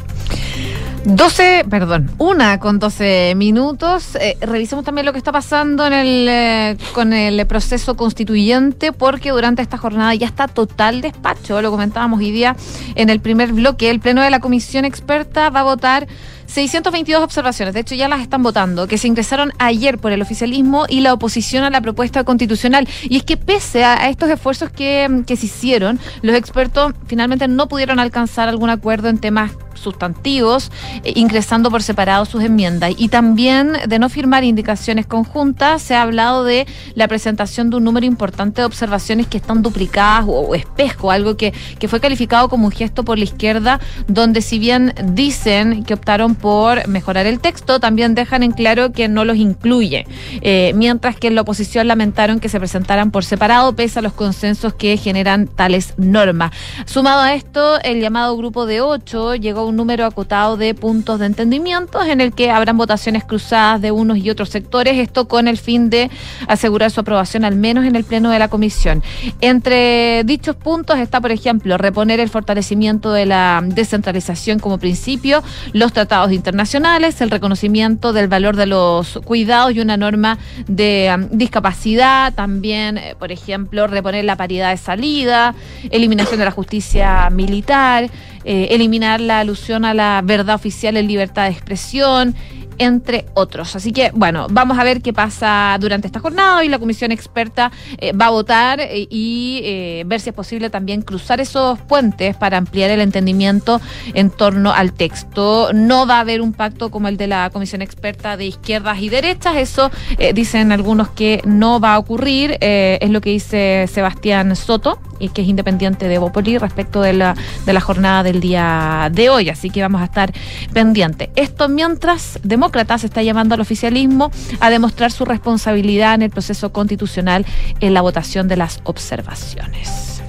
12, 1.08 1.66
perdón, 1.70 2.12
una 2.18 2.60
con 2.60 2.80
12 2.80 3.34
minutos. 3.38 4.16
Eh, 4.16 4.38
revisemos 4.42 4.84
también 4.84 5.06
lo 5.06 5.14
que 5.14 5.18
está 5.18 5.32
pasando 5.32 5.88
en 5.88 5.94
el, 5.94 6.28
eh, 6.30 6.78
con 6.94 7.14
el 7.14 7.48
proceso 7.48 7.96
constituyente, 7.96 8.92
porque 8.92 9.30
durante 9.30 9.62
esta 9.62 9.78
jornada 9.78 10.14
ya 10.16 10.28
está 10.28 10.50
total 10.50 11.00
despacho. 11.00 11.62
Lo 11.62 11.72
comentábamos 11.72 12.20
hoy 12.20 12.32
día 12.32 12.58
en 12.96 13.10
el 13.10 13.22
primer 13.22 13.54
bloque. 13.54 13.90
El 13.90 14.02
Pleno 14.02 14.22
de 14.22 14.30
la 14.30 14.42
Comisión 14.42 14.84
Experta 14.84 15.50
va 15.50 15.62
a 15.62 15.64
votar 15.64 16.08
622 16.48 17.22
observaciones, 17.22 17.74
de 17.74 17.82
hecho 17.82 17.96
ya 17.96 18.08
las 18.08 18.22
están 18.22 18.42
votando, 18.42 18.88
que 18.88 18.98
se 18.98 19.08
ingresaron 19.08 19.54
ayer 19.60 20.00
por 20.00 20.12
el 20.12 20.22
oficialismo 20.22 20.86
y 20.90 21.02
la 21.02 21.14
oposición 21.14 21.64
a 21.64 21.70
la 21.70 21.82
propuesta 21.82 22.24
constitucional. 22.24 22.88
Y 23.04 23.18
es 23.18 23.24
que 23.24 23.38
pese 23.38 23.84
a, 23.84 24.10
estos 24.10 24.30
esfuerzos 24.30 24.72
que, 24.72 25.24
que 25.28 25.36
se 25.36 25.46
hicieron, 25.46 26.00
los 26.22 26.36
expertos 26.36 26.94
finalmente 27.06 27.48
no 27.48 27.68
pudieron 27.68 28.00
alcanzar 28.00 28.50
algún 28.50 28.70
acuerdo 28.70 29.10
en 29.10 29.20
temas 29.20 29.52
sustantivos, 29.78 30.72
eh, 31.04 31.14
ingresando 31.16 31.72
por 31.72 31.84
separado 31.84 32.26
sus 32.26 32.44
enmiendas. 32.44 32.94
Y 32.98 33.10
también 33.10 33.74
de 33.88 34.00
no 34.00 34.10
firmar 34.10 34.44
indicaciones 34.44 35.06
conjuntas, 35.06 35.82
se 35.82 35.96
ha 35.96 36.02
hablado 36.02 36.44
de 36.44 36.68
la 36.96 37.08
presentación 37.08 37.70
de 37.70 37.78
un 37.78 37.84
número 37.84 38.06
importante 38.06 38.62
de 38.62 38.66
observaciones 38.66 39.28
que 39.28 39.38
están 39.38 39.62
duplicadas 39.62 40.26
o, 40.28 40.42
o 40.42 40.56
espejo, 40.56 41.12
algo 41.12 41.38
que, 41.38 41.54
que 41.80 41.88
fue 41.88 42.00
calificado 42.00 42.50
como 42.50 42.66
un 42.66 42.72
gesto 42.72 43.04
por 43.04 43.18
la 43.18 43.24
izquierda, 43.24 43.80
donde 44.08 44.42
si 44.42 44.60
bien 44.60 44.94
dicen 45.14 45.84
que 45.84 45.94
optaron 45.94 46.36
por 46.42 46.88
mejorar 46.88 47.26
el 47.26 47.40
texto, 47.40 47.80
también 47.80 48.16
dejan 48.16 48.44
en 48.44 48.52
claro 48.52 48.92
que 48.92 49.08
no 49.08 49.26
los 49.26 49.38
incluye, 49.38 50.06
eh, 50.42 50.74
mientras 50.76 51.16
que 51.18 51.28
en 51.28 51.36
la 51.36 51.42
oposición 51.42 51.88
lamentaron 51.88 52.40
que 52.40 52.50
se 52.50 52.60
presentaran 52.60 53.12
por 53.12 53.26
separado, 53.26 53.76
pese 53.76 54.00
a 54.00 54.02
los 54.02 54.14
consensos 54.14 54.74
que 54.74 54.98
generan 54.98 55.48
tales 55.48 55.94
normas. 55.98 56.52
Sumado 56.86 57.22
a 57.22 57.34
esto, 57.34 57.80
el 57.82 58.02
llamado 58.02 58.36
grupo 58.38 58.66
de 58.66 58.82
ocho 58.82 59.36
llegó 59.36 59.62
a 59.62 59.66
un 59.66 59.76
número 59.76 60.06
acotado 60.06 60.58
de 60.58 60.74
puntos 60.74 61.20
de 61.20 61.26
entendimientos 61.26 62.08
en 62.08 62.22
el 62.22 62.34
que 62.34 62.52
habrán 62.52 62.78
votaciones 62.78 63.24
cruzadas 63.24 63.82
de 63.82 63.92
unos 63.92 64.18
y 64.18 64.30
otros 64.30 64.50
sectores, 64.50 64.98
esto 64.98 65.28
con 65.28 65.48
el 65.48 65.58
fin 65.58 65.90
de 65.90 66.10
asegurar 66.48 66.92
su 66.92 67.02
aprobación 67.02 67.46
al 67.46 67.56
menos 67.56 67.86
en 67.86 67.96
el 67.96 68.04
pleno 68.04 68.30
de 68.30 68.40
la 68.40 68.48
comisión. 68.48 69.04
Entre 69.42 70.24
dichos 70.24 70.56
puntos 70.56 71.00
está, 71.00 71.22
por 71.22 71.32
ejemplo, 71.32 71.78
reponer 71.78 72.20
el 72.20 72.30
fortalecimiento 72.30 73.12
de 73.12 73.26
la 73.26 73.62
descentralización 73.64 74.60
como 74.60 74.78
principio, 74.78 75.44
los 75.74 75.94
tratados 75.94 76.27
internacionales, 76.32 77.22
el 77.22 77.30
reconocimiento 77.30 78.14
del 78.14 78.28
valor 78.28 78.56
de 78.56 78.66
los 78.66 79.20
cuidados 79.24 79.74
y 79.74 79.80
una 79.80 79.98
norma 79.98 80.38
de 80.68 81.14
um, 81.16 81.38
discapacidad, 81.38 82.34
también, 82.34 82.98
eh, 82.98 83.16
por 83.18 83.32
ejemplo, 83.32 83.88
reponer 83.88 84.26
la 84.26 84.36
paridad 84.36 84.72
de 84.72 84.78
salida, 84.78 85.56
eliminación 85.90 86.40
de 86.40 86.46
la 86.46 86.52
justicia 86.52 87.30
militar, 87.30 88.10
eh, 88.44 88.70
eliminar 88.72 89.20
la 89.20 89.40
alusión 89.40 89.86
a 89.86 89.94
la 89.94 90.22
verdad 90.24 90.56
oficial 90.56 90.98
en 90.98 91.08
libertad 91.08 91.44
de 91.44 91.52
expresión, 91.52 92.36
entre 92.78 93.26
otros. 93.34 93.76
Así 93.76 93.92
que, 93.92 94.12
bueno, 94.14 94.48
vamos 94.50 94.78
a 94.78 94.84
ver 94.84 95.02
qué 95.02 95.14
pasa 95.14 95.78
durante 95.80 96.08
esta 96.08 96.20
jornada 96.20 96.64
y 96.64 96.70
la 96.70 96.80
comisión 96.80 97.12
experta 97.12 97.72
eh, 97.98 98.14
va 98.14 98.28
a 98.28 98.30
votar 98.30 98.80
eh, 98.80 99.08
y 99.10 99.62
eh, 99.64 100.04
ver 100.06 100.20
si 100.20 100.30
es 100.30 100.36
posible 100.36 100.70
también 100.70 101.02
cruzar 101.02 101.40
esos 101.40 101.80
puentes 101.80 102.36
para 102.36 102.58
ampliar 102.58 102.90
el 102.90 103.02
entendimiento 103.02 103.82
en 104.14 104.30
torno 104.30 104.74
al 104.74 104.94
texto. 104.94 105.72
No 105.74 106.08
va 106.08 106.18
a 106.18 106.20
haber 106.22 106.42
un 106.42 106.54
pacto 106.54 106.90
como 106.90 107.08
el 107.08 107.18
de 107.18 107.28
la 107.28 107.50
comisión 107.52 107.82
experta 107.82 108.38
de 108.38 108.46
izquierdas 108.46 109.00
y 109.00 109.10
derechas, 109.10 109.56
eso 109.58 109.92
dicen 110.34 110.72
algunos 110.72 111.10
que 111.10 111.42
no 111.46 111.80
va 111.80 111.96
a 111.96 112.00
ocurrir, 112.00 112.58
es 112.60 113.10
lo 113.10 113.22
que 113.22 113.30
dice 113.32 113.86
Sebastián 113.88 114.56
Soto, 114.56 115.00
y 115.20 115.30
que 115.30 115.42
es 115.42 115.48
independiente 115.48 116.08
de 116.08 116.18
Bopoli 116.18 116.58
respecto 116.58 117.02
de 117.02 117.14
la, 117.14 117.36
de 117.66 117.74
la 117.74 117.82
jornada 117.82 118.24
del 118.24 118.40
día 118.40 119.10
de 119.12 119.30
hoy. 119.30 119.50
Así 119.50 119.70
que 119.70 119.82
vamos 119.82 120.02
a 120.02 120.06
estar 120.06 120.32
pendientes. 120.74 121.30
Esto 121.36 121.70
mientras 121.70 122.40
Demócratas 122.68 123.06
está 123.06 123.24
llamando 123.24 123.56
al 123.56 123.62
oficialismo 123.62 124.30
a 124.60 124.70
demostrar 124.70 125.10
su 125.14 125.24
responsabilidad 125.24 126.16
en 126.16 126.24
el 126.24 126.30
proceso 126.30 126.74
constitucional 126.74 127.46
en 127.80 127.94
la 127.94 128.02
votación 128.02 128.50
de 128.50 128.58
las 128.58 128.82
observaciones. 128.84 130.22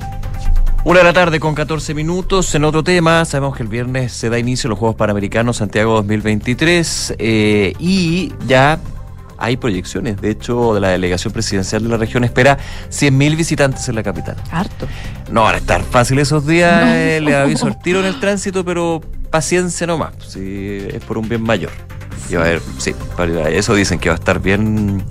Una 0.85 1.01
de 1.01 1.05
la 1.05 1.13
tarde 1.13 1.41
con 1.41 1.57
14 1.57 1.95
minutos. 1.95 2.55
En 2.55 2.63
otro 2.63 2.85
tema, 2.85 3.25
sabemos 3.25 3.57
que 3.57 3.65
el 3.65 3.69
viernes 3.69 4.13
se 4.13 4.31
da 4.31 4.39
inicio 4.39 4.69
a 4.69 4.71
los 4.71 4.79
Juegos 4.79 4.95
Panamericanos 4.95 5.57
Santiago 5.57 5.95
2023 5.95 7.17
eh, 7.19 7.73
y 7.81 8.33
ya 8.47 8.79
hay 9.39 9.57
proyecciones. 9.57 10.21
De 10.21 10.31
hecho, 10.31 10.75
de 10.75 10.81
la 10.81 10.89
delegación 10.89 11.33
presidencial 11.33 11.83
de 11.83 11.89
la 11.89 11.97
región 11.97 12.25
espera 12.25 12.59
100.000 12.91 13.37
visitantes 13.37 13.89
en 13.89 13.95
la 13.95 14.03
capital. 14.03 14.37
Harto. 14.51 14.87
No 15.31 15.43
van 15.43 15.55
a 15.55 15.59
estar 15.59 15.83
fácil 15.83 16.19
esos 16.19 16.47
días, 16.47 16.85
No. 16.85 16.93
eh, 16.95 17.21
les 17.21 17.35
aviso 17.35 17.69
el 17.69 17.79
tiro 17.79 18.01
en 18.01 18.07
el 18.07 18.19
tránsito, 18.21 18.65
pero 18.65 19.01
paciencia 19.31 19.87
nomás, 19.87 20.13
si 20.27 20.79
es 20.93 21.03
por 21.05 21.19
un 21.19 21.29
bien 21.29 21.43
mayor. 21.43 21.71
Y 22.31 22.35
va 22.35 22.43
a 22.43 22.47
haber, 22.47 22.63
sí, 22.79 22.95
eso 23.51 23.75
dicen 23.75 23.99
que 23.99 24.09
va 24.11 24.15
a 24.17 24.19
estar 24.19 24.41
bien, 24.41 25.03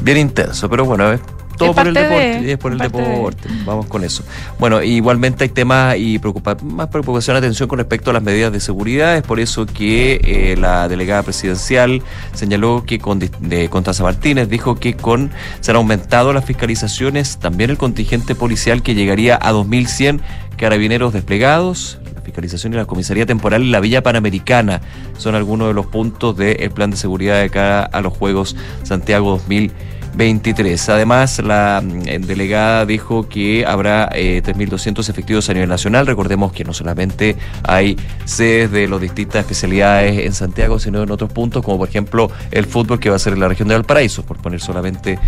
bien 0.00 0.16
intenso, 0.18 0.68
pero 0.68 0.84
bueno, 0.84 1.12
es 1.12 1.20
todo 1.58 1.74
por 1.74 1.88
el 1.88 1.94
de- 1.94 2.00
deporte, 2.02 2.52
es 2.52 2.58
por 2.58 2.72
el 2.72 2.78
de- 2.78 2.84
deporte, 2.88 3.48
vamos 3.66 3.86
con 3.86 4.04
eso. 4.04 4.22
Bueno, 4.58 4.82
igualmente 4.82 5.44
hay 5.44 5.50
temas 5.50 5.96
y 5.98 6.18
preocupa, 6.18 6.56
más 6.62 6.88
preocupación, 6.88 7.36
atención 7.36 7.68
con 7.68 7.78
respecto 7.78 8.10
a 8.10 8.14
las 8.14 8.22
medidas 8.22 8.52
de 8.52 8.60
seguridad, 8.60 9.16
es 9.16 9.22
por 9.22 9.40
eso 9.40 9.66
que 9.66 10.20
eh, 10.24 10.56
la 10.58 10.88
delegada 10.88 11.22
presidencial 11.22 12.02
señaló 12.34 12.84
que 12.86 12.98
con, 12.98 13.18
de, 13.18 13.68
con 13.70 13.84
Taza 13.84 14.02
Martínez 14.02 14.48
dijo 14.48 14.76
que 14.76 14.94
con 14.94 15.30
se 15.60 15.70
han 15.72 15.76
aumentado 15.76 16.32
las 16.32 16.44
fiscalizaciones, 16.44 17.38
también 17.38 17.70
el 17.70 17.76
contingente 17.78 18.34
policial 18.34 18.82
que 18.82 18.94
llegaría 18.94 19.36
a 19.36 19.52
2.100 19.52 20.20
carabineros 20.56 21.12
desplegados, 21.12 21.98
la 22.14 22.20
fiscalización 22.22 22.72
y 22.74 22.76
la 22.76 22.84
comisaría 22.84 23.24
temporal 23.26 23.62
en 23.62 23.72
la 23.72 23.80
Villa 23.80 24.02
Panamericana 24.02 24.80
son 25.16 25.34
algunos 25.34 25.68
de 25.68 25.74
los 25.74 25.86
puntos 25.86 26.36
del 26.36 26.70
plan 26.70 26.90
de 26.90 26.96
seguridad 26.96 27.40
de 27.40 27.48
cara 27.48 27.82
a 27.84 28.00
los 28.00 28.12
Juegos 28.12 28.54
Santiago 28.82 29.40
2023. 30.18 30.88
Además, 30.88 31.38
la 31.38 31.80
mm, 31.82 32.26
delegada 32.26 32.84
dijo 32.84 33.28
que 33.28 33.64
habrá 33.64 34.10
eh, 34.12 34.42
3.200 34.44 35.08
efectivos 35.08 35.48
a 35.48 35.54
nivel 35.54 35.68
nacional. 35.68 36.06
Recordemos 36.08 36.52
que 36.52 36.64
no 36.64 36.74
solamente 36.74 37.36
hay 37.62 37.96
sedes 38.24 38.72
de 38.72 38.88
las 38.88 39.00
distintas 39.00 39.42
especialidades 39.42 40.26
en 40.26 40.32
Santiago, 40.32 40.80
sino 40.80 41.04
en 41.04 41.10
otros 41.12 41.32
puntos, 41.32 41.64
como 41.64 41.78
por 41.78 41.88
ejemplo 41.88 42.32
el 42.50 42.66
fútbol 42.66 42.98
que 42.98 43.10
va 43.10 43.16
a 43.16 43.18
ser 43.20 43.34
en 43.34 43.40
la 43.40 43.48
región 43.48 43.68
de 43.68 43.76
Valparaíso, 43.76 44.24
por 44.24 44.38
poner 44.38 44.60
solamente 44.60 45.20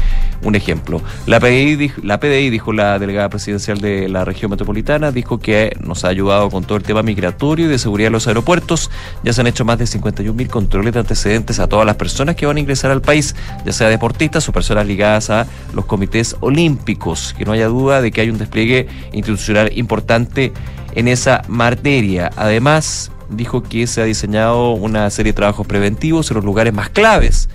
un 0.42 0.56
ejemplo. 0.56 1.00
La 1.26 1.38
PDI, 1.38 1.92
la 2.02 2.18
PDI, 2.18 2.50
dijo 2.50 2.72
la 2.72 2.98
delegada 2.98 3.28
presidencial 3.28 3.80
de 3.80 4.08
la 4.08 4.24
región 4.24 4.50
metropolitana, 4.50 5.12
dijo 5.12 5.38
que 5.38 5.76
nos 5.80 6.04
ha 6.04 6.08
ayudado 6.08 6.50
con 6.50 6.64
todo 6.64 6.76
el 6.76 6.82
tema 6.82 7.04
migratorio 7.04 7.66
y 7.66 7.68
de 7.68 7.78
seguridad 7.78 8.08
en 8.08 8.14
los 8.14 8.26
aeropuertos. 8.26 8.90
Ya 9.22 9.32
se 9.32 9.40
han 9.40 9.46
hecho 9.46 9.64
más 9.64 9.78
de 9.78 9.86
51 9.86 10.34
mil 10.34 10.48
controles 10.48 10.92
de 10.94 10.98
antecedentes 10.98 11.60
a 11.60 11.68
todas 11.68 11.86
las 11.86 11.94
personas 11.94 12.34
que 12.34 12.46
van 12.46 12.56
a 12.56 12.60
ingresar 12.60 12.90
al 12.90 13.02
país, 13.02 13.36
ya 13.64 13.72
sea 13.72 13.88
deportistas 13.88 14.48
o 14.48 14.52
personas 14.52 14.80
ligadas 14.86 15.31
a 15.31 15.47
los 15.74 15.85
comités 15.86 16.36
olímpicos. 16.40 17.35
Que 17.36 17.44
no 17.44 17.52
haya 17.52 17.69
duda 17.69 18.01
de 18.01 18.11
que 18.11 18.20
hay 18.20 18.31
un 18.31 18.39
despliegue 18.39 18.89
institucional 19.12 19.70
importante 19.77 20.52
en 20.94 21.09
esa 21.09 21.43
materia. 21.48 22.31
Además, 22.36 23.11
dijo 23.28 23.62
que 23.62 23.86
se 23.86 24.02
ha 24.02 24.05
diseñado 24.05 24.73
una 24.73 25.09
serie 25.11 25.32
de 25.32 25.36
trabajos 25.36 25.66
preventivos 25.66 26.31
en 26.31 26.36
los 26.36 26.44
lugares 26.44 26.73
más 26.73 26.90
claves 26.90 27.48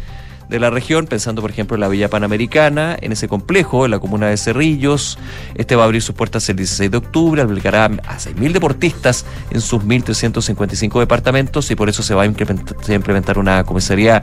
de 0.50 0.60
la 0.60 0.70
región, 0.70 1.08
pensando 1.08 1.42
por 1.42 1.52
ejemplo 1.52 1.76
en 1.76 1.82
la 1.82 1.88
Villa 1.88 2.10
Panamericana, 2.10 2.96
en 3.02 3.12
ese 3.12 3.28
complejo, 3.28 3.86
en 3.86 3.92
la 3.92 4.00
comuna 4.00 4.28
de 4.28 4.38
Cerrillos. 4.38 5.18
Este 5.56 5.76
va 5.76 5.84
a 5.84 5.86
abrir 5.86 6.02
sus 6.02 6.16
puertas 6.16 6.48
el 6.50 6.56
16 6.56 6.92
de 6.92 6.98
octubre, 6.98 7.42
albergará 7.42 7.86
a 7.86 8.18
6.000 8.18 8.52
deportistas 8.52 9.26
en 9.52 9.62
sus 9.62 9.82
1.355 9.82 11.00
departamentos 11.00 11.70
y 11.72 11.76
por 11.76 11.90
eso 11.90 12.04
se 12.04 12.14
va 12.14 12.24
a 12.24 12.26
implementar, 12.26 12.78
se 12.82 12.92
va 12.92 12.94
a 12.94 12.96
implementar 12.96 13.40
una 13.40 13.64
comisaría 13.64 14.22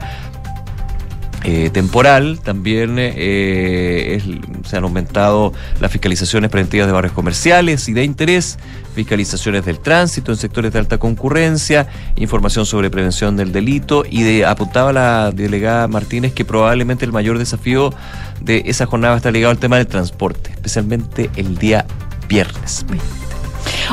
eh, 1.43 1.69
temporal. 1.71 2.39
También 2.43 2.95
eh, 2.99 4.15
es- 4.15 4.69
se 4.69 4.77
han 4.77 4.83
aumentado 4.83 5.53
las 5.79 5.91
fiscalizaciones 5.91 6.49
preventivas 6.49 6.87
de 6.87 6.93
barrios 6.93 7.13
comerciales 7.13 7.87
y 7.89 7.93
de 7.93 8.03
interés, 8.03 8.57
fiscalizaciones 8.95 9.65
del 9.65 9.79
tránsito 9.79 10.31
en 10.31 10.37
sectores 10.37 10.71
de 10.73 10.79
alta 10.79 10.97
concurrencia, 10.97 11.87
información 12.15 12.65
sobre 12.65 12.89
prevención 12.89 13.35
del 13.35 13.51
delito 13.51 14.03
y 14.09 14.23
de, 14.23 14.45
apuntaba 14.45 14.93
la 14.93 15.31
delegada 15.31 15.87
Martínez 15.87 16.33
que 16.33 16.45
probablemente 16.45 17.05
el 17.05 17.11
mayor 17.11 17.37
desafío 17.37 17.93
de 18.41 18.63
esa 18.65 18.85
jornada 18.85 19.17
estar 19.17 19.33
ligado 19.33 19.51
al 19.51 19.57
tema 19.59 19.77
del 19.77 19.87
transporte, 19.87 20.51
especialmente 20.51 21.29
el 21.35 21.57
día 21.57 21.85
viernes. 22.27 22.85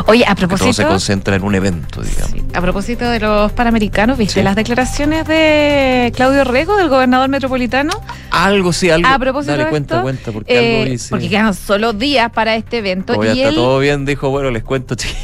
Oye, 0.06 0.24
a 0.26 0.34
Que 0.34 0.46
todo 0.46 0.56
se 0.56 0.64
propósito, 0.64 0.88
concentra 0.88 1.36
en 1.36 1.42
un 1.42 1.54
evento, 1.54 2.02
digamos. 2.02 2.34
a 2.54 2.60
propósito 2.60 3.08
de 3.08 3.20
los 3.20 3.52
panamericanos, 3.52 4.18
¿viste 4.18 4.34
Sí. 4.34 4.42
las 4.42 4.56
declaraciones 4.56 5.26
de 5.26 6.12
Claudio 6.14 6.44
Rego, 6.44 6.76
del 6.76 6.88
gobernador 6.88 7.28
metropolitano? 7.28 7.92
Algo, 8.30 8.72
sí, 8.72 8.90
algo. 8.90 9.08
A 9.08 9.18
propósito 9.18 9.52
Dale, 9.52 9.64
de 9.64 9.70
cuenta, 9.70 9.94
esto, 9.96 10.02
cuenta, 10.02 10.32
porque 10.32 10.52
eh, 10.54 10.80
algo 10.80 10.90
dice. 10.92 11.08
porque 11.10 11.28
quedan 11.28 11.54
solo 11.54 11.92
días 11.92 12.30
para 12.32 12.54
este 12.56 12.78
evento 12.78 13.22
ya 13.22 13.34
y 13.34 13.38
está 13.38 13.48
él 13.50 13.54
todo 13.54 13.78
bien, 13.78 14.04
dijo, 14.04 14.30
bueno, 14.30 14.50
les 14.50 14.62
cuento, 14.62 14.94
chicos. 14.96 15.16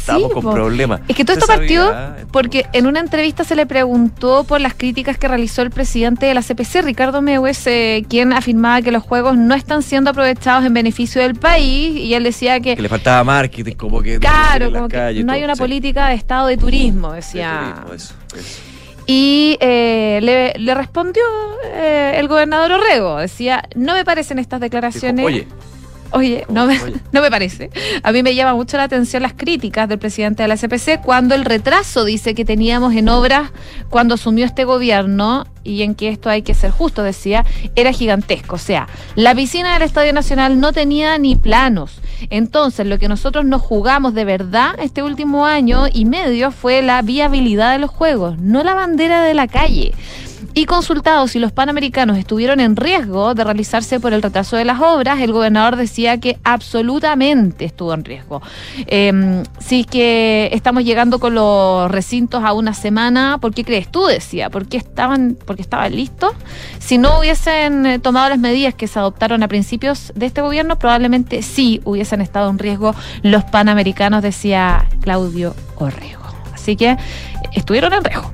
Estamos 0.00 0.32
con 0.32 0.42
po. 0.42 0.52
problemas. 0.52 1.00
Es 1.08 1.16
que 1.16 1.24
todo 1.24 1.34
esto 1.36 1.46
partió 1.46 1.86
sabía, 1.86 2.16
¿eh? 2.20 2.26
porque 2.32 2.66
en 2.72 2.86
una 2.86 3.00
entrevista 3.00 3.44
se 3.44 3.54
le 3.56 3.66
preguntó 3.66 4.44
por 4.44 4.60
las 4.60 4.74
críticas 4.74 5.18
que 5.18 5.28
realizó 5.28 5.62
el 5.62 5.70
presidente 5.70 6.26
de 6.26 6.34
la 6.34 6.42
CPC, 6.42 6.82
Ricardo 6.82 7.22
Mewes, 7.22 7.66
eh, 7.66 8.04
quien 8.08 8.32
afirmaba 8.32 8.82
que 8.82 8.90
los 8.90 9.02
juegos 9.02 9.36
no 9.36 9.54
están 9.54 9.82
siendo 9.82 10.10
aprovechados 10.10 10.64
en 10.64 10.74
beneficio 10.74 11.20
del 11.22 11.34
país 11.34 11.96
y 11.96 12.14
él 12.14 12.24
decía 12.24 12.60
que, 12.60 12.76
Que 12.76 12.82
le 12.82 12.88
faltaba 12.88 13.22
marketing, 13.24 13.74
como 13.74 14.00
que. 14.02 14.18
claro, 14.18 14.72
como 14.72 14.88
que 14.88 14.96
calles 14.96 15.24
no 15.24 15.32
hay 15.32 15.40
todo, 15.40 15.46
una 15.46 15.54
sí. 15.54 15.60
política 15.60 16.08
de 16.08 16.14
estado 16.14 16.46
de 16.48 16.56
turismo, 16.56 17.10
De 17.10 17.16
decía. 17.16 17.74
turismo, 17.76 17.94
eso, 17.94 18.14
eso. 18.38 18.60
Y 19.06 19.56
eh, 19.60 20.20
le, 20.22 20.52
le 20.56 20.74
respondió 20.74 21.22
eh, 21.74 22.14
el 22.16 22.28
gobernador 22.28 22.72
Orrego, 22.72 23.18
decía, 23.18 23.64
no 23.74 23.94
me 23.94 24.04
parecen 24.04 24.38
estas 24.38 24.60
declaraciones. 24.60 25.16
Dijo, 25.16 25.26
Oye, 25.26 25.48
Oye, 26.12 26.44
no 26.48 26.66
me, 26.66 26.78
no 27.12 27.20
me 27.20 27.30
parece. 27.30 27.70
A 28.02 28.12
mí 28.12 28.22
me 28.22 28.34
llama 28.34 28.54
mucho 28.54 28.76
la 28.76 28.84
atención 28.84 29.22
las 29.22 29.34
críticas 29.34 29.88
del 29.88 29.98
presidente 29.98 30.42
de 30.42 30.48
la 30.48 30.56
SPC 30.56 31.00
cuando 31.02 31.34
el 31.34 31.44
retraso 31.44 32.04
dice 32.04 32.34
que 32.34 32.44
teníamos 32.44 32.94
en 32.94 33.08
obras 33.08 33.50
cuando 33.88 34.14
asumió 34.14 34.44
este 34.44 34.64
gobierno 34.64 35.46
y 35.62 35.82
en 35.82 35.94
que 35.94 36.08
esto 36.08 36.30
hay 36.30 36.42
que 36.42 36.54
ser 36.54 36.70
justo, 36.70 37.02
decía, 37.02 37.44
era 37.76 37.92
gigantesco. 37.92 38.56
O 38.56 38.58
sea, 38.58 38.88
la 39.14 39.34
piscina 39.34 39.74
del 39.74 39.82
Estadio 39.82 40.12
Nacional 40.12 40.58
no 40.58 40.72
tenía 40.72 41.18
ni 41.18 41.36
planos. 41.36 42.00
Entonces, 42.30 42.86
lo 42.86 42.98
que 42.98 43.08
nosotros 43.08 43.44
nos 43.44 43.62
jugamos 43.62 44.14
de 44.14 44.24
verdad 44.24 44.74
este 44.78 45.02
último 45.02 45.46
año 45.46 45.84
y 45.92 46.04
medio 46.04 46.50
fue 46.50 46.82
la 46.82 47.02
viabilidad 47.02 47.72
de 47.72 47.78
los 47.78 47.90
juegos, 47.90 48.38
no 48.38 48.62
la 48.62 48.74
bandera 48.74 49.22
de 49.22 49.34
la 49.34 49.48
calle 49.48 49.92
y 50.52 50.66
consultados 50.66 51.32
si 51.32 51.38
los 51.38 51.52
panamericanos 51.52 52.18
estuvieron 52.18 52.60
en 52.60 52.76
riesgo 52.76 53.34
de 53.34 53.44
realizarse 53.44 54.00
por 54.00 54.12
el 54.12 54.22
retraso 54.22 54.56
de 54.56 54.64
las 54.64 54.80
obras, 54.80 55.20
el 55.20 55.32
gobernador 55.32 55.76
decía 55.76 56.18
que 56.18 56.38
absolutamente 56.44 57.64
estuvo 57.64 57.94
en 57.94 58.04
riesgo. 58.04 58.42
Eh, 58.86 59.42
sí 59.58 59.84
que 59.84 60.50
estamos 60.52 60.84
llegando 60.84 61.20
con 61.20 61.34
los 61.34 61.90
recintos 61.90 62.42
a 62.44 62.52
una 62.52 62.74
semana, 62.74 63.38
¿por 63.40 63.54
qué 63.54 63.64
crees 63.64 63.90
tú? 63.90 64.06
Decía, 64.06 64.50
¿por 64.50 64.66
qué 64.66 64.76
estaban, 64.76 65.36
porque 65.46 65.62
estaban 65.62 65.94
listos? 65.94 66.32
Si 66.78 66.98
no 66.98 67.20
hubiesen 67.20 67.86
eh, 67.86 67.98
tomado 67.98 68.28
las 68.28 68.38
medidas 68.38 68.74
que 68.74 68.88
se 68.88 68.98
adoptaron 68.98 69.42
a 69.42 69.48
principios 69.48 70.12
de 70.16 70.26
este 70.26 70.40
gobierno, 70.40 70.78
probablemente 70.78 71.42
sí 71.42 71.80
hubiesen 71.84 72.20
estado 72.20 72.50
en 72.50 72.58
riesgo 72.58 72.94
los 73.22 73.44
panamericanos, 73.44 74.22
decía 74.22 74.86
Claudio 75.00 75.54
Orrego. 75.76 76.24
Así 76.52 76.76
que 76.76 76.96
estuvieron 77.52 77.92
en 77.92 78.04
riesgo 78.04 78.30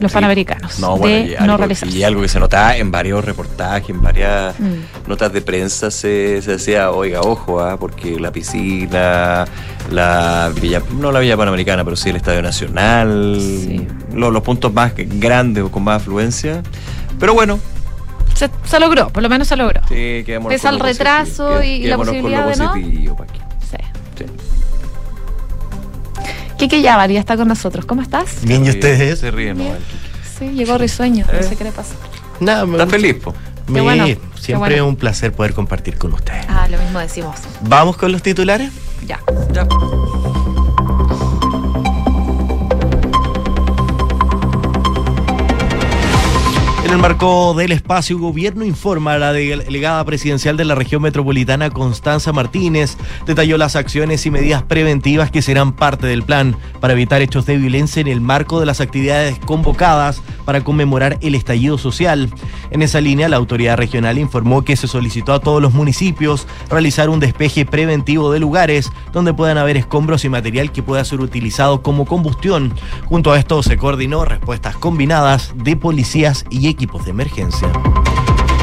los 0.00 0.12
panamericanos 0.12 0.78
No, 0.78 0.96
bueno, 0.96 1.24
y 1.24 1.28
de 1.30 1.36
algo, 1.38 1.46
no 1.52 1.56
realizarse. 1.56 1.96
y 1.96 2.02
algo 2.04 2.20
que 2.22 2.28
se 2.28 2.38
notaba 2.40 2.76
en 2.76 2.90
varios 2.90 3.24
reportajes, 3.24 3.90
en 3.90 4.02
varias 4.02 4.58
Mm. 4.60 5.08
notas 5.08 5.32
de 5.32 5.40
prensa 5.42 5.90
se, 5.90 6.42
se 6.42 6.52
decía, 6.52 6.90
oiga, 6.90 7.20
ojo, 7.22 7.60
ah, 7.60 7.76
porque 7.78 8.18
la 8.20 8.30
piscina, 8.32 9.44
la 9.90 10.50
Villa, 10.60 10.82
no 10.98 11.12
la 11.12 11.20
Villa 11.20 11.36
Panamericana, 11.36 11.84
pero 11.84 11.96
sí 11.96 12.10
el 12.10 12.16
Estadio 12.16 12.42
Nacional, 12.42 13.86
lo- 14.12 14.30
los 14.30 14.42
puntos 14.42 14.72
más 14.72 14.92
grandes 14.96 15.64
o 15.64 15.70
con 15.70 15.84
más 15.84 16.02
afluencia. 16.02 16.62
Pero 17.18 17.34
bueno, 17.34 17.58
Se, 18.34 18.50
se 18.64 18.78
logró, 18.80 19.08
por 19.08 19.22
lo 19.22 19.28
menos 19.30 19.48
se 19.48 19.56
logró. 19.56 19.80
sí, 19.88 20.22
Pese 20.48 20.68
al 20.68 20.78
retraso 20.78 21.46
positivo, 21.48 21.62
y- 21.62 21.84
y 21.84 21.86
la 21.86 21.96
posibilidad 21.96 22.46
de 22.46 22.56
no. 22.56 22.68
positivo, 22.72 23.16
Kike 26.58 26.80
Yavar 26.82 27.10
ya 27.10 27.20
está 27.20 27.36
con 27.36 27.48
nosotros. 27.48 27.84
¿Cómo 27.84 28.02
estás? 28.02 28.38
Bien, 28.42 28.64
¿y 28.64 28.70
ustedes? 28.70 29.18
Se 29.20 29.30
ríen, 29.30 29.58
¿no? 29.58 29.64
Sí, 30.38 30.48
llegó 30.50 30.78
risueño. 30.78 31.26
No 31.32 31.42
sé 31.48 31.56
qué 31.56 31.64
le 31.64 31.72
pasa. 31.72 31.94
Nada, 32.40 32.66
me 32.66 32.72
¿Estás 32.72 32.86
gusta. 32.86 33.00
feliz, 33.00 33.22
po? 33.22 33.34
Me- 33.68 33.80
bueno, 33.80 34.04
siempre 34.38 34.56
bueno. 34.58 34.74
es 34.76 34.82
un 34.82 34.96
placer 34.96 35.32
poder 35.32 35.52
compartir 35.54 35.98
con 35.98 36.12
ustedes. 36.12 36.44
Ah, 36.48 36.68
lo 36.70 36.78
mismo 36.78 36.98
decimos. 37.00 37.36
¿Vamos 37.62 37.96
con 37.96 38.12
los 38.12 38.22
titulares? 38.22 38.70
Ya. 39.06 39.18
Ya. 39.52 39.66
En 46.86 46.92
el 46.92 46.98
marco 46.98 47.52
del 47.54 47.72
espacio, 47.72 48.16
Gobierno 48.16 48.64
informa 48.64 49.14
a 49.14 49.18
la 49.18 49.32
delegada 49.32 50.04
presidencial 50.04 50.56
de 50.56 50.64
la 50.64 50.76
región 50.76 51.02
metropolitana, 51.02 51.68
Constanza 51.70 52.32
Martínez, 52.32 52.96
detalló 53.26 53.58
las 53.58 53.74
acciones 53.74 54.24
y 54.24 54.30
medidas 54.30 54.62
preventivas 54.62 55.32
que 55.32 55.42
serán 55.42 55.72
parte 55.72 56.06
del 56.06 56.22
plan 56.22 56.56
para 56.78 56.92
evitar 56.92 57.22
hechos 57.22 57.44
de 57.44 57.56
violencia 57.56 57.98
en 57.98 58.06
el 58.06 58.20
marco 58.20 58.60
de 58.60 58.66
las 58.66 58.80
actividades 58.80 59.36
convocadas 59.40 60.22
para 60.44 60.62
conmemorar 60.62 61.18
el 61.22 61.34
estallido 61.34 61.76
social. 61.76 62.30
En 62.70 62.82
esa 62.82 63.00
línea, 63.00 63.28
la 63.28 63.36
autoridad 63.36 63.76
regional 63.76 64.16
informó 64.16 64.62
que 64.62 64.76
se 64.76 64.86
solicitó 64.86 65.32
a 65.32 65.40
todos 65.40 65.60
los 65.60 65.74
municipios 65.74 66.46
realizar 66.70 67.10
un 67.10 67.18
despeje 67.18 67.66
preventivo 67.66 68.30
de 68.30 68.38
lugares 68.38 68.92
donde 69.12 69.34
puedan 69.34 69.58
haber 69.58 69.76
escombros 69.76 70.24
y 70.24 70.28
material 70.28 70.70
que 70.70 70.84
pueda 70.84 71.04
ser 71.04 71.20
utilizado 71.20 71.82
como 71.82 72.06
combustión. 72.06 72.72
Junto 73.06 73.32
a 73.32 73.40
esto 73.40 73.64
se 73.64 73.76
coordinó 73.76 74.24
respuestas 74.24 74.76
combinadas 74.76 75.52
de 75.56 75.74
policías 75.74 76.44
y 76.48 76.75
equipos 76.76 77.06
de 77.06 77.10
emergencia. 77.12 77.72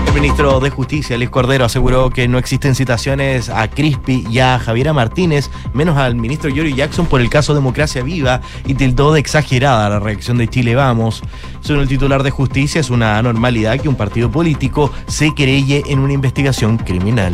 El 0.05 0.13
ministro 0.13 0.59
de 0.59 0.69
Justicia, 0.69 1.17
Luis 1.17 1.31
Cordero, 1.31 1.65
aseguró 1.65 2.11
que 2.11 2.27
no 2.27 2.37
existen 2.37 2.75
citaciones 2.75 3.49
a 3.49 3.67
Crispi 3.67 4.27
y 4.29 4.37
a 4.37 4.59
Javiera 4.59 4.93
Martínez, 4.93 5.49
menos 5.73 5.97
al 5.97 6.15
ministro 6.15 6.51
Yuri 6.51 6.75
Jackson 6.75 7.07
por 7.07 7.19
el 7.19 7.31
caso 7.31 7.55
Democracia 7.55 8.03
Viva, 8.03 8.41
y 8.67 8.75
tildó 8.75 9.11
de 9.11 9.19
exagerada 9.19 9.89
la 9.89 9.99
reacción 9.99 10.37
de 10.37 10.47
Chile 10.47 10.75
Vamos. 10.75 11.23
Según 11.61 11.81
el 11.81 11.87
titular 11.87 12.21
de 12.21 12.29
Justicia, 12.29 12.79
es 12.79 12.91
una 12.91 13.17
anormalidad 13.17 13.79
que 13.79 13.89
un 13.89 13.95
partido 13.95 14.31
político 14.31 14.91
se 15.07 15.33
querelle 15.33 15.81
en 15.87 15.97
una 15.97 16.13
investigación 16.13 16.77
criminal. 16.77 17.33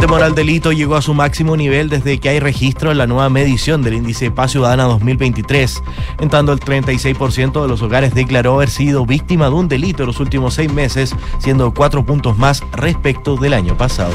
El 0.00 0.06
temor 0.06 0.22
al 0.22 0.34
delito 0.34 0.72
llegó 0.72 0.96
a 0.96 1.02
su 1.02 1.12
máximo 1.12 1.58
nivel 1.58 1.90
desde 1.90 2.16
que 2.16 2.30
hay 2.30 2.40
registro 2.40 2.90
en 2.90 2.96
la 2.96 3.06
nueva 3.06 3.28
medición 3.28 3.82
del 3.82 3.92
índice 3.92 4.30
Paz 4.30 4.52
Ciudadana 4.52 4.84
2023. 4.84 5.82
En 6.20 6.30
tanto, 6.30 6.54
el 6.54 6.60
36% 6.60 7.60
de 7.60 7.68
los 7.68 7.82
hogares 7.82 8.14
declaró 8.14 8.54
haber 8.54 8.70
sido 8.70 9.04
víctima 9.04 9.50
de 9.50 9.56
un 9.56 9.68
delito 9.68 10.04
en 10.04 10.06
los 10.06 10.18
últimos 10.18 10.54
seis 10.54 10.72
meses, 10.72 11.14
siendo 11.38 11.74
cuatro 11.74 12.02
puntos 12.02 12.38
más 12.38 12.62
respecto 12.72 13.36
del 13.36 13.52
año 13.52 13.76
pasado. 13.76 14.14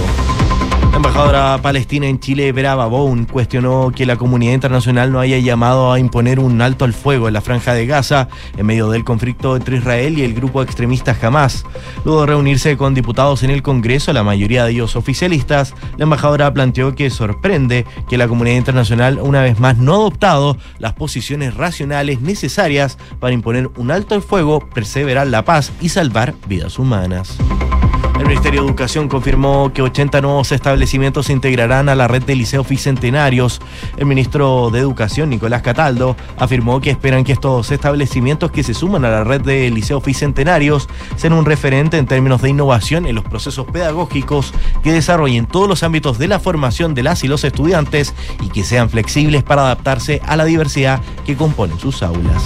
La 0.96 1.00
embajadora 1.00 1.60
palestina 1.62 2.08
en 2.08 2.22
Chile, 2.22 2.54
Vera 2.54 2.74
Babón, 2.74 3.26
cuestionó 3.26 3.92
que 3.94 4.06
la 4.06 4.16
comunidad 4.16 4.54
internacional 4.54 5.12
no 5.12 5.20
haya 5.20 5.38
llamado 5.40 5.92
a 5.92 6.00
imponer 6.00 6.40
un 6.40 6.62
alto 6.62 6.86
al 6.86 6.94
fuego 6.94 7.28
en 7.28 7.34
la 7.34 7.42
franja 7.42 7.74
de 7.74 7.86
Gaza 7.86 8.30
en 8.56 8.66
medio 8.66 8.90
del 8.90 9.04
conflicto 9.04 9.58
entre 9.58 9.76
Israel 9.76 10.18
y 10.18 10.24
el 10.24 10.34
grupo 10.34 10.62
extremista 10.62 11.14
Hamas. 11.22 11.66
Luego 12.06 12.22
de 12.22 12.28
reunirse 12.28 12.78
con 12.78 12.94
diputados 12.94 13.44
en 13.44 13.50
el 13.50 13.62
Congreso, 13.62 14.14
la 14.14 14.24
mayoría 14.24 14.64
de 14.64 14.72
ellos 14.72 14.96
oficialistas, 14.96 15.74
la 15.98 16.04
embajadora 16.04 16.54
planteó 16.54 16.96
que 16.96 17.10
sorprende 17.10 17.86
que 18.08 18.18
la 18.18 18.30
comunidad 18.30 18.56
internacional 18.56 19.20
una 19.22 19.42
vez 19.42 19.60
más 19.60 19.76
no 19.78 19.96
ha 19.96 19.98
adoptado 19.98 20.56
las 20.80 20.94
posiciones 20.94 21.56
racionales 21.56 22.22
necesarias 22.22 22.98
para 23.20 23.34
imponer 23.34 23.70
un 23.76 23.92
alto 23.92 24.16
al 24.16 24.22
fuego, 24.22 24.62
perseverar 24.74 25.28
la 25.28 25.44
paz 25.44 25.74
y 25.82 25.90
salvar 25.90 26.36
vidas 26.48 26.80
humanas. 26.80 27.38
El 28.18 28.28
Ministerio 28.28 28.62
de 28.62 28.68
Educación 28.68 29.10
confirmó 29.10 29.74
que 29.74 29.82
80 29.82 30.22
nuevos 30.22 30.52
establecimientos 30.54 31.26
se 31.26 31.34
integrarán 31.34 31.90
a 31.90 31.96
la 31.96 32.08
red 32.08 32.24
de 32.24 32.36
liceos 32.36 32.68
bicentenarios. 32.68 33.60
El 33.98 34.06
ministro 34.06 34.70
de 34.72 34.80
Educación, 34.80 35.30
Nicolás 35.30 35.62
Cataldo, 35.62 36.16
afirmó 36.38 36.80
que 36.80 36.92
esperan 36.92 37.26
que 37.26 37.34
estos 37.34 37.72
establecimientos 37.72 38.52
que 38.52 38.64
se 38.64 38.74
suman 38.74 39.04
a 39.04 39.10
la 39.10 39.24
red 39.26 39.42
de 39.42 39.70
liceos 39.70 40.04
bicentenarios 40.04 40.88
sean 41.18 41.34
un 41.34 41.46
referente 41.46 41.98
en 41.98 42.06
términos 42.06 42.42
de 42.42 42.50
innovación 42.50 43.06
en 43.06 43.16
los 43.16 43.26
procesos 43.26 43.66
pedagógicos 43.66 44.54
que 44.82 44.94
desarrollen 44.94 45.46
todos 45.46 45.68
los 45.68 45.84
ámbitos 45.84 46.18
de 46.18 46.30
la 46.30 46.40
formación 46.40 46.94
de 46.94 47.04
las 47.04 47.24
y 47.26 47.28
los 47.28 47.44
estudiantes 47.44 48.16
y 48.42 48.48
que 48.48 48.64
sean 48.64 48.90
flexibles 48.90 49.44
para 49.44 49.64
adaptarse 49.64 50.22
a 50.26 50.38
la 50.38 50.46
diversidad 50.46 51.02
que 51.26 51.36
componen 51.36 51.78
sus 51.80 52.02
aulas. 52.02 52.44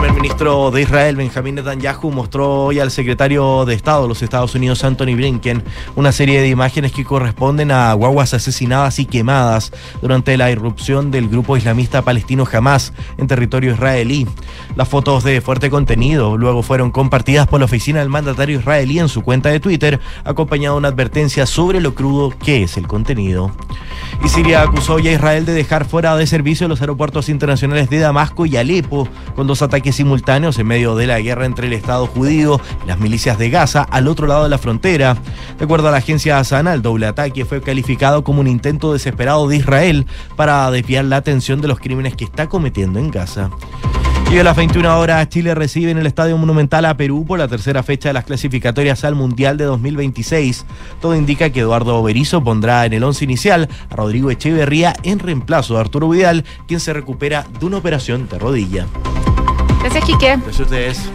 Primer 0.00 0.16
ministro 0.16 0.70
de 0.70 0.80
Israel, 0.80 1.14
Benjamín 1.14 1.56
Netanyahu, 1.56 2.10
mostró 2.10 2.64
hoy 2.64 2.78
al 2.78 2.90
secretario 2.90 3.66
de 3.66 3.74
Estado 3.74 4.04
de 4.04 4.08
los 4.08 4.22
Estados 4.22 4.54
Unidos, 4.54 4.82
Anthony 4.82 5.14
Blinken, 5.14 5.62
una 5.94 6.10
serie 6.10 6.40
de 6.40 6.48
imágenes 6.48 6.92
que 6.92 7.04
corresponden 7.04 7.70
a 7.70 7.92
guaguas 7.92 8.32
asesinadas 8.32 8.98
y 8.98 9.04
quemadas 9.04 9.72
durante 10.00 10.38
la 10.38 10.50
irrupción 10.50 11.10
del 11.10 11.28
grupo 11.28 11.58
islamista 11.58 12.00
palestino 12.00 12.48
Hamas 12.50 12.94
en 13.18 13.26
territorio 13.26 13.72
israelí. 13.72 14.26
Las 14.74 14.88
fotos 14.88 15.22
de 15.22 15.42
fuerte 15.42 15.68
contenido 15.68 16.38
luego 16.38 16.62
fueron 16.62 16.92
compartidas 16.92 17.46
por 17.46 17.60
la 17.60 17.66
oficina 17.66 18.00
del 18.00 18.08
mandatario 18.08 18.58
israelí 18.58 19.00
en 19.00 19.10
su 19.10 19.20
cuenta 19.20 19.50
de 19.50 19.60
Twitter, 19.60 20.00
acompañado 20.24 20.76
de 20.76 20.78
una 20.78 20.88
advertencia 20.88 21.44
sobre 21.44 21.78
lo 21.78 21.94
crudo 21.94 22.30
que 22.30 22.62
es 22.62 22.78
el 22.78 22.86
contenido. 22.86 23.52
Y 24.24 24.28
Siria 24.30 24.62
acusó 24.62 24.98
ya 24.98 25.10
a 25.10 25.14
Israel 25.14 25.44
de 25.44 25.52
dejar 25.52 25.84
fuera 25.84 26.16
de 26.16 26.26
servicio 26.26 26.68
los 26.68 26.80
aeropuertos 26.80 27.28
internacionales 27.28 27.90
de 27.90 27.98
Damasco 27.98 28.46
y 28.46 28.56
Alepo, 28.56 29.06
con 29.34 29.46
dos 29.46 29.60
ataques 29.60 29.89
simultáneos 29.92 30.58
en 30.58 30.66
medio 30.66 30.96
de 30.96 31.06
la 31.06 31.20
guerra 31.20 31.46
entre 31.46 31.66
el 31.66 31.72
Estado 31.72 32.06
judío 32.06 32.60
y 32.84 32.88
las 32.88 32.98
milicias 32.98 33.38
de 33.38 33.50
Gaza 33.50 33.82
al 33.82 34.08
otro 34.08 34.26
lado 34.26 34.44
de 34.44 34.50
la 34.50 34.58
frontera. 34.58 35.16
De 35.58 35.64
acuerdo 35.64 35.88
a 35.88 35.90
la 35.90 35.98
agencia 35.98 36.42
Sana, 36.44 36.74
el 36.74 36.82
doble 36.82 37.06
ataque 37.06 37.44
fue 37.44 37.60
calificado 37.60 38.24
como 38.24 38.40
un 38.40 38.46
intento 38.46 38.92
desesperado 38.92 39.48
de 39.48 39.56
Israel 39.56 40.06
para 40.36 40.70
desviar 40.70 41.04
la 41.04 41.16
atención 41.16 41.60
de 41.60 41.68
los 41.68 41.78
crímenes 41.78 42.14
que 42.14 42.24
está 42.24 42.48
cometiendo 42.48 42.98
en 42.98 43.10
Gaza. 43.10 43.50
Y 44.32 44.38
a 44.38 44.44
las 44.44 44.56
21 44.56 44.96
horas 44.96 45.28
Chile 45.28 45.56
recibe 45.56 45.90
en 45.90 45.98
el 45.98 46.06
Estadio 46.06 46.38
Monumental 46.38 46.84
a 46.84 46.96
Perú 46.96 47.24
por 47.26 47.40
la 47.40 47.48
tercera 47.48 47.82
fecha 47.82 48.10
de 48.10 48.12
las 48.12 48.24
clasificatorias 48.24 49.04
al 49.04 49.16
Mundial 49.16 49.56
de 49.56 49.64
2026. 49.64 50.66
Todo 51.00 51.16
indica 51.16 51.50
que 51.50 51.60
Eduardo 51.60 52.00
Berizo 52.00 52.44
pondrá 52.44 52.86
en 52.86 52.92
el 52.92 53.02
once 53.02 53.24
inicial 53.24 53.68
a 53.90 53.96
Rodrigo 53.96 54.30
Echeverría 54.30 54.94
en 55.02 55.18
reemplazo 55.18 55.74
de 55.74 55.80
Arturo 55.80 56.08
Vidal, 56.08 56.44
quien 56.68 56.78
se 56.78 56.92
recupera 56.92 57.44
de 57.58 57.66
una 57.66 57.78
operación 57.78 58.28
de 58.28 58.38
rodilla. 58.38 58.86
Gracias, 59.80 60.04
Quique. 60.04 60.36
Gracias 60.36 60.60
a 60.60 60.62
ustedes. 60.62 61.10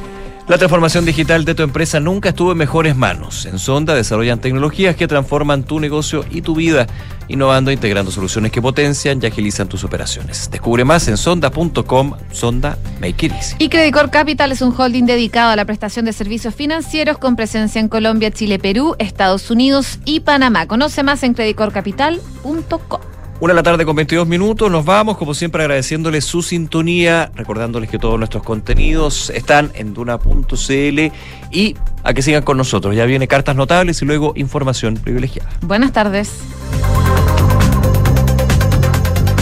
La 0.48 0.60
transformación 0.60 1.06
digital 1.06 1.44
de 1.44 1.56
tu 1.56 1.64
empresa 1.64 2.00
nunca 2.00 2.30
estuvo 2.30 2.52
en 2.52 2.60
mejores 2.60 2.96
manos. 2.96 3.48
En 3.48 3.58
Sonda 3.58 3.96
desarrollan 3.96 4.40
tecnologías 4.40 4.96
que 4.96 5.08
transforman 5.08 5.64
tu 5.64 5.80
negocio 5.80 6.24
y 6.30 6.44
tu 6.44 6.54
vida, 6.54 6.86
innovando 7.28 7.72
e 7.72 7.74
integrando 7.74 8.12
soluciones 8.12 8.52
que 8.52 8.62
potencian 8.62 9.20
y 9.24 9.26
agilizan 9.26 9.68
tus 9.68 9.84
operaciones. 9.84 10.52
Descubre 10.52 10.86
más 10.86 11.08
en 11.08 11.18
sonda.com. 11.18 12.14
Sonda 12.32 12.78
Make 13.02 13.26
It 13.26 13.32
Easy. 13.32 13.56
Y 13.58 13.70
Credit 13.70 13.92
Corp 13.92 14.12
Capital 14.12 14.52
es 14.52 14.62
un 14.62 14.72
holding 14.78 15.06
dedicado 15.08 15.50
a 15.50 15.56
la 15.56 15.66
prestación 15.66 16.06
de 16.06 16.14
servicios 16.14 16.54
financieros 16.54 17.18
con 17.18 17.36
presencia 17.36 17.82
en 17.82 17.88
Colombia, 17.88 18.30
Chile, 18.30 18.60
Perú, 18.60 18.96
Estados 19.00 19.50
Unidos 19.50 19.98
y 20.06 20.20
Panamá. 20.20 20.68
Conoce 20.68 21.02
más 21.02 21.24
en 21.24 21.34
creditcorpcapital.com. 21.34 23.15
Una 23.42 23.52
de 23.52 23.56
la 23.56 23.64
tarde 23.64 23.86
con 23.86 23.98
22 23.98 24.26
minutos, 24.28 24.72
nos 24.72 24.86
vamos, 24.86 25.18
como 25.18 25.34
siempre 25.34 25.62
agradeciéndoles 25.62 26.24
su 26.24 26.42
sintonía, 26.42 27.32
recordándoles 27.36 27.90
que 27.90 28.00
todos 28.00 28.18
nuestros 28.18 28.44
contenidos 28.44 29.30
están 29.30 29.72
en 29.76 29.94
duna.cl 29.94 31.12
y 31.52 31.76
a 32.04 32.14
que 32.14 32.22
sigan 32.22 32.44
con 32.44 32.56
nosotros. 32.56 32.96
Ya 32.96 33.06
viene 33.06 33.28
cartas 33.28 33.58
notables 33.58 34.02
y 34.02 34.06
luego 34.06 34.32
información 34.38 34.96
privilegiada. 34.96 35.50
Buenas 35.62 35.92
tardes. 35.92 36.32